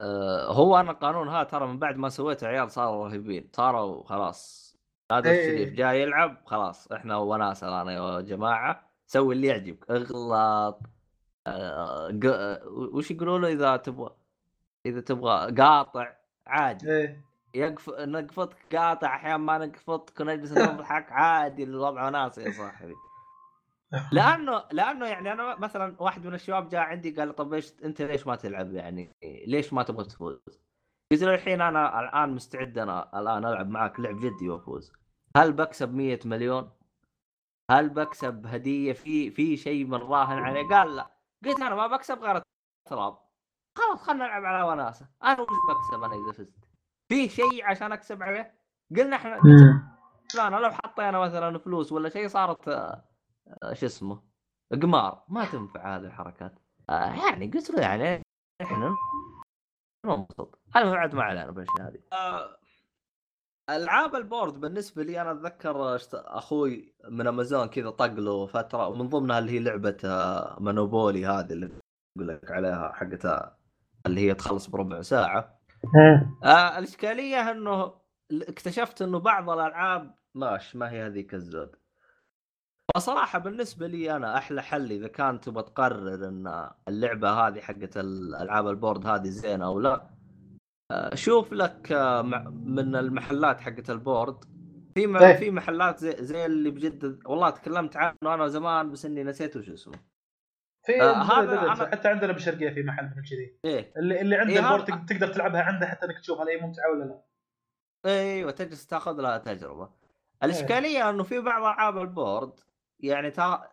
آه، 0.00 0.52
هو 0.52 0.80
أنا 0.80 0.90
القانون 0.90 1.28
هذا 1.28 1.42
ترى 1.42 1.66
من 1.66 1.78
بعد 1.78 1.96
ما 1.96 2.08
سويته 2.08 2.46
عيال 2.46 2.70
صاروا 2.70 3.08
رهيبين. 3.08 3.50
صاروا 3.52 4.04
خلاص. 4.04 4.70
هذا 5.12 5.30
إيه. 5.30 5.40
الشريف 5.40 5.74
جاي 5.74 6.02
يلعب 6.02 6.36
خلاص. 6.46 6.92
إحنا 6.92 7.16
وناسة 7.16 7.82
أنا 7.82 7.92
يا 7.92 8.20
جماعة. 8.20 8.90
سوي 9.06 9.34
اللي 9.34 9.46
يعجبك. 9.46 9.90
اغلط. 9.90 10.80
ق- 11.46 12.26
آه، 12.26 12.60
وش 12.92 13.10
يقولوا 13.10 13.38
له 13.38 13.48
إذا 13.48 13.76
تبغى 13.76 14.10
إذا 14.86 15.00
تبغى 15.00 15.52
قاطع؟ 15.52 16.12
عادي. 16.46 16.92
إيه. 16.92 17.29
يقف 17.54 17.90
نقفطك 17.90 18.76
قاطع 18.76 19.14
أحيانا 19.14 19.36
ما 19.36 19.58
نقفطك 19.58 20.20
ونجلس 20.20 20.52
نضحك 20.52 21.12
عادي 21.12 21.62
الوضع 21.64 22.06
وناسه 22.06 22.42
يا 22.42 22.50
صاحبي 22.50 22.94
لأنه 24.12 24.64
لأنه 24.72 25.06
يعني 25.06 25.32
أنا 25.32 25.58
مثلا 25.58 25.96
واحد 26.02 26.26
من 26.26 26.34
الشباب 26.34 26.68
جاء 26.68 26.80
عندي 26.80 27.10
قال 27.10 27.34
طب 27.36 27.54
إيش 27.54 27.72
أنت 27.84 28.02
ليش 28.02 28.26
ما 28.26 28.36
تلعب 28.36 28.74
يعني 28.74 29.16
ليش 29.46 29.72
ما 29.72 29.82
تبغى 29.82 30.04
تفوز؟ 30.04 30.40
قلت 31.12 31.22
له 31.22 31.34
الحين 31.34 31.60
أنا 31.60 32.00
الآن 32.00 32.34
مستعد 32.34 32.78
أنا 32.78 33.20
الآن 33.20 33.44
ألعب 33.44 33.68
معك 33.68 34.00
لعب 34.00 34.16
جدي 34.20 34.48
وأفوز 34.48 34.92
هل 35.36 35.52
بكسب 35.52 35.94
100 35.94 36.18
مليون؟ 36.24 36.70
هل 37.70 37.88
بكسب 37.88 38.46
هدية 38.46 38.92
في 38.92 39.30
في 39.30 39.56
شيء 39.56 39.84
من 39.84 39.98
راهن 39.98 40.38
عليه؟ 40.38 40.68
قال 40.68 40.96
لا 40.96 41.10
قلت 41.44 41.60
أنا 41.60 41.74
ما 41.74 41.86
بكسب 41.86 42.18
غير 42.18 42.42
التراب 42.86 43.18
خلاص 43.78 44.02
خلينا 44.02 44.24
نلعب 44.24 44.44
على 44.44 44.68
وناسة 44.68 45.08
أنا 45.22 45.40
وش 45.40 45.48
بكسب 45.68 46.02
أنا 46.02 46.14
إذا 46.14 46.32
فزت؟ 46.32 46.69
في 47.10 47.28
شيء 47.28 47.64
عشان 47.64 47.92
أكسب 47.92 48.22
عليه؟ 48.22 48.54
قلنا 48.96 49.16
إحنا 49.16 49.40
لا 50.36 50.48
أنا 50.48 50.56
لو 50.56 50.70
حطينا 50.70 51.18
مثلا 51.18 51.58
فلوس 51.58 51.92
ولا 51.92 52.08
شيء 52.08 52.28
صارت 52.28 52.68
آه، 52.68 53.04
آه، 53.62 53.72
شو 53.72 53.86
اسمه؟ 53.86 54.22
قمار 54.82 55.24
ما 55.28 55.44
تنفع 55.44 55.96
هذه 55.96 56.04
الحركات. 56.04 56.58
آه، 56.90 57.14
يعني 57.14 57.50
قلت 57.50 57.70
له 57.70 57.80
يعني 57.80 58.22
إحنا 58.62 58.96
ننبسط. 60.06 60.58
المهم 60.76 60.96
عاد 60.96 61.14
ما 61.14 61.22
علينا 61.22 61.50
بالاشياء 61.50 61.88
هذه. 61.88 62.00
ألعاب 63.70 64.14
البورد 64.14 64.60
بالنسبة 64.60 65.02
لي 65.02 65.20
أنا 65.20 65.32
أتذكر 65.32 65.98
أخوي 66.14 66.94
من 67.08 67.26
أمازون 67.26 67.66
كذا 67.66 67.90
طق 67.90 68.12
له 68.12 68.46
فترة 68.46 68.88
ومن 68.88 69.08
ضمنها 69.08 69.38
اللي 69.38 69.52
هي 69.52 69.58
لعبة 69.58 69.98
مونوبولي 70.58 71.26
هذه 71.26 71.52
اللي 71.52 71.66
أقول 72.16 72.28
لك 72.28 72.50
عليها 72.50 72.92
حقتها 72.92 73.58
اللي 74.06 74.20
هي 74.20 74.34
تخلص 74.34 74.66
بربع 74.66 75.02
ساعة. 75.02 75.59
آه 76.44 76.78
الإشكالية 76.78 77.50
إنه 77.50 77.94
اكتشفت 78.32 79.02
إنه 79.02 79.18
بعض 79.18 79.50
الألعاب 79.50 80.14
ماش 80.34 80.76
ما 80.76 80.90
هي 80.90 81.06
هذيك 81.06 81.34
الزود. 81.34 81.76
فصراحه 82.94 83.38
بالنسبة 83.38 83.86
لي 83.86 84.16
أنا 84.16 84.38
أحلى 84.38 84.62
حل 84.62 84.92
إذا 84.92 85.08
كان 85.08 85.40
تبغى 85.40 85.62
تقرر 85.62 86.28
إن 86.28 86.70
اللعبة 86.88 87.30
هذه 87.30 87.60
حقت 87.60 87.96
الألعاب 87.96 88.68
ال 88.68 88.74
board 88.74 89.06
هذه 89.06 89.28
زينة 89.28 89.66
أو 89.66 89.80
لا 89.80 90.10
آه، 90.90 91.14
شوف 91.14 91.52
لك 91.52 91.92
آه، 91.92 92.22
من 92.52 92.96
المحلات 92.96 93.60
حقت 93.60 93.90
ال 93.90 93.98
board. 93.98 94.44
في 94.94 95.00
إيه. 95.00 95.36
في 95.36 95.50
محلات 95.50 95.98
زي, 95.98 96.16
زي 96.20 96.46
اللي 96.46 96.70
بجد 96.70 97.18
والله 97.26 97.50
تكلمت 97.50 97.96
عنه 97.96 98.16
أنا 98.22 98.48
زمان 98.48 98.90
بس 98.90 99.04
إني 99.04 99.24
نسيت 99.24 99.56
وش 99.56 99.70
اسمه. 99.70 99.94
في 100.86 101.02
آه، 101.02 101.12
هذا 101.22 101.74
أنا- 101.74 101.90
حتى 101.92 102.08
عندنا 102.08 102.32
بالشرقيه 102.32 102.70
في 102.70 102.82
محل 102.82 103.04
مثل 103.06 103.30
كذي. 103.30 103.58
إيه. 103.64 103.92
اللي 103.96 104.20
اللي 104.20 104.36
عنده 104.36 104.52
إيه، 104.52 104.58
ال 104.58 104.63
board 104.63 104.90
هذا- 104.90 105.00
تق- 105.00 105.04
تقدر 105.06 105.28
تلعبها 105.34 105.62
عنده 105.62 105.86
حتى 105.86 106.06
إنك 106.06 106.18
تشوف 106.18 106.40
هل 106.40 106.48
هي 106.48 106.56
ممتعة 106.56 106.90
ولا 106.90 107.04
لا. 107.04 107.20
أيوه 108.06 108.50
تجلس 108.50 108.86
تاخذ 108.86 109.12
لها 109.20 109.38
تجربة. 109.38 109.90
الإشكالية 110.42 111.10
إنه 111.10 111.22
في 111.22 111.40
بعض 111.40 111.62
ألعاب 111.62 111.98
البورد 111.98 112.60
يعني 113.00 113.30
تا- 113.30 113.72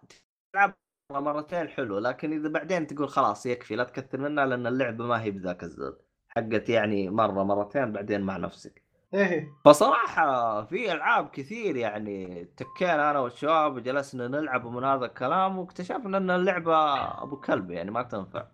تلعب 0.54 0.74
مرتين 1.12 1.70
حلو 1.70 2.00
لكن 2.00 2.34
إذا 2.34 2.50
بعدين 2.50 2.88
تقول 2.88 3.10
خلاص 3.10 3.46
يكفي 3.46 3.76
لا 3.76 3.84
تكثر 3.84 4.18
منها 4.20 4.46
لأن 4.46 4.68
اللعبة 4.68 5.06
ما 5.06 5.22
هي 5.22 5.32
بذاك 5.32 5.64
الزود. 5.64 5.98
حقت 6.30 6.70
يعني 6.70 7.10
مرة 7.10 7.44
مرتين 7.44 7.92
بعدين 7.92 8.22
مع 8.22 8.38
نفسك. 8.38 8.84
إيه. 9.14 9.48
فصراحة 9.66 10.64
في 10.66 10.92
ألعاب 10.94 11.30
كثير 11.30 11.76
يعني 11.76 12.46
تكينا 12.58 13.12
أنا 13.12 13.20
والشباب 13.20 13.76
وجلسنا 13.76 14.28
نلعب 14.28 14.68
من 14.68 14.84
هذا 14.84 15.06
الكلام 15.06 15.58
واكتشفنا 15.60 16.18
أن 16.18 16.32
اللعبة 16.32 16.76
أبو 17.24 17.40
كلب 17.40 17.72
يعني 17.72 17.92
ما 17.92 18.04
تنفع. 18.04 18.46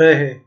إيه. 0.00 0.42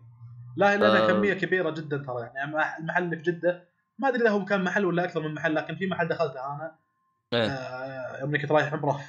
لا 0.57 0.77
لانها 0.77 1.03
آه. 1.03 1.07
كمية 1.11 1.33
كبيرة 1.33 1.69
جدا 1.69 1.97
ترى 1.97 2.21
يعني. 2.35 2.53
مح- 2.53 2.77
المحل 2.77 3.03
اللي 3.03 3.17
في 3.17 3.23
جدة. 3.23 3.67
ما 3.99 4.07
أدري 4.07 4.21
إذا 4.21 4.29
هو 4.29 4.45
كان 4.45 4.63
محل 4.63 4.85
ولا 4.85 5.03
أكثر 5.03 5.21
من 5.21 5.33
محل 5.33 5.55
لكن 5.55 5.75
في 5.75 5.87
محل 5.87 6.07
دخلته 6.07 6.39
أنا. 6.55 6.75
إيه. 7.33 7.47
آه، 7.49 8.19
يوم 8.21 8.37
كنت 8.41 8.51
رايح 8.51 8.73
عمرة. 8.73 9.01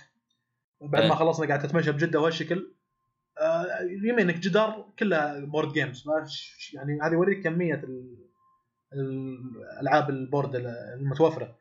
بعد 0.80 1.02
إيه. 1.02 1.08
ما 1.08 1.14
خلصنا 1.14 1.46
قاعد 1.48 1.62
تتمشى 1.62 1.92
بجدة 1.92 2.20
وهالشكل 2.20 2.72
آه، 3.40 3.66
يمينك 4.08 4.34
جدار 4.34 4.84
كلها 4.98 5.40
board 5.44 5.72
games 5.72 6.04
يعني 6.74 6.98
هذه 7.02 7.12
يوريك 7.12 7.44
كمية 7.44 7.74
ال- 7.74 8.21
الألعاب 8.94 10.10
ال 10.10 10.17
board 10.17 10.54
المتوفرة. 10.96 11.58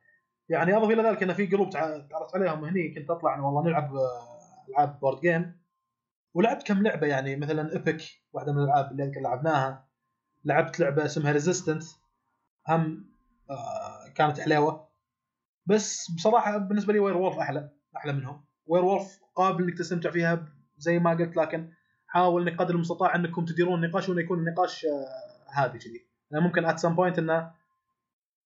يعني 0.49 0.77
أضف 0.77 0.89
إلى 0.89 1.03
ذلك 1.03 1.23
إن 1.23 1.33
في 1.33 1.45
group 1.45 1.69
تع- 1.69 1.97
تعرفت 1.99 2.35
عليهم 2.35 2.65
هني 2.65 2.93
كنت 2.95 3.09
أطلع 3.09 3.39
والله 3.39 3.63
نلعب 3.69 3.95
آه، 3.95 4.37
ألعاب 4.69 4.99
board 4.99 5.19
game 5.21 5.61
ولعبت 6.33 6.67
كم 6.67 6.83
لعبة 6.83 7.07
يعني 7.07 7.35
مثلا 7.35 7.73
Epic 7.73 8.01
واحدة 8.33 8.51
من 8.53 8.59
الألعاب 8.59 8.91
اللي 8.91 9.03
يمكن 9.03 9.21
لعبناها. 9.21 9.87
لعبت 10.45 10.79
لعبة 10.79 11.05
اسمها 11.05 11.31
Resistance 11.31 11.83
هم 12.67 13.05
آه، 13.49 14.07
كانت 14.15 14.39
حليوه 14.39 14.87
بس 15.65 16.11
بصراحة 16.11 16.57
بالنسبة 16.57 16.93
لي 16.93 16.99
Werewolf 16.99 17.37
أحلى 17.39 17.69
أحلى 17.97 18.13
منهم. 18.13 18.45
Werewolf 18.65 19.19
قابل 19.35 19.63
إنك 19.63 19.77
تستمتع 19.77 20.11
فيها 20.11 20.45
زي 20.77 20.99
ما 20.99 21.11
قلت 21.11 21.37
لكن 21.37 21.71
حاول 22.07 22.47
انك 22.49 22.59
قدر 22.59 22.75
المستطاع 22.75 23.15
أنكم 23.15 23.45
تديرون 23.45 23.83
النقاش 23.83 24.09
وانه 24.09 24.21
يكون 24.21 24.39
النقاش 24.39 24.85
آه، 24.85 25.61
هادي 25.61 25.79
يعني 25.87 26.10
ممكن 26.39 26.65
at 26.65 26.79
some 26.79 26.95
point 26.95 27.19
إنه 27.19 27.51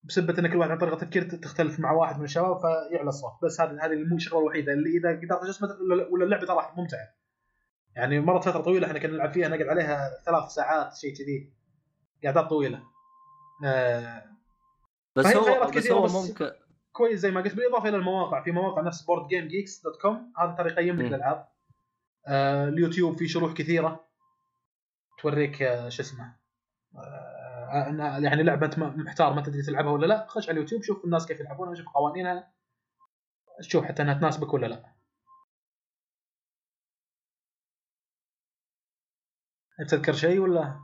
بسبة 0.03 0.39
إن 0.39 0.47
كل 0.47 0.57
واحد 0.57 0.71
عن 0.71 0.77
طريقه 0.77 0.97
تفكير 0.97 1.23
تختلف 1.23 1.79
مع 1.79 1.91
واحد 1.91 2.17
من 2.17 2.23
الشباب 2.23 2.57
فيعلى 2.59 3.09
الصوت. 3.09 3.31
بس 3.43 3.61
هذه 3.61 3.85
هذه 3.85 3.95
مو 3.95 4.15
الشغلة 4.15 4.41
الوحيدة. 4.41 4.73
اللي 4.73 4.89
إذا 4.97 5.09
قدرت 5.09 5.43
اجسمت 5.43 5.69
ولا 6.11 6.25
اللعبة 6.25 6.45
ترى 6.45 6.73
ممتعة. 6.77 7.15
يعني 7.95 8.19
مرت 8.19 8.43
فترة 8.43 8.61
طويلة 8.61 8.87
إحنا 8.87 8.99
كنا 8.99 9.11
نلعب 9.11 9.31
فيها 9.31 9.47
نقعد 9.47 9.67
عليها 9.67 10.09
ثلاث 10.25 10.43
ساعات 10.43 10.95
شيء 10.95 11.15
كذي. 11.15 11.53
قعدات 12.23 12.49
طويلة. 12.49 12.83
آه 13.65 14.23
بس 15.15 15.25
هو 15.25 15.71
بس 15.75 15.91
هو 15.91 16.07
ممكن 16.07 16.51
كويس 16.91 17.19
زي 17.19 17.31
ما 17.31 17.41
قلت 17.41 17.55
بالإضافة 17.55 17.89
إلى 17.89 17.97
المواقع. 17.97 18.43
في 18.43 18.51
مواقع 18.51 18.81
نفس 18.81 19.01
board 19.01 19.27
game 19.27 19.47
geeks 19.47 19.81
dot 19.83 20.01
com 20.01 20.33
هذا 20.37 20.51
ترى 20.51 20.69
يقيم 20.69 21.01
لك. 21.01 21.05
الالعاب 21.05 21.47
آه 22.27 22.67
اليوتيوب 22.67 23.17
في 23.17 23.27
شروح 23.27 23.53
كثيرة. 23.53 24.05
توريك 25.21 25.61
آه 25.61 25.89
شو 25.89 26.01
اسمه. 26.01 26.44
يعني 28.23 28.43
لعبة 28.43 28.65
انت 28.65 28.79
ما- 28.79 28.89
محتار 28.97 29.33
ما 29.33 29.41
تدري 29.41 29.61
تلعبها 29.61 29.91
ولا 29.91 30.05
لا. 30.05 30.25
خش 30.29 30.49
على 30.49 30.55
اليوتيوب 30.57 30.83
شوف 30.83 31.05
الناس 31.05 31.25
كيف 31.25 31.39
يلعبونها 31.39 31.73
شوف 31.75 31.87
قوانينها 31.89 32.51
شوف 33.61 33.85
حتى 33.85 34.01
إنها 34.03 34.13
تناسبك 34.13 34.53
ولا 34.53 34.65
لا. 34.67 34.95
تذكر 39.89 40.13
شيء 40.13 40.39
ولا؟ 40.39 40.79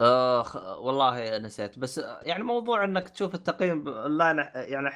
آه 0.00 0.42
خ- 0.42 0.78
والله 0.78 1.38
نسيت. 1.38 1.78
بس 1.78 1.98
آه، 1.98 2.20
يعني 2.22 2.42
موضوع 2.44 2.84
إنك 2.84 3.08
تشوف 3.08 3.34
التقييم 3.34 3.88
اونلاين 3.88 4.36
يعني 4.54 4.88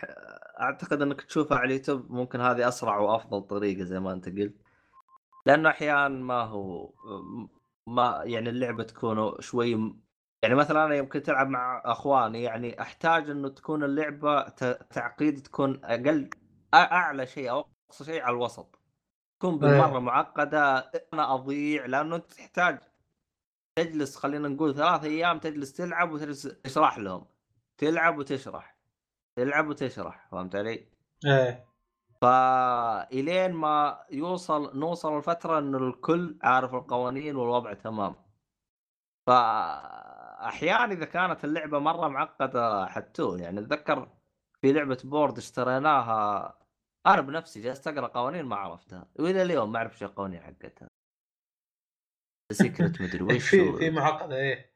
أعتقد 0.60 1.02
إنك 1.02 1.20
تشوفه 1.22 1.56
على 1.56 1.64
اليوتيوب 1.66 2.10
ممكن 2.12 2.40
هذه 2.40 2.68
أسرع 2.68 2.98
وأفضل 2.98 3.42
طريقة 3.42 3.84
زي 3.84 4.00
ما 4.00 4.12
أنت 4.12 4.28
قلت. 4.28 4.54
لأنه 5.46 5.68
أحيانا 5.70 6.08
ما 6.08 6.40
هو 6.42 6.90
ما 7.86 8.22
يعني 8.24 8.48
اللعبة 8.48 8.82
تكون 8.82 9.40
شوي 9.40 9.94
يعني 10.42 10.54
مثلا 10.54 10.84
أنا 10.84 10.94
يمكن 10.94 11.22
تلعب 11.22 11.48
مع 11.48 11.82
أخواني 11.84 12.42
يعني 12.42 12.80
أحتاج 12.82 13.30
إنه 13.30 13.48
تكون 13.48 13.84
اللعبة 13.84 14.48
تعقيد 14.90 15.42
تكون 15.42 15.84
أقل 15.84 16.30
أعلى 16.74 17.26
شيء 17.26 17.50
أو 17.50 17.66
أقصى 17.88 18.04
شيء 18.04 18.22
على 18.22 18.36
الوسط 18.36 18.78
تكون 19.38 19.58
بالمرة 19.58 19.92
إيه. 19.92 19.98
معقدة 19.98 20.90
أنا 21.12 21.34
أضيع 21.34 21.86
لأنه 21.86 22.16
انت 22.16 22.32
تحتاج 22.32 22.78
تجلس 23.76 24.16
خلينا 24.16 24.48
نقول 24.48 24.74
ثلاث 24.74 25.04
أيام 25.04 25.38
تجلس 25.38 25.72
تلعب 25.72 26.12
وتجلس 26.12 26.42
تشرح 26.42 26.98
لهم 26.98 27.26
تلعب 27.78 28.18
وتشرح 28.18 28.78
تلعب 29.36 29.68
وتشرح 29.68 30.28
فهمت 30.30 30.56
علي؟ 30.56 30.88
إيه 31.26 31.73
فإلين 32.24 33.52
ما 33.52 34.04
يوصل 34.10 34.78
نوصل 34.78 35.18
لفتره 35.18 35.58
انه 35.58 35.78
الكل 35.78 36.38
عارف 36.42 36.74
القوانين 36.74 37.36
والوضع 37.36 37.72
تمام. 37.72 38.14
فاحيانا 39.26 40.92
إذا 40.92 41.04
كانت 41.04 41.44
اللعبة 41.44 41.78
مرة 41.78 42.08
معقدة 42.08 42.86
حتى 42.86 43.22
يعني 43.38 43.60
أتذكر 43.60 44.08
في 44.60 44.72
لعبة 44.72 44.98
board 45.04 45.38
اشتريناها 45.38 46.58
أنا 47.06 47.20
بنفسي 47.20 47.60
جلست 47.62 47.88
أقرأ 47.88 48.06
قوانين 48.06 48.44
ما 48.44 48.56
عرفتها 48.56 49.06
وإلى 49.18 49.42
اليوم 49.42 49.72
ما 49.72 49.78
أعرف 49.78 49.98
شو 49.98 50.04
القوانين 50.04 50.40
حقتها. 50.40 50.88
secret 52.52 53.02
مدري 53.02 53.22
وش 53.36 53.48
في 53.50 53.72
في 53.72 53.90
معقدة 53.90 54.36
إيه. 54.36 54.74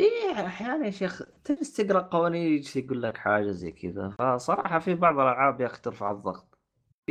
إيه 0.00 0.46
أحيانا 0.46 0.86
يا 0.86 0.90
شيخ 0.90 1.22
تجلس 1.44 1.76
تقرأ 1.76 2.00
قوانين 2.00 2.62
يقول 2.76 3.02
لك 3.02 3.16
حاجة 3.16 3.50
زي 3.50 3.72
كذا. 3.72 4.08
فصراحة 4.08 4.78
في 4.78 4.94
بعض 4.94 5.14
الألعاب 5.14 5.60
يا 5.60 5.66
أخي 5.66 5.80
ترفع 5.82 6.10
الضغط. 6.10 6.49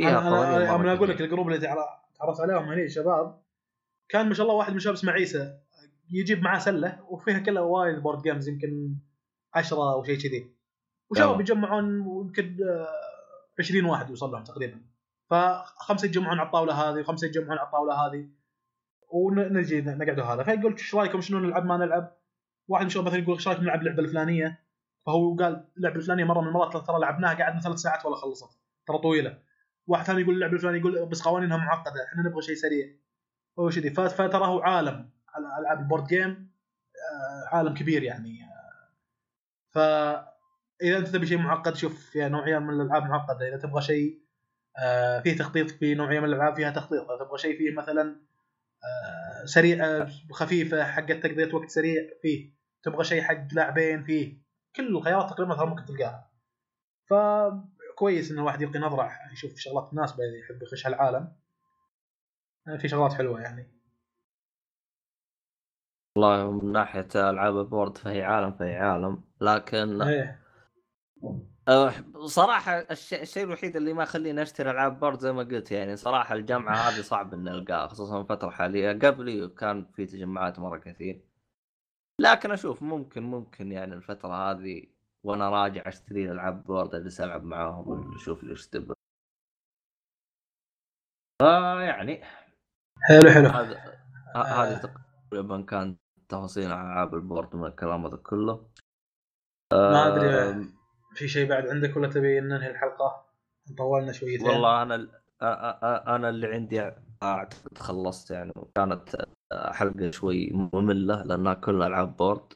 فيها 0.00 0.18
أنا 0.20 0.56
أنا 0.56 0.74
أنا 0.74 0.92
أقول 0.92 1.08
لك. 1.08 1.20
ال 1.20 1.25
group 1.25 1.48
اللي 1.48 1.58
تعر- 1.58 2.00
تعرفت 2.18 2.40
عليهم 2.40 2.64
هني 2.72 2.88
شباب. 2.88 3.40
كان 4.08 4.28
ما 4.28 4.34
شاء 4.34 4.46
الله 4.46 4.56
واحد 4.58 4.70
من 4.70 4.76
الشباب 4.76 4.94
اسمه 4.94 5.12
عيسى 5.12 5.58
يجيب 6.10 6.42
معاه 6.42 6.58
سلة 6.58 6.98
وفيها 7.08 7.38
كلها 7.38 7.62
وايد 7.62 7.98
board 8.02 8.22
games 8.22 8.48
يمكن 8.48 8.94
10 9.54 9.92
أو 9.92 10.04
شيء 10.04 10.18
كذي. 10.18 10.54
وشباب. 11.10 11.40
يجمعون 11.40 11.84
يمكن 12.26 12.56
آه، 12.68 12.86
20 13.58 13.84
واحد 13.84 14.10
يوصل 14.10 14.30
لهم 14.32 14.44
تقريبا. 14.44 14.80
فخمسة 15.30 16.06
يتجمعون 16.06 16.38
على 16.38 16.46
الطاولة 16.46 16.72
هذه 16.74 17.00
وخمسة 17.00 17.26
يتجمعون 17.26 17.58
على 17.58 17.66
الطاولة 17.66 17.94
هذه. 18.06 18.28
ونجي 19.12 19.80
نقعدوا 19.80 20.24
هذا. 20.24 20.42
فيقول 20.42 20.72
إيش 20.72 20.94
رأيكم؟ 20.94 21.20
شنو 21.20 21.38
نلعب 21.38 21.66
ما 21.66 21.76
نلعب؟ 21.76 22.16
واحد 22.68 22.82
من 22.82 22.86
الشباب 22.86 23.06
مثلا 23.06 23.18
يقول 23.18 23.34
إيش 23.34 23.48
رأيكم 23.48 23.62
نلعب 23.62 23.80
اللعبه 23.80 24.00
الفلانية؟ 24.02 24.60
فهو 25.06 25.34
قال 25.36 25.64
اللعبه 25.76 25.96
الفلانية 25.96 26.24
مرة 26.24 26.40
من 26.40 26.48
المرات 26.48 26.76
ترى 26.86 27.00
لعبناها 27.00 27.34
قعدنا 27.34 27.60
ثلاث 27.60 27.78
ساعات 27.78 28.06
ولا 28.06 28.16
خلصت. 28.16 28.58
ترى 28.86 28.98
طويلة. 28.98 29.38
واحد 29.90 30.04
ثاني 30.04 30.20
يقول 30.20 30.34
اللعبة 30.34 30.52
الفلانية 30.54 30.78
يقول 30.78 31.06
بس 31.06 31.22
قوانينها 31.22 31.56
معقدة 31.56 32.04
إحنا 32.04 32.22
نبغى 32.22 32.42
شيء 32.42 32.54
سريع. 32.54 32.86
هو 33.58 33.70
شذي 33.70 33.90
ف- 33.90 34.00
فترى 34.00 34.46
هو 34.46 34.60
عالم 34.60 35.10
العاب 35.60 35.80
البورد 35.80 36.06
جيم 36.06 36.50
آه، 36.96 37.56
عالم 37.56 37.74
كبير 37.74 38.02
يعني. 38.02 38.38
فاذا 39.70 40.98
أنت 40.98 41.08
تبي 41.08 41.26
شيء 41.26 41.38
معقد 41.38 41.74
شوف 41.76 42.10
فيها 42.10 42.28
نوعية 42.28 42.58
من 42.58 42.80
الألعاب 42.80 43.02
معقدة. 43.02 43.48
إذا 43.48 43.56
تبغى 43.56 43.82
شيء 43.82 44.20
آه، 44.82 45.20
فيه 45.20 45.36
تخطيط 45.36 45.70
في 45.70 45.94
نوعية 45.94 46.20
من 46.20 46.24
الألعاب 46.28 46.56
فيها 46.56 46.70
تخطيط. 46.70 47.10
إذا 47.10 47.24
تبغى 47.24 47.38
شيء 47.38 47.58
فيه 47.58 47.74
مثلا 47.74 48.16
آه، 48.84 49.44
سريع 49.44 50.06
خفيفة 50.32 50.84
حقت 50.84 51.12
تقضيه 51.12 51.54
وقت 51.54 51.68
سريع 51.68 52.02
فيه. 52.22 52.52
تبغى 52.82 53.04
شيء 53.04 53.22
حق 53.22 53.54
لاعبين 53.54 54.04
فيه. 54.04 54.42
كل 54.76 54.96
الخيارات 54.96 55.30
تقريبا 55.30 55.64
ممكن 55.64 55.84
تلقاها. 55.84 56.30
فكويس 58.00 58.30
إن 58.30 58.38
الواحد 58.38 58.62
يلقي 58.62 58.78
نظرة 58.78 59.10
يشوف 59.32 59.56
شغلات 59.56 59.90
اذا 59.92 60.38
يحب 60.38 60.62
يخش 60.62 60.86
هالعالم 60.86 61.32
آه، 62.68 62.76
في 62.76 62.88
شغلات 62.88 63.12
حلوة 63.12 63.40
يعني. 63.40 63.66
والله 66.16 66.50
من 66.50 66.72
ناحية 66.72 67.08
ألعاب 67.14 67.58
ال 67.58 67.65
board 67.65 67.98
فهي 67.98 68.22
عالم 68.22 68.52
فهي 68.52 68.76
عالم. 68.76 69.24
لكن 69.40 70.02
إيه. 70.02 70.40
أه، 71.68 71.92
صراحة 72.26 72.78
الشيء, 72.78 73.22
الشيء 73.22 73.44
الوحيد 73.44 73.76
اللي 73.76 73.92
ما 73.92 74.02
يخليني 74.02 74.42
أشتري 74.42 74.70
ألعاب 74.70 75.00
board 75.00 75.18
زي 75.20 75.32
ما 75.32 75.42
قلت 75.42 75.72
يعني 75.72 75.96
صراحة 75.96 76.34
الجمعة 76.34 76.76
هذه 76.88 77.02
صعب 77.02 77.34
إني 77.34 77.50
ألقاها 77.50 77.86
خصوصا 77.86 78.20
الفترة 78.20 78.48
الحالية. 78.48 78.92
قبلي 78.92 79.48
كان 79.48 79.84
في 79.84 80.06
تجمعات 80.06 80.58
مرة 80.58 80.78
كثير. 80.78 81.24
لكن 82.18 82.50
أشوف 82.50 82.82
ممكن 82.82 83.22
ممكن 83.22 83.72
يعني 83.72 83.94
الفترة 83.94 84.50
هذه 84.50 84.99
وأنا 85.24 85.50
راجع 85.50 85.82
أشتري 85.88 86.30
ألعاب 86.32 86.64
board 86.64 86.94
أجلس 86.94 87.20
ألعب 87.20 87.42
معاهم 87.44 88.14
أشوف 88.14 88.44
ليش 88.44 88.68
تبغى 88.68 88.94
فيعني 91.42 92.22
حلو 93.08 93.30
حلو 93.30 93.48
هذا 93.48 93.78
ه- 93.78 94.38
آه. 94.38 94.64
هذه 94.64 94.80
تقريبا 95.30 95.62
كان 95.62 95.96
تفاصيل 96.28 96.66
ألعاب 96.66 97.14
ال 97.14 97.21
board 97.21 97.56
من 97.56 97.64
الكلام 97.66 98.06
هذا 98.06 98.16
كله 98.16 98.70
ما 99.72 100.06
أدري 100.06 100.64
في 101.14 101.28
شيء 101.28 101.48
بعد 101.48 101.66
عندك 101.68 101.96
ولا 101.96 102.08
تبي 102.08 102.40
ننهي 102.40 102.70
الحلقة؟ 102.70 103.26
طولنا 103.78 104.12
شويتين 104.12 104.46
والله 104.48 104.82
أنا 104.82 105.08
أنا 106.16 106.28
اللي 106.28 106.46
عندي 106.54 106.92
اعتقد 107.22 107.78
خلصت 107.78 108.30
يعني 108.30 108.52
كانت 108.74 109.16
حلقة 109.52 110.10
شوي 110.10 110.50
مملة 110.74 111.22
لأنها 111.22 111.54
كلها 111.54 111.86
ألعاب 111.86 112.16
board 112.16 112.52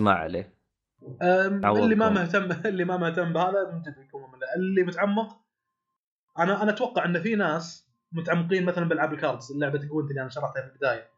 ما 0.00 0.12
عليه. 0.12 0.59
اللي 1.22 1.94
ما 1.94 2.08
مهتم 2.08 2.52
اللي 2.70 2.84
ما 2.84 2.96
مهتم 2.96 3.32
بهذا 3.32 3.70
من 3.72 3.82
جد 3.82 3.98
بيكون 3.98 4.22
ممل 4.22 4.40
اللي 4.56 4.82
متعمق 4.82 5.40
أنا 6.38 6.62
أنا 6.62 6.70
أتوقع 6.70 7.04
إن 7.04 7.22
في 7.22 7.34
ناس 7.34 7.90
متعمقين 8.12 8.64
مثلا 8.64 8.88
بألعاب 8.88 9.12
ال 9.12 9.19
cards 9.19 9.52
اللعبة 9.52 9.78
giant 9.78 10.10
اللي 10.10 10.20
أنا 10.20 10.30
شرحتها 10.30 10.62
في 10.62 10.68
البداية. 10.68 11.10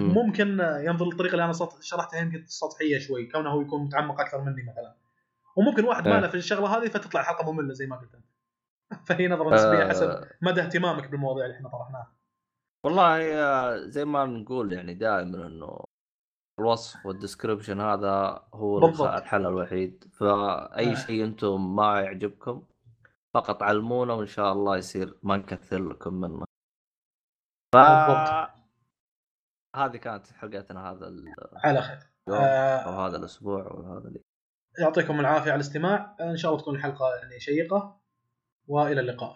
ممكن 0.00 0.60
ينظر 0.60 1.06
للطريقة 1.06 1.32
اللي 1.32 1.44
أنا 1.44 1.52
شرحتها 1.80 2.20
يمكن 2.20 2.44
سطحية 2.46 2.98
شوي 2.98 3.26
كونه 3.26 3.50
هو 3.50 3.60
يكون 3.60 3.84
متعمق 3.84 4.20
أكثر 4.20 4.40
مني 4.40 4.62
مثلا. 4.62 4.94
وممكن 5.56 5.84
واحد 5.84 6.08
ما 6.08 6.14
إيه. 6.14 6.20
له 6.20 6.28
في 6.28 6.34
الشغلة 6.34 6.76
هذه 6.76 6.88
فتطلع 6.88 7.20
الحلقة 7.20 7.52
مملة 7.52 7.72
زي 7.72 7.86
ما 7.86 7.96
قلت 7.96 8.14
أنت. 8.14 8.26
فهي 9.08 9.28
نظره 9.28 9.54
نسبية 9.54 9.84
آه، 9.84 9.88
حسب 9.88 10.24
مدى 10.42 10.60
اهتمامك 10.60 11.10
بالمواضيع 11.10 11.44
اللي 11.44 11.56
إحنا 11.56 11.68
طرحناها. 11.68 12.12
والله 12.84 13.34
آه، 13.34 13.76
زي 13.76 14.04
ما 14.04 14.24
نقول 14.24 14.72
يعني 14.72 14.94
دائما 14.94 15.46
إنه 15.46 15.84
الوصف 16.60 17.06
وال 17.06 17.17
description 17.17 17.80
هذا 17.80 18.42
هو 18.54 18.80
بالضبط. 18.80 19.08
الحل 19.08 19.46
الوحيد. 19.46 20.04
فأي 20.12 20.90
آه. 20.92 20.94
شيء 20.94 21.24
أنتم 21.24 21.76
ما 21.76 22.00
يعجبكم 22.00 22.62
فقط 23.34 23.62
علمونا 23.62 24.14
وإن 24.14 24.26
شاء 24.26 24.52
الله 24.52 24.76
يصير 24.76 25.18
ما 25.22 25.36
نكثر 25.36 25.88
لكم 25.88 26.14
منه. 26.14 26.44
ف. 27.74 27.76
هذه 29.76 29.96
كانت 29.96 30.26
حلقتنا 30.32 30.90
هذا 30.92 31.08
ال- 31.08 31.34
على 31.64 31.82
خير. 31.82 31.98
أو 32.28 32.34
آه 32.34 33.06
هذا 33.06 33.16
الأسبوع 33.16 33.62
وهذا 33.72 34.08
اللي 34.08 34.20
يعطيكم 34.78 35.20
العافية 35.20 35.50
على 35.50 35.54
الاستماع. 35.54 36.16
إن 36.20 36.36
شاء 36.36 36.50
الله 36.50 36.62
تكون 36.62 36.74
الحلقة 36.76 37.14
يعني 37.22 37.40
شيقة. 37.40 38.00
وإلى 38.68 39.00
اللقاء. 39.00 39.34